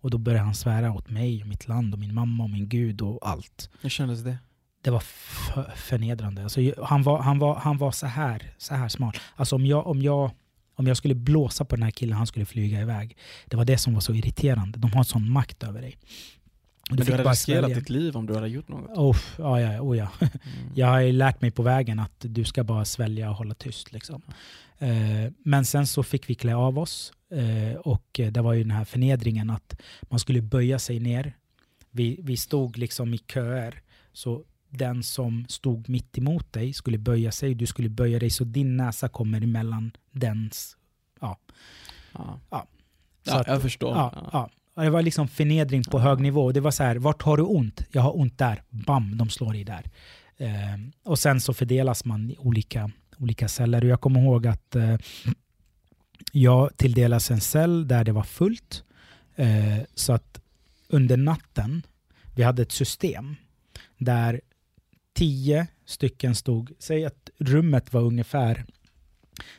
Och 0.01 0.09
då 0.09 0.17
började 0.17 0.45
han 0.45 0.55
svära 0.55 0.91
åt 0.91 1.09
mig, 1.09 1.41
och 1.41 1.47
mitt 1.47 1.67
land, 1.67 1.93
och 1.93 1.99
min 1.99 2.13
mamma, 2.13 2.43
och 2.43 2.49
min 2.49 2.69
gud 2.69 3.01
och 3.01 3.29
allt. 3.29 3.69
Hur 3.81 3.89
kändes 3.89 4.23
det? 4.23 4.37
Det 4.81 4.89
var 4.89 4.99
för, 4.99 5.73
förnedrande. 5.75 6.43
Alltså, 6.43 6.61
han, 6.83 7.03
var, 7.03 7.21
han, 7.21 7.39
var, 7.39 7.55
han 7.55 7.77
var 7.77 7.91
så 7.91 8.07
här, 8.07 8.53
så 8.57 8.75
här 8.75 8.89
smal. 8.89 9.13
Alltså 9.35 9.55
om 9.55 9.65
jag, 9.65 9.87
om, 9.87 10.01
jag, 10.01 10.31
om 10.75 10.87
jag 10.87 10.97
skulle 10.97 11.15
blåsa 11.15 11.65
på 11.65 11.75
den 11.75 11.83
här 11.83 11.91
killen, 11.91 12.17
han 12.17 12.27
skulle 12.27 12.45
flyga 12.45 12.81
iväg. 12.81 13.17
Det 13.45 13.57
var 13.57 13.65
det 13.65 13.77
som 13.77 13.93
var 13.93 14.01
så 14.01 14.13
irriterande. 14.13 14.79
De 14.79 14.93
har 14.93 15.03
sån 15.03 15.31
makt 15.31 15.63
över 15.63 15.81
dig. 15.81 15.97
Och 16.89 16.95
Men 16.95 17.05
du 17.05 17.11
hade 17.11 17.23
bara 17.23 17.31
riskerat 17.31 17.63
svälja. 17.63 17.79
ditt 17.79 17.89
liv 17.89 18.17
om 18.17 18.25
du 18.25 18.33
hade 18.33 18.47
gjort 18.47 18.67
något? 18.67 18.97
Oh, 18.97 19.17
ja, 19.37 19.61
ja, 19.61 19.81
oh, 19.81 19.97
ja. 19.97 20.07
Mm. 20.19 20.31
Jag 20.75 20.87
har 20.87 21.11
lärt 21.11 21.41
mig 21.41 21.51
på 21.51 21.63
vägen 21.63 21.99
att 21.99 22.15
du 22.19 22.43
ska 22.43 22.63
bara 22.63 22.85
svälja 22.85 23.29
och 23.29 23.35
hålla 23.35 23.53
tyst. 23.53 23.91
Liksom. 23.91 24.21
Eh, 24.79 25.31
men 25.43 25.65
sen 25.65 25.87
så 25.87 26.03
fick 26.03 26.29
vi 26.29 26.35
klä 26.35 26.55
av 26.55 26.79
oss 26.79 27.13
eh, 27.31 27.77
och 27.79 28.19
det 28.31 28.41
var 28.41 28.53
ju 28.53 28.63
den 28.63 28.71
här 28.71 28.85
förnedringen 28.85 29.49
att 29.49 29.81
man 30.01 30.19
skulle 30.19 30.41
böja 30.41 30.79
sig 30.79 30.99
ner. 30.99 31.33
Vi, 31.91 32.19
vi 32.23 32.37
stod 32.37 32.77
liksom 32.77 33.13
i 33.13 33.17
köer. 33.17 33.81
Så 34.13 34.43
den 34.69 35.03
som 35.03 35.45
stod 35.49 35.89
mitt 35.89 36.17
emot 36.17 36.53
dig 36.53 36.73
skulle 36.73 36.97
böja 36.97 37.31
sig. 37.31 37.55
Du 37.55 37.65
skulle 37.65 37.89
böja 37.89 38.19
dig 38.19 38.29
så 38.29 38.43
din 38.43 38.77
näsa 38.77 39.09
kommer 39.09 39.41
emellan 39.41 39.91
dens. 40.11 40.77
Ja. 41.21 41.37
Ja. 42.13 42.39
Ja, 42.49 42.67
Så 43.23 43.35
att- 43.37 43.47
jag 43.47 43.61
förstår. 43.61 43.89
Ja, 43.95 44.11
Ja. 44.33 44.49
ja. 44.75 44.83
Det 44.83 44.89
var 44.89 45.01
liksom 45.01 45.27
förnedring 45.27 45.83
på 45.83 45.97
Ja. 45.97 46.01
hög 46.03 46.19
nivå. 46.19 46.51
Det 46.51 46.59
var 46.59 46.71
så 46.71 46.83
här, 46.83 46.95
vart 46.95 47.21
har 47.23 47.37
du 47.37 47.43
ont? 47.43 47.81
Jag 47.91 48.01
har 48.01 48.17
ont 48.19 48.37
där. 48.37 48.61
Bam, 48.69 49.17
de 49.17 49.29
slår 49.29 49.55
i 49.55 49.63
där. 49.63 49.83
Eh, 50.37 50.49
och 51.03 51.19
sen 51.19 51.41
så 51.41 51.53
fördelas 51.53 52.05
man 52.05 52.29
i 52.31 52.35
olika, 52.39 52.91
olika 53.17 53.47
celler. 53.47 53.83
Och 53.83 53.89
jag 53.89 54.01
kommer 54.01 54.19
ihåg 54.19 54.47
att 54.47 54.75
eh, 54.75 54.95
jag 56.31 56.77
tilldelas 56.77 57.31
en 57.31 57.41
cell 57.41 57.87
där 57.87 58.03
det 58.03 58.11
var 58.11 58.23
fullt. 58.23 58.83
Eh, 59.35 59.77
så 59.95 60.13
att 60.13 60.39
under 60.87 61.17
natten, 61.17 61.81
vi 62.35 62.43
hade 62.43 62.61
ett 62.61 62.71
system 62.71 63.35
där 63.97 64.41
tio 65.13 65.67
stycken 65.85 66.35
stod, 66.35 66.71
säg 66.79 67.05
att 67.05 67.29
rummet 67.37 67.93
var 67.93 68.01
ungefär, 68.01 68.65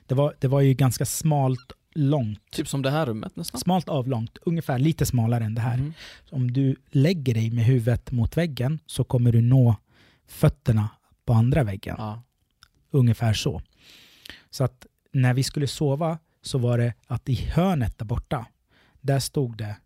det 0.07 0.15
var, 0.15 0.35
det 0.39 0.49
var 0.49 0.61
ju 0.61 0.75
ganska 0.75 1.07
smalt, 1.07 1.73
långt 1.95 2.51
Typ 2.51 2.69
som 2.69 2.83
det 2.83 2.91
här 2.91 3.07
rummet 3.07 3.37
nästan. 3.37 3.61
Smalt 3.61 3.89
avlångt, 3.89 4.39
ungefär 4.43 4.79
lite 4.79 5.07
smalare 5.07 5.45
än 5.45 5.55
det 5.55 5.61
här. 5.61 5.75
Mm. 5.75 5.93
Om 6.31 6.53
du 6.53 6.77
lägger 6.91 7.35
dig 7.35 7.51
med 7.51 7.65
huvudet 7.65 8.11
mot 8.11 8.37
väggen 8.37 8.79
så 8.87 9.05
kommer 9.05 9.33
du 9.33 9.41
nå 9.41 9.77
fötterna 10.27 10.89
på 11.25 11.33
andra 11.33 11.65
väggen. 11.65 11.95
Ja. 11.99 12.23
Ungefär 12.90 13.32
så. 13.32 13.62
Så 14.51 14.65
att 14.65 14.86
när 15.12 15.35
vi 15.35 15.43
skulle 15.43 15.66
sova 15.66 16.19
så 16.43 16.59
var 16.59 16.78
det 16.78 16.94
att 17.06 17.28
i 17.28 17.35
hörnet 17.35 17.98
där 17.98 18.06
borta, 18.06 18.47
där 19.01 19.19
stod 19.19 19.56
det 19.56 19.77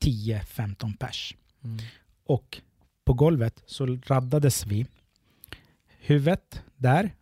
10-15 0.00 0.96
pers. 0.96 1.36
Mm. 1.64 1.78
Och 2.24 2.60
på 3.04 3.12
golvet 3.12 3.62
så 3.66 3.86
raddades 3.86 4.66
vi 4.66 4.86
huvudet 5.88 6.62
där 6.76 7.14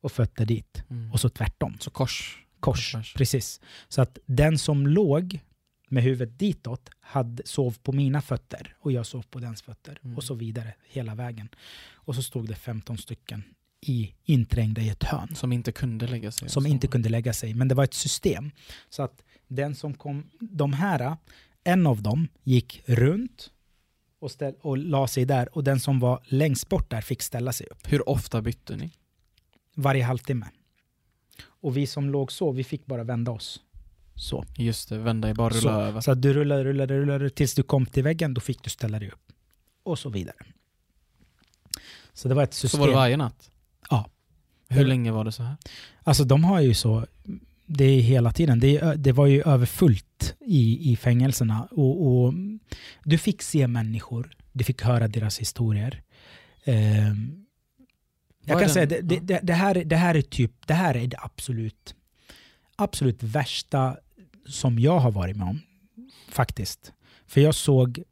och 0.00 0.12
fötter 0.12 0.46
dit. 0.46 0.82
Mm. 0.90 1.12
Och 1.12 1.20
så 1.20 1.28
tvärtom. 1.28 1.76
Så 1.80 1.90
kors. 1.90 2.42
Kors, 2.60 2.92
Kors. 2.92 3.14
precis. 3.14 3.60
Så 3.88 4.02
att 4.02 4.18
den 4.26 4.58
som 4.58 4.86
låg 4.86 5.40
med 5.88 6.02
huvudet 6.02 6.38
ditåt 6.38 6.90
hade, 7.00 7.42
sov 7.46 7.76
på 7.82 7.92
mina 7.92 8.22
fötter 8.22 8.76
och 8.80 8.92
jag 8.92 9.06
sov 9.06 9.22
på 9.22 9.38
dens 9.38 9.62
fötter. 9.62 9.98
Mm. 10.02 10.16
Och 10.16 10.24
så 10.24 10.34
vidare 10.34 10.74
hela 10.84 11.14
vägen. 11.14 11.48
Och 11.92 12.14
så 12.14 12.22
stod 12.22 12.48
det 12.48 12.54
15 12.54 12.98
stycken 12.98 13.42
i, 13.88 14.14
inträngda 14.24 14.80
i 14.82 14.88
ett 14.88 15.02
hörn. 15.04 15.34
Som 15.36 15.52
inte 15.52 15.72
kunde 15.72 16.06
lägga 16.06 16.30
sig. 16.30 16.48
Som 16.48 16.62
Så. 16.62 16.68
inte 16.68 16.86
kunde 16.86 17.08
lägga 17.08 17.32
sig. 17.32 17.54
Men 17.54 17.68
det 17.68 17.74
var 17.74 17.84
ett 17.84 17.94
system. 17.94 18.50
Så 18.88 19.02
att 19.02 19.22
den 19.48 19.74
som 19.74 19.94
kom, 19.94 20.30
de 20.40 20.72
här, 20.72 21.16
en 21.64 21.86
av 21.86 22.02
dem 22.02 22.28
gick 22.42 22.82
runt 22.86 23.50
och, 24.18 24.30
ställ, 24.30 24.54
och 24.60 24.78
la 24.78 25.06
sig 25.06 25.24
där. 25.24 25.56
Och 25.56 25.64
den 25.64 25.80
som 25.80 26.00
var 26.00 26.20
längst 26.24 26.68
bort 26.68 26.90
där 26.90 27.00
fick 27.00 27.22
ställa 27.22 27.52
sig 27.52 27.66
upp 27.66 27.92
Hur 27.92 28.08
ofta 28.08 28.42
bytte 28.42 28.76
ni? 28.76 28.92
varje 29.74 30.04
halvtimme. 30.04 30.46
Och 31.46 31.76
vi 31.76 31.86
som 31.86 32.10
låg 32.10 32.32
så, 32.32 32.52
vi 32.52 32.64
fick 32.64 32.86
bara 32.86 33.04
vända 33.04 33.32
oss. 33.32 33.60
Så. 34.14 34.44
Just 34.56 34.88
det, 34.88 34.98
vända 34.98 35.30
i 35.30 35.34
bara 35.34 35.48
rulla 35.48 35.60
Så, 35.60 35.70
över. 35.70 36.00
så 36.00 36.10
att 36.10 36.22
du 36.22 36.32
rullade, 36.32 36.64
rullade, 36.64 36.98
rullade 36.98 37.30
tills 37.30 37.54
du 37.54 37.62
kom 37.62 37.86
till 37.86 38.02
väggen, 38.02 38.34
då 38.34 38.40
fick 38.40 38.62
du 38.62 38.70
ställa 38.70 38.98
dig 38.98 39.08
upp. 39.08 39.32
Och 39.82 39.98
så 39.98 40.08
vidare. 40.10 40.36
Så 42.12 42.28
det 42.28 42.34
var 42.34 42.42
ett 42.42 42.54
Så 42.54 42.60
system. 42.60 42.80
var 42.80 42.88
det 42.88 42.94
varje 42.94 43.16
natt? 43.16 43.50
Hur 44.68 44.84
länge 44.84 45.12
var 45.12 45.24
det 45.24 45.32
så 45.32 45.42
här? 45.42 45.56
Alltså 46.02 46.24
de 46.24 46.44
har 46.44 46.60
ju 46.60 46.74
så, 46.74 47.06
det 47.66 47.84
är 47.84 48.00
hela 48.00 48.32
tiden. 48.32 48.60
Det, 48.60 48.94
det 48.96 49.12
var 49.12 49.26
ju 49.26 49.42
överfullt 49.42 50.36
i, 50.40 50.92
i 50.92 50.96
fängelserna. 50.96 51.68
Och, 51.70 52.06
och 52.06 52.34
du 53.04 53.18
fick 53.18 53.42
se 53.42 53.66
människor, 53.66 54.30
du 54.52 54.64
fick 54.64 54.82
höra 54.82 55.08
deras 55.08 55.38
historier. 55.38 56.02
Ehm, 56.64 57.46
jag 58.44 58.60
kan 58.60 58.68
säga, 58.68 58.86
det, 58.86 59.20
det, 59.20 59.40
det, 59.42 59.52
här, 59.52 59.74
det 59.84 59.96
här 59.96 60.14
är 60.14 60.22
typ, 60.22 60.52
det 60.66 60.74
här 60.74 60.96
är 60.96 61.06
det 61.06 61.18
absolut, 61.20 61.94
absolut 62.76 63.22
värsta 63.22 63.96
som 64.46 64.78
jag 64.78 64.98
har 64.98 65.10
varit 65.10 65.36
med 65.36 65.48
om. 65.48 65.60
Faktiskt. 66.28 66.92
För 67.26 67.40
jag 67.40 67.54
såg 67.54 68.02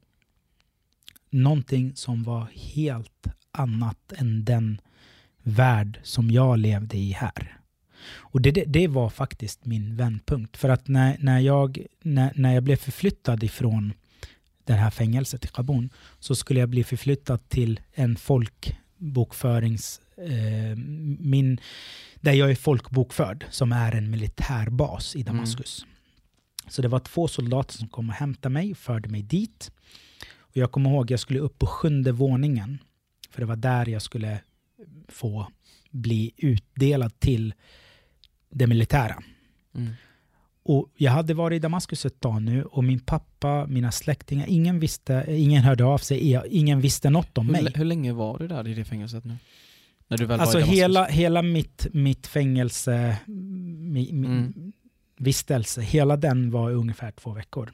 någonting 1.31 1.97
som 1.97 2.22
var 2.22 2.47
helt 2.55 3.26
annat 3.52 4.12
än 4.16 4.44
den 4.44 4.81
värld 5.44 6.00
som 6.02 6.30
jag 6.30 6.58
levde 6.58 6.96
i 6.96 7.12
här. 7.12 7.58
Och 8.06 8.40
det, 8.40 8.50
det, 8.50 8.64
det 8.64 8.88
var 8.88 9.10
faktiskt 9.10 9.64
min 9.64 9.96
vändpunkt. 9.96 10.56
För 10.56 10.68
att 10.68 10.88
när, 10.88 11.16
när, 11.20 11.40
jag, 11.40 11.86
när, 12.02 12.32
när 12.34 12.54
jag 12.54 12.62
blev 12.62 12.76
förflyttad 12.76 13.42
ifrån 13.42 13.92
det 14.64 14.72
här 14.72 14.90
fängelset 14.90 15.44
i 15.44 15.48
Kabul 15.48 15.88
så 16.18 16.34
skulle 16.34 16.60
jag 16.60 16.68
bli 16.68 16.84
förflyttad 16.84 17.48
till 17.48 17.80
en 17.94 18.16
folkbokförings... 18.16 20.00
Eh, 20.16 20.76
min, 21.18 21.60
där 22.20 22.32
jag 22.32 22.50
är 22.50 22.54
folkbokförd, 22.54 23.44
som 23.50 23.72
är 23.72 23.92
en 23.94 24.10
militärbas 24.10 25.16
i 25.16 25.22
Damaskus. 25.22 25.86
Så 26.68 26.82
det 26.82 26.88
var 26.88 26.98
två 26.98 27.28
soldater 27.28 27.74
som 27.74 27.88
kom 27.88 28.08
och 28.08 28.14
hämtade 28.14 28.52
mig 28.52 28.70
och 28.70 28.78
förde 28.78 29.08
mig 29.08 29.22
dit. 29.22 29.70
Och 30.38 30.56
jag 30.56 30.72
kommer 30.72 30.90
ihåg 30.90 31.10
jag 31.10 31.20
skulle 31.20 31.40
upp 31.40 31.58
på 31.58 31.66
sjunde 31.66 32.12
våningen. 32.12 32.78
För 33.30 33.40
det 33.40 33.46
var 33.46 33.56
där 33.56 33.88
jag 33.88 34.02
skulle 34.02 34.40
få 35.09 35.47
bli 35.90 36.32
utdelad 36.36 37.20
till 37.20 37.55
det 38.51 38.66
militära. 38.66 39.22
Mm. 39.74 39.93
Och 40.66 40.89
jag 40.97 41.12
hade 41.12 41.35
varit 41.35 41.56
i 41.56 41.59
Damaskus 41.59 42.06
ett 42.06 42.20
tag 42.20 42.43
nu 42.43 42.64
och 42.64 42.85
min 42.85 43.01
pappa, 43.01 43.66
mina 43.66 43.93
släktingar, 43.93 44.47
ingen 44.48 44.81
visste, 44.81 45.24
ingen 45.28 45.62
hörde 45.62 45.85
av 45.85 45.98
sig, 45.98 46.40
ingen 46.51 46.81
visste 46.81 47.10
något 47.10 47.39
om 47.39 47.47
Hur, 47.47 47.52
mig. 47.62 47.72
hur 47.74 47.85
länge 47.85 48.12
var 48.12 48.39
du 48.39 48.48
där 48.48 48.68
i 48.68 48.74
det 48.74 48.85
fängelset 48.85 49.24
nu? 49.24 49.36
När 50.09 50.18
du 50.18 50.26
väl 50.26 50.40
Alltså 50.40 50.56
var 50.59 50.60
i 50.60 50.62
Damaskus? 50.62 50.78
hela, 50.81 51.05
hela 51.06 51.43
mitt, 51.43 51.86
mitt 51.93 52.26
fängelse, 52.26 53.16
mi, 53.26 54.12
mi, 54.12 54.26
Mm. 54.26 54.72
vistelse, 55.18 55.81
hela 55.81 56.16
den 56.16 56.51
var 56.51 56.70
ungefär 56.72 57.10
två 57.10 57.32
veckor. 57.32 57.72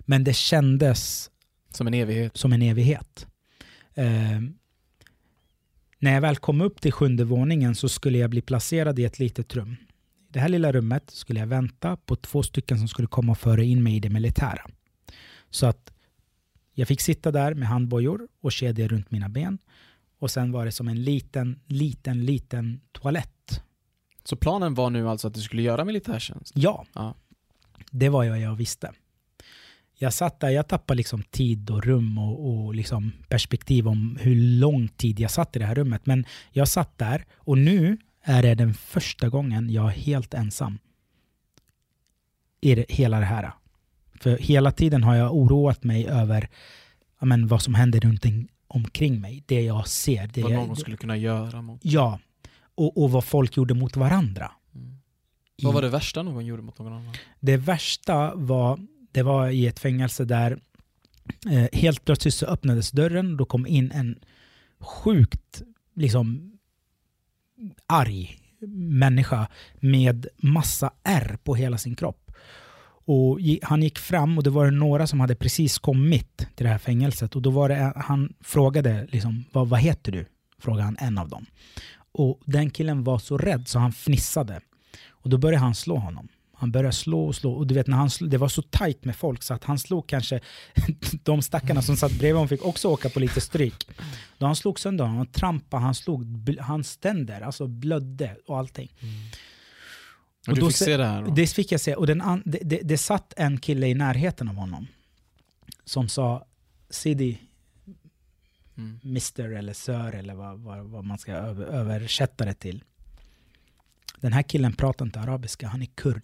Men 0.00 0.24
det 0.24 0.34
kändes 0.36 1.30
Som 1.70 1.86
en 1.86 1.94
evighet? 1.94 2.36
som 2.36 2.52
en 2.52 2.62
evighet. 2.62 3.26
Eh, 3.94 4.40
när 6.02 6.12
jag 6.14 6.20
väl 6.20 6.36
kom 6.36 6.60
upp 6.60 6.80
till 6.80 6.92
sjunde 6.92 7.24
våningen 7.24 7.74
så 7.74 7.88
skulle 7.88 8.18
jag 8.18 8.30
bli 8.30 8.40
placerad 8.42 8.98
i 8.98 9.04
ett 9.04 9.18
litet 9.18 9.56
rum. 9.56 9.72
I 10.28 10.32
det 10.32 10.40
här 10.40 10.48
lilla 10.48 10.72
rummet 10.72 11.10
skulle 11.10 11.40
jag 11.40 11.46
vänta 11.46 11.96
på 11.96 12.16
två 12.16 12.42
stycken 12.42 12.78
som 12.78 12.88
skulle 12.88 13.08
komma 13.08 13.32
och 13.32 13.38
föra 13.38 13.62
in 13.62 13.82
mig 13.82 13.96
i 13.96 14.00
det 14.00 14.10
militära. 14.10 14.66
Så 15.50 15.66
att 15.66 15.92
jag 16.74 16.88
fick 16.88 17.00
sitta 17.00 17.30
där 17.30 17.54
med 17.54 17.68
handbojor 17.68 18.28
och 18.40 18.52
kedjor 18.52 18.88
runt 18.88 19.10
mina 19.10 19.28
ben. 19.28 19.58
Och 20.18 20.30
sen 20.30 20.52
var 20.52 20.64
det 20.64 20.72
som 20.72 20.88
en 20.88 21.04
liten, 21.04 21.60
liten, 21.66 22.24
liten 22.24 22.80
toalett. 22.92 23.62
Så 24.24 24.36
planen 24.36 24.74
var 24.74 24.90
nu 24.90 25.08
alltså 25.08 25.28
att 25.28 25.34
du 25.34 25.40
skulle 25.40 25.62
göra 25.62 25.84
militärtjänst? 25.84 26.52
Ja, 26.56 26.86
Ja. 26.94 27.14
det 27.90 28.08
var 28.08 28.24
jag 28.24 28.40
jag 28.40 28.54
visste. 28.54 28.92
Jag 30.02 30.12
satt 30.12 30.40
där, 30.40 30.50
jag 30.50 30.68
tappade 30.68 30.96
liksom 30.96 31.22
tid 31.22 31.70
och 31.70 31.84
rum 31.84 32.18
och, 32.18 32.50
och 32.50 32.74
liksom 32.74 33.12
perspektiv 33.28 33.88
om 33.88 34.18
hur 34.20 34.34
lång 34.34 34.88
tid 34.88 35.20
jag 35.20 35.30
satt 35.30 35.56
i 35.56 35.58
det 35.58 35.64
här 35.64 35.74
rummet. 35.74 36.06
Men 36.06 36.24
jag 36.50 36.68
satt 36.68 36.98
där 36.98 37.24
och 37.36 37.58
nu 37.58 37.98
är 38.22 38.42
det 38.42 38.54
den 38.54 38.74
första 38.74 39.28
gången 39.28 39.70
jag 39.70 39.86
är 39.86 39.90
helt 39.90 40.34
ensam 40.34 40.78
i 42.60 42.74
det, 42.74 42.84
hela 42.88 43.18
det 43.18 43.24
här. 43.24 43.52
För 44.20 44.38
hela 44.38 44.72
tiden 44.72 45.02
har 45.02 45.14
jag 45.14 45.34
oroat 45.34 45.84
mig 45.84 46.06
över 46.08 46.48
men, 47.20 47.46
vad 47.46 47.62
som 47.62 47.74
händer 47.74 48.00
runt 48.00 48.24
omkring 48.66 49.20
mig. 49.20 49.44
Det 49.46 49.60
jag 49.60 49.88
ser. 49.88 50.26
Det 50.26 50.42
Vad 50.42 50.52
jag, 50.52 50.66
någon 50.66 50.76
skulle 50.76 50.96
kunna 50.96 51.16
göra 51.16 51.62
mot... 51.62 51.80
Ja, 51.84 52.18
och, 52.74 53.02
och 53.02 53.10
vad 53.10 53.24
folk 53.24 53.56
gjorde 53.56 53.74
mot 53.74 53.96
varandra. 53.96 54.52
Mm. 54.74 54.96
Vad 55.62 55.74
var 55.74 55.82
det 55.82 55.88
värsta 55.88 56.22
någon 56.22 56.46
gjorde 56.46 56.62
mot 56.62 56.78
någon 56.78 56.92
annan? 56.92 57.14
Det 57.40 57.56
värsta 57.56 58.34
var, 58.34 58.78
det 59.12 59.22
var 59.22 59.48
i 59.48 59.66
ett 59.66 59.78
fängelse 59.78 60.24
där 60.24 60.58
eh, 61.50 61.80
helt 61.80 62.04
plötsligt 62.04 62.34
så 62.34 62.46
öppnades 62.46 62.90
dörren 62.90 63.30
och 63.30 63.36
då 63.36 63.44
kom 63.44 63.66
in 63.66 63.90
en 63.90 64.18
sjukt 64.80 65.62
liksom 65.94 66.52
arg 67.86 68.38
människa 68.76 69.48
med 69.80 70.26
massa 70.36 70.92
ärr 71.02 71.38
på 71.44 71.54
hela 71.54 71.78
sin 71.78 71.94
kropp. 71.94 72.32
Och 73.04 73.38
han 73.62 73.82
gick 73.82 73.98
fram 73.98 74.38
och 74.38 74.44
det 74.44 74.50
var 74.50 74.70
några 74.70 75.06
som 75.06 75.20
hade 75.20 75.34
precis 75.34 75.78
kommit 75.78 76.36
till 76.36 76.64
det 76.64 76.68
här 76.68 76.78
fängelset 76.78 77.36
och 77.36 77.42
då 77.42 77.50
var 77.50 77.68
det, 77.68 77.92
han 77.96 78.34
frågade 78.40 79.06
liksom, 79.10 79.44
vad, 79.52 79.68
vad 79.68 79.80
heter 79.80 80.12
du? 80.12 80.26
Frågade 80.58 80.84
han 80.84 80.96
en 80.98 81.18
av 81.18 81.28
dem. 81.28 81.46
Och 82.12 82.40
den 82.44 82.70
killen 82.70 83.04
var 83.04 83.18
så 83.18 83.38
rädd 83.38 83.68
så 83.68 83.78
han 83.78 83.92
fnissade. 83.92 84.60
Och 85.08 85.30
då 85.30 85.38
började 85.38 85.64
han 85.64 85.74
slå 85.74 85.96
honom. 85.96 86.28
Han 86.62 86.72
började 86.72 86.92
slå 86.92 87.26
och 87.26 87.34
slå. 87.34 87.52
Och 87.52 87.66
du 87.66 87.74
vet, 87.74 87.86
när 87.86 87.96
han 87.96 88.08
sl- 88.08 88.26
det 88.28 88.38
var 88.38 88.48
så 88.48 88.62
tajt 88.62 89.04
med 89.04 89.16
folk 89.16 89.42
så 89.42 89.54
att 89.54 89.64
han 89.64 89.78
slog 89.78 90.06
kanske... 90.06 90.40
de 91.22 91.42
stackarna 91.42 91.82
som 91.82 91.96
satt 91.96 92.12
bredvid 92.12 92.34
honom 92.34 92.48
fick 92.48 92.64
också 92.64 92.88
åka 92.88 93.08
på 93.08 93.20
lite 93.20 93.40
stryk. 93.40 93.88
Då 94.38 94.46
han 94.46 94.56
slog 94.56 94.80
sönder 94.80 95.04
honom, 95.04 95.16
han 95.18 95.26
trampade, 95.26 95.82
han 95.82 95.94
slog 95.94 96.48
hans 96.60 96.96
tänder, 96.96 97.40
alltså 97.40 97.66
blödde 97.66 98.36
och 98.46 98.58
allting. 98.58 98.88
Och, 100.46 100.48
Och 100.48 100.54
du 100.54 100.60
då 100.60 100.66
fick 100.68 100.76
se- 100.76 100.96
det 100.96 101.04
här? 101.06 101.22
Då? 101.22 101.34
Det 101.34 101.46
fick 101.46 101.72
jag 101.72 101.80
se. 101.80 101.94
Och 101.94 102.06
den 102.06 102.42
det, 102.44 102.58
det, 102.62 102.80
det 102.82 102.98
satt 102.98 103.34
en 103.36 103.58
kille 103.58 103.86
i 103.86 103.94
närheten 103.94 104.48
av 104.48 104.54
honom 104.54 104.86
som 105.84 106.08
sa 106.08 106.44
Sidi, 106.90 107.38
Mm. 108.76 109.00
Mr 109.04 109.52
eller 109.54 109.72
Sir 109.72 110.14
eller 110.14 110.34
vad, 110.34 110.60
vad, 110.60 110.84
vad 110.84 111.04
man 111.04 111.18
ska 111.18 111.32
över, 111.32 111.64
översätta 111.64 112.44
det 112.44 112.54
till. 112.54 112.84
Den 114.20 114.32
här 114.32 114.42
killen 114.42 114.72
pratar 114.72 115.04
inte 115.04 115.20
arabiska, 115.20 115.68
han 115.68 115.82
är 115.82 115.86
kurd. 115.94 116.22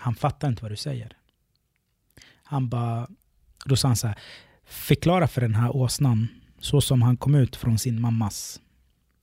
Han 0.00 0.14
fattar 0.14 0.48
inte 0.48 0.62
vad 0.62 0.72
du 0.72 0.76
säger. 0.76 1.16
Han 2.42 2.68
bara, 2.68 3.08
då 3.64 3.76
sa 3.76 3.88
han 3.88 3.96
så 3.96 4.06
här, 4.06 4.18
förklara 4.64 5.28
för 5.28 5.40
den 5.40 5.54
här 5.54 5.76
åsnan 5.76 6.28
så 6.60 6.80
som 6.80 7.02
han 7.02 7.16
kom 7.16 7.34
ut 7.34 7.56
från 7.56 7.78
sin 7.78 8.00
mammas. 8.00 8.60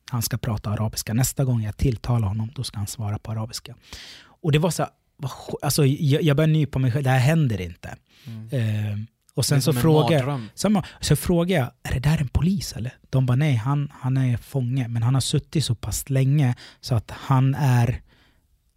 Han 0.10 0.22
ska 0.22 0.38
prata 0.38 0.70
arabiska. 0.70 1.14
Nästa 1.14 1.46
gång 1.46 1.62
jag 1.62 1.78
tilltalar 1.78 2.28
honom, 2.28 2.52
då 2.56 2.64
ska 2.64 2.78
han 2.78 2.88
svara 2.88 3.20
på 3.20 3.32
arabiska. 3.32 3.76
Och 4.20 4.52
det 4.52 4.60
var 4.60 4.70
så 4.70 4.84
här, 4.84 4.92
alltså, 5.62 5.86
jag, 5.86 6.22
jag 6.22 6.38
började 6.38 6.54
nypa 6.54 6.80
mig 6.80 6.92
själv, 6.92 7.04
det 7.04 7.10
här 7.10 7.20
händer 7.20 7.62
inte. 7.62 7.96
Mm. 8.26 8.50
Eh, 8.52 9.00
och 9.34 9.46
sen 9.46 9.62
så 9.62 9.74
frågade 9.74 10.42
samma, 10.56 10.86
så 11.00 11.16
frågade 11.16 11.54
jag, 11.54 11.72
är 11.84 11.94
det 11.94 12.10
där 12.10 12.18
en 12.18 12.28
polis 12.28 12.74
eller? 12.74 12.94
De 13.10 13.26
bara 13.26 13.36
nej, 13.36 13.56
han, 13.56 13.92
han 13.94 14.18
är 14.18 14.38
fånge, 14.38 14.88
men 14.88 15.04
han 15.04 15.14
har 15.14 15.22
suttit 15.22 15.66
så 15.66 15.76
pass 15.76 16.10
länge 16.10 16.56
så 16.82 16.96
att 16.96 17.12
han 17.12 17.56
är 17.56 18.02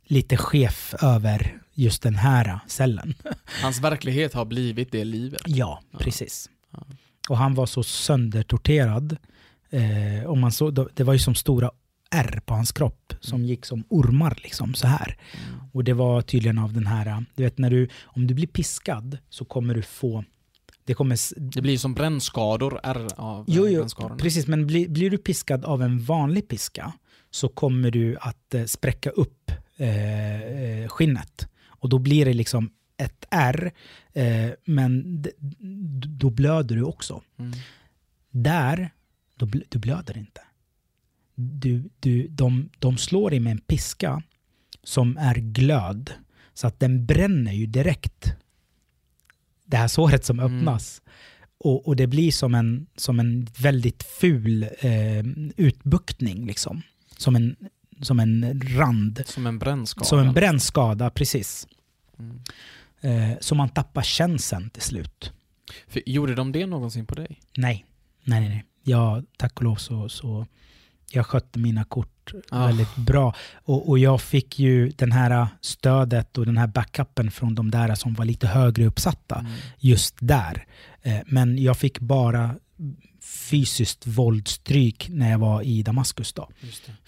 lite 0.04 0.36
chef 0.36 0.94
över 1.02 1.60
just 1.82 2.02
den 2.02 2.14
här 2.14 2.58
cellen. 2.66 3.14
Hans 3.62 3.80
verklighet 3.80 4.34
har 4.34 4.44
blivit 4.44 4.92
det 4.92 5.04
livet. 5.04 5.42
Ja, 5.46 5.82
Ja. 5.90 5.98
precis. 5.98 6.50
Ja. 6.72 6.86
Och 7.28 7.36
han 7.38 7.54
var 7.54 7.66
så 7.66 7.82
söndertorterad. 7.82 9.16
Eh, 9.70 10.24
och 10.26 10.38
man 10.38 10.52
såg, 10.52 10.88
det 10.94 11.04
var 11.04 11.12
ju 11.12 11.18
som 11.18 11.34
stora 11.34 11.70
ärr 12.10 12.40
på 12.46 12.54
hans 12.54 12.72
kropp 12.72 13.14
som 13.20 13.44
gick 13.44 13.66
som 13.66 13.84
ormar 13.88 14.38
liksom 14.42 14.74
så 14.74 14.86
här. 14.86 15.16
Mm. 15.48 15.60
Och 15.72 15.84
det 15.84 15.92
var 15.92 16.22
tydligen 16.22 16.58
av 16.58 16.72
den 16.72 16.86
här, 16.86 17.24
du 17.34 17.42
vet 17.42 17.58
när 17.58 17.70
du, 17.70 17.88
om 18.04 18.26
du 18.26 18.34
blir 18.34 18.46
piskad 18.46 19.18
så 19.28 19.44
kommer 19.44 19.74
du 19.74 19.82
få, 19.82 20.24
det 20.84 20.94
kommer, 20.94 21.18
Det 21.54 21.62
blir 21.62 21.78
som 21.78 21.94
brännskador, 21.94 22.80
ärr 22.82 23.08
av 23.16 23.44
Jo, 23.48 23.66
eh, 23.66 23.72
jo 23.72 24.16
precis, 24.18 24.46
men 24.46 24.66
blir, 24.66 24.88
blir 24.88 25.10
du 25.10 25.18
piskad 25.18 25.64
av 25.64 25.82
en 25.82 26.04
vanlig 26.04 26.48
piska 26.48 26.92
så 27.30 27.48
kommer 27.48 27.90
du 27.90 28.16
att 28.20 28.54
eh, 28.54 28.64
spräcka 28.64 29.10
upp 29.10 29.50
eh, 29.76 30.42
eh, 30.42 30.88
skinnet. 30.88 31.48
Och 31.80 31.88
då 31.88 31.98
blir 31.98 32.24
det 32.24 32.32
liksom 32.34 32.70
ett 32.96 33.24
ärr, 33.30 33.72
eh, 34.12 34.50
men 34.64 35.22
d- 35.22 35.30
då 36.06 36.30
blöder 36.30 36.76
du 36.76 36.82
också. 36.82 37.22
Mm. 37.38 37.52
Där, 38.30 38.90
då 39.36 39.46
bl- 39.46 39.64
du 39.68 39.78
blöder 39.78 40.18
inte. 40.18 40.40
Du, 41.34 41.90
du, 42.00 42.28
de, 42.28 42.68
de 42.78 42.98
slår 42.98 43.30
dig 43.30 43.40
med 43.40 43.50
en 43.50 43.60
piska 43.60 44.22
som 44.82 45.16
är 45.16 45.34
glöd, 45.34 46.10
så 46.54 46.66
att 46.66 46.80
den 46.80 47.06
bränner 47.06 47.52
ju 47.52 47.66
direkt 47.66 48.32
det 49.64 49.76
här 49.76 49.88
såret 49.88 50.24
som 50.24 50.40
Mm. 50.40 50.58
öppnas. 50.58 51.02
Och, 51.58 51.88
och 51.88 51.96
det 51.96 52.06
blir 52.06 52.32
som 52.32 52.54
en, 52.54 52.86
som 52.96 53.20
en 53.20 53.44
väldigt 53.58 54.02
ful 54.02 54.62
eh, 54.78 55.24
utbuktning, 55.56 56.46
liksom. 56.46 56.82
Som 57.16 57.36
en, 57.36 57.56
som 58.00 58.20
en 58.20 58.60
rand. 58.76 59.22
Som 59.26 59.46
en 59.46 59.58
brännskada. 59.58 60.04
Som 60.04 60.18
en 60.18 60.32
brännskada, 60.34 61.10
precis. 61.10 61.66
Mm. 62.18 62.40
Eh, 63.00 63.38
så 63.40 63.54
man 63.54 63.68
tappar 63.68 64.02
känseln 64.02 64.70
till 64.70 64.82
slut. 64.82 65.32
För, 65.88 66.02
gjorde 66.06 66.34
de 66.34 66.52
det 66.52 66.66
någonsin 66.66 67.06
på 67.06 67.14
dig? 67.14 67.40
Nej, 67.56 67.84
nej, 68.24 68.40
nej. 68.40 68.48
nej. 68.48 68.64
Jag, 68.82 69.24
tack 69.36 69.56
och 69.56 69.62
lov 69.64 69.76
så, 69.76 70.08
så 70.08 70.46
jag 71.12 71.26
skötte 71.26 71.58
mina 71.58 71.84
kort 71.84 72.06
Ah. 72.50 72.66
väldigt 72.66 72.96
bra. 72.96 73.34
Och, 73.54 73.88
och 73.88 73.98
jag 73.98 74.20
fick 74.20 74.58
ju 74.58 74.88
den 74.88 75.12
här 75.12 75.46
stödet 75.60 76.38
och 76.38 76.46
den 76.46 76.56
här 76.56 76.66
backupen 76.66 77.30
från 77.30 77.54
de 77.54 77.70
där 77.70 77.94
som 77.94 78.14
var 78.14 78.24
lite 78.24 78.46
högre 78.46 78.86
uppsatta 78.86 79.38
Mm. 79.38 79.52
just 79.78 80.16
där. 80.20 80.66
Eh, 81.02 81.18
Men 81.26 81.58
jag 81.62 81.76
fick 81.76 81.98
bara 82.00 82.54
fysiskt 83.50 84.06
våldstryk 84.06 85.08
när 85.10 85.30
jag 85.30 85.38
var 85.38 85.62
i 85.62 85.82
Damaskus 85.82 86.32
då. 86.32 86.48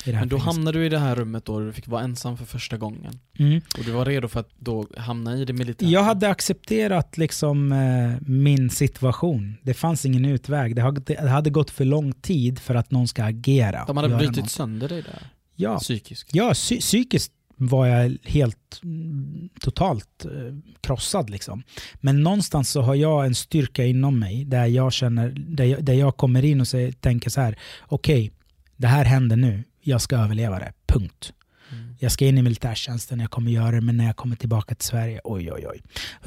I 0.04 0.12
Men 0.12 0.28
då 0.28 0.36
hamnade 0.38 0.78
du 0.78 0.86
i 0.86 0.88
det 0.88 0.98
här 0.98 1.16
rummet 1.16 1.44
då 1.44 1.60
du 1.60 1.72
fick 1.72 1.88
vara 1.88 2.02
ensam 2.02 2.36
för 2.36 2.44
första 2.44 2.76
gången. 2.76 3.20
Mm. 3.38 3.60
Och 3.78 3.84
du 3.84 3.90
var 3.90 4.04
redo 4.04 4.28
för 4.28 4.40
att 4.40 4.50
då 4.58 4.86
hamna 4.96 5.36
i 5.36 5.44
det 5.44 5.52
militära? 5.52 5.88
Jag 5.88 6.02
hade 6.02 6.28
accepterat 6.28 7.18
liksom 7.18 7.72
eh, 7.72 8.20
min 8.28 8.70
situation. 8.70 9.56
Det 9.62 9.74
fanns 9.74 10.06
ingen 10.06 10.24
utväg. 10.24 10.76
Det 10.76 10.82
hade, 10.82 11.00
det 11.00 11.28
hade 11.28 11.50
gått 11.50 11.70
för 11.70 11.84
lång 11.84 12.12
tid 12.12 12.58
för 12.58 12.74
att 12.74 12.90
någon 12.90 13.08
ska 13.08 13.24
agera. 13.24 13.84
De 13.86 13.96
hade 13.96 14.16
brutit 14.16 14.36
något. 14.36 14.50
sönder 14.50 14.88
dig 14.88 15.02
där? 15.02 15.26
Ja, 15.56 15.78
Psykiskt? 15.78 16.30
ja 16.34 16.52
psy- 16.52 16.80
psykiskt 16.80 17.32
var 17.56 17.86
jag 17.86 18.16
helt 18.24 18.80
mm, 18.84 19.48
totalt 19.60 20.24
eh, 20.24 20.54
krossad. 20.80 21.30
Liksom. 21.30 21.62
Men 21.94 22.22
någonstans 22.22 22.70
så 22.70 22.82
har 22.82 22.94
jag 22.94 23.26
en 23.26 23.34
styrka 23.34 23.84
inom 23.84 24.18
mig 24.18 24.44
där 24.44 24.66
jag 24.66 24.92
känner, 24.92 25.28
där 25.28 25.64
jag, 25.64 25.84
där 25.84 25.94
jag 25.94 26.16
kommer 26.16 26.44
in 26.44 26.60
och 26.60 26.68
säger, 26.68 26.92
tänker 26.92 27.30
så 27.30 27.40
här, 27.40 27.58
okej, 27.82 28.32
det 28.76 28.86
här 28.86 29.04
händer 29.04 29.36
nu, 29.36 29.64
jag 29.80 30.00
ska 30.00 30.16
överleva 30.16 30.58
det, 30.58 30.72
punkt. 30.86 31.32
Mm. 31.72 31.94
Jag 31.98 32.12
ska 32.12 32.26
in 32.26 32.38
i 32.38 32.42
militärtjänsten, 32.42 33.20
jag 33.20 33.30
kommer 33.30 33.50
göra 33.50 33.70
det, 33.70 33.80
men 33.80 33.96
när 33.96 34.06
jag 34.06 34.16
kommer 34.16 34.36
tillbaka 34.36 34.74
till 34.74 34.86
Sverige, 34.86 35.20
oj 35.24 35.52
oj 35.52 35.66
oj. 35.68 35.82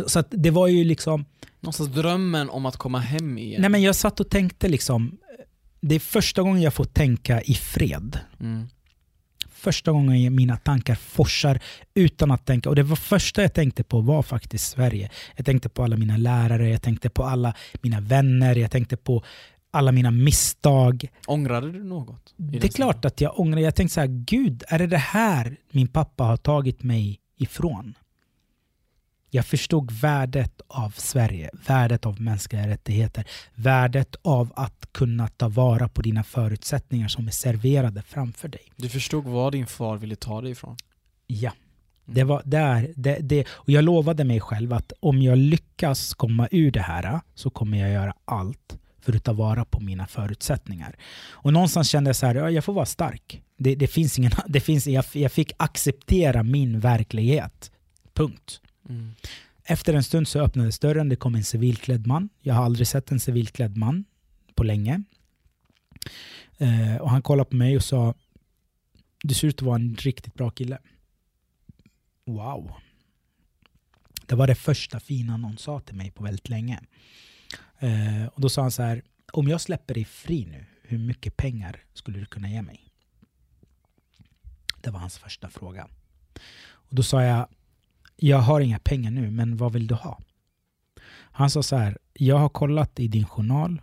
Så 0.07 0.23
det 0.29 0.51
var 0.51 0.67
ju 0.67 0.83
liksom, 0.83 1.25
Någonstans 1.59 1.89
drömmen 1.89 2.49
om 2.49 2.65
att 2.65 2.77
komma 2.77 2.99
hem 2.99 3.37
igen? 3.37 3.61
nej 3.61 3.69
men 3.69 3.81
jag 3.81 3.95
satt 3.95 4.19
och 4.19 4.29
tänkte 4.29 4.67
liksom, 4.67 5.17
det 5.81 5.95
är 5.95 5.99
första 5.99 6.41
gången 6.41 6.61
jag 6.61 6.73
får 6.73 6.85
tänka 6.85 7.41
i 7.41 7.53
fred. 7.53 8.19
Mm. 8.39 8.67
Första 9.65 9.91
gången 9.91 10.35
mina 10.35 10.57
tankar 10.57 10.95
forsar 10.95 11.59
utan 11.93 12.31
att 12.31 12.45
tänka. 12.45 12.69
Och 12.69 12.75
det 12.75 12.83
var 12.83 12.95
första 12.95 13.41
jag 13.41 13.53
tänkte 13.53 13.83
på 13.83 14.01
var 14.01 14.23
faktiskt 14.23 14.69
Sverige. 14.69 15.09
Jag 15.35 15.45
tänkte 15.45 15.69
på 15.69 15.83
alla 15.83 15.97
mina 15.97 16.17
lärare, 16.17 16.69
jag 16.69 16.81
tänkte 16.81 17.09
på 17.09 17.23
alla 17.23 17.53
mina 17.81 17.99
vänner, 18.01 18.55
jag 18.55 18.71
tänkte 18.71 18.97
på 18.97 19.23
alla 19.71 19.91
mina 19.91 20.11
misstag. 20.11 21.07
Ångrade 21.27 21.71
du 21.71 21.83
något? 21.83 22.33
Det 22.37 22.63
är 22.63 22.67
klart 22.67 23.05
att 23.05 23.21
jag 23.21 23.39
ångrar. 23.39 23.59
Jag 23.59 23.75
tänkte 23.75 23.93
så 23.93 23.99
här, 23.99 24.07
gud, 24.07 24.63
är 24.67 24.79
det 24.79 24.87
det 24.87 24.97
här 24.97 25.57
min 25.71 25.87
pappa 25.87 26.23
har 26.23 26.37
tagit 26.37 26.83
mig 26.83 27.19
ifrån? 27.37 27.93
Jag 29.35 29.45
förstod 29.45 29.91
värdet 29.91 30.61
av 30.67 30.89
Sverige, 30.97 31.49
värdet 31.67 32.05
av 32.05 32.21
mänskliga 32.21 32.67
rättigheter, 32.67 33.25
värdet 33.55 34.15
av 34.21 34.53
att 34.55 34.87
kunna 34.91 35.27
ta 35.27 35.49
vara 35.49 35.87
på 35.89 36.01
dina 36.01 36.23
förutsättningar 36.23 37.07
som 37.07 37.27
är 37.27 37.31
serverade 37.31 38.01
framför 38.01 38.47
dig. 38.47 38.61
Du 38.75 38.89
förstod 38.89 39.23
vad 39.23 39.51
din 39.53 39.67
far 39.67 39.97
ville 39.97 40.15
ta 40.15 40.41
dig 40.41 40.51
ifrån? 40.51 40.77
Ja, 41.27 41.51
Mm. 42.07 42.15
det 42.15 42.23
var 42.23 42.41
där. 42.45 42.93
Det, 42.95 43.17
det, 43.21 43.45
och 43.49 43.69
jag 43.69 43.83
lovade 43.83 44.23
mig 44.23 44.39
själv 44.39 44.73
att 44.73 44.93
om 44.99 45.21
jag 45.21 45.37
lyckas 45.37 46.13
komma 46.13 46.47
ur 46.51 46.71
det 46.71 46.81
här 46.81 47.19
så 47.35 47.49
kommer 47.49 47.77
jag 47.77 47.91
göra 47.91 48.13
allt 48.25 48.77
för 49.01 49.15
att 49.15 49.23
ta 49.23 49.33
vara 49.33 49.65
på 49.65 49.79
mina 49.79 50.07
förutsättningar. 50.07 50.95
Och 51.29 51.53
någonstans 51.53 51.89
kände 51.89 52.09
jag 52.09 52.15
så 52.15 52.25
här, 52.25 52.35
ja, 52.35 52.49
jag 52.49 52.63
får 52.63 52.73
vara 52.73 52.85
stark. 52.85 53.41
Det, 53.57 53.75
det 53.75 53.87
finns 53.87 54.17
ingen, 54.19 54.31
det 54.47 54.59
finns, 54.59 54.87
jag, 54.87 55.05
jag 55.13 55.31
fick 55.31 55.51
acceptera 55.57 56.43
min 56.43 56.79
verklighet. 56.79 57.71
Punkt. 58.13 58.61
Mm. 58.89 59.15
Efter 59.63 59.93
en 59.93 60.03
stund 60.03 60.27
så 60.27 60.39
öppnades 60.39 60.79
dörren, 60.79 61.09
det 61.09 61.15
kom 61.15 61.35
en 61.35 61.43
civilklädd 61.43 62.07
man. 62.07 62.29
Jag 62.41 62.53
har 62.53 62.65
aldrig 62.65 62.87
sett 62.87 63.11
en 63.11 63.19
civilklädd 63.19 63.77
man 63.77 64.05
på 64.55 64.63
länge. 64.63 65.03
Eh, 66.57 66.95
och 66.95 67.09
han 67.09 67.21
kollade 67.21 67.49
på 67.49 67.55
mig 67.55 67.75
och 67.75 67.83
sa, 67.83 68.13
du 69.23 69.33
ser 69.33 69.47
ut 69.47 69.55
att 69.55 69.61
vara 69.61 69.75
en 69.75 69.95
riktigt 69.95 70.33
bra 70.33 70.49
kille. 70.49 70.79
Wow. 72.25 72.71
Det 74.25 74.35
var 74.35 74.47
det 74.47 74.55
första 74.55 74.99
fina 74.99 75.37
någon 75.37 75.57
sa 75.57 75.79
till 75.79 75.95
mig 75.95 76.11
på 76.11 76.23
väldigt 76.23 76.49
länge. 76.49 76.79
Eh, 77.79 78.25
och 78.25 78.41
då 78.41 78.49
sa 78.49 78.61
han 78.61 78.71
så 78.71 78.83
här, 78.83 79.03
om 79.33 79.47
jag 79.47 79.61
släpper 79.61 79.93
dig 79.93 80.05
fri 80.05 80.45
nu, 80.45 80.65
hur 80.81 80.97
mycket 80.97 81.37
pengar 81.37 81.83
skulle 81.93 82.19
du 82.19 82.25
kunna 82.25 82.49
ge 82.49 82.61
mig? 82.61 82.81
Det 84.81 84.91
var 84.91 84.99
hans 84.99 85.17
första 85.17 85.49
fråga. 85.49 85.87
Och 86.67 86.95
då 86.95 87.03
sa 87.03 87.23
jag, 87.23 87.47
jag 88.15 88.37
har 88.37 88.61
inga 88.61 88.79
pengar 88.79 89.11
nu, 89.11 89.31
men 89.31 89.57
vad 89.57 89.73
vill 89.73 89.87
du 89.87 89.95
ha? 89.95 90.19
Han 91.31 91.49
sa 91.49 91.63
så 91.63 91.75
här, 91.75 91.97
jag 92.13 92.37
har 92.37 92.49
kollat 92.49 92.99
i 92.99 93.07
din 93.07 93.25
journal 93.25 93.81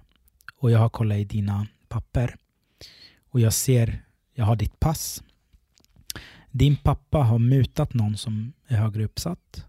och 0.56 0.70
jag 0.70 0.78
har 0.78 0.88
kollat 0.88 1.18
i 1.18 1.24
dina 1.24 1.66
papper 1.88 2.36
och 3.30 3.40
jag 3.40 3.52
ser, 3.52 4.04
jag 4.34 4.44
har 4.44 4.56
ditt 4.56 4.80
pass. 4.80 5.22
Din 6.50 6.76
pappa 6.76 7.18
har 7.18 7.38
mutat 7.38 7.94
någon 7.94 8.16
som 8.16 8.52
är 8.66 8.76
högre 8.76 9.04
uppsatt 9.04 9.66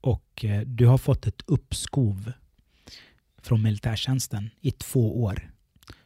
och 0.00 0.44
eh, 0.44 0.60
du 0.60 0.86
har 0.86 0.98
fått 0.98 1.26
ett 1.26 1.42
uppskov 1.46 2.32
från 3.38 3.62
militärtjänsten 3.62 4.50
i 4.60 4.70
två 4.70 5.22
år. 5.22 5.50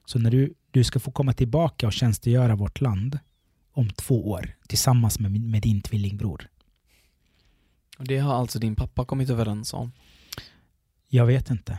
Så 0.04 0.18
när 0.18 0.30
du, 0.30 0.54
du 0.70 0.84
ska 0.84 1.00
få 1.00 1.10
komma 1.10 1.32
tillbaka 1.32 1.86
och 1.86 1.92
tjänstgöra 1.92 2.56
vårt 2.56 2.80
land 2.80 3.18
om 3.72 3.90
två 3.90 4.30
år 4.30 4.56
tillsammans 4.68 5.18
med, 5.18 5.40
med 5.40 5.62
din 5.62 5.80
tvillingbror. 5.80 6.48
Det 7.98 8.18
har 8.18 8.34
alltså 8.34 8.58
din 8.58 8.76
pappa 8.76 9.04
kommit 9.04 9.30
överens 9.30 9.74
om? 9.74 9.92
Jag 11.08 11.26
vet 11.26 11.50
inte. 11.50 11.78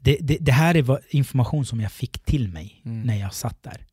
Det, 0.00 0.16
det, 0.20 0.36
det 0.40 0.52
här 0.52 0.74
är 0.76 1.00
information 1.16 1.66
som 1.66 1.80
jag 1.80 1.92
fick 1.92 2.18
till 2.18 2.48
mig 2.48 2.82
Mm. 2.84 3.00
när 3.02 3.16
jag 3.16 3.34
satt 3.34 3.62
där. 3.62 3.86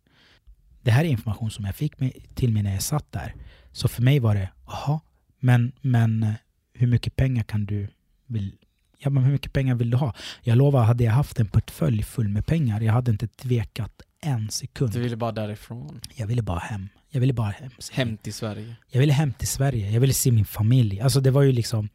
Det 0.82 0.92
här 0.92 1.06
är 1.06 1.10
information 1.10 1.52
som 1.52 1.66
jag 1.66 1.76
fick 1.76 2.00
mig, 2.00 2.26
till 2.36 2.52
mig 2.52 2.64
när 2.64 2.74
jag 2.74 2.82
satt 2.84 3.12
där. 3.12 3.36
Så 3.72 3.88
för 3.88 4.02
mig 4.02 4.20
var 4.20 4.36
det, 4.36 4.50
jaha, 4.68 5.00
men, 5.40 5.72
men 5.82 6.24
eh, 6.24 6.34
hur 6.74 6.88
mycket 6.88 7.16
pengar 7.16 7.44
kan 7.44 7.66
du 7.66 7.88
vill, 8.26 8.56
ja, 8.98 9.10
men 9.10 9.24
hur 9.24 9.32
mycket 9.32 9.54
pengar 9.54 9.76
vill 9.76 9.90
du 9.90 9.98
ha? 9.98 10.14
Jag 10.42 10.58
lovar, 10.58 10.84
hade 10.84 11.04
jag 11.04 11.12
haft 11.12 11.40
en 11.40 11.48
portfölj 11.48 12.04
full 12.04 12.28
med 12.28 12.46
pengar, 12.46 12.82
jag 12.82 12.94
hade 12.94 13.12
inte 13.12 13.28
tvekat 13.28 14.02
en 14.26 14.50
sekund. 14.50 14.92
Du 14.94 15.00
ville 15.00 15.16
bara 15.16 15.32
därifrån? 15.32 16.02
Jag 16.16 16.28
ville 16.28 16.42
bara 16.42 16.60
hem. 16.60 16.90
Jag 17.10 17.20
ville 17.22 17.34
bara 17.34 17.50
hem. 17.52 17.72
Hem 17.92 18.18
till 18.18 18.34
Sverige? 18.34 18.76
Jag 18.92 19.00
ville 19.00 19.14
hem 19.14 19.34
till 19.34 19.48
Sverige. 19.48 19.92
Jag 19.92 20.02
ville 20.02 20.14
se 20.14 20.32
min 20.32 20.46
familj. 20.46 21.02
Alltså 21.02 21.22
det 21.22 21.32
var 21.32 21.42
ju 21.42 21.52
liksom, 21.52 21.90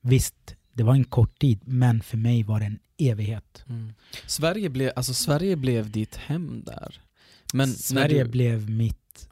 visst, 0.00 0.56
det 0.72 0.82
var 0.82 0.94
en 0.94 1.04
kort 1.04 1.38
tid, 1.38 1.60
men 1.64 2.02
för 2.02 2.16
mig 2.16 2.42
var 2.42 2.60
det 2.60 2.66
en 2.66 2.78
evighet. 2.98 3.64
Mm. 3.68 3.92
Sverige, 4.26 4.68
blev, 4.68 4.92
alltså 4.96 5.14
Sverige 5.14 5.56
blev 5.56 5.90
ditt 5.90 6.16
hem 6.16 6.62
där? 6.66 7.00
Men 7.52 7.68
Sverige 7.68 8.24
du, 8.24 8.30
blev 8.30 8.70
mitt, 8.70 9.28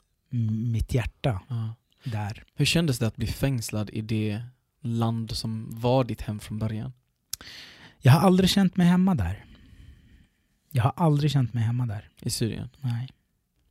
mitt 0.72 0.94
hjärta 0.94 1.40
Ja. 1.48 1.74
där. 2.04 2.44
Hur 2.54 2.64
kändes 2.64 2.98
det 2.98 3.06
att 3.06 3.16
bli 3.16 3.26
fängslad 3.26 3.90
i 3.90 4.00
det 4.00 4.42
land 4.82 5.30
som 5.36 5.66
var 5.70 6.04
ditt 6.04 6.20
hem 6.22 6.40
från 6.40 6.58
början? 6.58 6.92
Jag 7.98 8.12
har 8.12 8.20
aldrig 8.20 8.50
känt 8.50 8.76
mig 8.76 8.86
hemma 8.86 9.14
där. 9.14 9.44
Jag 10.72 10.82
har 10.82 10.92
aldrig 10.96 11.30
känt 11.30 11.54
mig 11.54 11.62
hemma 11.62 11.86
där. 11.86 12.08
I 12.22 12.30
Syrien? 12.30 12.68
Nej. 12.80 13.08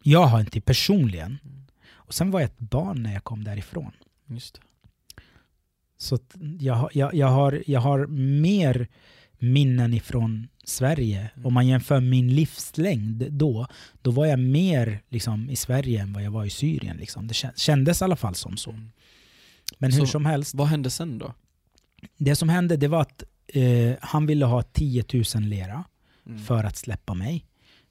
Jag 0.04 0.26
har 0.26 0.40
inte 0.40 0.62
personligen. 0.62 1.38
Mm. 1.46 1.66
Och 1.94 2.14
sen 2.14 2.32
var 2.32 2.40
jag 2.40 2.46
ett 2.50 2.60
barn 2.60 3.04
när 3.04 3.14
jag 3.14 3.24
kom 3.24 3.44
därifrån. 3.44 3.92
Just 4.26 4.54
det. 4.56 4.62
Så 5.98 6.20
jag, 6.60 6.74
har- 6.74 6.90
jag, 6.94 7.14
jag, 7.14 7.28
har, 7.28 7.64
jag 7.68 7.80
har 7.80 8.08
mer 8.42 8.88
minnen 9.40 9.94
ifrån 9.94 10.48
Sverige. 10.64 11.30
Mm. 11.36 11.46
Om 11.46 11.54
man 11.54 11.68
jämför 11.68 12.00
min 12.00 12.36
livslängd 12.36 13.32
då, 13.32 13.68
då 14.02 14.12
var 14.12 14.26
jag 14.26 14.40
mer 14.40 15.02
liksom, 15.10 15.50
i 15.50 15.56
Sverige 15.56 16.02
än 16.02 16.14
vad 16.14 16.24
jag 16.24 16.32
var 16.32 16.46
i 16.46 16.50
Syrien. 16.50 16.98
Liksom. 16.98 17.28
Det 17.28 17.34
kän- 17.34 17.56
kändes 17.60 18.02
i 18.02 18.04
alla 18.04 18.16
fall 18.16 18.36
som 18.36 18.58
så. 18.58 18.72
Mm. 18.72 18.92
Men 19.80 19.92
hur 19.94 20.00
Så- 20.00 20.06
som 20.08 20.26
helst, 20.26 20.56
Vad 20.56 20.68
hände 20.68 20.90
sen 20.90 21.18
då? 21.18 21.34
det 22.18 22.36
som 22.36 22.50
hände 22.50 22.78
det 22.78 22.88
var 22.88 23.02
att 23.02 23.24
eh, 23.48 23.94
han 24.02 24.26
ville 24.26 24.46
ha 24.46 24.62
10 24.64 25.04
000 25.36 25.44
lera 25.44 25.84
Mm. 26.26 26.40
för 26.40 26.64
att 26.64 26.78
släppa 26.78 27.14
mig. 27.14 27.46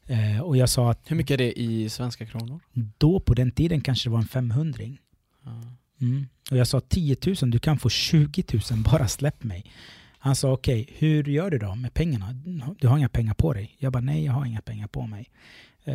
Eh, 0.07 0.41
och 0.41 0.57
jag 0.57 0.69
sa 0.69 0.91
att 0.91 1.11
Hur 1.11 1.17
mycket 1.17 1.35
är 1.35 1.39
det 1.39 1.61
i 1.61 1.89
svenska 1.89 2.27
kronor? 2.27 2.61
då 2.99 3.21
på 3.21 3.35
den 3.35 3.51
tiden 3.51 3.81
kanske 3.81 4.09
det 4.09 4.13
var 4.13 4.19
en 4.19 4.25
500 4.29 4.85
Ja. 5.45 5.63
mm. 6.01 6.27
Och 6.51 6.57
jag 6.57 6.67
sa 6.67 6.81
10 6.81 7.17
000, 7.43 7.51
du 7.51 7.59
kan 7.59 7.79
få 7.79 7.89
20 7.89 8.45
000, 8.71 8.83
bara 8.85 9.09
släpp 9.09 9.43
mig. 9.45 9.73
Han 10.19 10.37
sa 10.37 10.53
okej, 10.53 10.89
hur 10.99 11.25
gör 11.25 11.51
du 11.51 11.59
då 11.59 11.75
med 11.75 11.95
pengarna? 11.95 12.33
Du 12.81 12.89
har 12.89 12.99
inga 12.99 13.09
pengar 13.09 13.35
på 13.35 13.53
dig. 13.53 13.77
Jag 13.79 13.93
bara 13.93 14.01
nej, 14.03 14.25
jag 14.25 14.33
har 14.33 14.45
inga 14.47 14.61
pengar 14.61 14.87
på 14.89 15.07
mig. 15.07 15.31
Eh, 15.85 15.95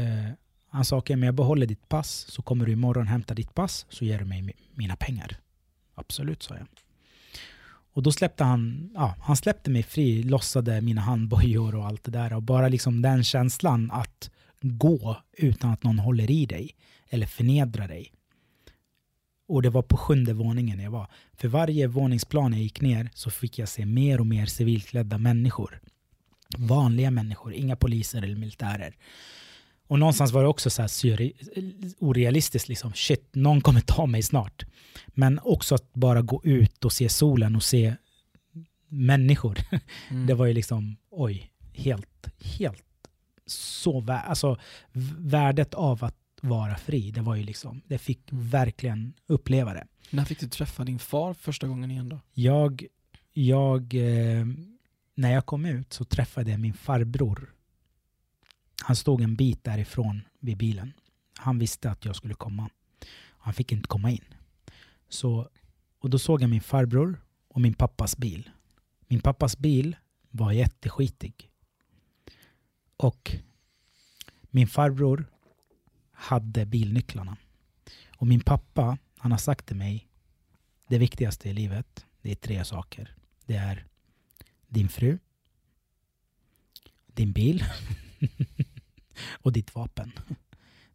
han 0.69 0.85
sa 0.85 0.97
okej, 0.97 1.15
men 1.15 1.25
jag 1.25 1.35
behåller 1.35 1.65
ditt 1.67 1.89
pass 1.89 2.25
så 2.29 2.41
kommer 2.41 2.65
du 2.65 2.71
imorgon 2.71 3.07
hämta 3.07 3.33
ditt 3.33 3.53
pass 3.53 3.85
så 3.89 4.05
ger 4.05 4.19
du 4.19 4.25
mig 4.25 4.41
mi- 4.41 4.55
mina 4.73 4.95
pengar. 4.95 5.37
Absolut, 5.95 6.43
sa 6.43 6.55
jag. 6.57 6.67
Och 7.95 8.03
då 8.03 8.11
släppte 8.11 8.43
han, 8.43 8.91
ja, 8.93 9.15
han 9.21 9.35
släppte 9.37 9.69
mig 9.69 9.83
fri, 9.83 10.23
lossade 10.23 10.81
mina 10.81 11.01
handbojor 11.01 11.75
och 11.75 11.85
allt 11.85 12.03
det 12.03 12.11
där. 12.11 12.33
Och 12.33 12.43
bara 12.43 12.67
liksom 12.67 13.01
den 13.01 13.23
känslan 13.23 13.91
att 13.91 14.29
gå 14.61 15.17
utan 15.37 15.71
att 15.71 15.83
någon 15.83 15.99
håller 15.99 16.31
i 16.31 16.45
dig 16.45 16.71
eller 17.09 17.27
förnedrar 17.27 17.87
dig. 17.87 18.11
Och 19.47 19.61
det 19.61 19.69
var 19.69 19.81
på 19.81 19.97
sjunde 19.97 20.33
våningen 20.33 20.79
jag 20.79 20.91
var. 20.91 21.07
För 21.33 21.47
varje 21.47 21.87
våningsplan 21.87 22.53
jag 22.53 22.61
gick 22.61 22.81
ner 22.81 23.09
så 23.13 23.29
fick 23.29 23.59
jag 23.59 23.69
se 23.69 23.85
mer 23.85 24.19
och 24.19 24.27
mer 24.27 24.45
civilklädda 24.45 25.17
människor. 25.17 25.79
Vanliga 26.57 27.11
människor, 27.11 27.53
inga 27.53 27.75
poliser 27.75 28.21
eller 28.21 28.35
militärer. 28.35 28.95
Och 29.87 29.99
någonstans 29.99 30.31
var 30.31 30.41
det 30.41 30.47
också 30.47 30.69
så 30.69 30.81
här 30.81 31.31
orealistiskt. 31.99 32.69
Liksom. 32.69 32.93
Shit, 32.93 33.35
någon 33.35 33.61
kommer 33.61 33.81
ta 33.81 34.05
mig 34.05 34.21
snart. 34.23 34.65
Men 35.07 35.39
också 35.43 35.75
att 35.75 35.93
bara 35.93 36.21
gå 36.21 36.41
ut 36.43 36.85
och 36.85 36.93
se 36.93 37.09
solen 37.09 37.55
och 37.55 37.63
se 37.63 37.95
människor. 38.87 39.59
Mm. 40.09 40.27
Det 40.27 40.33
var 40.33 40.45
ju 40.45 40.53
liksom, 40.53 40.97
oj, 41.09 41.51
helt, 41.73 42.27
helt 42.39 42.83
så 43.45 44.01
vä- 44.01 44.21
alltså, 44.25 44.57
värdet 45.17 45.73
av 45.73 46.03
att 46.03 46.17
vara 46.41 46.75
fri, 46.77 47.11
det 47.11 47.21
var 47.21 47.35
ju 47.35 47.43
liksom, 47.43 47.81
det 47.87 47.97
fick 47.97 48.19
verkligen 48.29 49.13
uppleva 49.27 49.73
det. 49.73 49.87
När 50.09 50.25
fick 50.25 50.39
du 50.39 50.47
träffa 50.47 50.83
din 50.83 50.99
far 50.99 51.33
första 51.33 51.67
gången 51.67 51.91
igen 51.91 52.09
då? 52.09 52.19
Jag, 52.33 52.85
jag 53.33 53.93
eh, 53.93 54.45
när 55.15 55.33
jag 55.33 55.45
kom 55.45 55.65
ut 55.65 55.93
så 55.93 56.05
träffade 56.05 56.51
jag 56.51 56.59
min 56.59 56.73
farbror. 56.73 57.53
Han 58.85 58.95
stod 58.95 59.21
en 59.21 59.35
bit 59.35 59.63
därifrån 59.63 60.21
vid 60.39 60.57
bilen. 60.57 60.93
Han 61.37 61.59
visste 61.59 61.91
att 61.91 62.05
jag 62.05 62.15
skulle 62.15 62.33
komma. 62.33 62.69
Han 63.37 63.53
fick 63.53 63.71
inte 63.71 63.87
komma 63.87 64.11
in. 64.11 64.23
Så, 65.09 65.49
och 65.99 66.09
då 66.09 66.19
såg 66.19 66.41
jag 66.41 66.49
min 66.49 66.61
farbror 66.61 67.21
och 67.47 67.61
min 67.61 67.73
pappas 67.73 68.17
bil. 68.17 68.49
Min 69.07 69.21
pappas 69.21 69.57
bil 69.57 69.95
var 70.29 70.51
jätteskitig. 70.51 71.51
Och 72.97 73.35
min 74.41 74.67
farbror 74.67 75.25
hade 76.11 76.65
bilnycklarna. 76.65 77.37
Och 78.17 78.27
min 78.27 78.41
pappa, 78.41 78.97
han 79.17 79.31
har 79.31 79.39
sagt 79.39 79.65
till 79.65 79.75
mig, 79.75 80.07
det 80.87 80.97
viktigaste 80.97 81.49
i 81.49 81.53
livet, 81.53 82.05
det 82.21 82.31
är 82.31 82.35
tre 82.35 82.65
saker. 82.65 83.15
Det 83.45 83.55
är 83.55 83.85
din 84.67 84.89
fru, 84.89 85.19
din 87.07 87.31
bil 87.31 87.63
och 89.31 89.51
ditt 89.51 89.75
vapen. 89.75 90.11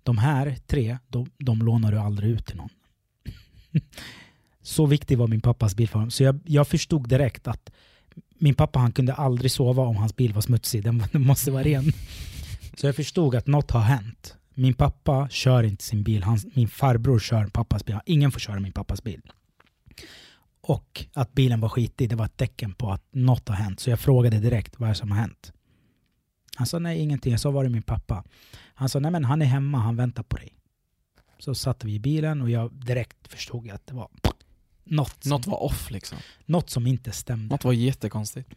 De 0.03 0.19
här 0.19 0.57
tre, 0.67 0.99
de, 1.09 1.31
de 1.39 1.63
lånar 1.63 1.93
du 1.93 1.99
aldrig 1.99 2.31
ut 2.31 2.47
till 2.47 2.57
någon. 2.57 2.71
Så 4.63 4.87
viktig 4.87 5.19
var 5.19 5.27
min 5.27 5.41
pappas 5.41 5.75
bil 5.75 5.89
för 5.89 5.99
honom. 5.99 6.11
Så 6.11 6.23
jag, 6.23 6.41
jag 6.45 6.69
förstod 6.69 7.09
direkt 7.09 7.49
att 7.49 7.71
min 8.39 8.55
pappa 8.55 8.79
han 8.79 8.93
kunde 8.93 9.15
aldrig 9.15 9.51
sova 9.51 9.83
om 9.83 9.97
hans 9.97 10.17
bil 10.17 10.33
var 10.33 10.41
smutsig. 10.41 10.85
Den, 10.85 11.03
den 11.13 11.23
måste 11.23 11.51
vara 11.51 11.63
ren. 11.63 11.93
Så 12.77 12.87
jag 12.87 12.97
förstod 12.97 13.35
att 13.35 13.47
något 13.47 13.71
har 13.71 13.81
hänt. 13.81 14.37
Min 14.55 14.75
pappa 14.75 15.29
kör 15.29 15.63
inte 15.63 15.85
sin 15.85 16.03
bil. 16.03 16.23
Hans, 16.23 16.47
min 16.55 16.69
farbror 16.69 17.19
kör 17.19 17.47
pappas 17.47 17.85
bil. 17.85 17.99
Ingen 18.07 18.33
får 18.33 18.41
köra 18.41 18.61
min 18.61 18.73
pappas 18.73 19.03
bil. 19.03 19.21
Och 20.61 21.07
att 21.15 21.33
bilen 21.33 21.61
var 21.61 21.69
skitig, 21.69 22.09
det 22.09 22.17
var 22.17 22.25
ett 22.25 22.37
tecken 22.37 22.75
på 22.75 22.93
att 22.93 23.05
något 23.11 23.49
har 23.49 23.57
hänt. 23.57 23.81
Så 23.81 23.91
jag 23.91 24.01
frågade 24.01 24.39
direkt 24.39 24.81
vad 24.81 24.91
är 24.91 24.95
som 24.95 25.11
har 25.11 25.19
hänt. 25.19 25.53
Han 26.57 26.67
sa 26.67 26.79
nej, 26.79 26.99
ingenting. 27.01 27.31
Jag 27.33 27.41
sa 27.41 27.51
var 27.51 27.65
är 27.65 27.69
min 27.69 27.83
pappa? 27.83 28.25
Han 28.75 28.89
sa 28.89 28.99
nej 28.99 29.11
men 29.11 29.25
han 29.25 29.43
är 29.43 29.47
hemma, 29.47 29.79
han 29.79 29.97
väntar 29.97 30.23
på 30.23 30.37
dig. 30.37 30.57
Så 31.39 31.55
satte 31.55 31.87
vi 31.87 31.95
i 31.95 31.99
bilen 32.01 32.41
och 32.43 32.51
jag 32.51 32.73
direkt 32.73 33.29
förstod 33.29 33.71
att 33.71 33.87
det 33.87 33.95
var 33.95 34.09
något 34.85 35.23
som, 35.25 35.31
Något 35.31 35.47
var 35.47 35.63
off 35.63 35.91
liksom. 35.91 36.19
något 36.47 36.71
som 36.71 36.87
inte 36.87 37.13
stämde. 37.13 37.55
Något 37.55 37.65
var 37.65 37.73
jättekonstigt. 37.73 38.51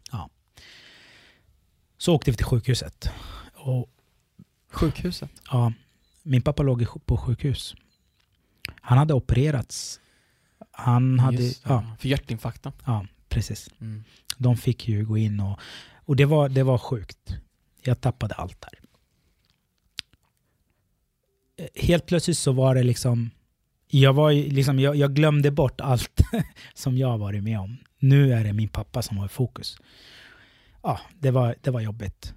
Så 1.97 2.15
åkte 2.15 2.31
vi 2.31 2.37
till 2.37 2.45
sjukhuset. 2.45 3.09
Och 3.53 3.89
Sjukhuset? 4.71 5.29
ja, 5.51 5.73
min 6.23 6.41
pappa 6.41 6.63
låg 6.63 7.05
på 7.05 7.17
sjukhus. 7.17 7.75
Han 8.81 8.97
hade 8.97 9.13
opererats. 9.13 9.99
Han 10.71 11.19
hade, 11.19 11.43
Just 11.43 11.63
det. 11.63 11.69
ja, 11.69 11.85
För 11.99 12.09
hjärtinfarkten. 12.09 12.71
ja, 12.85 13.05
precis. 13.29 13.69
Mm. 13.81 14.03
De 14.37 14.57
fick 14.57 14.87
ju 14.87 15.05
gå 15.05 15.17
in 15.17 15.39
och, 15.39 15.59
och 16.05 16.15
det, 16.15 16.25
var, 16.25 16.49
det 16.49 16.63
var 16.63 16.77
sjukt. 16.77 17.35
Jag 17.83 18.01
tappade 18.01 18.35
allt 18.35 18.61
där. 18.61 18.79
Eh, 21.57 21.83
helt 21.83 22.05
plötsligt 22.05 22.37
så 22.37 22.51
var 22.51 22.75
det 22.75 22.83
liksom, 22.83 23.31
jag, 23.87 24.13
var 24.13 24.31
liksom 24.31 24.79
jag, 24.79 24.95
jag 24.95 25.13
glömde 25.13 25.51
bort 25.51 25.81
allt 25.81 26.21
som 26.73 26.97
jag 26.97 27.07
har 27.07 27.17
varit 27.17 27.43
med 27.43 27.59
om. 27.59 27.77
Nu 27.99 28.33
är 28.33 28.43
det 28.43 28.53
min 28.53 28.69
pappa 28.69 29.01
som 29.01 29.17
har 29.17 29.27
fokus. 29.27 29.77
Ja, 30.81 30.99
det 31.19 31.31
var, 31.31 31.55
det 31.61 31.71
var 31.71 31.81
jobbigt. 31.81 32.33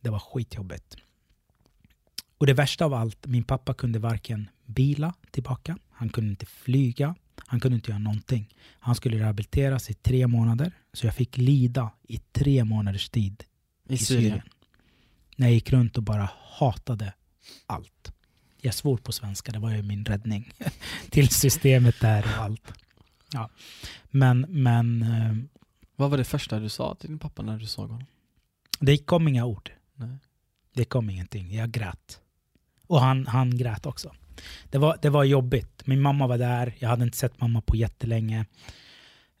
Det 0.00 0.10
var 0.10 0.18
skitjobbigt. 0.18 0.96
Och 2.38 2.46
det 2.46 2.54
värsta 2.54 2.84
av 2.84 2.94
allt, 2.94 3.26
min 3.26 3.44
pappa 3.44 3.74
kunde 3.74 3.98
varken 3.98 4.50
bila 4.66 5.14
tillbaka, 5.30 5.78
han 5.90 6.08
kunde 6.08 6.30
inte 6.30 6.46
flyga, 6.46 7.14
han 7.46 7.60
kunde 7.60 7.74
inte 7.76 7.90
göra 7.90 7.98
någonting. 7.98 8.54
Han 8.78 8.94
skulle 8.94 9.18
rehabiliteras 9.18 9.90
i 9.90 9.94
tre 9.94 10.26
månader, 10.26 10.72
så 10.92 11.06
jag 11.06 11.14
fick 11.14 11.36
lida 11.36 11.90
i 12.08 12.18
tre 12.18 12.64
månaders 12.64 13.08
tid 13.08 13.44
i, 13.88 13.94
i 13.94 13.98
Syrien. 13.98 14.22
Syrien. 14.22 14.42
När 15.36 15.46
jag 15.46 15.54
gick 15.54 15.72
runt 15.72 15.96
och 15.96 16.02
bara 16.02 16.30
hatade 16.42 17.12
allt. 17.66 18.12
Jag 18.60 18.74
svor 18.74 18.96
på 18.96 19.12
svenska, 19.12 19.52
det 19.52 19.58
var 19.58 19.70
ju 19.70 19.82
min 19.82 20.04
räddning 20.04 20.52
till 21.10 21.28
systemet 21.28 22.00
där 22.00 22.22
och 22.22 22.44
allt. 22.44 22.72
Ja. 23.32 23.50
Men, 24.10 24.40
men 24.48 25.02
eh, 25.02 25.36
Vad 25.96 26.10
var 26.10 26.18
det 26.18 26.24
första 26.24 26.60
du 26.60 26.68
sa 26.68 26.94
till 26.94 27.08
din 27.08 27.18
pappa 27.18 27.42
när 27.42 27.58
du 27.58 27.66
såg 27.66 27.90
honom? 27.90 28.06
det 28.80 28.98
kom 28.98 29.28
inga 29.28 29.44
ord. 29.44 29.70
Nej. 29.94 30.18
Det 30.74 30.84
kom 30.84 31.10
ingenting. 31.10 31.54
Jag 31.54 31.70
grät. 31.70 32.20
Och 32.86 33.00
han, 33.00 33.26
han 33.26 33.58
grät 33.58 33.86
också. 33.86 34.14
Det 34.70 34.78
var, 34.78 34.98
det 35.02 35.10
var 35.10 35.24
jobbigt. 35.24 35.86
Min 35.86 36.00
mamma 36.00 36.26
var 36.26 36.38
där. 36.38 36.74
Jag 36.78 36.88
hade 36.88 37.04
inte 37.04 37.16
sett 37.16 37.40
mamma 37.40 37.60
på 37.60 37.76
jättelänge. 37.76 38.46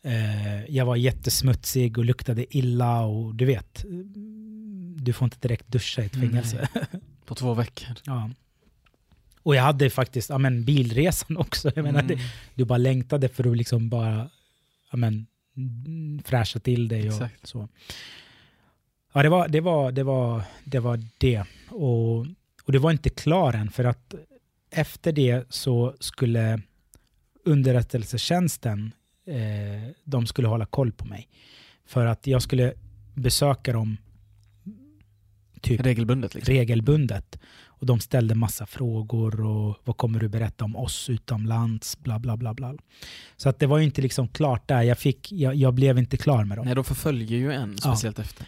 Eh, 0.04 0.64
jag 0.64 0.86
var 0.86 0.96
jättesmutsig 0.96 1.98
och 1.98 2.04
luktade 2.04 2.56
illa 2.56 3.00
och 3.00 3.34
du 3.34 3.44
vet, 3.44 3.84
du 4.96 5.12
får 5.12 5.24
inte 5.26 5.48
direkt 5.48 5.68
duscha 5.68 6.02
i 6.02 6.06
ett 6.06 6.16
Nej. 6.16 6.28
fängelse. 6.28 6.68
På 7.24 7.34
två 7.34 7.54
veckor. 7.54 7.96
Ja. 8.04 8.30
Och 9.42 9.54
jag 9.56 9.62
hade 9.62 9.90
faktiskt 9.90 10.28
ja, 10.30 10.38
men, 10.38 10.64
bilresan 10.64 11.36
också. 11.36 11.72
Jag 11.74 11.82
menar, 11.82 12.02
det, 12.02 12.14
Mm. 12.14 12.26
du 12.54 12.64
bara 12.64 12.78
längtade 12.78 13.28
för 13.28 13.50
att 13.50 13.56
liksom 13.56 13.88
bara 13.88 14.30
ja, 14.90 14.96
men, 14.96 15.26
mm, 15.56 16.22
fräscha 16.24 16.58
till 16.60 16.88
dig. 16.88 17.00
Och 17.08 17.14
Exakt. 17.14 17.46
så. 17.46 17.68
Ja, 19.12 19.22
det 19.22 19.28
var 19.28 19.48
det. 19.48 19.60
Var, 19.60 19.92
det, 19.92 20.02
var, 20.02 20.42
det, 20.64 20.80
var 20.80 21.00
det. 21.18 21.44
Och, 21.68 22.26
och 22.64 22.72
det 22.72 22.78
var 22.78 22.90
inte 22.90 23.10
klar 23.10 23.52
än, 23.52 23.70
för 23.70 23.84
att 23.84 24.14
efter 24.70 25.12
det 25.12 25.44
så 25.48 25.94
skulle 26.00 26.60
underrättelsetjänsten, 27.44 28.92
eh, 29.26 29.90
de 30.04 30.26
skulle 30.26 30.48
hålla 30.48 30.66
koll 30.66 30.92
på 30.92 31.04
mig. 31.04 31.28
För 31.86 32.06
att 32.06 32.26
jag 32.26 32.42
skulle 32.42 32.74
besöka 33.14 33.72
dem 33.72 33.96
typ 35.60 35.80
Regelbundet 35.80 36.34
liksom. 36.34 36.54
regelbundet. 36.54 37.38
Och 37.66 37.86
de 37.86 38.00
ställde 38.00 38.34
massa 38.34 38.66
frågor 38.66 39.40
och 39.46 39.76
vad 39.84 39.96
kommer 39.96 40.20
du 40.20 40.28
berätta 40.28 40.64
om 40.64 40.76
oss 40.76 41.10
utomlands, 41.10 41.98
bla 41.98 42.18
bla 42.18 42.36
bla. 42.36 42.54
bla. 42.54 42.74
Så 43.36 43.48
att 43.48 43.58
det 43.58 43.66
var 43.66 43.78
ju 43.78 43.84
inte 43.84 44.02
liksom 44.02 44.28
klart 44.28 44.68
där. 44.68 44.82
Jag, 44.82 44.98
fick, 44.98 45.32
jag, 45.32 45.54
jag 45.54 45.74
blev 45.74 45.98
inte 45.98 46.16
klar 46.16 46.44
med 46.44 46.58
dem. 46.58 46.66
Nej, 46.66 46.74
de 46.74 46.84
förföljer 46.84 47.38
ju 47.38 47.52
en, 47.52 47.70
Ja. 47.70 47.76
speciellt 47.76 48.18
efter. 48.18 48.46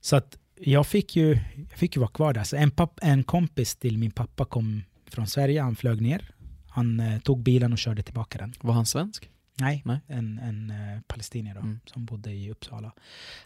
Så 0.00 0.16
att 0.16 0.38
jag 0.60 0.86
fick 0.86 1.16
ju, 1.16 1.38
jag 1.70 1.78
fick 1.78 1.96
ju 1.96 2.00
vara 2.00 2.10
kvar 2.10 2.32
där. 2.32 2.44
Så 2.44 2.56
en, 2.56 2.70
papp, 2.70 2.98
en 3.02 3.24
kompis 3.24 3.76
till 3.76 3.98
min 3.98 4.10
pappa 4.10 4.44
kom 4.44 4.82
från 5.10 5.26
Sverige, 5.26 5.62
han 5.62 5.76
flög 5.76 6.00
ner. 6.00 6.30
Han 6.68 7.00
eh, 7.00 7.18
tog 7.20 7.42
bilen 7.42 7.72
och 7.72 7.78
körde 7.78 8.02
tillbaka 8.02 8.38
den. 8.38 8.54
Var 8.60 8.74
han 8.74 8.86
svensk? 8.86 9.30
Nej, 9.60 9.82
Nej. 9.84 10.00
en, 10.06 10.38
en 10.38 10.70
eh, 10.70 11.00
palestinier 11.06 11.54
då, 11.54 11.60
Mm. 11.60 11.80
som 11.86 12.04
bodde 12.04 12.30
i 12.32 12.50
Uppsala. 12.50 12.92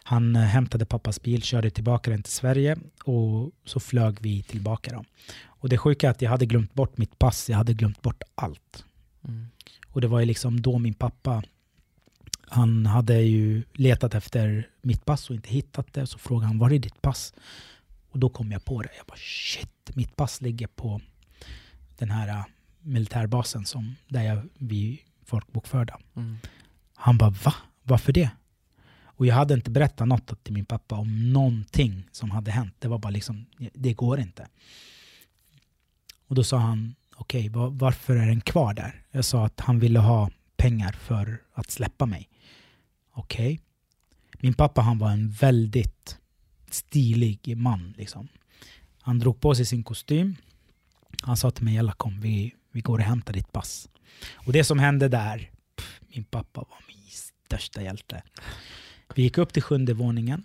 Han 0.03 0.35
eh, 0.35 0.41
hämtade 0.41 0.85
pappas 0.85 1.21
bil, 1.21 1.43
körde 1.43 1.69
tillbaka 1.69 2.11
den 2.11 2.23
till 2.23 2.33
Sverige 2.33 2.77
och 3.03 3.51
så 3.65 3.79
flög 3.79 4.17
vi 4.21 4.43
tillbaka. 4.43 4.91
Då. 4.93 5.03
Och 5.45 5.69
det 5.69 5.77
sjuka 5.77 6.07
är 6.07 6.11
att 6.11 6.21
jag 6.21 6.29
hade 6.29 6.45
glömt 6.45 6.73
bort 6.73 6.97
mitt 6.97 7.19
pass, 7.19 7.49
jag 7.49 7.57
hade 7.57 7.73
glömt 7.73 8.01
bort 8.01 8.23
allt. 8.35 8.85
Mm. 9.27 9.47
Och 9.87 10.01
det 10.01 10.07
var 10.07 10.19
ju 10.19 10.25
liksom 10.25 10.61
då 10.61 10.77
min 10.79 10.93
pappa, 10.93 11.43
han 12.47 12.85
hade 12.85 13.21
ju 13.21 13.63
letat 13.73 14.15
efter 14.15 14.69
mitt 14.81 15.05
pass 15.05 15.29
och 15.29 15.35
inte 15.35 15.49
hittat 15.49 15.93
det. 15.93 16.07
Så 16.07 16.17
frågade 16.17 16.47
han, 16.47 16.57
var 16.59 16.71
är 16.73 16.79
ditt 16.79 17.01
pass? 17.01 17.33
Och 18.09 18.19
då 18.19 18.29
kom 18.29 18.51
jag 18.51 18.65
på 18.65 18.81
det. 18.81 18.89
Jag 18.97 19.05
bara 19.05 19.17
shit, 19.17 19.95
mitt 19.95 20.15
pass 20.15 20.41
ligger 20.41 20.67
på 20.67 21.01
den 21.97 22.11
här 22.11 22.27
eh, 22.27 22.45
militärbasen 22.81 23.65
som, 23.65 23.95
där 24.07 24.23
jag, 24.23 24.49
vi 24.57 25.01
folkbokförda. 25.25 25.99
Mm. 26.15 26.37
Han 26.95 27.17
bara 27.17 27.29
va? 27.29 27.53
Varför 27.83 28.13
det? 28.13 28.29
Och 29.03 29.25
jag 29.25 29.35
hade 29.35 29.53
inte 29.53 29.71
berättat 29.71 30.07
något 30.07 30.43
till 30.43 30.53
min 30.53 30.65
pappa 30.65 30.95
om 30.95 31.33
någonting 31.33 32.07
som 32.11 32.31
hade 32.31 32.51
hänt. 32.51 32.75
Det 32.79 32.87
var 32.87 32.97
bara 32.97 33.09
liksom, 33.09 33.45
det 33.73 33.93
går 33.93 34.19
inte. 34.19 34.47
Och 36.27 36.35
då 36.35 36.43
sa 36.43 36.57
han, 36.57 36.95
okej 37.15 37.49
va- 37.49 37.69
varför 37.69 38.15
är 38.15 38.27
den 38.27 38.41
kvar 38.41 38.73
där? 38.73 39.03
Jag 39.11 39.25
sa 39.25 39.45
att 39.45 39.59
han 39.59 39.79
ville 39.79 39.99
ha 39.99 40.29
pengar 40.57 40.91
för 40.91 41.41
att 41.53 41.71
släppa 41.71 42.05
mig. 42.05 42.29
Okej. 43.13 43.59
Min 44.39 44.53
pappa 44.53 44.81
han 44.81 44.97
var 44.97 45.11
en 45.11 45.29
väldigt 45.29 46.17
stilig 46.69 47.57
man. 47.57 47.93
Liksom. 47.97 48.27
Han 49.01 49.19
drog 49.19 49.39
på 49.41 49.55
sig 49.55 49.65
sin 49.65 49.83
kostym. 49.83 50.35
Han 51.21 51.37
sa 51.37 51.51
till 51.51 51.65
mig, 51.65 51.73
Jalla 51.73 51.91
kom 51.91 52.21
vi, 52.21 52.55
vi 52.71 52.81
går 52.81 52.97
och 52.97 53.03
hämtar 53.03 53.33
ditt 53.33 53.51
pass. 53.51 53.89
Och 54.33 54.53
det 54.53 54.63
som 54.63 54.79
hände 54.79 55.07
där, 55.07 55.51
pff, 55.75 56.01
min 56.07 56.23
pappa 56.23 56.61
var 56.61 56.77
min 56.87 57.09
största 57.11 57.81
hjälte. 57.81 58.23
Vi 59.15 59.23
gick 59.23 59.37
upp 59.37 59.53
till 59.53 59.63
sjunde 59.63 59.93
våningen. 59.93 60.43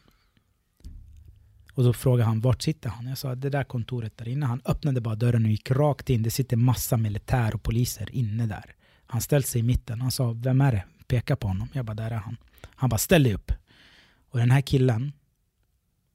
Och 1.73 1.85
då 1.85 1.93
frågade 1.93 2.25
han, 2.25 2.41
vart 2.41 2.63
sitter 2.63 2.91
han? 2.91 3.07
Jag 3.07 3.19
sa, 3.19 3.35
det 3.35 3.51
där 3.51 3.65
kontoret 3.65 4.19
där 4.19 4.29
inne. 4.29 4.47
Han 4.47 4.63
öppnade 4.65 5.01
bara 5.01 5.15
dörren 5.15 5.45
och 5.45 5.51
gick 5.51 5.71
rakt 5.71 6.11
in. 6.11 6.23
Det 6.23 6.31
sitter 6.31 6.57
massa 6.57 6.97
militär 6.97 7.55
och 7.55 7.63
poliser 7.63 8.15
inne 8.15 8.47
där. 8.47 8.75
Han 9.07 9.21
ställde 9.21 9.49
sig 9.49 9.61
i 9.61 9.65
mitten. 9.65 10.01
Han 10.01 10.11
sa, 10.11 10.33
vem 10.33 10.61
är 10.61 10.73
det? 10.73 10.85
Peka 11.07 11.37
på 11.37 11.49
honom. 11.49 11.69
Jag 11.73 11.85
bara, 11.85 11.95
där 11.95 12.11
är 12.11 12.17
han. 12.17 12.37
Han 12.65 12.91
bara, 12.91 12.99
ställ 12.99 13.23
dig 13.23 13.35
upp. 13.35 13.53
Och 14.31 14.39
den 14.39 14.51
här 14.51 14.61
killen, 14.61 15.13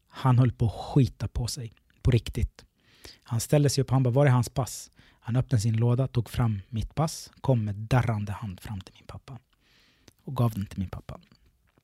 han 0.10 0.40
höll 0.40 0.52
på 0.52 0.66
att 0.66 0.72
skita 0.72 1.28
på 1.28 1.48
sig. 1.48 1.74
På 2.02 2.12
riktigt. 2.12 2.66
Han 3.24 3.40
ställde 3.40 3.70
sig 3.70 3.82
upp, 3.82 3.90
han 3.90 4.04
bara, 4.04 4.10
var 4.10 4.26
är 4.26 4.30
hans 4.30 4.50
pass? 4.50 4.92
Han 5.32 5.40
öppnade 5.40 5.62
sin 5.62 5.78
låda, 5.78 6.08
tog 6.08 6.30
fram 6.30 6.62
mitt 6.70 6.96
pass, 6.96 7.32
kom 7.42 7.66
med 7.66 7.76
darrande 7.76 8.32
hand 8.32 8.60
fram 8.60 8.82
till 8.82 8.94
min 8.94 9.06
pappa. 9.08 9.40
Och 10.24 10.36
gav 10.36 10.52
den 10.54 10.66
till 10.66 10.80
min 10.80 10.90
pappa. 10.90 11.20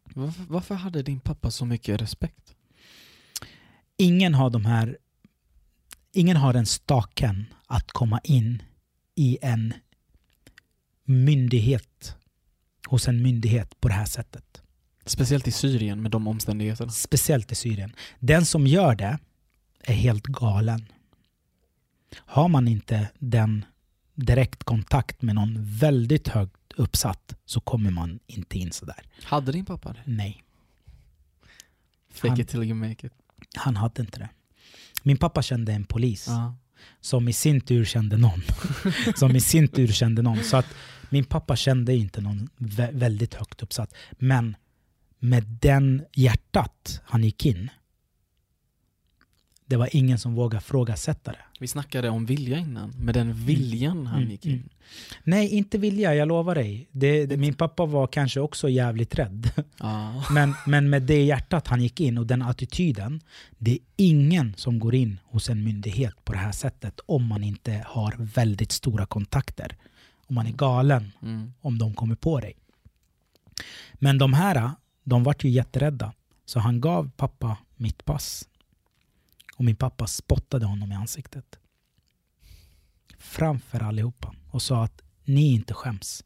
Varför, 0.03 0.44
varför 0.44 0.76
hade 0.76 1.03
din 1.03 1.19
pappa 1.19 1.52
så 1.52 1.65
mycket 1.65 2.02
respekt? 2.02 2.56
Ingen 3.98 4.34
har 4.34 4.49
de 4.49 4.65
här... 4.65 4.98
Ingen 6.11 6.38
har 6.38 6.53
den 6.53 6.65
staken 6.65 7.45
att 7.68 7.91
komma 7.91 8.19
in 8.24 8.64
i 9.15 9.38
en 9.41 9.74
myndighet, 11.03 12.15
hos 12.88 13.07
en 13.07 13.22
myndighet 13.22 13.80
på 13.80 13.88
det 13.88 13.94
här 13.94 14.06
sättet. 14.06 14.61
Speciellt 15.06 15.48
i 15.48 15.52
Syrien 15.52 16.02
med 16.02 16.11
de 16.11 16.28
omständigheterna. 16.28 16.91
Speciellt 16.91 17.52
i 17.52 17.56
Syrien. 17.56 17.94
Den 18.19 18.45
som 18.45 18.68
gör 18.68 18.95
det 18.95 19.19
är 19.80 19.94
helt 19.94 20.26
galen. 20.26 20.88
Har 22.15 22.47
man 22.47 22.67
inte 22.67 23.09
den 23.19 23.65
direkt 24.15 24.63
kontakt 24.63 25.21
med 25.21 25.35
någon 25.35 25.57
väldigt 25.77 26.27
högt 26.27 26.73
uppsatt 26.75 27.35
så 27.45 27.59
kommer 27.59 27.91
man 27.91 28.19
inte 28.27 28.57
in 28.57 28.71
sådär. 28.71 29.01
Hade 29.23 29.51
din 29.51 29.65
pappa 29.65 29.93
det? 29.93 29.99
Nej, 30.05 30.43
Fake 32.11 32.29
Han- 32.29 32.39
it 32.41 32.47
till 32.47 32.63
you 32.63 32.73
make 32.73 33.07
it. 33.07 33.13
han 33.55 33.75
hade 33.75 34.01
inte 34.01 34.19
det. 34.19 34.29
Min 35.03 35.17
pappa 35.17 35.41
kände 35.41 35.73
en 35.73 35.85
polis 35.85 36.25
Ja. 36.27 36.55
som 37.01 37.27
i 37.29 37.34
sin 37.34 37.61
tur 37.61 37.85
kände 37.85 38.17
någon. 38.17 38.41
som 39.15 39.35
i 39.35 39.39
sin 39.41 39.67
tur 39.67 39.88
kände 39.88 40.21
någon. 40.21 40.43
Så 40.43 40.57
att 40.57 40.65
min 41.09 41.23
pappa 41.25 41.55
kände 41.55 41.95
inte 41.95 42.21
någon 42.21 42.49
vä- 42.57 42.97
väldigt 42.99 43.34
högt 43.34 43.63
uppsatt. 43.63 43.93
Men 44.11 44.55
med 45.19 45.43
den 45.61 46.05
hjärtat 46.13 47.01
han 47.05 47.23
gick 47.23 47.45
in, 47.45 47.69
det 49.69 49.76
var 49.77 49.89
ingen 49.95 50.19
som 50.19 50.35
vågade 50.35 50.61
frågasätta 50.64 51.31
det. 51.31 51.38
Vi 51.60 51.68
snackade 51.68 52.10
om 52.10 52.26
vilja 52.26 52.57
innan. 52.57 52.89
Med 52.99 53.15
den 53.15 53.34
viljan 53.34 54.07
han 54.07 54.18
Mm, 54.19 54.31
gick 54.31 54.45
in. 54.45 54.52
mm. 54.53 54.69
Nej, 55.23 55.49
inte 55.49 55.77
vilja, 55.77 56.15
jag 56.15 56.27
lovar 56.27 56.56
dig. 56.56 56.88
Det, 56.91 57.26
det, 57.26 57.38
min 57.38 57.53
pappa 57.53 57.85
var 57.85 58.07
kanske 58.07 58.39
också 58.39 58.69
jävligt 58.69 59.15
rädd. 59.15 59.49
Ja. 59.77 60.23
Men, 60.31 60.53
men 60.68 60.89
med 60.89 61.02
det 61.03 61.23
hjärtat 61.23 61.68
han 61.68 61.81
gick 61.81 61.99
in 61.99 62.18
och 62.18 62.26
den 62.27 62.41
attityden, 62.41 63.22
det 63.57 63.72
är 63.72 63.80
ingen 63.95 64.53
som 64.57 64.80
går 64.80 64.95
in 64.95 65.19
hos 65.26 65.49
en 65.49 65.64
myndighet 65.64 66.26
på 66.26 66.34
det 66.34 66.39
här 66.39 66.52
sättet 66.52 66.99
om 67.06 67.26
man 67.27 67.44
inte 67.44 67.84
har 67.88 68.15
väldigt 68.19 68.72
stora 68.72 69.06
kontakter. 69.06 69.76
Om 70.27 70.35
man 70.35 70.48
är 70.48 70.52
galen 70.52 71.11
Mm. 71.22 71.53
om 71.61 71.77
de 71.77 71.94
kommer 71.94 72.15
på 72.15 72.39
dig. 72.39 72.53
Men 73.94 74.18
de 74.18 74.34
här, 74.34 74.72
de 75.03 75.23
vart 75.23 75.44
ju 75.44 75.49
jätterädda. 75.49 76.14
Så 76.45 76.60
han 76.60 76.81
gav 76.81 77.10
pappa 77.18 77.57
mitt 77.76 78.06
pass. 78.06 78.48
Och 79.57 79.65
min 79.65 79.75
pappa 79.75 80.07
spottade 80.07 80.65
honom 80.65 80.91
i 80.91 80.95
ansiktet. 80.95 81.59
Framför 83.17 83.84
allihopa. 83.84 84.35
Och 84.51 84.61
sa 84.61 84.84
att 84.84 85.01
ni 85.25 85.53
inte 85.53 85.73
skäms. 85.73 86.23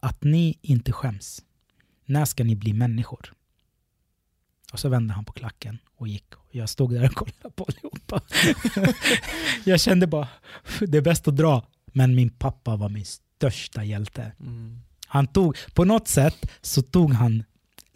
Att 0.00 0.24
ni 0.24 0.58
inte 0.62 0.92
skäms. 0.92 1.42
När 2.04 2.24
ska 2.24 2.44
ni 2.44 2.56
bli 2.56 2.72
människor? 2.72 3.32
Och 4.72 4.80
så 4.80 4.88
vände 4.88 5.14
han 5.14 5.24
på 5.24 5.32
klacken 5.32 5.78
och 5.96 6.08
gick. 6.08 6.24
Jag 6.50 6.68
stod 6.68 6.94
där 6.94 7.04
och 7.04 7.14
kollade 7.14 7.50
på 7.54 7.64
allihopa. 7.64 8.20
jag 9.64 9.80
kände 9.80 10.06
bara, 10.06 10.28
det 10.80 10.98
är 10.98 11.02
bäst 11.02 11.28
att 11.28 11.36
dra. 11.36 11.66
Men 11.86 12.14
min 12.14 12.30
pappa 12.30 12.76
var 12.76 12.88
min 12.88 13.04
största 13.04 13.84
hjälte. 13.84 14.32
Mm. 14.40 14.80
Han 15.06 15.26
tog, 15.26 15.56
på 15.74 15.84
något 15.84 16.08
sätt 16.08 16.50
så 16.60 16.82
tog 16.82 17.12
han 17.12 17.44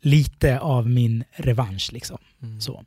lite 0.01 0.61
av 0.61 0.89
min 0.89 1.25
revansch. 1.33 1.93
Liksom. 1.93 2.19
Mm. 2.43 2.61
Så. 2.61 2.85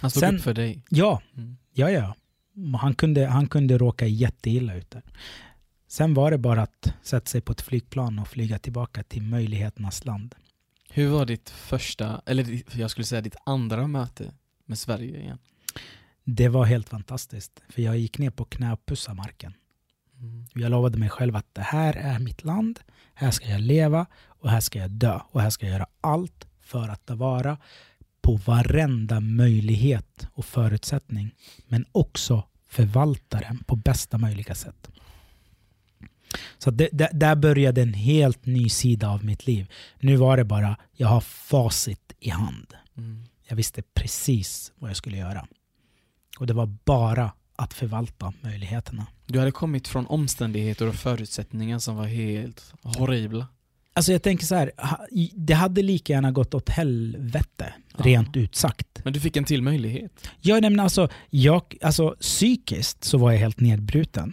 Han 0.00 0.10
stod 0.10 0.20
Sen- 0.20 0.36
upp 0.36 0.42
för 0.42 0.54
dig. 0.54 0.82
Ja, 0.88 1.22
Mm. 1.36 1.56
ja, 1.72 1.90
ja. 1.90 2.14
Han 2.80 2.94
kunde, 2.94 3.26
han 3.26 3.46
kunde 3.48 3.78
råka 3.78 4.06
jätteilla 4.06 4.74
ut 4.74 4.90
där. 4.90 5.02
Sen 5.88 6.14
var 6.14 6.30
det 6.30 6.38
bara 6.38 6.62
att 6.62 6.92
sätta 7.02 7.26
sig 7.26 7.40
på 7.40 7.52
ett 7.52 7.60
flygplan 7.60 8.18
och 8.18 8.28
flyga 8.28 8.58
tillbaka 8.58 9.02
till 9.02 9.22
möjligheternas 9.22 10.04
land. 10.04 10.34
Hur 10.90 11.08
var 11.08 11.26
ditt 11.26 11.50
första, 11.50 12.22
eller 12.26 12.62
jag 12.78 12.90
skulle 12.90 13.04
säga 13.04 13.20
ditt 13.20 13.36
andra 13.46 13.86
möte 13.86 14.32
med 14.66 14.78
Sverige 14.78 15.20
igen? 15.20 15.38
Det 16.24 16.48
var 16.48 16.64
helt 16.64 16.88
fantastiskt. 16.88 17.62
För 17.68 17.82
jag 17.82 17.98
gick 17.98 18.18
ner 18.18 18.30
på 18.30 18.44
knä 18.44 18.72
och 18.72 18.86
pussade 18.86 19.16
marken. 19.16 19.54
Mm. 20.20 20.46
Jag 20.54 20.70
lovade 20.70 20.98
mig 20.98 21.08
själv 21.08 21.36
att 21.36 21.54
det 21.54 21.62
här 21.62 21.94
är 21.96 22.18
mitt 22.18 22.44
land. 22.44 22.80
Här 23.14 23.30
ska 23.30 23.48
jag 23.48 23.60
leva 23.60 24.06
och 24.26 24.50
här 24.50 24.60
ska 24.60 24.78
jag 24.78 24.90
dö. 24.90 25.20
Och 25.30 25.40
här 25.40 25.50
ska 25.50 25.66
jag 25.66 25.72
göra 25.72 25.86
allt 26.00 26.46
för 26.60 26.88
att 26.88 27.06
ta 27.06 27.14
vara 27.14 27.58
på 28.28 28.36
varenda 28.36 29.20
möjlighet 29.20 30.28
och 30.32 30.44
förutsättning. 30.44 31.34
Men 31.68 31.84
också 31.92 32.42
förvalta 32.68 33.40
den 33.40 33.58
på 33.58 33.76
bästa 33.76 34.18
möjliga 34.18 34.54
sätt. 34.54 34.88
Så 36.58 36.70
det, 36.70 36.88
det, 36.92 37.10
där 37.12 37.36
började 37.36 37.82
en 37.82 37.94
helt 37.94 38.46
ny 38.46 38.68
sida 38.68 39.08
av 39.08 39.24
mitt 39.24 39.46
liv. 39.46 39.72
Nu 40.00 40.16
var 40.16 40.36
det 40.36 40.44
bara, 40.44 40.76
jag 40.92 41.08
har 41.08 41.20
facit 41.20 42.12
i 42.20 42.30
hand. 42.30 42.74
Mm. 42.96 43.24
Jag 43.46 43.56
visste 43.56 43.82
precis 43.82 44.72
vad 44.78 44.90
jag 44.90 44.96
skulle 44.96 45.16
göra. 45.16 45.46
Och 46.38 46.46
det 46.46 46.54
var 46.54 46.66
bara 46.84 47.32
att 47.56 47.74
förvalta 47.74 48.32
möjligheterna. 48.40 49.06
Du 49.26 49.38
hade 49.38 49.52
kommit 49.52 49.88
från 49.88 50.06
omständigheter 50.06 50.88
och 50.88 50.94
förutsättningar 50.94 51.78
som 51.78 51.96
var 51.96 52.06
helt 52.06 52.74
horribla. 52.82 53.46
Alltså 53.98 54.12
jag 54.12 54.22
tänker 54.22 54.46
så 54.46 54.54
här, 54.54 54.72
det 55.34 55.54
hade 55.54 55.82
lika 55.82 56.12
gärna 56.12 56.30
gått 56.32 56.54
åt 56.54 56.68
helvete, 56.68 57.72
Ja. 57.96 58.04
rent 58.04 58.36
ut 58.36 58.54
sagt. 58.54 59.00
Men 59.04 59.12
du 59.12 59.20
fick 59.20 59.36
en 59.36 59.44
till 59.44 59.62
möjlighet. 59.62 60.28
Jag 60.40 60.62
nämner 60.62 60.82
alltså, 60.82 61.08
jag, 61.30 61.76
alltså, 61.82 62.16
psykiskt 62.20 63.04
så 63.04 63.18
var 63.18 63.32
jag 63.32 63.38
helt 63.38 63.60
nedbruten. 63.60 64.32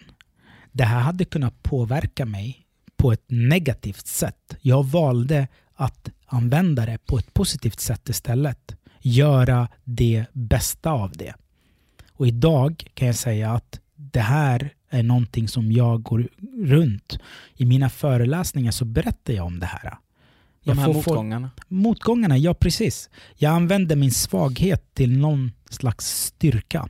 Det 0.72 0.84
här 0.84 1.00
hade 1.00 1.26
kunnat 1.26 1.64
påverka 1.64 2.26
mig 2.26 2.66
på 2.98 3.12
ett 3.12 3.24
negativt 3.28 4.08
sätt. 4.08 4.56
Jag 4.62 4.86
valde 4.86 5.48
att 5.76 6.10
använda 6.26 6.86
det 6.86 6.98
på 7.06 7.18
ett 7.18 7.34
positivt 7.34 7.80
sätt 7.80 8.10
istället. 8.10 8.76
Göra 9.02 9.68
det 9.84 10.26
bästa 10.34 10.92
av 10.92 11.12
det. 11.12 11.34
Och 12.12 12.28
idag 12.28 12.84
kan 12.94 13.08
jag 13.08 13.16
säga 13.16 13.52
att 13.52 13.80
det 13.96 14.20
här 14.20 14.74
är 14.90 15.04
någonting 15.04 15.48
som 15.48 15.72
jag 15.72 16.04
går 16.04 16.28
runt. 16.66 17.20
I 17.56 17.66
mina 17.66 17.90
föreläsningar 17.90 18.72
så 18.72 18.86
berättar 18.86 19.34
jag 19.34 19.46
om 19.46 19.60
det 19.60 19.66
här. 19.66 19.90
De 19.90 19.98
Jag 20.64 20.76
här 20.76 20.86
får 20.86 20.94
folk- 20.94 21.06
motgångarna. 21.08 21.52
Motgångarna, 21.68 22.38
ja 22.38 22.54
precis. 22.54 23.10
Jag 23.36 23.52
använde 23.54 23.96
min 23.96 24.12
svaghet 24.12 24.94
till 24.94 25.18
någon 25.18 25.52
slags 25.70 26.06
styrka. 26.26 26.88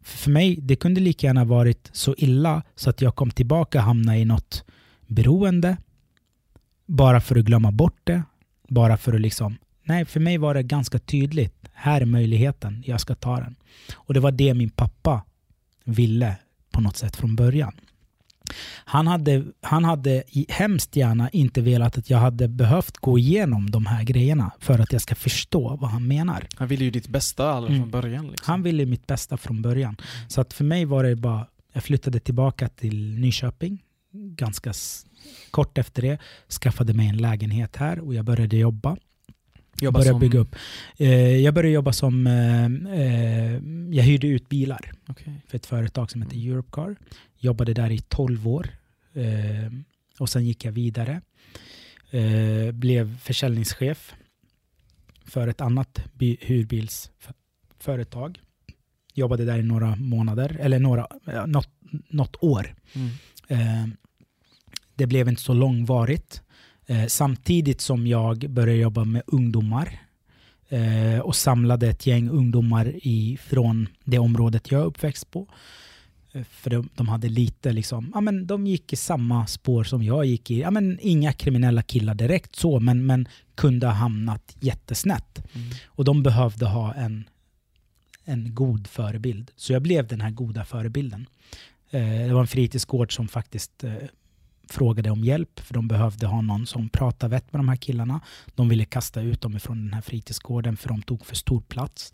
För 0.00 0.30
mig, 0.30 0.56
det 0.56 0.76
kunde 0.76 1.00
lika 1.00 1.26
gärna 1.26 1.44
varit 1.44 1.90
så 1.92 2.14
illa 2.18 2.62
så 2.74 2.90
att 2.90 3.00
jag 3.00 3.16
kom 3.16 3.30
tillbaka 3.30 3.78
och 3.78 3.84
hamnade 3.84 4.18
i 4.18 4.24
något 4.24 4.64
beroende. 5.06 5.76
bara 6.86 7.20
för 7.20 7.36
att 7.38 7.44
glömma 7.44 7.72
bort 7.72 8.00
det. 8.04 8.22
Bara 8.68 8.96
för 8.96 9.12
att 9.14 9.20
liksom... 9.20 9.58
Nej, 9.84 10.04
för 10.04 10.20
mig 10.20 10.38
var 10.38 10.54
det 10.54 10.62
ganska 10.62 10.98
tydligt. 10.98 11.54
Här 11.72 12.00
är 12.00 12.04
möjligheten, 12.06 12.82
jag 12.86 13.00
ska 13.00 13.14
ta 13.14 13.36
den. 13.40 13.56
Och 13.94 14.14
det 14.14 14.20
var 14.20 14.32
det 14.32 14.54
min 14.54 14.70
pappa 14.70 15.22
ville 15.88 16.36
på 16.72 16.80
något 16.80 16.96
sätt 16.96 17.16
från 17.16 17.36
början. 17.36 17.72
Han 18.84 19.06
hade, 19.06 19.44
han 19.60 19.84
hade 19.84 20.22
hemskt 20.48 20.96
gärna 20.96 21.30
inte 21.30 21.60
velat 21.60 21.98
att 21.98 22.10
jag 22.10 22.18
hade 22.18 22.48
behövt 22.48 22.96
gå 22.96 23.18
igenom 23.18 23.70
de 23.70 23.86
här 23.86 24.04
grejerna 24.04 24.50
för 24.58 24.78
att 24.78 24.92
jag 24.92 25.02
ska 25.02 25.14
förstå 25.14 25.76
vad 25.76 25.90
han 25.90 26.08
menar. 26.08 26.46
Han 26.56 26.68
ville 26.68 26.84
ju 26.84 26.90
ditt 26.90 27.08
bästa 27.08 27.50
alldeles 27.50 27.76
mm. 27.76 27.90
från 27.90 28.00
början. 28.00 28.26
Liksom. 28.26 28.52
Han 28.52 28.62
ville 28.62 28.86
mitt 28.86 29.06
bästa 29.06 29.36
från 29.36 29.62
början. 29.62 29.96
Så 30.28 30.40
att 30.40 30.52
för 30.52 30.64
mig 30.64 30.84
var 30.84 31.04
det 31.04 31.16
bara, 31.16 31.46
jag 31.72 31.84
flyttade 31.84 32.20
tillbaka 32.20 32.68
till 32.68 33.18
Nyköping 33.18 33.82
ganska 34.12 34.72
kort 35.50 35.78
efter 35.78 36.02
det. 36.02 36.18
Skaffade 36.48 36.94
mig 36.94 37.08
en 37.08 37.16
lägenhet 37.16 37.76
här 37.76 37.98
och 37.98 38.14
jag 38.14 38.24
började 38.24 38.56
jobba. 38.56 38.96
Jobba 39.80 39.98
började 39.98 40.14
som... 40.14 40.20
bygga 40.20 40.38
upp. 40.38 40.56
Eh, 40.96 41.36
jag 41.36 41.54
började 41.54 41.74
jobba 41.74 41.92
som, 41.92 42.26
eh, 42.26 42.64
eh, 43.00 43.52
jag 43.96 44.04
hyrde 44.04 44.26
ut 44.26 44.48
bilar 44.48 44.92
okay. 45.08 45.34
för 45.46 45.56
ett 45.56 45.66
företag 45.66 46.10
som 46.10 46.22
heter 46.22 46.36
mm. 46.36 46.52
Europcar. 46.52 46.96
Jobbade 47.38 47.74
där 47.74 47.90
i 47.90 47.98
12 47.98 48.48
år 48.48 48.68
eh, 49.14 49.72
och 50.18 50.28
sen 50.28 50.44
gick 50.44 50.64
jag 50.64 50.72
vidare. 50.72 51.20
Eh, 52.10 52.72
blev 52.72 53.18
försäljningschef 53.18 54.14
för 55.24 55.48
ett 55.48 55.60
annat 55.60 56.00
hyrbilsföretag. 56.40 58.40
Jobbade 59.14 59.44
där 59.44 59.58
i 59.58 59.62
några 59.62 59.96
månader, 59.96 60.56
eller 60.60 60.78
några, 60.78 61.06
något, 61.46 61.70
något 62.08 62.42
år. 62.42 62.74
Mm. 62.92 63.08
Eh, 63.48 63.86
det 64.94 65.06
blev 65.06 65.28
inte 65.28 65.42
så 65.42 65.54
långvarigt. 65.54 66.42
Eh, 66.90 67.06
samtidigt 67.06 67.80
som 67.80 68.06
jag 68.06 68.50
började 68.50 68.80
jobba 68.80 69.04
med 69.04 69.22
ungdomar 69.26 69.98
eh, 70.68 71.18
och 71.20 71.36
samlade 71.36 71.88
ett 71.88 72.06
gäng 72.06 72.28
ungdomar 72.28 72.94
från 73.36 73.88
det 74.04 74.18
området 74.18 74.70
jag 74.70 74.80
är 74.80 74.84
uppväxt 74.84 75.30
på. 75.30 75.46
Eh, 76.32 76.44
för 76.50 76.70
de, 76.70 76.88
de, 76.94 77.08
hade 77.08 77.28
lite 77.28 77.72
liksom, 77.72 78.10
ja 78.14 78.20
men 78.20 78.46
de 78.46 78.66
gick 78.66 78.92
i 78.92 78.96
samma 78.96 79.46
spår 79.46 79.84
som 79.84 80.02
jag 80.02 80.24
gick 80.24 80.50
i. 80.50 80.60
Ja 80.60 80.70
men 80.70 80.98
inga 81.00 81.32
kriminella 81.32 81.82
killar 81.82 82.14
direkt 82.14 82.56
så, 82.56 82.80
men, 82.80 83.06
men 83.06 83.28
kunde 83.54 83.86
ha 83.86 83.94
hamnat 83.94 84.56
jättesnett. 84.60 85.54
Mm. 85.54 85.68
Och 85.86 86.04
de 86.04 86.22
behövde 86.22 86.66
ha 86.66 86.94
en, 86.94 87.24
en 88.24 88.54
god 88.54 88.86
förebild. 88.86 89.50
Så 89.56 89.72
jag 89.72 89.82
blev 89.82 90.06
den 90.06 90.20
här 90.20 90.30
goda 90.30 90.64
förebilden. 90.64 91.26
det 91.90 92.32
var 92.32 92.40
en 92.40 92.46
fritidsgård 92.46 93.16
som 93.16 93.28
faktiskt 93.28 93.84
frågade 94.68 95.10
om 95.10 95.24
hjälp 95.24 95.60
för 95.60 95.74
de 95.74 95.88
behövde 95.88 96.26
ha 96.26 96.40
någon 96.40 96.66
som 96.66 96.88
pratade 96.88 97.30
vett 97.30 97.52
med 97.52 97.58
de 97.58 97.68
här 97.68 97.76
killarna. 97.76 98.20
De 98.54 98.68
ville 98.68 98.84
kasta 98.84 99.20
ut 99.20 99.40
dem 99.40 99.56
ifrån 99.56 99.84
den 99.84 99.94
här 99.94 100.00
fritidsgården 100.00 100.76
för 100.76 100.88
de 100.88 101.02
tog 101.02 101.26
för 101.26 101.36
stor 101.36 101.60
plats. 101.60 102.12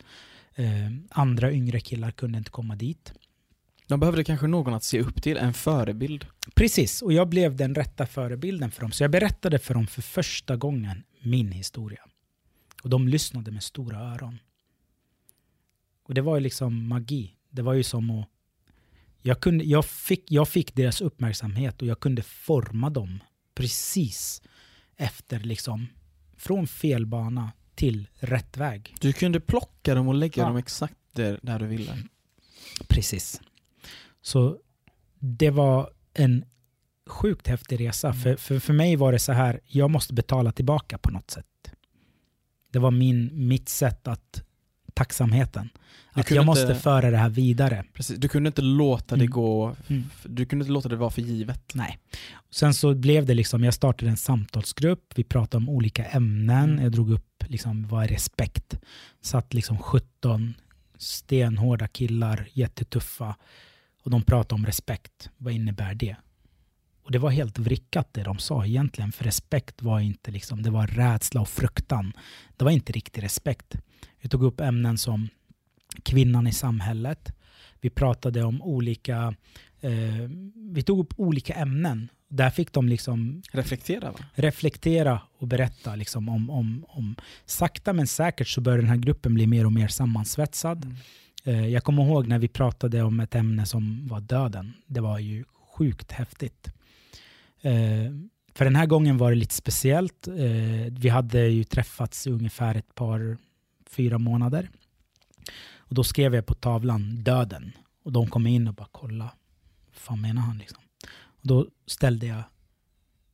Eh, 0.55 0.67
andra 1.11 1.53
yngre 1.53 1.81
killar 1.81 2.11
kunde 2.11 2.39
inte 2.39 2.51
komma 2.51 2.77
dit. 2.77 3.13
De 3.87 4.01
behövde 4.01 4.25
kanske 4.25 4.47
någon 4.47 4.75
att 4.75 4.85
se 4.85 5.01
upp 5.01 5.23
till, 5.23 5.37
en 5.37 5.55
förebild. 5.55 6.27
Precis, 6.55 7.03
och 7.03 7.13
jag 7.13 7.29
blev 7.29 7.57
den 7.57 7.75
rätta 7.75 8.07
förebilden 8.07 8.71
för 8.71 8.81
dem. 8.81 8.93
Så 8.93 9.05
jag 9.05 9.11
berättade 9.11 9.59
för 9.59 9.75
dem 9.75 9.87
för 9.87 10.03
första 10.03 10.57
gången 10.57 11.03
min 11.23 11.53
historia. 11.53 12.01
Och 12.83 12.91
de 12.91 13.09
lyssnade 13.09 13.51
med 13.51 13.63
stora 13.63 13.99
öron. 13.99 14.39
Och 16.03 16.15
det 16.15 16.21
var 16.21 16.37
ju 16.37 16.41
liksom 16.41 16.89
magi. 16.89 17.35
Det 17.51 17.63
var 17.63 17.73
ju 17.73 17.83
som 17.83 18.11
att 18.11 18.29
jag, 19.27 19.41
kunde, 19.41 19.65
jag, 19.65 19.85
fick, 19.85 20.33
jag 20.33 20.49
fick 20.49 20.75
deras 20.75 21.01
uppmärksamhet 21.01 21.83
och 21.83 21.89
jag 21.89 22.01
kunde 22.01 22.23
forma 22.23 22.91
dem 22.91 23.21
precis 23.55 24.43
efter 24.97 25.41
liksom 25.41 25.87
från 26.37 26.67
fel 26.67 27.07
bana 27.07 27.53
till 27.75 28.09
rätt 28.19 28.57
väg. 28.57 28.95
Du 29.01 29.13
kunde 29.13 29.41
plocka 29.41 29.95
dem 29.95 30.09
och 30.09 30.15
lägga 30.15 30.43
ja. 30.43 30.47
dem 30.47 30.57
exakt 30.57 30.95
där, 31.13 31.41
där 31.43 31.59
du 31.59 31.67
ville. 31.67 31.99
Precis. 32.89 33.41
Så 34.23 34.59
det 35.19 35.51
var 35.51 35.91
en 36.15 36.45
sjukt 37.07 37.47
häftig 37.47 37.81
resa. 37.81 38.09
Mm. 38.09 38.23
För, 38.23 38.37
för, 38.37 38.59
för 38.59 38.73
mig 38.73 38.97
var 38.97 39.13
det 39.13 39.19
så 39.19 39.33
här, 39.33 39.61
jag 39.67 39.91
måste 39.91 40.15
betala 40.15 40.53
tillbaka 40.53 40.99
på 40.99 41.11
något 41.11 41.31
sätt. 41.31 41.47
Det 42.71 42.79
var 42.79 42.91
min, 42.91 43.49
mitt 43.49 43.69
sätt 43.69 44.09
att 44.09 44.43
tacksamheten. 44.95 45.71
Att 46.13 46.31
jag 46.31 46.47
måste 46.47 46.63
inte, 46.63 46.75
föra 46.75 47.11
det 47.11 47.17
här 47.17 47.29
vidare. 47.29 47.85
Precis, 47.93 48.19
du 48.19 48.29
kunde 48.29 48.49
inte 48.49 48.63
låta 48.63 49.17
det 49.17 49.25
mm. 49.25 49.31
gå, 49.31 49.77
mm. 49.89 50.05
du 50.23 50.47
kunde 50.47 50.63
inte 50.63 50.73
låta 50.73 50.89
det 50.89 50.97
vara 50.97 51.11
för 51.11 51.23
givet. 51.23 51.75
Nej. 51.75 51.99
Sen 52.51 52.75
så 52.75 52.95
blev 52.95 53.27
det 53.27 53.35
liksom, 53.35 53.65
jag 53.65 53.75
startade 53.75 54.11
en 54.11 54.17
samtalsgrupp, 54.17 55.13
vi 55.15 55.25
pratade 55.25 55.57
om 55.57 55.69
olika 55.69 56.05
ämnen, 56.05 56.71
mm. 56.71 56.83
jag 56.83 56.93
drog 56.93 57.11
upp 57.11 57.45
liksom, 57.47 57.89
vad 57.89 58.05
är 58.05 58.09
respekt? 58.09 58.79
Satt 59.23 59.55
liksom 59.55 59.79
17 59.79 60.55
stenhårda 60.99 61.89
killar, 61.89 62.49
jättetuffa, 62.53 63.37
och 64.03 64.11
de 64.11 64.23
pratade 64.23 64.55
om 64.55 64.67
respekt. 64.67 65.31
Vad 65.37 65.53
innebär 65.53 65.95
det? 65.95 66.17
Och 67.05 67.13
det 67.13 67.19
var 67.19 67.31
helt 67.31 67.59
vrickat 67.59 68.09
det 68.13 68.23
de 68.23 68.39
sa 68.39 68.67
egentligen, 68.67 69.13
för 69.13 69.25
respekt 69.25 69.83
var 69.83 70.01
inte 70.01 70.31
liksom, 70.31 70.63
det 70.63 70.71
var 70.71 70.87
rädsla 70.87 71.41
och 71.41 71.49
fruktan. 71.49 72.13
Det 72.57 72.65
var 72.65 72.71
inte 72.71 72.93
riktig 72.93 73.23
respekt. 73.23 73.77
Vi 74.21 74.29
tog 74.29 74.43
upp 74.43 74.61
ämnen 74.61 74.99
som 74.99 75.29
kvinnan 76.03 76.47
i 76.47 76.53
samhället. 76.53 77.33
Vi 77.81 77.91
pratade 77.91 78.45
om 78.45 78.63
olika, 78.63 79.35
eh, 79.81 80.31
vi 80.55 80.83
tog 80.83 80.99
upp 80.99 81.15
olika 81.17 81.55
ämnen. 81.55 82.09
Där 82.29 82.51
fick 82.51 82.73
de 82.73 82.89
liksom 82.89 83.43
reflektera, 83.53 84.11
va? 84.11 84.19
reflektera 84.35 85.21
och 85.39 85.47
berätta. 85.47 85.97
Liksom 85.97 86.29
om, 86.29 86.51
om, 86.51 86.85
om, 86.89 87.17
sakta 87.47 87.93
men 87.93 88.07
säkert 88.07 88.49
så 88.49 88.61
började 88.61 88.83
den 88.83 88.91
här 88.91 88.97
gruppen 88.97 89.35
bli 89.35 89.47
mer 89.47 89.67
och 89.67 89.73
mer 89.73 89.89
sammansvetsad. 89.89 90.85
Mm. 90.85 90.97
Eh, 91.45 91.69
jag 91.69 91.85
kommer 91.85 92.03
ihåg 92.03 92.27
när 92.27 92.39
vi 92.39 92.49
pratade 92.49 93.03
om 93.03 93.21
ett 93.21 93.35
ämne 93.35 93.67
som 93.67 94.07
var 94.07 94.21
döden. 94.21 94.73
Det 94.87 95.01
var 95.01 95.19
ju 95.19 95.45
sjukt 95.77 96.13
häftigt. 96.13 96.69
Eh, 97.61 98.13
för 98.55 98.65
den 98.65 98.77
här 98.77 98.87
gången 98.87 99.19
var 99.19 99.31
det 99.31 99.37
lite 99.37 99.55
speciellt. 99.55 100.29
Eh, 100.29 100.35
vi 100.91 101.09
hade 101.09 101.47
ju 101.47 101.65
träffats 101.65 102.27
ungefär 102.27 102.75
ett 102.75 102.95
par, 102.95 103.39
fyra 103.95 104.19
månader. 104.19 104.71
Och 105.77 105.95
då 105.95 106.05
skrev 106.05 106.35
jag 106.35 106.47
på 106.47 106.55
tavlan 106.55 107.23
döden. 107.23 107.73
Och 108.03 108.13
de 108.13 108.27
kom 108.27 108.47
in 108.47 108.69
och 108.69 108.75
bara 108.75 108.89
kolla. 108.93 109.25
Vad 109.87 109.95
fan 109.95 110.21
menar 110.21 110.43
han 110.43 110.59
liksom? 110.59 110.83
Och 111.17 111.47
då 111.47 111.67
ställde 111.87 112.27
jag 112.27 112.43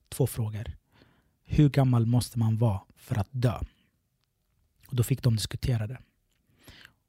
två 0.08 0.26
frågor. 0.26 0.72
Hur 1.44 1.68
gammal 1.68 2.06
måste 2.06 2.38
man 2.38 2.56
vara 2.56 2.80
för 2.96 3.18
att 3.18 3.28
dö? 3.30 3.58
Och 4.88 4.96
då 4.96 5.02
fick 5.02 5.22
de 5.22 5.36
diskutera 5.36 5.86
det. 5.86 5.98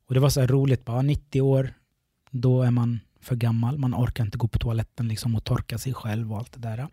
Och 0.07 0.13
det 0.13 0.19
var 0.19 0.29
så 0.29 0.39
här 0.39 0.47
roligt, 0.47 0.85
bara 0.85 1.01
90 1.01 1.41
år, 1.41 1.73
då 2.31 2.61
är 2.61 2.71
man 2.71 2.99
för 3.19 3.35
gammal. 3.35 3.77
Man 3.77 3.95
orkar 3.95 4.25
inte 4.25 4.37
gå 4.37 4.47
på 4.47 4.59
toaletten 4.59 5.07
liksom 5.07 5.35
och 5.35 5.43
torka 5.43 5.77
sig 5.77 5.93
själv 5.93 6.31
och 6.31 6.37
allt 6.37 6.53
det 6.53 6.59
där. 6.59 6.87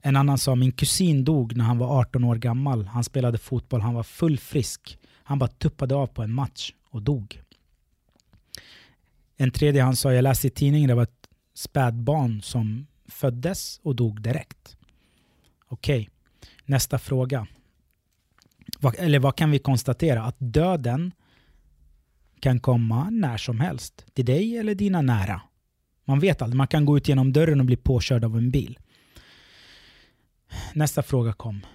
En 0.00 0.16
annan 0.16 0.38
sa, 0.38 0.54
min 0.54 0.72
kusin 0.72 1.24
dog 1.24 1.56
när 1.56 1.64
han 1.64 1.78
var 1.78 2.00
18 2.00 2.24
år 2.24 2.36
gammal. 2.36 2.86
Han 2.86 3.04
spelade 3.04 3.38
fotboll, 3.38 3.80
han 3.80 3.94
var 3.94 4.02
full 4.02 4.38
frisk. 4.38 4.98
Han 5.24 5.38
bara 5.38 5.50
tuppade 5.50 5.94
av 5.94 6.06
på 6.06 6.22
en 6.22 6.32
match 6.32 6.72
och 6.90 7.02
dog. 7.02 7.42
En 9.36 9.50
tredje 9.50 9.82
han 9.82 9.96
sa, 9.96 10.12
jag 10.12 10.22
läste 10.22 10.46
i 10.46 10.50
tidningen, 10.50 10.88
det 10.88 10.94
var 10.94 11.02
ett 11.02 11.28
spädbarn 11.54 12.42
som 12.42 12.86
föddes 13.06 13.80
och 13.82 13.96
dog 13.96 14.22
direkt. 14.22 14.76
Okej, 15.66 16.00
okay. 16.00 16.48
nästa 16.64 16.98
fråga. 16.98 17.46
Eller 18.98 19.18
vad 19.18 19.36
kan 19.36 19.50
vi 19.50 19.58
konstatera? 19.58 20.22
Att 20.22 20.36
döden 20.38 21.12
kan 22.40 22.60
komma 22.60 23.10
när 23.10 23.36
som 23.36 23.60
helst. 23.60 24.06
Till 24.14 24.24
dig 24.24 24.58
eller 24.58 24.74
dina 24.74 25.02
nära. 25.02 25.40
Man 26.04 26.20
vet 26.20 26.42
aldrig. 26.42 26.56
Man 26.56 26.66
kan 26.66 26.84
gå 26.84 26.96
ut 26.96 27.08
genom 27.08 27.32
dörren 27.32 27.60
och 27.60 27.66
bli 27.66 27.76
påkörd 27.76 28.24
av 28.24 28.36
en 28.36 28.50
bil. 28.50 28.78
Nästa 30.74 31.02
fråga 31.02 31.32
kom. 31.32 31.66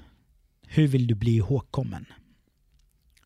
Hur 0.68 0.88
vill 0.88 1.08
du 1.08 1.16
bli 1.16 1.36
ihågkommen? 1.36 2.06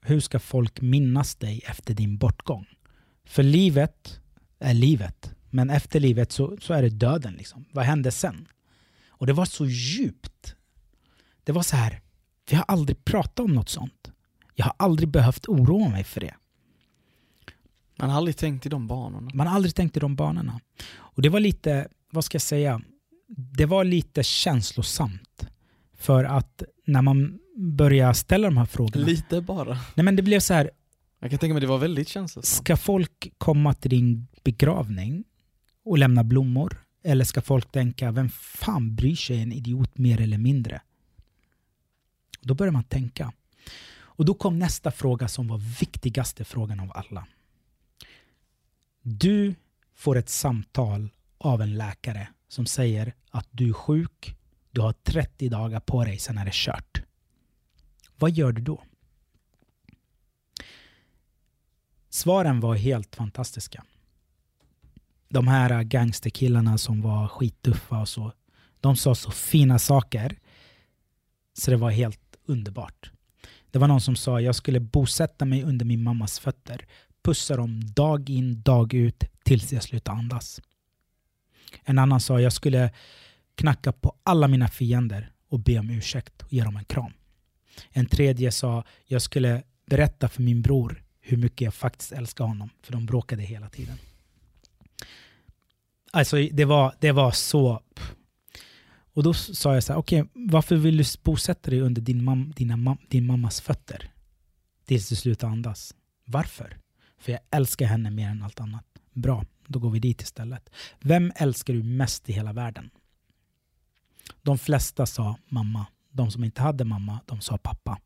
Hur 0.02 0.19
ska 0.19 0.40
folk 0.40 0.82
minnas 0.82 1.36
dig 1.36 1.61
efter 1.65 1.94
din 1.94 2.18
bortgång? 2.18 2.65
För 3.26 3.44
livet 3.44 4.19
är 4.60 4.73
livet. 4.73 5.32
Men 5.49 5.69
efter 5.69 5.99
livet 5.99 6.32
så, 6.32 6.57
så 6.61 6.73
är 6.73 6.82
det 6.82 6.90
döden. 6.90 7.34
Liksom. 7.34 7.65
Vad 7.72 7.86
händer 7.86 8.11
sen? 8.11 8.48
Och 9.10 9.28
det 9.28 9.34
var 9.34 9.45
så 9.45 9.65
djupt. 9.65 10.56
Det 11.44 11.52
var 11.52 11.64
så 11.64 11.76
här, 11.76 12.02
vi 12.49 12.56
har 12.56 12.65
aldrig 12.68 13.06
pratat 13.06 13.40
om 13.40 13.53
något 13.53 13.69
sånt. 13.69 14.11
Jag 14.56 14.65
har 14.65 14.76
aldrig 14.78 15.10
behövt 15.10 15.48
oroa 15.48 15.90
mig 15.90 16.03
för 16.03 16.22
det. 16.22 16.36
Man 17.95 18.10
har 18.10 18.18
aldrig 18.18 18.38
tänkt 18.38 18.65
i 18.65 18.69
de 18.69 18.88
banorna. 18.88 19.32
Man 19.34 19.48
har 19.48 19.56
aldrig 19.56 19.76
tänkt 19.76 19.98
i 19.98 19.99
de 19.99 20.15
banorna. 20.15 20.60
Och 20.94 21.22
det 21.22 21.30
var 21.30 21.40
lite, 21.40 21.88
vad 22.11 22.26
ska 22.26 22.36
jag 22.36 22.41
säga, 22.41 22.82
det 23.28 23.65
var 23.65 23.84
lite 23.84 24.23
känslosamt. 24.23 25.48
För 25.94 26.23
att 26.23 26.64
när 26.86 27.02
man 27.02 27.40
började 27.62 28.14
ställa 28.14 28.48
de 28.48 28.58
här 28.58 28.66
frågorna. 28.66 29.06
Lite 29.06 29.42
bara. 29.42 29.80
Nej 29.96 30.04
men 30.04 30.16
det 30.16 30.22
blev 30.22 30.40
så 30.40 30.54
här. 30.54 30.72
Jag 31.20 31.30
kan 31.30 31.40
tänka 31.40 31.54
mig 31.54 31.62
det 31.62 31.68
var 31.68 31.78
väldigt 31.78 32.08
känslosamt. 32.08 32.66
Ska 32.66 32.78
folk 32.78 33.34
komma 33.38 33.74
till 33.74 33.90
din 33.90 34.28
begravning 34.44 35.24
och 35.86 35.98
lämna 35.98 36.24
blommor? 36.24 36.86
Eller 37.04 37.26
ska 37.26 37.42
folk 37.42 37.72
tänka, 37.72 38.12
vem 38.12 38.30
fan 38.30 38.96
bryr 38.96 39.16
sig 39.16 39.42
en 39.42 39.52
idiot 39.52 39.98
mer 39.98 40.22
eller 40.22 40.38
mindre? 40.38 40.82
Då 42.42 42.54
börjar 42.54 42.72
man 42.72 42.84
tänka. 42.84 43.34
Och 43.94 44.26
då 44.26 44.34
kom 44.34 44.60
nästa 44.60 44.92
fråga 44.92 45.28
som 45.28 45.48
var 45.48 45.58
viktigaste 45.58 46.44
frågan 46.44 46.80
av 46.80 46.92
alla. 46.96 47.28
Du 49.02 49.56
får 49.96 50.18
ett 50.18 50.30
samtal 50.30 51.10
av 51.38 51.62
en 51.62 51.78
läkare 51.78 52.28
som 52.48 52.66
säger 52.66 53.14
att 53.32 53.48
du 53.52 53.70
är 53.70 53.74
sjuk, 53.74 54.36
du 54.72 54.82
har 54.82 54.94
30 54.94 55.50
dagar 55.50 55.80
på 55.80 56.04
dig, 56.04 56.18
sen 56.18 56.38
är 56.38 56.46
det 56.46 56.54
kört. 56.54 56.90
Vad 58.22 58.31
gör 58.31 58.52
du 58.52 58.61
då? 58.61 58.84
Svaren 62.10 62.60
var 62.60 62.76
helt 62.76 63.15
fantastiska. 63.15 63.84
De 65.30 65.48
här 65.48 65.84
gangsterkillarna 65.84 66.77
som 66.77 67.02
var 67.02 67.27
skittuffa 67.27 68.02
och 68.02 68.10
så, 68.10 68.34
de 68.80 68.95
sa 68.95 69.15
så 69.15 69.31
fina 69.31 69.80
saker 69.80 70.39
så 71.53 71.72
det 71.72 71.77
var 71.77 71.89
helt 71.89 72.35
underbart. 72.45 73.11
Det 73.72 73.80
var 73.80 73.88
någon 73.88 74.02
som 74.02 74.15
sa 74.15 74.41
jag 74.41 74.56
skulle 74.56 74.80
bosätta 74.80 75.45
mig 75.45 75.64
under 75.64 75.85
min 75.85 76.03
mammas 76.03 76.39
fötter, 76.39 76.85
pussa 77.23 77.56
dem 77.56 77.81
dag 77.93 78.30
in 78.30 78.61
dag 78.61 78.93
ut 78.93 79.23
tills 79.43 79.73
jag 79.73 79.84
slutade 79.84 80.18
andas. 80.18 80.61
En 81.84 81.99
annan 81.99 82.22
sa 82.22 82.41
jag 82.41 82.53
skulle 82.53 82.91
knacka 83.56 83.91
på 83.91 84.15
alla 84.23 84.48
mina 84.48 84.68
fiender 84.68 85.31
och 85.49 85.60
be 85.60 85.80
om 85.80 85.89
ursäkt 85.89 86.41
och 86.41 86.53
ge 86.53 86.64
dem 86.64 86.76
en 86.77 86.85
kram. 86.85 87.14
En 87.89 88.06
tredje 88.06 88.52
sa 88.52 88.84
jag 89.06 89.22
skulle 89.22 89.64
berätta 89.85 90.30
för 90.30 90.41
min 90.41 90.61
bror 90.61 91.03
hur 91.22 91.38
mycket 91.38 91.61
jag 91.61 91.73
faktiskt 91.73 92.11
älskar 92.11 92.45
honom, 92.45 92.69
för 92.81 92.91
de 92.91 93.06
bråkade 93.06 93.41
hela 93.41 93.69
tiden. 93.69 93.98
Alltså 96.11 96.35
det 96.52 96.65
var, 96.65 96.95
det 96.99 97.11
var 97.11 97.31
så... 97.31 97.81
Och 99.14 99.23
då 99.23 99.34
sa 99.34 99.73
jag 99.73 99.84
så 99.84 99.93
här, 99.93 99.99
okej, 99.99 100.22
okay, 100.22 100.31
varför 100.34 100.76
vill 100.76 100.98
du 100.98 101.03
bosätta 101.23 101.69
dig 101.69 101.81
under 101.81 102.02
din, 102.02 102.23
mam, 102.23 102.53
dina, 102.56 102.98
din 103.10 103.26
mammas 103.26 103.61
fötter? 103.61 104.11
Tills 104.85 105.10
du 105.10 105.15
slutar 105.15 105.48
andas. 105.48 105.95
Varför? 106.26 106.77
För 107.18 107.31
jag 107.31 107.41
älskar 107.52 107.85
henne 107.85 108.11
mer 108.11 108.30
än 108.30 108.43
allt 108.43 108.60
annat. 108.60 108.85
Bra, 109.14 109.45
då 109.68 109.80
går 109.80 109.89
vi 109.89 109.99
dit 109.99 110.22
istället. 110.22 110.69
Vem 110.99 111.31
älskar 111.35 111.73
du 111.73 111.84
mest 111.84 112.30
i 112.30 112.34
hela 112.34 112.53
världen? 112.53 112.89
De 114.41 114.57
flesta 114.57 115.06
sa 115.06 115.38
mamma. 115.48 115.85
De 116.12 116.32
som 116.32 116.44
inte 116.44 116.62
hade 116.62 116.86
mamma, 116.86 117.20
de 117.26 117.42
sa 117.42 117.58
pappa. 117.58 118.00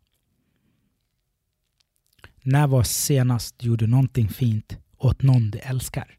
När 2.44 2.68
var 2.68 2.84
senast 2.84 3.60
du 3.60 3.68
gjorde 3.68 3.88
någonting 3.88 4.30
fint 4.30 4.78
åt 4.98 5.22
någon 5.22 5.52
du 5.52 5.60
älskar? 5.60 6.18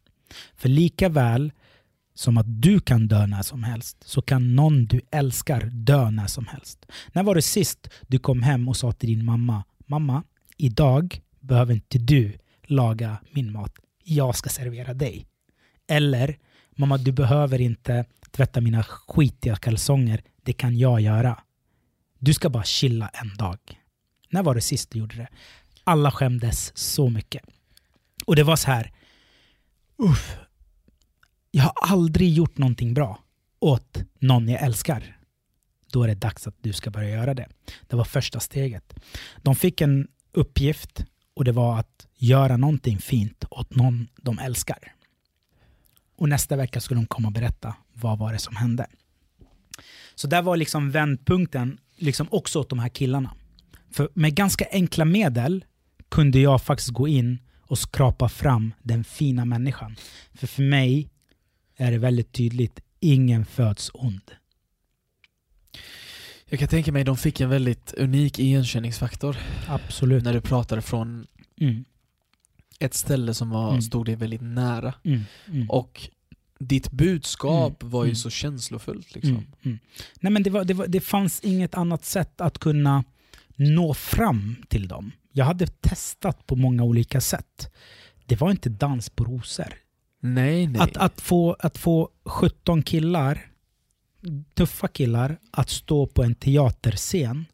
För 0.55 0.69
lika 0.69 1.09
väl 1.09 1.53
som 2.15 2.37
att 2.37 2.63
du 2.63 2.81
kan 2.81 3.09
dö 3.09 3.27
när 3.27 3.43
som 3.43 3.65
helst 3.65 3.97
så 4.05 4.23
kan 4.23 4.55
någon 4.55 4.87
du 4.87 5.01
älskar 5.11 5.61
dö 5.61 6.11
när 6.11 6.27
som 6.27 6.47
helst. 6.47 6.87
När 7.13 7.23
var 7.23 7.35
det 7.35 7.43
sist 7.43 7.91
du 8.07 8.19
kom 8.19 8.43
hem 8.43 8.69
och 8.69 8.77
sa 8.77 8.93
till 8.93 9.09
din 9.09 9.25
mamma 9.25 9.65
Mamma, 9.89 10.23
idag 10.57 11.21
behöver 11.41 11.75
inte 11.75 11.99
du 11.99 12.39
laga 12.63 13.19
min 13.31 13.53
mat. 13.53 13.73
Jag 14.05 14.37
ska 14.37 14.51
servera 14.51 14.95
dig. 14.95 15.27
Eller 15.89 16.39
Mamma, 16.77 16.99
du 16.99 17.13
behöver 17.13 17.61
inte 17.61 18.05
tvätta 18.31 18.61
mina 18.61 18.83
skitiga 18.83 19.57
kalsonger. 19.57 20.23
Det 20.43 20.53
kan 20.53 20.79
jag 20.79 21.01
göra. 21.01 21.43
Du 22.27 22.35
ska 22.35 22.51
bara 22.51 22.65
chilla 22.65 23.09
en 23.09 23.37
dag. 23.37 23.59
När 24.31 24.43
var 24.43 24.55
det 24.55 24.61
sist 24.61 24.91
du 24.91 24.99
gjorde 24.99 25.17
det? 25.17 25.29
Alla 25.85 26.11
skämdes 26.11 26.77
så 26.77 27.09
mycket. 27.09 27.43
Och 28.27 28.37
det 28.37 28.43
var 28.43 28.57
så 28.57 28.67
här. 28.67 28.93
Uff, 29.97 30.37
jag 31.51 31.63
har 31.63 31.73
aldrig 31.77 32.33
gjort 32.33 32.59
någonting 32.59 32.95
bra 32.95 33.19
åt 33.59 33.99
någon 34.19 34.49
jag 34.49 34.63
älskar. 34.63 35.17
Då 35.93 36.03
är 36.03 36.09
det 36.09 36.15
dags 36.15 36.47
att 36.47 36.55
du 36.61 36.73
ska 36.73 36.91
börja 36.91 37.11
göra 37.11 37.35
det. 37.35 37.49
Det 37.83 37.97
var 37.97 38.05
första 38.05 38.41
steget. 38.41 38.95
De 39.43 39.57
fick 39.57 39.81
en 39.81 40.09
uppgift 40.33 41.05
och 41.35 41.45
det 41.45 41.53
var 41.53 41.79
att 41.79 42.07
göra 42.15 42.57
någonting 42.57 42.99
fint 42.99 43.45
åt 43.51 43.75
någon 43.75 44.09
de 44.17 44.39
älskar. 44.39 44.93
Och 46.17 46.29
nästa 46.29 46.57
vecka 46.57 46.81
skulle 46.81 47.01
de 47.01 47.07
komma 47.07 47.29
och 47.29 47.35
berätta 47.35 47.75
vad 47.93 48.19
var 48.19 48.33
det 48.33 48.39
som 48.39 48.57
hände. 48.57 48.87
Så 50.15 50.27
där 50.27 50.43
var 50.43 50.57
liksom 50.57 50.91
vändpunkten 50.91 51.79
liksom 51.97 52.29
också 52.31 52.61
åt 52.61 52.71
de 52.71 52.79
här 52.79 52.89
killarna. 52.89 53.35
För 53.91 54.09
med 54.15 54.35
ganska 54.35 54.67
enkla 54.71 55.05
medel 55.05 55.65
kunde 56.09 56.39
jag 56.39 56.63
faktiskt 56.63 56.91
gå 56.91 57.09
in 57.09 57.39
och 57.61 57.79
skrapa 57.79 58.29
fram 58.29 58.75
den 58.83 59.05
fina 59.05 59.45
människan. 59.45 59.97
För 60.35 60.47
för 60.47 60.63
mig 60.63 61.11
är 61.77 61.93
det 61.93 61.99
väldigt 61.99 62.33
tydligt, 62.33 62.81
ingen 63.01 63.45
föds 63.45 63.91
ond. 63.95 64.31
Jag 66.49 66.59
kan 66.59 66.69
tänka 66.69 66.93
mig 66.93 67.01
att 67.01 67.07
de 67.07 67.17
fick 67.17 67.41
en 67.41 67.49
väldigt 67.49 67.95
unik 67.95 68.39
igenkänningsfaktor. 68.39 69.37
Absolut. 69.69 70.25
När 70.25 70.33
du 70.33 70.41
pratade 70.41 70.83
från 70.83 71.27
mm. 71.61 71.85
ett 72.79 72.95
ställe 72.95 73.35
som 73.35 73.51
var, 73.51 73.69
mm. 73.69 73.83
stod 73.83 74.07
dig 74.07 74.17
väldigt 74.17 74.41
nära. 74.41 74.95
Mm. 75.05 75.21
mm. 75.47 75.71
Och 75.71 76.09
ditt 76.59 76.91
budskap 76.91 77.83
mm. 77.83 77.91
var 77.91 78.05
ju 78.05 78.09
mm. 78.09 78.17
så 78.17 78.31
känslofullt. 78.31 79.15
Liksom. 79.15 79.47
Nej, 80.21 80.33
men 80.33 80.43
det, 80.43 80.51
var, 80.51 80.65
det, 80.65 80.75
var, 80.75 80.87
det 80.87 81.01
fanns 81.01 81.41
inget 81.41 81.75
annat 81.75 82.05
sätt 82.05 82.41
att 82.41 82.59
kunna 82.59 83.05
nå 83.57 83.95
fram 83.95 84.57
till 84.69 84.89
dem. 84.89 85.13
Jag 85.33 85.45
hade 85.45 85.67
testat 85.67 86.47
på 86.47 86.57
många 86.57 86.83
olika 86.83 87.21
sätt. 87.21 87.73
Det 88.27 88.41
var 88.41 88.51
inte 88.51 88.69
dans 88.69 89.11
på 89.11 89.25
rosor. 89.25 89.75
Nej, 90.21 90.67
nej. 90.67 90.83
Att, 90.83 90.97
att, 90.97 91.21
få, 91.21 91.57
att 91.59 91.79
få 91.79 92.11
17 92.25 92.83
killar, 92.83 93.47
tuffa 94.55 94.89
killar, 94.89 95.39
att 95.51 95.71
stå 95.71 96.07
på 96.07 96.23
en 96.23 96.35
teaterscen. 96.35 97.47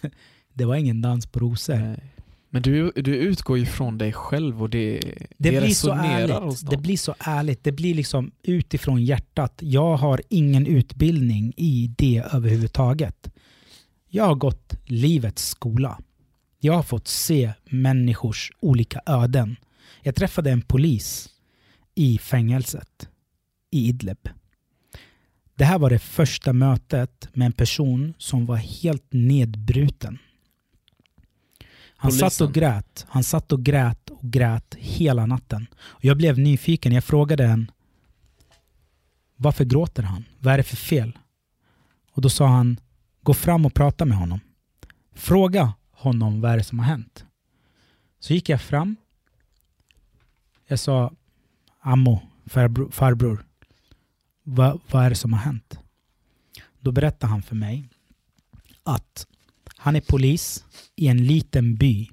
Det 0.52 0.64
var 0.64 0.76
ingen 0.76 1.00
dans 1.00 1.26
på 1.26 1.40
rosor. 1.40 1.76
Nej. 1.76 2.14
Men 2.50 2.62
du, 2.62 2.92
du 2.94 3.16
utgår 3.16 3.58
ju 3.58 3.66
från 3.66 3.98
dig 3.98 4.12
själv 4.12 4.62
och 4.62 4.70
det, 4.70 5.00
det, 5.00 5.50
det 5.50 5.60
blir 5.60 5.70
så 5.70 5.92
ärligt. 5.92 6.70
Det 6.70 6.76
blir 6.76 6.96
så 6.96 7.14
ärligt. 7.18 7.64
Det 7.64 7.72
blir 7.72 7.94
liksom 7.94 8.30
utifrån 8.42 9.04
hjärtat. 9.04 9.54
Jag 9.58 9.96
har 9.96 10.22
ingen 10.28 10.66
utbildning 10.66 11.52
i 11.56 11.94
det 11.98 12.24
överhuvudtaget. 12.32 13.30
Jag 14.08 14.24
har 14.24 14.34
gått 14.34 14.74
livets 14.84 15.48
skola. 15.48 15.98
Jag 16.60 16.72
har 16.72 16.82
fått 16.82 17.08
se 17.08 17.52
människors 17.64 18.52
olika 18.60 19.00
öden. 19.06 19.56
Jag 20.02 20.14
träffade 20.14 20.50
en 20.50 20.62
polis 20.62 21.28
i 21.94 22.18
fängelset 22.18 23.08
i 23.70 23.88
Idlib. 23.88 24.28
Det 25.54 25.64
här 25.64 25.78
var 25.78 25.90
det 25.90 25.98
första 25.98 26.52
mötet 26.52 27.28
med 27.32 27.46
en 27.46 27.52
person 27.52 28.14
som 28.18 28.46
var 28.46 28.56
helt 28.56 29.12
nedbruten. 29.12 30.18
Han 32.00 32.10
Polisen. 32.10 32.30
satt 32.30 32.40
och 32.48 32.54
grät. 32.54 33.06
Han 33.08 33.24
satt 33.24 33.52
och 33.52 33.62
grät 33.64 34.10
och 34.10 34.22
grät 34.22 34.74
hela 34.78 35.26
natten. 35.26 35.66
Och 35.74 36.04
jag 36.04 36.16
blev 36.16 36.38
nyfiken. 36.38 36.92
Jag 36.92 37.04
frågade 37.04 37.44
en 37.44 37.70
varför 39.36 39.64
gråter 39.64 40.02
han? 40.02 40.24
Vad 40.38 40.54
är 40.54 40.56
det 40.56 40.62
för 40.62 40.76
fel? 40.76 41.18
Och 42.12 42.22
då 42.22 42.30
sa 42.30 42.46
han 42.46 42.80
gå 43.22 43.34
fram 43.34 43.66
och 43.66 43.74
prata 43.74 44.04
med 44.04 44.18
honom. 44.18 44.40
Fråga 45.14 45.72
honom 45.90 46.40
vad 46.40 46.52
är 46.52 46.56
det 46.56 46.64
som 46.64 46.78
har 46.78 46.86
hänt. 46.86 47.24
Så 48.18 48.34
gick 48.34 48.48
jag 48.48 48.60
fram. 48.60 48.96
Jag 50.66 50.78
sa 50.78 51.12
Ammo, 51.80 52.22
farbror, 52.46 52.90
farbror 52.90 53.44
vad, 54.42 54.80
vad 54.90 55.04
är 55.04 55.10
det 55.10 55.16
som 55.16 55.32
har 55.32 55.40
hänt? 55.40 55.78
Då 56.80 56.92
berättade 56.92 57.30
han 57.30 57.42
för 57.42 57.56
mig 57.56 57.88
att 58.82 59.26
han 59.80 59.96
är 59.96 60.00
polis 60.00 60.64
i 60.96 61.08
en 61.08 61.26
liten 61.26 61.74
by 61.74 62.08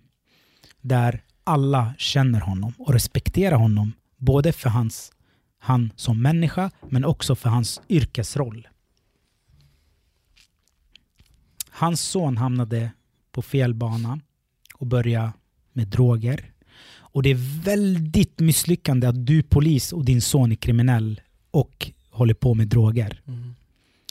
där 0.81 1.23
alla 1.43 1.93
känner 1.97 2.39
honom 2.39 2.73
och 2.77 2.93
respekterar 2.93 3.57
honom 3.57 3.93
både 4.17 4.53
för 4.53 4.69
hans, 4.69 5.11
han 5.59 5.93
som 5.95 6.21
människa 6.21 6.71
men 6.89 7.05
också 7.05 7.35
för 7.35 7.49
hans 7.49 7.81
yrkesroll. 7.89 8.67
Hans 11.69 12.01
son 12.01 12.37
hamnade 12.37 12.91
på 13.31 13.41
fel 13.41 13.73
bana 13.73 14.19
och 14.73 14.87
började 14.87 15.31
med 15.73 15.87
droger. 15.87 16.51
Och 16.89 17.23
det 17.23 17.29
är 17.29 17.63
väldigt 17.63 18.39
misslyckande 18.39 19.07
att 19.07 19.25
du 19.25 19.43
polis 19.43 19.93
och 19.93 20.05
din 20.05 20.21
son 20.21 20.51
är 20.51 20.55
kriminell 20.55 21.21
och 21.51 21.91
håller 22.09 22.33
på 22.33 22.53
med 22.53 22.67
droger. 22.67 23.21
Mm. 23.25 23.55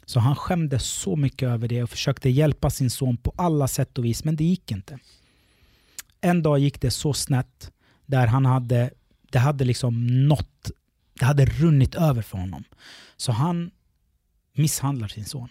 Så 0.07 0.20
han 0.20 0.37
skämdes 0.37 0.85
så 0.85 1.16
mycket 1.16 1.49
över 1.49 1.69
det 1.69 1.83
och 1.83 1.91
försökte 1.91 2.31
hjälpa 2.31 2.70
sin 2.70 2.91
son 2.91 3.16
på 3.16 3.33
alla 3.37 3.69
sätt 3.69 3.99
och 3.99 4.05
vis, 4.05 4.24
men 4.24 4.37
det 4.37 4.45
gick 4.45 4.70
inte. 4.70 4.99
En 6.20 6.43
dag 6.43 6.59
gick 6.59 6.81
det 6.81 6.91
så 6.91 7.12
snett 7.12 7.73
där 8.07 8.27
han 8.27 8.47
hade, 8.47 8.91
det 9.31 9.39
hade 9.39 9.65
liksom 9.65 10.07
nått, 10.28 10.70
det 11.19 11.24
hade 11.24 11.47
runnit 11.47 11.95
över 11.95 12.23
för 12.23 12.39
honom. 12.39 12.65
Så 13.16 13.33
han 13.33 13.70
misshandlar 14.53 15.09
sin 15.09 15.24
son. 15.24 15.49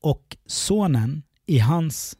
Och 0.00 0.36
sonen 0.46 1.22
i 1.46 1.58
hans 1.58 2.16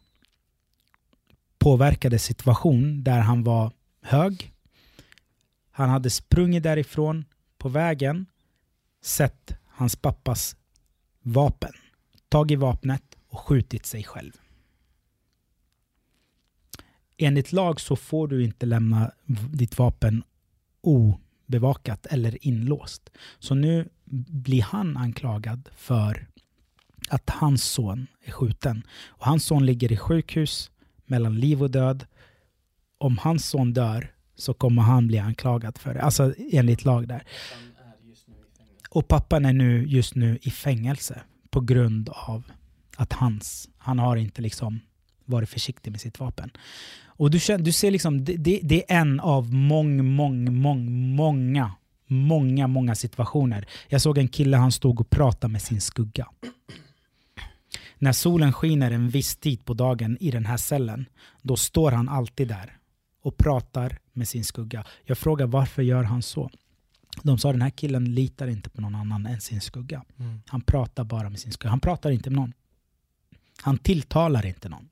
påverkade 1.59 2.19
situation 2.19 3.05
där 3.05 3.21
han 3.21 3.45
var 3.45 3.73
hög. 4.03 4.53
Han 5.71 5.91
hade 5.91 6.11
sprungit 6.11 6.63
därifrån 6.63 7.25
på 7.59 7.69
vägen, 7.69 8.27
sett 9.03 9.60
hans 9.81 9.97
pappas 9.97 10.57
vapen, 11.23 11.73
tagit 12.29 12.59
vapnet 12.59 13.03
och 13.29 13.41
skjutit 13.41 13.87
sig 13.87 14.05
själv. 14.05 14.33
Enligt 17.17 17.53
lag 17.53 17.81
så 17.81 17.97
får 17.97 18.29
du 18.29 18.45
inte 18.45 18.67
lämna 18.67 19.13
ditt 19.53 19.79
vapen 19.79 20.23
obevakat 20.81 22.07
eller 22.07 22.47
inlåst. 22.47 23.11
Så 23.39 23.55
nu 23.55 23.89
blir 24.29 24.63
han 24.63 24.97
anklagad 24.97 25.69
för 25.77 26.27
att 27.09 27.31
hans 27.31 27.65
son 27.65 28.07
är 28.25 28.33
skjuten. 28.33 28.83
Och 29.07 29.27
hans 29.27 29.45
son 29.45 29.67
ligger 29.67 29.93
i 29.93 29.97
sjukhus 29.97 30.71
mellan 31.05 31.35
liv 31.41 31.63
och 31.63 31.71
död. 31.71 32.07
Om 32.99 33.19
hans 33.19 33.47
son 33.47 33.73
dör 33.73 34.13
så 34.35 34.55
kommer 34.55 34.83
han 34.83 35.07
bli 35.07 35.19
anklagad 35.19 35.79
för 35.79 35.95
det. 35.95 36.03
Alltså 36.03 36.35
enligt 36.53 36.85
lag 36.85 37.09
där. 37.09 37.25
Och 38.93 39.09
pappan 39.09 39.45
är 39.45 39.53
nu 39.53 39.87
just 39.87 40.15
nu 40.15 40.39
i 40.43 40.51
fängelse 40.51 41.21
på 41.51 41.61
grund 41.61 42.09
av 42.09 42.43
att 42.97 43.13
hans, 43.13 43.69
han 43.79 43.99
har 43.99 44.17
inte 44.17 44.43
liksom 44.43 44.81
varit 45.25 45.49
försiktig 45.49 45.91
med 45.91 46.01
sitt 46.01 46.21
vapen. 46.21 46.51
Och 47.05 47.31
du, 47.31 47.39
du 47.59 47.73
ser 47.73 47.91
liksom, 47.91 48.25
det, 48.25 48.37
det, 48.37 48.61
det 48.63 48.93
är 48.93 49.01
en 49.01 49.21
av 49.21 49.55
mång, 49.55 50.05
mång, 50.05 50.55
mång, 50.55 51.15
många, 51.15 51.73
många, 52.07 52.67
många 52.67 52.95
situationer. 52.95 53.67
Jag 53.89 54.01
såg 54.01 54.19
en 54.19 54.29
kille, 54.29 54.57
han 54.57 54.73
stod 54.73 55.01
och 55.01 55.11
pratade 55.11 55.53
med 55.53 55.63
sin 55.63 55.81
skugga. 55.81 56.27
När 57.99 58.13
solen 58.13 58.53
skiner 58.53 58.91
en 58.91 59.09
viss 59.09 59.37
tid 59.37 59.65
på 59.65 59.75
dagen 59.75 60.17
i 60.21 60.31
den 60.31 60.47
här 60.47 60.57
cellen, 60.57 61.07
då 61.43 61.57
står 61.57 61.91
han 61.91 62.09
alltid 62.09 62.49
där 62.49 62.77
och 63.23 63.37
pratar 63.37 63.99
med 64.13 64.29
sin 64.29 64.45
skugga. 64.45 64.85
Jag 65.05 65.19
frågar 65.19 65.47
varför 65.47 65.83
gör 65.83 66.03
han 66.05 66.23
så? 66.23 66.51
De 67.23 67.39
sa 67.39 67.53
den 67.53 67.63
här 67.63 67.71
killen 67.71 68.15
litar 68.15 68.49
inte 68.49 68.71
på 68.71 68.81
någon 68.81 68.95
annan 68.95 69.27
än 69.27 69.41
sin 69.41 69.61
skugga. 69.61 70.05
Mm. 70.19 70.43
Han 70.47 70.61
pratar 70.61 71.05
bara 71.05 71.31
med 71.31 71.41
sin 71.41 71.53
skugga. 71.53 71.71
Han 71.71 71.81
pratar 71.81 72.11
inte 72.11 72.31
med 72.31 72.37
någon. 72.37 72.53
Han 73.63 73.79
tilltalar 73.79 74.47
inte 74.47 74.69
någon. 74.69 74.89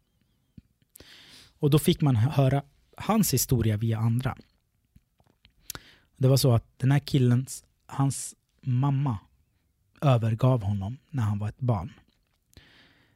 Och 1.59 1.71
då 1.71 1.79
fick 1.79 2.01
man 2.01 2.17
höra 2.17 2.63
hans 2.97 3.35
historia 3.35 3.77
via 3.77 3.99
andra. 3.99 4.37
Det 6.17 6.29
var 6.29 6.37
så 6.37 6.53
att 6.53 6.79
den 6.79 6.93
här 6.93 6.99
killens, 6.99 7.65
hans 7.87 8.35
mamma 8.61 9.19
övergav 10.01 10.63
honom 10.63 10.99
när 11.11 11.23
han 11.23 11.39
var 11.39 11.49
ett 11.49 11.61
barn. 11.61 11.93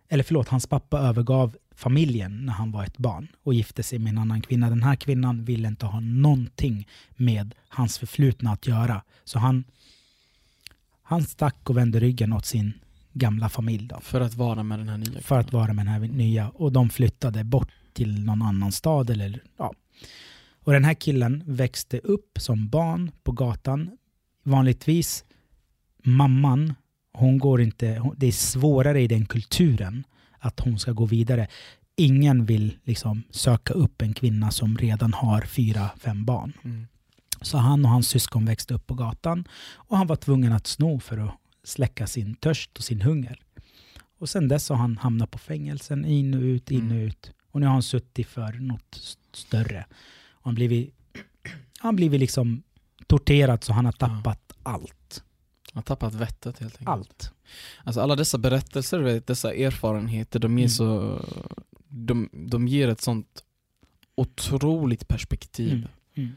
Eller 0.09 0.25
förlåt, 0.25 0.49
hans 0.49 0.67
pappa 0.67 0.99
övergav 0.99 1.57
familjen 1.83 2.47
när 2.47 2.53
han 2.53 2.73
var 2.73 2.85
ett 2.85 2.99
barn 2.99 3.29
och 3.43 3.55
gifte 3.55 3.83
sig 3.83 3.99
med 3.99 4.11
en 4.11 4.19
annan 4.19 4.43
kvinna. 4.43 4.71
Den 4.71 4.83
här 4.83 4.97
kvinnan 4.97 5.45
ville 5.45 5.69
inte 5.69 5.87
ha 5.87 6.01
någonting 6.01 6.89
med 7.17 7.55
hans 7.69 7.99
förflutna 7.99 8.53
att 8.53 8.67
göra. 8.67 9.03
Så 9.25 9.39
han, 9.39 9.65
han 11.03 11.23
stack 11.23 11.71
och 11.71 11.77
vände 11.77 12.01
ryggen 12.01 12.33
åt 12.33 12.47
sin 12.47 12.73
gamla 13.13 13.49
familj. 13.49 13.87
Då. 13.89 14.01
För 14.01 14.21
att 14.21 14.35
vara 14.35 14.63
med 14.63 14.79
den 14.79 14.89
här 14.89 14.97
nya 14.97 15.07
kvinnan. 15.07 15.23
För 15.23 15.39
att 15.39 15.53
vara 15.53 15.73
med 15.73 15.87
den 15.87 15.93
här 15.93 16.01
nya. 16.01 16.49
Och 16.49 16.73
de 16.73 16.91
flyttade 16.91 17.45
bort 17.45 17.71
till 17.93 18.25
någon 18.25 18.43
annan 18.43 18.73
stad. 18.73 19.11
Eller, 19.11 19.43
ja. 19.57 19.75
Och 20.65 20.73
den 20.73 20.85
här 20.85 20.95
killen 20.95 21.43
växte 21.47 21.99
upp 21.99 22.39
som 22.41 22.69
barn 22.69 23.11
på 23.25 23.33
gatan. 23.33 23.91
Vanligtvis 24.45 25.25
mamman, 26.03 26.75
hon 27.13 27.39
går 27.39 27.61
inte, 27.61 28.13
det 28.17 28.27
är 28.27 28.33
svårare 28.33 29.01
i 29.01 29.07
den 29.07 29.27
kulturen 29.27 30.05
att 30.43 30.61
hon 30.61 30.79
ska 30.79 30.93
gå 30.93 31.05
vidare. 31.05 31.47
Ingen 31.97 32.45
vill 32.45 32.79
liksom 32.85 33.23
söka 33.31 33.75
upp 33.75 34.03
en 34.03 34.15
kvinna 34.15 34.51
som 34.51 34.79
redan 34.79 35.13
har 35.13 35.41
fyra, 35.41 35.91
fem 35.99 36.25
barn. 36.25 36.53
Mm. 36.65 36.87
Så 37.41 37.59
han 37.59 37.85
och 37.85 37.91
hans 37.91 38.09
syskon 38.09 38.45
växte 38.45 38.75
upp 38.75 38.87
på 38.87 38.95
gatan 38.95 39.45
och 39.75 39.97
han 39.97 40.07
var 40.07 40.17
tvungen 40.17 40.53
att 40.53 40.67
sno 40.67 41.01
för 41.01 41.19
att 41.19 41.35
släcka 41.65 42.07
sin 42.07 42.35
törst 42.35 42.79
och 42.79 42.85
sin 42.85 43.01
hunger. 43.01 43.41
Och 44.19 44.29
sen 44.29 44.49
dess 44.49 44.69
har 44.69 44.77
han 44.77 44.97
hamnat 44.97 45.31
på 45.31 45.39
fängelsen, 45.39 46.05
in 46.05 46.35
och 46.35 46.41
ut, 46.41 46.71
in 46.71 46.87
och 46.87 46.93
mm. 46.93 47.07
ut. 47.07 47.33
Och 47.51 47.61
nu 47.61 47.67
har 47.67 47.73
han 47.73 47.83
suttit 47.83 48.27
för 48.27 48.53
något 48.53 49.17
större. 49.33 49.87
Och 50.31 50.45
han 50.45 50.55
blivit, 50.55 50.95
han 51.79 51.97
blivit 51.97 52.21
liksom 52.21 52.63
torterad 53.07 53.65
så 53.65 53.73
han 53.73 53.85
har 53.85 53.93
tappat 53.93 54.41
ja. 54.49 54.55
allt. 54.63 55.23
Han 55.73 55.81
har 55.81 55.83
tappat 55.83 56.15
vettet 56.15 56.59
helt 56.59 56.75
enkelt. 56.75 56.89
Allt. 56.89 57.33
Alltså 57.85 58.01
alla 58.01 58.17
dessa 58.17 58.39
berättelser, 58.39 59.23
dessa 59.27 59.55
erfarenheter, 59.55 60.39
de 60.41 60.59
ger, 60.59 60.65
mm. 60.65 60.69
så, 60.69 61.21
de, 61.89 62.29
de 62.33 62.69
ger 62.69 62.89
ett 62.89 63.01
sånt 63.01 63.45
otroligt 64.15 65.09
perspektiv. 65.09 65.73
Mm. 65.73 65.89
Mm. 66.15 66.37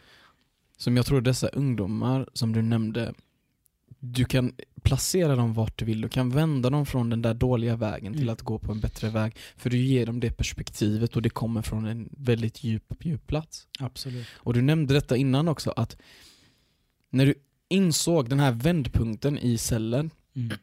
Som 0.77 0.97
jag 0.97 1.05
tror 1.05 1.21
dessa 1.21 1.47
ungdomar 1.47 2.29
som 2.33 2.53
du 2.53 2.61
nämnde, 2.61 3.13
du 3.99 4.25
kan 4.25 4.53
placera 4.81 5.35
dem 5.35 5.53
vart 5.53 5.79
du 5.79 5.85
vill, 5.85 6.01
du 6.01 6.09
kan 6.09 6.29
vända 6.29 6.69
dem 6.69 6.85
från 6.85 7.09
den 7.09 7.21
där 7.21 7.33
dåliga 7.33 7.75
vägen 7.75 8.13
till 8.13 8.21
mm. 8.21 8.33
att 8.33 8.41
gå 8.41 8.59
på 8.59 8.71
en 8.71 8.79
bättre 8.79 9.09
väg. 9.09 9.37
För 9.57 9.69
du 9.69 9.77
ger 9.77 10.05
dem 10.05 10.19
det 10.19 10.31
perspektivet 10.31 11.15
och 11.15 11.21
det 11.21 11.29
kommer 11.29 11.61
från 11.61 11.85
en 11.85 12.09
väldigt 12.17 12.63
djup, 12.63 12.93
djup 12.99 13.27
plats. 13.27 13.67
Absolut. 13.79 14.27
Och 14.35 14.53
du 14.53 14.61
nämnde 14.61 14.93
detta 14.93 15.17
innan 15.17 15.47
också, 15.47 15.71
att 15.71 15.97
när 17.09 17.25
du 17.25 17.35
insåg 17.69 18.29
den 18.29 18.39
här 18.39 18.51
vändpunkten 18.51 19.37
i 19.37 19.57
cellen, 19.57 20.09
mm. 20.35 20.57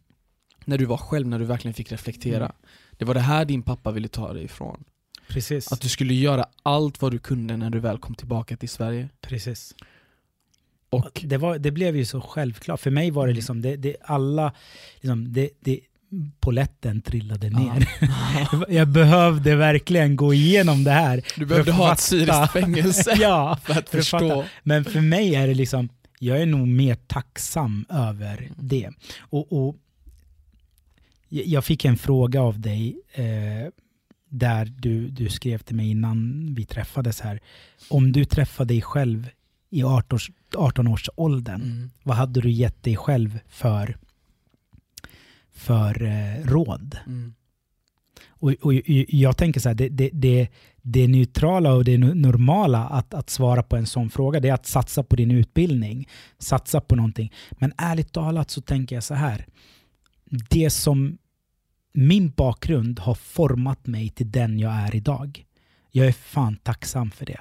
när 0.64 0.78
du 0.78 0.84
var 0.84 0.96
själv, 0.96 1.26
när 1.26 1.38
du 1.38 1.44
verkligen 1.44 1.74
fick 1.74 1.92
reflektera. 1.92 2.44
Mm. 2.44 2.56
Det 2.90 3.04
var 3.04 3.14
det 3.14 3.20
här 3.20 3.44
din 3.44 3.62
pappa 3.62 3.90
ville 3.90 4.08
ta 4.08 4.32
dig 4.32 4.44
ifrån. 4.44 4.84
Precis. 5.28 5.72
Att 5.72 5.80
du 5.80 5.88
skulle 5.88 6.14
göra 6.14 6.46
allt 6.62 7.02
vad 7.02 7.12
du 7.12 7.18
kunde 7.18 7.56
när 7.56 7.70
du 7.70 7.78
väl 7.78 7.98
kom 7.98 8.14
tillbaka 8.14 8.56
till 8.56 8.68
Sverige. 8.68 9.08
Precis. 9.20 9.74
Och 10.90 11.20
det, 11.24 11.36
var, 11.36 11.58
det 11.58 11.70
blev 11.70 11.96
ju 11.96 12.04
så 12.04 12.20
självklart. 12.20 12.80
För 12.80 12.90
mig 12.90 13.10
var 13.10 13.26
det 13.26 13.30
mm. 13.30 13.36
liksom, 13.36 13.62
det, 13.62 13.76
det 13.76 13.96
alla, 14.02 14.52
liksom, 15.00 15.32
det, 15.32 15.50
det, 15.60 15.80
poletten 16.40 17.02
trillade 17.02 17.50
ner. 17.50 17.88
Ja. 18.00 18.64
jag 18.68 18.88
behövde 18.88 19.56
verkligen 19.56 20.16
gå 20.16 20.34
igenom 20.34 20.84
det 20.84 20.90
här. 20.90 21.24
Du 21.36 21.46
behövde 21.46 21.72
ha 21.72 21.92
ett 21.92 22.00
syriskt 22.00 22.52
fängelse 22.52 23.14
ja, 23.20 23.58
för 23.64 23.78
att 23.78 23.88
förstå. 23.88 24.18
För 24.18 24.46
Men 24.62 24.84
för 24.84 25.00
mig 25.00 25.34
är 25.34 25.46
det 25.46 25.54
liksom, 25.54 25.88
jag 26.24 26.42
är 26.42 26.46
nog 26.46 26.68
mer 26.68 26.94
tacksam 26.94 27.86
över 27.88 28.38
mm. 28.38 28.52
det. 28.56 28.90
Och, 29.18 29.66
och, 29.66 29.76
jag 31.28 31.64
fick 31.64 31.84
en 31.84 31.96
fråga 31.96 32.42
av 32.42 32.60
dig 32.60 33.00
eh, 33.12 33.70
där 34.28 34.64
du, 34.64 35.08
du 35.08 35.28
skrev 35.28 35.58
till 35.58 35.76
mig 35.76 35.90
innan 35.90 36.48
vi 36.54 36.64
träffades 36.64 37.20
här. 37.20 37.40
Om 37.88 38.12
du 38.12 38.24
träffade 38.24 38.74
dig 38.74 38.82
själv 38.82 39.28
i 39.70 39.82
18, 39.82 40.18
18 40.56 40.86
års 40.88 41.08
åldern, 41.16 41.62
mm. 41.62 41.90
vad 42.02 42.16
hade 42.16 42.40
du 42.40 42.50
gett 42.50 42.82
dig 42.82 42.96
själv 42.96 43.38
för, 43.48 43.96
för 45.52 46.02
eh, 46.02 46.46
råd? 46.46 46.98
Mm. 47.06 47.34
Och, 48.28 48.52
och, 48.60 48.74
jag 49.08 49.36
tänker 49.36 49.60
så 49.60 49.68
här, 49.68 49.74
det, 49.74 49.88
det, 49.88 50.10
det, 50.12 50.48
det 50.86 51.08
neutrala 51.08 51.72
och 51.72 51.84
det 51.84 51.98
normala 51.98 52.78
att, 52.78 53.14
att 53.14 53.30
svara 53.30 53.62
på 53.62 53.76
en 53.76 53.86
sån 53.86 54.10
fråga, 54.10 54.40
det 54.40 54.48
är 54.48 54.54
att 54.54 54.66
satsa 54.66 55.02
på 55.02 55.16
din 55.16 55.30
utbildning. 55.30 56.08
Satsa 56.38 56.80
på 56.80 56.96
någonting. 56.96 57.32
Men 57.50 57.72
ärligt 57.78 58.12
talat 58.12 58.50
så 58.50 58.60
tänker 58.60 58.96
jag 58.96 59.02
så 59.02 59.14
här. 59.14 59.46
Det 60.50 60.70
som 60.70 61.18
min 61.92 62.30
bakgrund 62.30 62.98
har 62.98 63.14
format 63.14 63.86
mig 63.86 64.08
till 64.08 64.30
den 64.30 64.58
jag 64.58 64.72
är 64.72 64.94
idag. 64.96 65.44
Jag 65.90 66.06
är 66.06 66.12
fan 66.12 66.56
tacksam 66.56 67.10
för 67.10 67.26
det. 67.26 67.40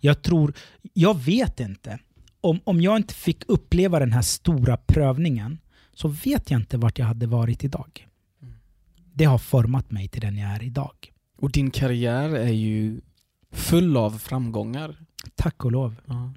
Jag 0.00 0.22
tror, 0.22 0.54
jag 0.92 1.20
vet 1.20 1.60
inte. 1.60 1.98
Om, 2.40 2.60
om 2.64 2.80
jag 2.80 2.96
inte 2.96 3.14
fick 3.14 3.44
uppleva 3.48 3.98
den 3.98 4.12
här 4.12 4.22
stora 4.22 4.76
prövningen 4.76 5.58
så 5.94 6.08
vet 6.08 6.50
jag 6.50 6.60
inte 6.60 6.78
vart 6.78 6.98
jag 6.98 7.06
hade 7.06 7.26
varit 7.26 7.64
idag. 7.64 8.08
Det 9.14 9.24
har 9.24 9.38
format 9.38 9.90
mig 9.90 10.08
till 10.08 10.20
den 10.20 10.36
jag 10.36 10.50
är 10.50 10.62
idag. 10.62 11.11
Och 11.42 11.50
din 11.50 11.70
karriär 11.70 12.30
är 12.30 12.52
ju 12.52 13.00
full 13.50 13.96
av 13.96 14.10
framgångar. 14.18 14.96
Tack 15.34 15.64
och 15.64 15.72
lov. 15.72 15.94
Ja. 16.06 16.32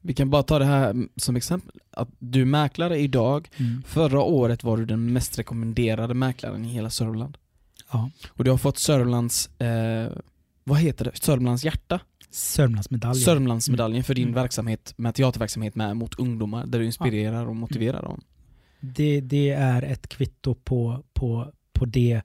Vi 0.00 0.14
kan 0.14 0.30
bara 0.30 0.42
ta 0.42 0.58
det 0.58 0.64
här 0.64 1.08
som 1.16 1.36
exempel. 1.36 1.80
Att 1.90 2.08
du 2.18 2.40
är 2.40 2.44
mäklare 2.44 2.98
idag. 2.98 3.48
Mm. 3.56 3.82
Förra 3.86 4.20
året 4.20 4.64
var 4.64 4.76
du 4.76 4.84
den 4.84 5.12
mest 5.12 5.38
rekommenderade 5.38 6.14
mäklaren 6.14 6.64
i 6.64 6.68
hela 6.68 6.90
Sörmland. 6.90 7.38
Ja. 7.92 8.10
Och 8.28 8.44
du 8.44 8.50
har 8.50 8.58
fått 8.58 8.78
Sörmlands, 8.78 9.60
eh, 9.60 10.12
vad 10.64 10.78
heter 10.78 11.04
det? 11.04 11.10
Sörmlands 11.14 11.64
hjärta? 11.64 12.00
Sörmlandsmedaljen. 12.30 13.24
Sörmlandsmedaljen 13.24 14.04
för 14.04 14.14
din 14.14 14.28
mm. 14.28 14.34
verksamhet 14.34 14.94
med 14.96 15.14
teaterverksamhet 15.14 15.74
med 15.74 15.96
mot 15.96 16.14
ungdomar, 16.14 16.66
där 16.66 16.78
du 16.78 16.86
inspirerar 16.86 17.46
och 17.46 17.56
motiverar 17.56 18.02
dem. 18.02 18.20
Det, 18.80 19.20
det 19.20 19.50
är 19.50 19.82
ett 19.82 20.08
kvitto 20.08 20.54
på, 20.54 21.04
på, 21.12 21.52
på 21.72 21.84
det 21.84 22.22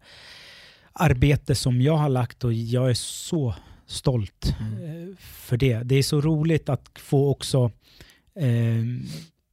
arbete 0.95 1.55
som 1.55 1.81
jag 1.81 1.97
har 1.97 2.09
lagt 2.09 2.43
och 2.43 2.53
jag 2.53 2.89
är 2.89 2.93
så 2.93 3.55
stolt 3.85 4.55
mm. 4.59 5.09
Eh, 5.09 5.15
för 5.19 5.57
det. 5.57 5.83
Det 5.83 5.95
är 5.95 6.03
så 6.03 6.21
roligt 6.21 6.69
att 6.69 6.99
få 6.99 7.29
också 7.29 7.71
eh, 8.39 8.83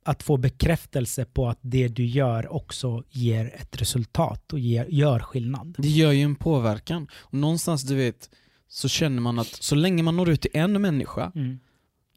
att 0.05 0.23
få 0.23 0.37
bekräftelse 0.37 1.25
på 1.25 1.49
att 1.49 1.59
det 1.61 1.89
du 1.89 2.05
gör 2.05 2.53
också 2.53 3.05
ger 3.11 3.55
ett 3.55 3.81
resultat 3.81 4.53
och 4.53 4.59
ger, 4.59 4.87
gör 4.87 5.21
skillnad. 5.21 5.75
Det 5.79 5.89
gör 5.89 6.13
ju 6.13 6.23
en 6.23 6.35
påverkan. 6.35 7.09
Och 7.15 7.35
någonstans, 7.35 7.83
du 7.83 7.95
vet, 7.95 8.31
så 8.69 8.89
känner 8.89 9.21
man 9.21 9.39
att 9.39 9.47
så 9.47 9.75
länge 9.75 10.03
man 10.03 10.17
når 10.17 10.31
ut 10.31 10.41
till 10.41 10.51
en 10.55 10.83
människa 10.83 11.33
mm. 11.35 11.59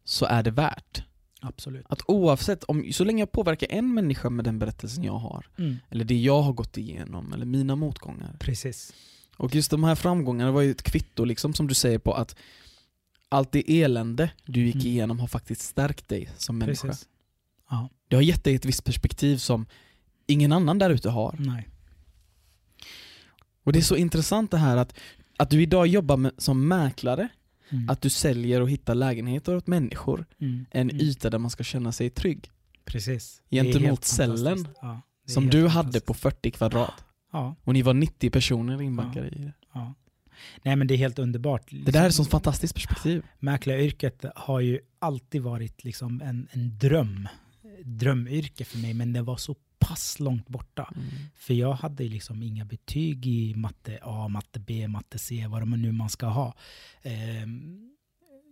så 0.03 0.25
är 0.25 0.43
det 0.43 0.51
värt. 0.51 1.03
Absolut. 1.41 1.85
Att 1.89 2.01
oavsett, 2.07 2.63
om, 2.63 2.93
så 2.93 3.03
länge 3.03 3.21
jag 3.21 3.31
påverkar 3.31 3.67
en 3.69 3.93
människa 3.93 4.29
med 4.29 4.45
den 4.45 4.59
berättelsen 4.59 5.03
jag 5.03 5.17
har, 5.17 5.47
mm. 5.57 5.77
eller 5.89 6.05
det 6.05 6.15
jag 6.15 6.41
har 6.41 6.53
gått 6.53 6.77
igenom, 6.77 7.33
eller 7.33 7.45
mina 7.45 7.75
motgångar. 7.75 8.35
Precis. 8.39 8.93
Och 9.37 9.55
just 9.55 9.71
de 9.71 9.83
här 9.83 9.95
framgångarna 9.95 10.51
var 10.51 10.61
ju 10.61 10.71
ett 10.71 10.83
kvitto, 10.83 11.25
liksom, 11.25 11.53
som 11.53 11.67
du 11.67 11.73
säger, 11.73 11.99
på 11.99 12.13
att 12.13 12.35
allt 13.29 13.51
det 13.51 13.81
elände 13.81 14.31
du 14.45 14.65
gick 14.65 14.75
mm. 14.75 14.87
igenom 14.87 15.19
har 15.19 15.27
faktiskt 15.27 15.61
stärkt 15.61 16.09
dig 16.09 16.29
som 16.37 16.57
människa. 16.57 16.87
Precis. 16.87 17.07
Ja. 17.69 17.89
Det 18.07 18.15
har 18.15 18.23
gett 18.23 18.43
dig 18.43 18.55
ett 18.55 18.65
visst 18.65 18.83
perspektiv 18.83 19.37
som 19.37 19.65
ingen 20.27 20.51
annan 20.51 20.79
där 20.79 20.89
ute 20.89 21.09
har. 21.09 21.35
Nej. 21.39 21.69
Och 23.63 23.73
Det 23.73 23.79
är 23.79 23.83
så 23.83 23.95
intressant 23.95 24.51
det 24.51 24.57
här 24.57 24.77
att, 24.77 24.93
att 25.37 25.49
du 25.49 25.61
idag 25.61 25.87
jobbar 25.87 26.17
med, 26.17 26.31
som 26.37 26.67
mäklare, 26.67 27.29
mm. 27.69 27.89
att 27.89 28.01
du 28.01 28.09
säljer 28.09 28.61
och 28.61 28.69
hittar 28.69 28.95
lägenheter 28.95 29.55
åt 29.55 29.67
människor, 29.67 30.25
mm. 30.41 30.65
en 30.71 30.89
mm. 30.89 31.01
yta 31.01 31.29
där 31.29 31.37
man 31.37 31.51
ska 31.51 31.63
känna 31.63 31.91
sig 31.91 32.09
trygg. 32.09 32.51
Precis. 32.85 33.41
Gentemot 33.51 34.05
cellen, 34.05 34.67
ja, 34.81 35.01
som 35.25 35.49
du 35.49 35.67
hade 35.67 35.99
på 35.99 36.13
40 36.13 36.51
kvadrat. 36.51 37.04
Ja. 37.35 37.55
Och 37.63 37.73
ni 37.73 37.81
var 37.81 37.93
90 37.93 38.29
personer 38.29 38.81
inbankade 38.81 39.27
ja. 39.27 39.31
i 39.35 39.43
det. 39.43 39.53
Ja. 39.73 39.93
Nej 40.63 40.75
men 40.75 40.87
det 40.87 40.93
är 40.93 40.97
helt 40.97 41.19
underbart. 41.19 41.67
Det 41.71 41.91
där 41.91 42.03
är 42.03 42.07
ett 42.07 42.15
sånt 42.15 42.29
fantastiskt 42.29 42.75
perspektiv. 42.75 43.23
Mäklaryrket 43.39 44.25
har 44.35 44.59
ju 44.59 44.79
alltid 44.99 45.41
varit 45.41 45.83
liksom 45.83 46.21
en, 46.21 46.47
en 46.51 46.77
dröm. 46.77 47.27
Drömyrke 47.83 48.65
för 48.65 48.77
mig, 48.77 48.93
men 48.93 49.13
det 49.13 49.21
var 49.21 49.37
så 49.37 49.55
pass 49.79 50.19
långt 50.19 50.47
borta. 50.47 50.93
Mm. 50.95 51.07
För 51.35 51.53
jag 51.53 51.73
hade 51.73 52.03
liksom 52.03 52.43
inga 52.43 52.65
betyg 52.65 53.25
i 53.27 53.55
matte 53.55 53.99
A, 54.03 54.27
matte 54.27 54.59
B, 54.59 54.87
matte 54.87 55.19
C, 55.19 55.47
vad 55.49 55.61
det 55.61 55.77
nu 55.77 55.91
man 55.91 56.09
ska 56.09 56.27
ha. 56.27 56.53
Eh, 57.01 57.47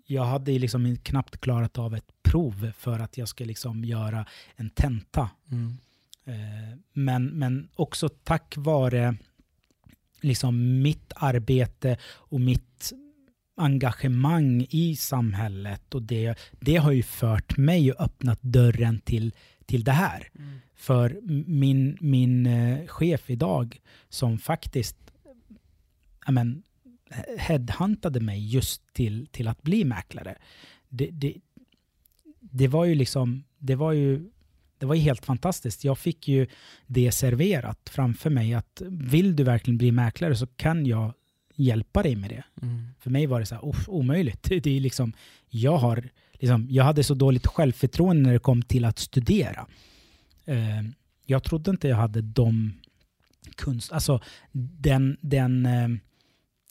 jag 0.05 0.25
hade 0.25 0.51
liksom 0.51 0.97
knappt 0.97 1.41
klarat 1.41 1.77
av 1.77 1.95
ett 1.95 2.23
prov 2.23 2.71
för 2.77 2.99
att 2.99 3.17
jag 3.17 3.27
skulle 3.27 3.47
liksom 3.47 3.85
göra 3.85 4.25
en 4.55 4.69
tenta. 4.69 5.29
Mm. 5.51 5.77
Eh, 6.25 6.77
men, 6.93 7.25
men 7.25 7.69
också 7.75 8.09
tack 8.09 8.53
vare 8.57 9.15
liksom 10.21 10.81
mitt 10.81 11.13
arbete 11.15 11.97
och 12.03 12.41
mitt 12.41 12.93
engagemang 13.55 14.67
i 14.69 14.95
samhället 14.95 15.95
och 15.95 16.01
det, 16.01 16.37
det 16.59 16.75
har 16.75 16.91
ju 16.91 17.03
fört 17.03 17.57
mig 17.57 17.91
och 17.91 18.01
öppnat 18.01 18.41
dörren 18.41 18.99
till, 18.99 19.33
till 19.65 19.83
det 19.83 19.91
här. 19.91 20.29
Mm. 20.35 20.59
För 20.75 21.19
min, 21.47 21.97
min 22.01 22.45
eh, 22.45 22.87
chef 22.87 23.29
idag 23.29 23.81
som 24.09 24.37
faktiskt 24.37 24.97
amen, 26.25 26.63
headhuntade 27.37 28.19
mig 28.19 28.53
just 28.53 28.93
till, 28.93 29.27
till 29.27 29.47
att 29.47 29.61
bli 29.61 29.85
mäklare. 29.85 30.35
Det, 30.89 31.09
det, 31.11 31.33
det 32.39 32.67
var 32.67 32.85
ju 32.85 32.95
liksom, 32.95 33.43
det 33.57 33.75
var 33.75 33.91
ju 33.91 34.31
det 34.83 34.87
var 34.87 34.95
ju 34.95 35.01
helt 35.01 35.25
fantastiskt. 35.25 35.83
Jag 35.83 35.97
fick 35.97 36.27
ju 36.27 36.47
det 36.87 37.11
serverat 37.11 37.89
framför 37.89 38.29
mig 38.29 38.53
att 38.53 38.81
vill 38.89 39.35
du 39.35 39.43
verkligen 39.43 39.77
bli 39.77 39.91
mäklare 39.91 40.35
så 40.35 40.47
kan 40.47 40.85
jag 40.85 41.13
hjälpa 41.55 42.03
dig 42.03 42.15
med 42.15 42.29
det. 42.29 42.43
Mm. 42.61 42.87
För 42.99 43.09
mig 43.09 43.25
var 43.25 43.39
det 43.39 43.45
så 43.45 43.55
här, 43.55 43.89
omöjligt. 43.89 44.43
Det 44.63 44.77
är 44.77 44.79
liksom, 44.79 45.13
jag, 45.49 45.77
har, 45.77 46.09
liksom, 46.33 46.67
jag 46.69 46.83
hade 46.83 47.03
så 47.03 47.13
dåligt 47.13 47.47
självförtroende 47.47 48.23
när 48.23 48.33
det 48.33 48.39
kom 48.39 48.61
till 48.61 48.85
att 48.85 48.99
studera. 48.99 49.67
Eh, 50.45 50.81
jag 51.25 51.43
trodde 51.43 51.71
inte 51.71 51.87
jag 51.87 51.97
hade 51.97 52.21
de 52.21 52.73
kunst, 53.55 53.91
alltså 53.91 54.21
den, 54.51 55.17
den 55.21 55.65
eh, 55.65 55.89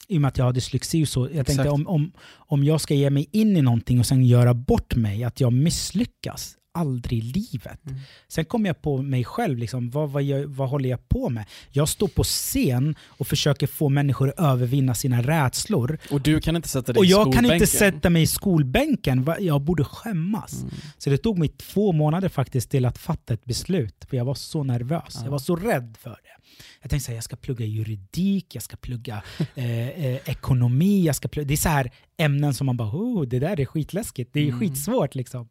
i 0.07 0.17
och 0.17 0.21
med 0.21 0.27
att 0.27 0.37
jag 0.37 0.45
har 0.45 0.53
dyslexi 0.53 1.03
och 1.03 1.07
så. 1.07 1.29
Jag 1.33 1.45
tänkte 1.45 1.69
om, 1.69 1.87
om, 1.87 2.11
om 2.31 2.63
jag 2.63 2.81
ska 2.81 2.93
ge 2.93 3.09
mig 3.09 3.29
in 3.31 3.57
i 3.57 3.61
någonting 3.61 3.99
och 3.99 4.05
sen 4.05 4.25
göra 4.25 4.53
bort 4.53 4.95
mig, 4.95 5.23
att 5.23 5.39
jag 5.39 5.53
misslyckas 5.53 6.57
aldrig 6.73 7.19
i 7.19 7.21
livet. 7.21 7.85
Mm. 7.85 7.99
Sen 8.27 8.45
kom 8.45 8.65
jag 8.65 8.81
på 8.81 9.01
mig 9.01 9.23
själv, 9.23 9.57
liksom, 9.57 9.89
vad, 9.89 10.09
vad, 10.09 10.23
jag, 10.23 10.45
vad 10.45 10.69
håller 10.69 10.89
jag 10.89 11.09
på 11.09 11.29
med? 11.29 11.45
Jag 11.71 11.89
står 11.89 12.07
på 12.07 12.23
scen 12.23 12.95
och 13.07 13.27
försöker 13.27 13.67
få 13.67 13.89
människor 13.89 14.29
att 14.29 14.39
övervinna 14.39 14.95
sina 14.95 15.21
rädslor. 15.21 15.97
Och 16.11 16.21
du 16.21 16.41
kan 16.41 16.55
inte 16.55 16.69
sätta 16.69 16.93
dig 16.93 16.99
och 16.99 17.05
i 17.05 17.09
skolbänken? 17.09 17.29
Och 17.29 17.45
jag 17.45 17.51
kan 17.51 17.53
inte 17.55 17.67
sätta 17.67 18.09
mig 18.09 18.21
i 18.21 18.27
skolbänken. 18.27 19.33
Jag 19.39 19.61
borde 19.61 19.83
skämmas. 19.83 20.61
Mm. 20.61 20.73
Så 20.97 21.09
det 21.09 21.17
tog 21.17 21.37
mig 21.37 21.49
två 21.49 21.91
månader 21.91 22.29
faktiskt 22.29 22.69
till 22.69 22.85
att 22.85 22.97
fatta 22.97 23.33
ett 23.33 23.45
beslut. 23.45 24.05
För 24.09 24.17
jag 24.17 24.25
var 24.25 24.35
så 24.35 24.63
nervös. 24.63 25.13
Ja. 25.15 25.23
Jag 25.23 25.31
var 25.31 25.39
så 25.39 25.55
rädd 25.55 25.97
för 25.99 26.09
det. 26.09 26.43
Jag 26.81 26.89
tänkte 26.89 27.11
att 27.11 27.15
jag 27.15 27.23
ska 27.23 27.35
plugga 27.35 27.65
juridik, 27.65 28.55
jag 28.55 28.63
ska 28.63 28.77
plugga 28.77 29.23
eh, 29.55 29.89
eh, 29.89 30.19
ekonomi, 30.25 31.05
jag 31.05 31.15
ska 31.15 31.27
plugga, 31.27 31.47
det 31.47 31.53
är 31.53 31.57
så 31.57 31.69
här 31.69 31.91
ämnen 32.17 32.53
som 32.53 32.65
man 32.65 32.77
bara, 32.77 32.89
oh, 32.89 33.23
det 33.23 33.39
där 33.39 33.59
är 33.59 33.65
skitläskigt, 33.65 34.33
det 34.33 34.39
är 34.39 34.47
mm. 34.47 34.59
skitsvårt 34.59 35.15
liksom. 35.15 35.47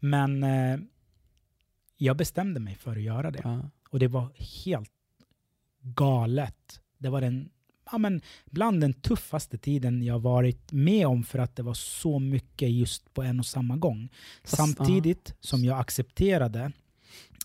Men 0.00 0.42
eh, 0.42 0.80
jag 1.96 2.16
bestämde 2.16 2.60
mig 2.60 2.74
för 2.74 2.90
att 2.90 3.02
göra 3.02 3.30
det. 3.30 3.40
Ja. 3.44 3.70
Och 3.90 3.98
det 3.98 4.08
var 4.08 4.28
helt 4.64 4.90
galet. 5.82 6.80
Det 6.98 7.08
var 7.08 7.20
den, 7.20 7.50
ja, 7.92 7.98
men, 7.98 8.20
bland 8.44 8.80
den 8.80 8.92
tuffaste 8.92 9.58
tiden 9.58 10.02
jag 10.02 10.18
varit 10.18 10.72
med 10.72 11.06
om 11.06 11.24
för 11.24 11.38
att 11.38 11.56
det 11.56 11.62
var 11.62 11.74
så 11.74 12.18
mycket 12.18 12.70
just 12.70 13.14
på 13.14 13.22
en 13.22 13.38
och 13.38 13.46
samma 13.46 13.76
gång. 13.76 14.08
Fast, 14.42 14.56
Samtidigt 14.56 15.28
ja. 15.28 15.34
som 15.40 15.64
jag 15.64 15.78
accepterade 15.78 16.72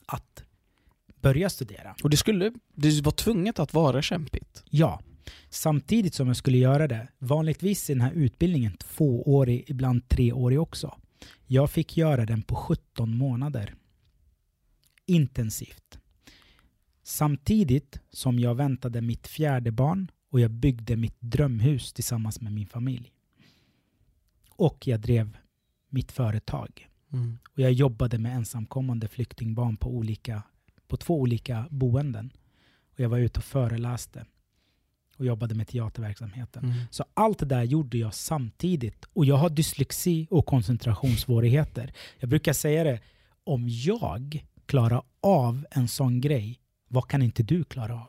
att 0.05 0.43
börja 1.21 1.49
studera. 1.49 1.95
Och 2.03 2.09
det 2.09 2.17
skulle, 2.17 2.51
det 2.75 3.01
var 3.01 3.11
tvunget 3.11 3.59
att 3.59 3.73
vara 3.73 4.01
kämpigt? 4.01 4.63
Ja. 4.69 5.01
Samtidigt 5.49 6.13
som 6.13 6.27
jag 6.27 6.37
skulle 6.37 6.57
göra 6.57 6.87
det, 6.87 7.07
vanligtvis 7.17 7.89
är 7.89 7.93
den 7.93 8.01
här 8.01 8.11
utbildningen 8.11 8.77
tvåårig, 8.77 9.63
ibland 9.67 10.09
treårig 10.09 10.59
också. 10.59 10.97
Jag 11.47 11.71
fick 11.71 11.97
göra 11.97 12.25
den 12.25 12.41
på 12.41 12.55
17 12.55 13.17
månader. 13.17 13.75
Intensivt. 15.05 15.99
Samtidigt 17.03 17.99
som 18.09 18.39
jag 18.39 18.55
väntade 18.55 19.01
mitt 19.01 19.27
fjärde 19.27 19.71
barn 19.71 20.11
och 20.29 20.39
jag 20.39 20.51
byggde 20.51 20.95
mitt 20.95 21.21
drömhus 21.21 21.93
tillsammans 21.93 22.41
med 22.41 22.53
min 22.53 22.67
familj. 22.67 23.11
Och 24.49 24.87
jag 24.87 24.99
drev 24.99 25.37
mitt 25.89 26.11
företag. 26.11 26.89
Mm. 27.13 27.37
Och 27.53 27.59
jag 27.59 27.71
jobbade 27.71 28.17
med 28.17 28.35
ensamkommande 28.35 29.07
flyktingbarn 29.07 29.77
på, 29.77 29.89
olika, 29.89 30.43
på 30.87 30.97
två 30.97 31.21
olika 31.21 31.67
boenden. 31.69 32.31
Och 32.93 32.99
jag 32.99 33.09
var 33.09 33.17
ute 33.17 33.39
och 33.39 33.43
föreläste 33.43 34.25
och 35.17 35.25
jobbade 35.25 35.55
med 35.55 35.67
teaterverksamheten. 35.67 36.63
Mm. 36.63 36.77
Så 36.91 37.05
allt 37.13 37.39
det 37.39 37.45
där 37.45 37.63
gjorde 37.63 37.97
jag 37.97 38.13
samtidigt. 38.13 39.05
Och 39.13 39.25
jag 39.25 39.35
har 39.35 39.49
dyslexi 39.49 40.27
och 40.29 40.45
koncentrationssvårigheter. 40.45 41.93
Jag 42.19 42.29
brukar 42.29 42.53
säga 42.53 42.83
det, 42.83 42.99
om 43.43 43.65
jag 43.69 44.45
klarar 44.65 45.01
av 45.21 45.65
en 45.71 45.87
sån 45.87 46.21
grej, 46.21 46.59
vad 46.87 47.07
kan 47.07 47.21
inte 47.21 47.43
du 47.43 47.63
klara 47.63 47.93
av? 47.93 48.07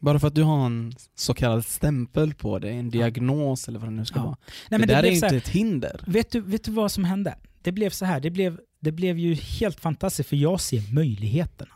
Bara 0.00 0.18
för 0.18 0.28
att 0.28 0.34
du 0.34 0.42
har 0.42 0.66
en 0.66 0.92
så 1.14 1.34
kallad 1.34 1.64
stämpel 1.64 2.34
på 2.34 2.58
dig, 2.58 2.76
en 2.76 2.90
diagnos 2.90 3.66
ja. 3.66 3.70
eller 3.70 3.80
vad 3.80 3.88
det 3.88 3.94
nu 3.94 4.04
ska 4.04 4.18
ja. 4.18 4.24
vara. 4.24 4.36
Nej, 4.70 4.80
det, 4.80 4.86
det 4.86 4.94
där 4.94 5.04
är 5.04 5.10
inte 5.10 5.36
ett 5.36 5.48
hinder. 5.48 6.00
Vet 6.06 6.30
du, 6.30 6.40
vet 6.40 6.64
du 6.64 6.70
vad 6.70 6.92
som 6.92 7.04
hände? 7.04 7.38
Det 7.62 7.72
blev 7.72 7.90
så 7.90 8.04
här, 8.04 8.20
det 8.20 8.30
blev, 8.30 8.60
det 8.80 8.92
blev 8.92 9.18
ju 9.18 9.34
helt 9.34 9.80
fantastiskt 9.80 10.28
för 10.28 10.36
jag 10.36 10.60
ser 10.60 10.94
möjligheterna. 10.94 11.74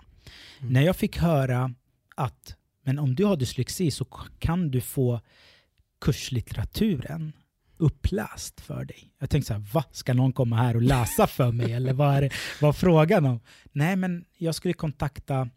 Mm. 0.60 0.72
När 0.72 0.82
jag 0.82 0.96
fick 0.96 1.18
höra 1.18 1.74
att 2.14 2.56
men 2.84 2.98
om 2.98 3.14
du 3.14 3.24
har 3.24 3.36
dyslexi 3.36 3.90
så 3.90 4.04
kan 4.38 4.70
du 4.70 4.80
få 4.80 5.20
kurslitteraturen 6.00 7.32
uppläst 7.76 8.60
för 8.60 8.84
dig. 8.84 9.12
Jag 9.18 9.30
tänkte 9.30 9.46
så 9.46 9.52
här, 9.52 9.66
va? 9.72 9.84
Ska 9.90 10.14
någon 10.14 10.32
komma 10.32 10.56
här 10.56 10.76
och 10.76 10.82
läsa 10.82 11.26
för 11.26 11.52
mig? 11.52 11.72
Eller 11.72 11.92
vad 11.92 12.14
är 12.14 12.22
det 12.22 12.30
vad 12.60 12.76
frågan 12.76 13.26
om? 13.26 13.40
Nej, 13.72 13.96
men 13.96 14.24
jag 14.38 14.54
skulle 14.54 14.74
kontakta 14.74 15.48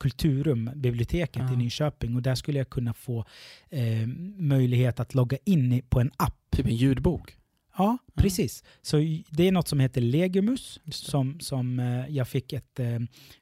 Kulturum, 0.00 0.70
biblioteket 0.74 1.42
ja. 1.48 1.52
i 1.52 1.56
Nyköping 1.56 2.16
och 2.16 2.22
där 2.22 2.34
skulle 2.34 2.58
jag 2.58 2.70
kunna 2.70 2.94
få 2.94 3.24
eh, 3.70 4.06
möjlighet 4.36 5.00
att 5.00 5.14
logga 5.14 5.38
in 5.44 5.82
på 5.88 6.00
en 6.00 6.10
app. 6.16 6.36
Typ 6.50 6.66
en 6.66 6.76
ljudbok? 6.76 7.36
Ja, 7.78 7.98
ja, 8.14 8.22
precis. 8.22 8.64
Så 8.82 8.96
det 9.30 9.48
är 9.48 9.52
något 9.52 9.68
som 9.68 9.80
heter 9.80 10.00
Legumus 10.00 10.80
som, 10.90 11.40
som 11.40 11.78
eh, 11.78 12.08
jag 12.08 12.28
fick 12.28 12.52
ett 12.52 12.80
eh, 12.80 12.98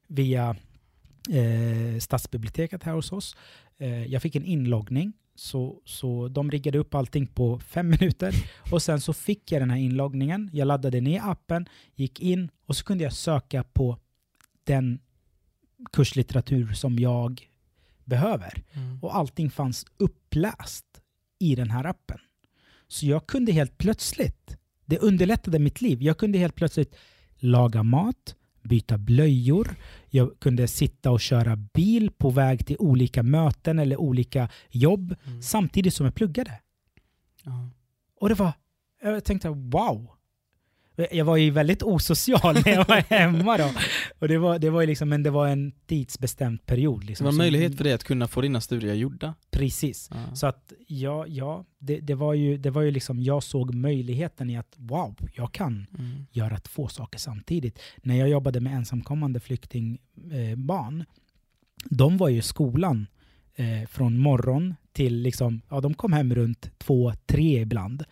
via 0.08 0.56
eh, 1.30 1.98
stadsbiblioteket 1.98 2.82
här 2.82 2.92
hos 2.92 3.12
oss. 3.12 3.36
Eh, 3.78 4.06
jag 4.06 4.22
fick 4.22 4.36
en 4.36 4.44
inloggning, 4.44 5.12
så, 5.34 5.80
så 5.84 6.28
de 6.28 6.50
riggade 6.50 6.78
upp 6.78 6.94
allting 6.94 7.26
på 7.26 7.58
fem 7.58 7.90
minuter. 8.00 8.34
Och 8.70 8.82
sen 8.82 9.00
så 9.00 9.12
fick 9.12 9.52
jag 9.52 9.62
den 9.62 9.70
här 9.70 9.78
inloggningen. 9.78 10.50
Jag 10.52 10.66
laddade 10.66 11.00
ner 11.00 11.20
appen, 11.24 11.68
gick 11.94 12.20
in 12.20 12.50
och 12.66 12.76
så 12.76 12.84
kunde 12.84 13.04
jag 13.04 13.12
söka 13.12 13.64
på 13.64 13.98
den 14.64 14.98
kurslitteratur 15.92 16.72
som 16.72 16.98
jag 16.98 17.50
behöver. 18.04 18.62
Mm. 18.72 18.98
Och 19.02 19.16
allting 19.16 19.50
fanns 19.50 19.86
uppläst 19.96 20.86
i 21.38 21.54
den 21.54 21.70
här 21.70 21.84
appen. 21.84 22.18
Så 22.88 23.06
jag 23.06 23.26
kunde 23.26 23.52
helt 23.52 23.78
plötsligt, 23.78 24.56
det 24.84 24.98
underlättade 24.98 25.58
mitt 25.58 25.80
liv, 25.80 26.02
jag 26.02 26.18
kunde 26.18 26.38
helt 26.38 26.54
plötsligt 26.54 26.96
laga 27.36 27.82
mat, 27.82 28.36
byta 28.62 28.98
blöjor. 28.98 29.76
Jag 30.14 30.40
kunde 30.40 30.68
sitta 30.68 31.10
och 31.10 31.20
köra 31.20 31.56
bil 31.56 32.10
på 32.10 32.30
väg 32.30 32.66
till 32.66 32.76
olika 32.78 33.22
möten 33.22 33.78
eller 33.78 33.96
olika 34.00 34.48
jobb 34.70 35.14
mm. 35.26 35.42
samtidigt 35.42 35.94
som 35.94 36.06
jag 36.06 36.14
pluggade. 36.14 36.50
Uh. 37.46 37.68
Och 38.20 38.28
det 38.28 38.34
var, 38.34 38.52
jag 39.02 39.24
tänkte 39.24 39.48
wow. 39.48 40.10
Jag 40.96 41.24
var 41.24 41.36
ju 41.36 41.50
väldigt 41.50 41.82
osocial 41.82 42.54
när 42.54 42.72
jag 42.72 42.88
var 42.88 42.96
hemma 43.10 43.56
då. 43.56 43.70
Och 44.18 44.28
det 44.28 44.38
var, 44.38 44.58
det 44.58 44.70
var 44.70 44.86
liksom, 44.86 45.08
men 45.08 45.22
det 45.22 45.30
var 45.30 45.48
en 45.48 45.72
tidsbestämd 45.86 46.66
period. 46.66 47.04
Liksom. 47.04 47.24
Det 47.24 47.28
var 47.28 47.32
en 47.32 47.36
möjlighet 47.36 47.76
för 47.76 47.84
dig 47.84 47.92
att 47.92 48.04
kunna 48.04 48.28
få 48.28 48.40
dina 48.40 48.60
studier 48.60 48.94
gjorda. 48.94 49.34
Precis. 49.50 50.10
Ja. 50.10 50.36
Så 50.36 50.46
att 50.46 50.72
ja, 50.86 51.26
ja 51.26 51.64
det, 51.78 52.00
det, 52.00 52.14
var 52.14 52.34
ju, 52.34 52.58
det 52.58 52.70
var 52.70 52.82
ju 52.82 52.90
liksom, 52.90 53.20
jag 53.20 53.42
såg 53.42 53.74
möjligheten 53.74 54.50
i 54.50 54.56
att 54.56 54.74
wow, 54.76 55.16
jag 55.34 55.52
kan 55.52 55.86
mm. 55.98 56.26
göra 56.30 56.58
två 56.58 56.88
saker 56.88 57.18
samtidigt. 57.18 57.78
När 58.02 58.16
jag 58.16 58.28
jobbade 58.28 58.60
med 58.60 58.74
ensamkommande 58.74 59.40
flyktingbarn, 59.40 61.00
eh, 61.00 61.06
de 61.90 62.16
var 62.16 62.28
ju 62.28 62.38
i 62.38 62.42
skolan 62.42 63.06
eh, 63.56 63.88
från 63.88 64.18
morgon 64.18 64.74
till 64.92 65.22
liksom, 65.22 65.60
ja 65.68 65.80
de 65.80 65.94
kom 65.94 66.12
hem 66.12 66.34
runt 66.34 66.78
två, 66.78 67.12
tre 67.26 67.60
ibland. 67.60 68.04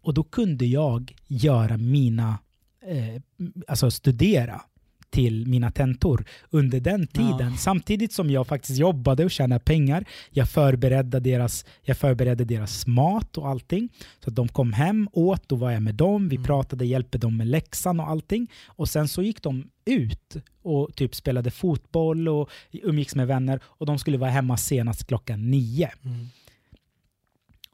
Och 0.00 0.14
då 0.14 0.22
kunde 0.22 0.66
jag 0.66 1.14
göra 1.26 1.76
mina, 1.76 2.38
eh, 2.86 3.22
alltså 3.66 3.90
studera 3.90 4.62
till 5.10 5.46
mina 5.46 5.70
tentor 5.70 6.24
under 6.50 6.80
den 6.80 7.06
tiden. 7.06 7.50
Ja. 7.50 7.56
Samtidigt 7.58 8.12
som 8.12 8.30
jag 8.30 8.46
faktiskt 8.46 8.78
jobbade 8.78 9.24
och 9.24 9.30
tjänade 9.30 9.64
pengar. 9.64 10.04
Jag 10.30 10.48
förberedde, 10.48 11.20
deras, 11.20 11.64
jag 11.82 11.96
förberedde 11.96 12.44
deras 12.44 12.86
mat 12.86 13.38
och 13.38 13.48
allting. 13.48 13.88
Så 14.24 14.30
att 14.30 14.36
de 14.36 14.48
kom 14.48 14.72
hem, 14.72 15.08
åt, 15.12 15.48
då 15.48 15.56
var 15.56 15.70
jag 15.70 15.82
med 15.82 15.94
dem. 15.94 16.28
Vi 16.28 16.36
mm. 16.36 16.46
pratade, 16.46 16.86
hjälpte 16.86 17.18
dem 17.18 17.36
med 17.36 17.46
läxan 17.46 18.00
och 18.00 18.08
allting. 18.08 18.50
Och 18.66 18.88
sen 18.88 19.08
så 19.08 19.22
gick 19.22 19.42
de 19.42 19.68
ut 19.84 20.36
och 20.62 20.94
typ 20.94 21.14
spelade 21.14 21.50
fotboll 21.50 22.28
och 22.28 22.50
umgicks 22.72 23.14
med 23.14 23.26
vänner. 23.26 23.60
Och 23.64 23.86
de 23.86 23.98
skulle 23.98 24.18
vara 24.18 24.30
hemma 24.30 24.56
senast 24.56 25.06
klockan 25.06 25.50
nio. 25.50 25.90
Mm. 26.04 26.26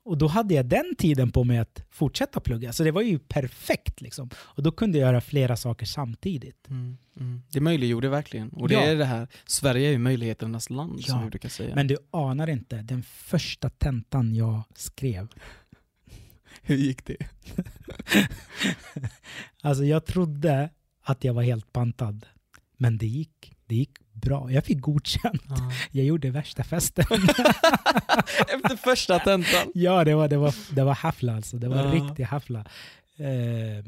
Och 0.05 0.19
då 0.19 0.27
hade 0.27 0.55
jag 0.55 0.67
den 0.67 0.95
tiden 0.99 1.31
på 1.31 1.45
mig 1.45 1.59
att 1.59 1.83
fortsätta 1.91 2.41
plugga. 2.41 2.73
Så 2.73 2.85
det 2.85 2.91
var 2.91 3.03
ju 3.03 3.19
perfekt. 3.19 4.01
Liksom. 4.01 4.31
Och 4.37 4.63
då 4.63 4.73
kunde 4.73 4.99
jag 4.99 5.07
göra 5.07 5.21
flera 5.21 5.57
saker 5.57 5.87
samtidigt. 5.87 6.69
Mm, 6.69 6.99
mm. 7.21 7.43
Det 7.53 7.61
möjliggjorde 7.61 8.09
verkligen. 8.09 8.49
Och 8.49 8.69
det 8.69 8.75
ja. 8.75 8.81
är 8.81 8.97
det 8.97 9.05
här, 9.05 9.29
Sverige 9.47 9.89
är 9.89 9.93
ju 9.93 9.99
möjligheternas 9.99 10.71
land 10.71 10.99
ja. 10.99 11.07
som 11.07 11.25
vi 11.25 11.31
brukar 11.31 11.49
säga. 11.49 11.75
Men 11.75 11.87
du 11.87 11.97
anar 12.11 12.51
inte, 12.51 12.77
den 12.77 13.03
första 13.03 13.71
tentan 13.71 14.35
jag 14.35 14.63
skrev. 14.75 15.29
Hur 16.63 16.77
gick 16.77 17.07
det? 17.07 17.17
alltså 19.63 19.85
jag 19.85 20.07
trodde 20.07 20.71
att 21.03 21.25
jag 21.25 21.35
var 21.35 21.43
helt 21.43 21.73
pantad. 21.73 22.27
Men 22.77 22.99
det 22.99 23.07
gick, 23.07 23.57
det 23.67 23.75
gick 23.75 24.04
bra. 24.15 24.51
Jag 24.51 24.65
fick 24.65 24.81
godkänt. 24.81 25.43
Ja. 25.49 25.73
Jag 25.91 26.07
gjorde 26.07 26.31
värsta 26.31 26.65
festen. 26.65 27.05
Efter 28.49 28.77
första 28.77 29.19
tentan? 29.19 29.71
Ja, 29.75 30.05
det 30.05 30.15
var, 30.15 30.29
det 30.29 30.37
var, 30.37 30.55
det 30.75 30.85
var 30.85 30.95
hafla 30.95 31.37
alltså. 31.37 31.57
Det 31.57 31.69
var 31.69 31.77
en 31.77 31.93
riktig 31.93 32.25
hafla. 32.25 32.59
Eh, 33.19 33.85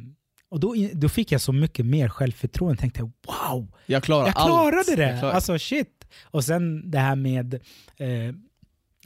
och 0.49 0.61
då, 0.61 0.75
då 0.93 1.09
fick 1.09 1.33
jag 1.33 1.41
så 1.41 1.53
mycket 1.53 1.87
mer 1.87 2.09
självförtroende. 2.09 2.81
Tänkte 2.81 3.03
wow, 3.03 3.75
jag, 3.87 4.03
klarar 4.03 4.27
jag 4.27 4.35
klarade 4.35 4.79
allt. 4.79 4.97
det! 4.97 5.03
Jag 5.03 5.19
klarade. 5.19 5.37
Alltså 5.37 5.59
shit! 5.59 6.07
Och 6.25 6.45
sen 6.45 6.91
det 6.91 6.99
här 6.99 7.17
med 7.17 7.55
eh, 7.97 8.35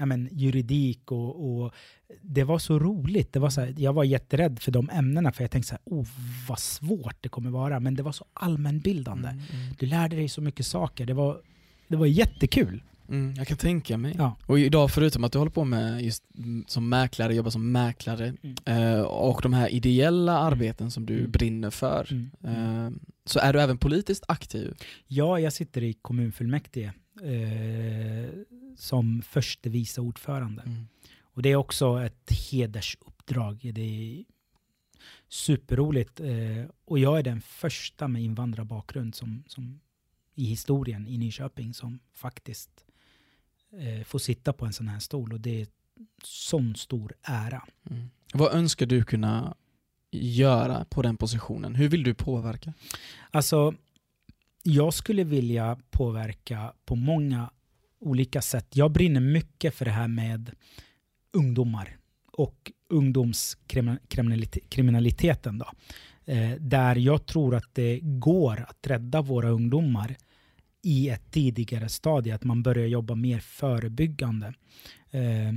men, 0.06 0.28
juridik 0.32 1.12
och, 1.12 1.62
och, 1.62 1.74
det 2.22 2.44
var 2.44 2.58
så 2.58 2.78
roligt. 2.78 3.32
Det 3.32 3.38
var 3.38 3.50
så 3.50 3.60
här, 3.60 3.74
jag 3.78 3.92
var 3.92 4.04
jätterädd 4.04 4.58
för 4.58 4.72
de 4.72 4.90
ämnena 4.90 5.32
för 5.32 5.44
jag 5.44 5.50
tänkte 5.50 5.68
så 5.68 5.74
här, 5.74 6.00
oh, 6.00 6.08
vad 6.48 6.58
svårt 6.58 7.16
det 7.20 7.28
kommer 7.28 7.50
vara. 7.50 7.80
Men 7.80 7.94
det 7.94 8.02
var 8.02 8.12
så 8.12 8.24
allmänbildande. 8.32 9.28
Mm, 9.28 9.44
mm. 9.52 9.74
Du 9.78 9.86
lärde 9.86 10.16
dig 10.16 10.28
så 10.28 10.40
mycket 10.40 10.66
saker. 10.66 11.06
Det 11.06 11.14
var, 11.14 11.40
det 11.88 11.96
var 11.96 12.06
jättekul. 12.06 12.82
Mm, 13.10 13.34
jag 13.36 13.46
kan 13.46 13.56
tänka 13.56 13.96
mig. 13.96 14.14
Ja. 14.18 14.36
Och 14.46 14.58
idag 14.58 14.90
förutom 14.90 15.24
att 15.24 15.32
du 15.32 15.38
håller 15.38 15.50
på 15.50 15.64
med 15.64 16.02
just 16.02 16.24
som 16.66 16.88
mäklare, 16.88 17.34
jobbar 17.34 17.50
som 17.50 17.72
mäklare 17.72 18.34
mm. 18.42 18.56
eh, 18.64 19.00
och 19.00 19.40
de 19.42 19.52
här 19.52 19.68
ideella 19.68 20.32
mm. 20.32 20.46
arbeten 20.46 20.90
som 20.90 21.06
du 21.06 21.18
mm. 21.18 21.30
brinner 21.30 21.70
för. 21.70 22.08
Eh, 22.44 22.90
så 23.24 23.38
är 23.38 23.52
du 23.52 23.60
även 23.60 23.78
politiskt 23.78 24.24
aktiv? 24.28 24.74
Ja, 25.06 25.40
jag 25.40 25.52
sitter 25.52 25.82
i 25.82 25.92
kommunfullmäktige 25.92 26.92
eh, 27.22 28.30
som 28.76 29.22
förste 29.22 29.68
vice 29.68 30.00
ordförande. 30.00 30.62
Mm. 30.62 30.86
Och 31.20 31.42
det 31.42 31.48
är 31.48 31.56
också 31.56 32.02
ett 32.02 32.30
hedersuppdrag. 32.50 33.70
Det 33.74 33.80
är 33.80 34.24
superroligt. 35.28 36.20
Eh, 36.20 36.70
och 36.84 36.98
jag 36.98 37.18
är 37.18 37.22
den 37.22 37.40
första 37.40 38.08
med 38.08 38.22
invandrarbakgrund 38.22 39.14
som, 39.14 39.44
som 39.46 39.80
i 40.34 40.44
historien 40.44 41.06
i 41.06 41.18
Nyköping 41.18 41.74
som 41.74 42.00
faktiskt 42.12 42.84
eh, 43.78 44.04
får 44.04 44.18
sitta 44.18 44.52
på 44.52 44.66
en 44.66 44.72
sån 44.72 44.88
här 44.88 44.98
stol. 44.98 45.32
Och 45.32 45.40
det 45.40 45.60
är 45.60 45.66
sån 46.24 46.76
stor 46.76 47.12
ära. 47.22 47.64
Mm. 47.90 48.10
Vad 48.34 48.54
önskar 48.54 48.86
du 48.86 49.04
kunna 49.04 49.54
göra 50.10 50.84
på 50.84 51.02
den 51.02 51.16
positionen? 51.16 51.74
Hur 51.74 51.88
vill 51.88 52.02
du 52.02 52.14
påverka? 52.14 52.72
Alltså, 53.30 53.74
jag 54.62 54.94
skulle 54.94 55.24
vilja 55.24 55.78
påverka 55.90 56.72
på 56.84 56.96
många 56.96 57.50
olika 58.00 58.42
sätt. 58.42 58.66
Jag 58.72 58.90
brinner 58.90 59.20
mycket 59.20 59.74
för 59.74 59.84
det 59.84 59.90
här 59.90 60.08
med 60.08 60.50
ungdomar 61.32 61.96
och 62.32 62.72
ungdomskriminaliteten. 62.88 65.58
Då. 65.58 65.66
Eh, 66.24 66.50
där 66.58 66.96
jag 66.96 67.26
tror 67.26 67.54
att 67.54 67.74
det 67.74 68.00
går 68.02 68.66
att 68.68 68.86
rädda 68.86 69.22
våra 69.22 69.48
ungdomar 69.48 70.16
i 70.82 71.08
ett 71.08 71.30
tidigare 71.30 71.88
stadie, 71.88 72.34
att 72.34 72.44
man 72.44 72.62
börjar 72.62 72.86
jobba 72.86 73.14
mer 73.14 73.38
förebyggande. 73.38 74.54
Eh, 75.10 75.52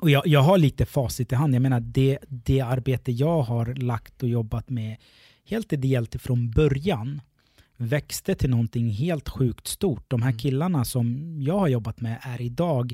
och 0.00 0.10
jag, 0.10 0.26
jag 0.26 0.40
har 0.40 0.58
lite 0.58 0.86
facit 0.86 1.32
i 1.32 1.34
hand. 1.34 1.54
Jag 1.54 1.62
menar, 1.62 1.80
det, 1.80 2.18
det 2.28 2.60
arbete 2.60 3.12
jag 3.12 3.42
har 3.42 3.74
lagt 3.74 4.22
och 4.22 4.28
jobbat 4.28 4.70
med 4.70 4.96
helt 5.44 5.72
ideellt 5.72 6.22
från 6.22 6.50
början 6.50 7.20
växte 7.76 8.34
till 8.34 8.50
någonting 8.50 8.90
helt 8.90 9.28
sjukt 9.28 9.66
stort. 9.66 10.04
De 10.08 10.22
här 10.22 10.30
mm. 10.30 10.38
killarna 10.38 10.84
som 10.84 11.36
jag 11.42 11.58
har 11.58 11.68
jobbat 11.68 12.00
med 12.00 12.18
är 12.22 12.40
idag 12.40 12.92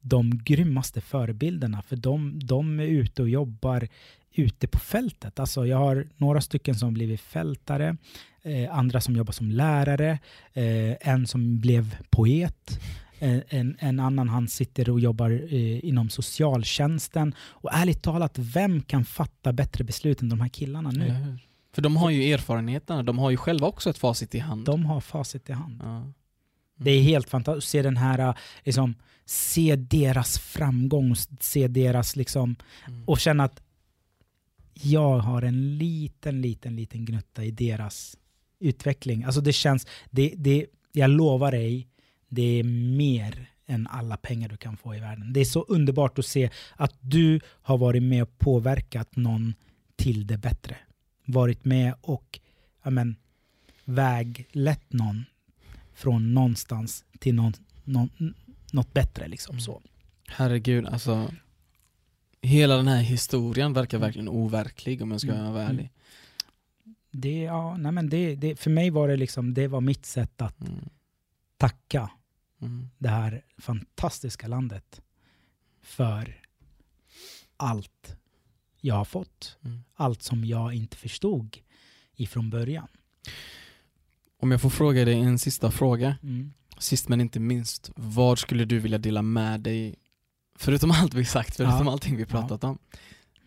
de 0.00 0.38
grymmaste 0.44 1.00
förebilderna. 1.00 1.82
För 1.82 1.96
de, 1.96 2.40
de 2.44 2.80
är 2.80 2.84
ute 2.84 3.22
och 3.22 3.28
jobbar 3.28 3.88
ute 4.34 4.66
på 4.66 4.78
fältet. 4.78 5.40
Alltså 5.40 5.66
jag 5.66 5.78
har 5.78 6.06
några 6.16 6.40
stycken 6.40 6.74
som 6.74 6.94
blivit 6.94 7.20
fältare, 7.20 7.96
eh, 8.42 8.78
andra 8.78 9.00
som 9.00 9.16
jobbar 9.16 9.32
som 9.32 9.50
lärare, 9.50 10.18
eh, 10.52 11.08
en 11.08 11.26
som 11.26 11.60
blev 11.60 11.96
poet, 12.10 12.80
eh, 13.18 13.38
en, 13.48 13.76
en 13.78 14.00
annan 14.00 14.28
han 14.28 14.48
sitter 14.48 14.90
och 14.90 15.00
jobbar 15.00 15.30
eh, 15.30 15.84
inom 15.84 16.10
socialtjänsten. 16.10 17.34
Och 17.38 17.70
ärligt 17.72 18.02
talat, 18.02 18.38
vem 18.38 18.82
kan 18.82 19.04
fatta 19.04 19.52
bättre 19.52 19.84
beslut 19.84 20.22
än 20.22 20.28
de 20.28 20.40
här 20.40 20.48
killarna 20.48 20.90
nu? 20.90 21.38
För 21.74 21.82
de 21.82 21.96
har 21.96 22.10
ju 22.10 22.32
erfarenheterna, 22.32 23.02
de 23.02 23.18
har 23.18 23.30
ju 23.30 23.36
själva 23.36 23.66
också 23.66 23.90
ett 23.90 23.98
facit 23.98 24.34
i 24.34 24.38
hand. 24.38 24.64
De 24.64 24.84
har 24.84 25.00
facit 25.00 25.50
i 25.50 25.52
hand. 25.52 25.80
Ja. 25.82 25.96
Mm. 25.96 26.14
Det 26.76 26.90
är 26.90 27.02
helt 27.02 27.28
fantastiskt 27.28 27.66
att 27.66 27.70
se 27.70 27.82
den 27.82 27.96
här, 27.96 28.34
liksom, 28.62 28.94
se 29.24 29.76
deras 29.76 30.38
framgång, 30.38 31.16
se 31.40 31.68
deras 31.68 32.16
liksom, 32.16 32.56
mm. 32.88 33.04
och 33.08 33.20
känna 33.20 33.44
att 33.44 33.62
jag 34.74 35.18
har 35.18 35.42
en 35.42 35.78
liten, 35.78 36.40
liten, 36.40 36.76
liten 36.76 37.04
gnutta 37.04 37.44
i 37.44 37.50
deras 37.50 38.16
utveckling. 38.58 39.24
Alltså 39.24 39.40
det 39.40 39.52
känns, 39.52 39.86
det, 40.10 40.34
det, 40.36 40.66
jag 40.92 41.10
lovar 41.10 41.52
dig, 41.52 41.88
det 42.28 42.42
är 42.42 42.64
mer 42.96 43.46
än 43.66 43.86
alla 43.86 44.16
pengar 44.16 44.48
du 44.48 44.56
kan 44.56 44.76
få 44.76 44.94
i 44.94 45.00
världen. 45.00 45.32
Det 45.32 45.40
är 45.40 45.44
så 45.44 45.62
underbart 45.62 46.18
att 46.18 46.26
se 46.26 46.50
att 46.76 46.94
du 47.00 47.40
har 47.46 47.78
varit 47.78 48.02
med 48.02 48.22
och 48.22 48.38
påverkat 48.38 49.16
någon 49.16 49.54
till 49.96 50.26
det 50.26 50.38
bättre 50.38 50.76
varit 51.24 51.64
med 51.64 51.94
och 52.00 52.40
amen, 52.82 53.16
väglett 53.84 54.92
någon 54.92 55.24
från 55.94 56.34
någonstans 56.34 57.04
till 57.18 57.34
någon, 57.34 57.52
någon, 57.84 58.34
något 58.72 58.92
bättre. 58.92 59.28
Liksom, 59.28 59.60
så. 59.60 59.82
Herregud, 60.28 60.86
alltså 60.86 61.30
hela 62.42 62.76
den 62.76 62.88
här 62.88 63.02
historien 63.02 63.72
verkar 63.72 63.98
mm. 63.98 64.06
verkligen 64.06 64.28
overklig 64.28 65.02
om 65.02 65.10
jag 65.10 65.20
ska 65.20 65.32
mm. 65.32 65.52
vara 65.52 65.62
ärlig. 65.62 65.90
Mm. 66.84 66.94
Det, 67.10 67.42
ja, 67.42 67.76
nej 67.76 67.92
men 67.92 68.08
det, 68.08 68.34
det, 68.34 68.56
för 68.56 68.70
mig 68.70 68.90
var 68.90 69.08
det 69.08 69.16
liksom, 69.16 69.54
det 69.54 69.68
var 69.68 69.80
mitt 69.80 70.06
sätt 70.06 70.42
att 70.42 70.60
mm. 70.60 70.88
tacka 71.56 72.10
mm. 72.60 72.88
det 72.98 73.08
här 73.08 73.44
fantastiska 73.58 74.48
landet 74.48 75.02
för 75.82 76.40
allt 77.56 78.16
jag 78.84 78.94
har 78.94 79.04
fått. 79.04 79.58
Mm. 79.64 79.82
Allt 79.94 80.22
som 80.22 80.44
jag 80.44 80.74
inte 80.74 80.96
förstod 80.96 81.58
ifrån 82.16 82.50
början. 82.50 82.88
Om 84.40 84.50
jag 84.50 84.60
får 84.60 84.70
fråga 84.70 85.04
dig 85.04 85.20
en 85.20 85.38
sista 85.38 85.70
fråga. 85.70 86.16
Mm. 86.22 86.52
Sist 86.78 87.08
men 87.08 87.20
inte 87.20 87.40
minst, 87.40 87.90
vad 87.96 88.38
skulle 88.38 88.64
du 88.64 88.78
vilja 88.78 88.98
dela 88.98 89.22
med 89.22 89.60
dig, 89.60 89.94
förutom 90.58 90.90
allt 90.90 91.14
vi 91.14 91.24
sagt, 91.24 91.56
förutom 91.56 91.86
ja. 91.86 91.92
allting 91.92 92.16
vi 92.16 92.26
pratat 92.26 92.62
ja. 92.62 92.68
om. 92.68 92.78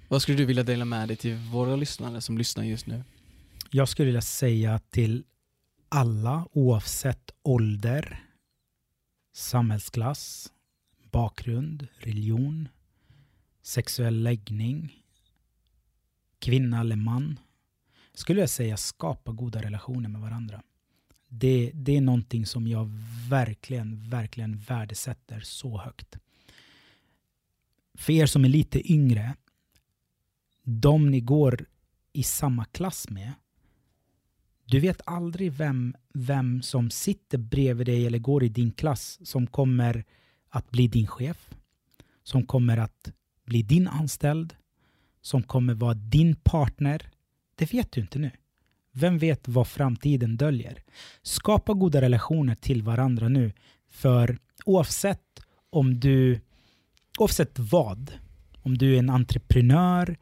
Vad 0.07 0.22
skulle 0.22 0.38
du 0.38 0.45
vilja 0.45 0.64
dela 0.64 0.86
med 0.86 1.07
dig 1.07 1.18
till 1.18 1.36
våra 1.36 1.76
lyssnare 1.76 2.22
som 2.22 2.38
lyssnar 2.38 2.64
just 2.64 2.88
nu? 2.88 3.03
Jag 3.72 3.90
skulle 3.90 4.06
vilja 4.06 4.22
säga 4.22 4.80
till 4.80 5.24
alla 5.90 6.48
oavsett 6.52 7.32
ålder, 7.44 8.26
samhällsklass, 9.34 10.52
bakgrund, 11.12 11.88
religion, 11.98 12.68
sexuell 13.64 14.24
läggning, 14.24 15.05
kvinna 16.46 16.80
eller 16.80 16.96
man. 16.96 17.40
skulle 18.14 18.40
jag 18.40 18.50
säga 18.50 18.78
skapa 18.78 19.32
goda 19.32 19.62
relationer 19.62 20.10
med 20.10 20.22
varandra. 20.22 20.64
Det, 21.28 21.72
det 21.74 21.98
är 21.98 22.02
någonting 22.02 22.46
som 22.46 22.68
jag 22.68 22.92
verkligen, 23.30 24.10
verkligen 24.10 24.58
värdesätter 24.58 25.40
så 25.40 25.78
högt. 25.78 26.18
För 27.94 28.14
er 28.14 28.26
som 28.26 28.46
är 28.46 28.50
lite 28.50 28.92
yngre, 28.94 29.36
de 30.64 31.12
ni 31.12 31.20
går 31.20 31.66
i 32.14 32.24
samma 32.24 32.66
klass 32.66 33.10
med, 33.10 33.34
du 34.66 34.80
vet 34.80 35.02
aldrig 35.06 35.52
vem, 35.52 35.96
vem 36.14 36.62
som 36.62 36.90
sitter 36.90 37.38
bredvid 37.38 37.88
dig 37.88 38.06
eller 38.06 38.20
går 38.20 38.44
i 38.44 38.50
din 38.50 38.72
klass 38.72 39.20
som 39.24 39.48
kommer 39.48 40.04
att 40.50 40.72
bli 40.72 40.88
din 40.88 41.08
chef, 41.08 41.56
som 42.24 42.46
kommer 42.46 42.78
att 42.78 43.12
bli 43.46 43.62
din 43.62 43.88
anställd, 43.88 44.56
som 45.26 45.44
kommer 45.44 45.74
vara 45.74 45.94
din 45.94 46.36
partner. 46.36 47.10
Det 47.56 47.74
vet 47.74 47.92
du 47.92 48.02
inte 48.02 48.20
nu. 48.20 48.32
Vem 48.92 49.18
vet 49.18 49.48
vad 49.48 49.68
framtiden 49.68 50.38
döljer? 50.38 50.84
Skapa 51.22 51.74
goda 51.74 52.02
relationer 52.02 52.56
till 52.56 52.84
varandra 52.84 53.28
nu. 53.28 53.54
För 53.90 54.38
oavsett 54.66 55.42
om 55.70 56.00
du, 56.00 56.42
oavsett 57.20 57.60
vad, 57.60 58.12
om 58.62 58.78
du 58.78 58.96
är 58.96 59.00
en 59.00 59.10
entreprenör 59.10 60.18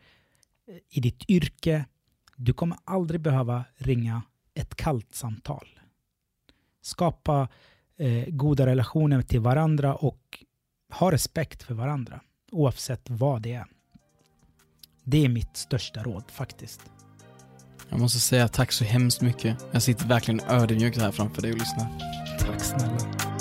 eh, 0.67 0.75
i 0.89 0.99
ditt 0.99 1.29
yrke, 1.29 1.85
du 2.35 2.53
kommer 2.53 2.77
aldrig 2.83 3.21
behöva 3.21 3.63
ringa 3.75 4.21
ett 4.53 4.75
kallt 4.75 5.15
samtal. 5.15 5.67
Skapa 6.81 7.47
eh, 7.97 8.25
goda 8.27 8.65
relationer 8.65 9.21
till 9.21 9.39
varandra 9.39 9.95
och 9.95 10.43
ha 10.89 11.11
respekt 11.11 11.63
för 11.63 11.73
varandra 11.73 12.21
oavsett 12.51 13.09
vad 13.09 13.41
det 13.41 13.53
är. 13.53 13.65
Det 15.03 15.25
är 15.25 15.29
mitt 15.29 15.57
största 15.57 16.03
råd 16.03 16.23
faktiskt. 16.27 16.81
Jag 17.89 17.99
måste 17.99 18.19
säga 18.19 18.47
tack 18.47 18.71
så 18.71 18.83
hemskt 18.83 19.21
mycket. 19.21 19.57
Jag 19.71 19.81
sitter 19.81 20.05
verkligen 20.07 20.41
ödmjukt 20.49 20.97
här 20.97 21.11
framför 21.11 21.41
dig 21.41 21.51
och 21.51 21.57
lyssnar. 21.57 21.87
Tack 22.39 22.61
snälla. 22.61 23.32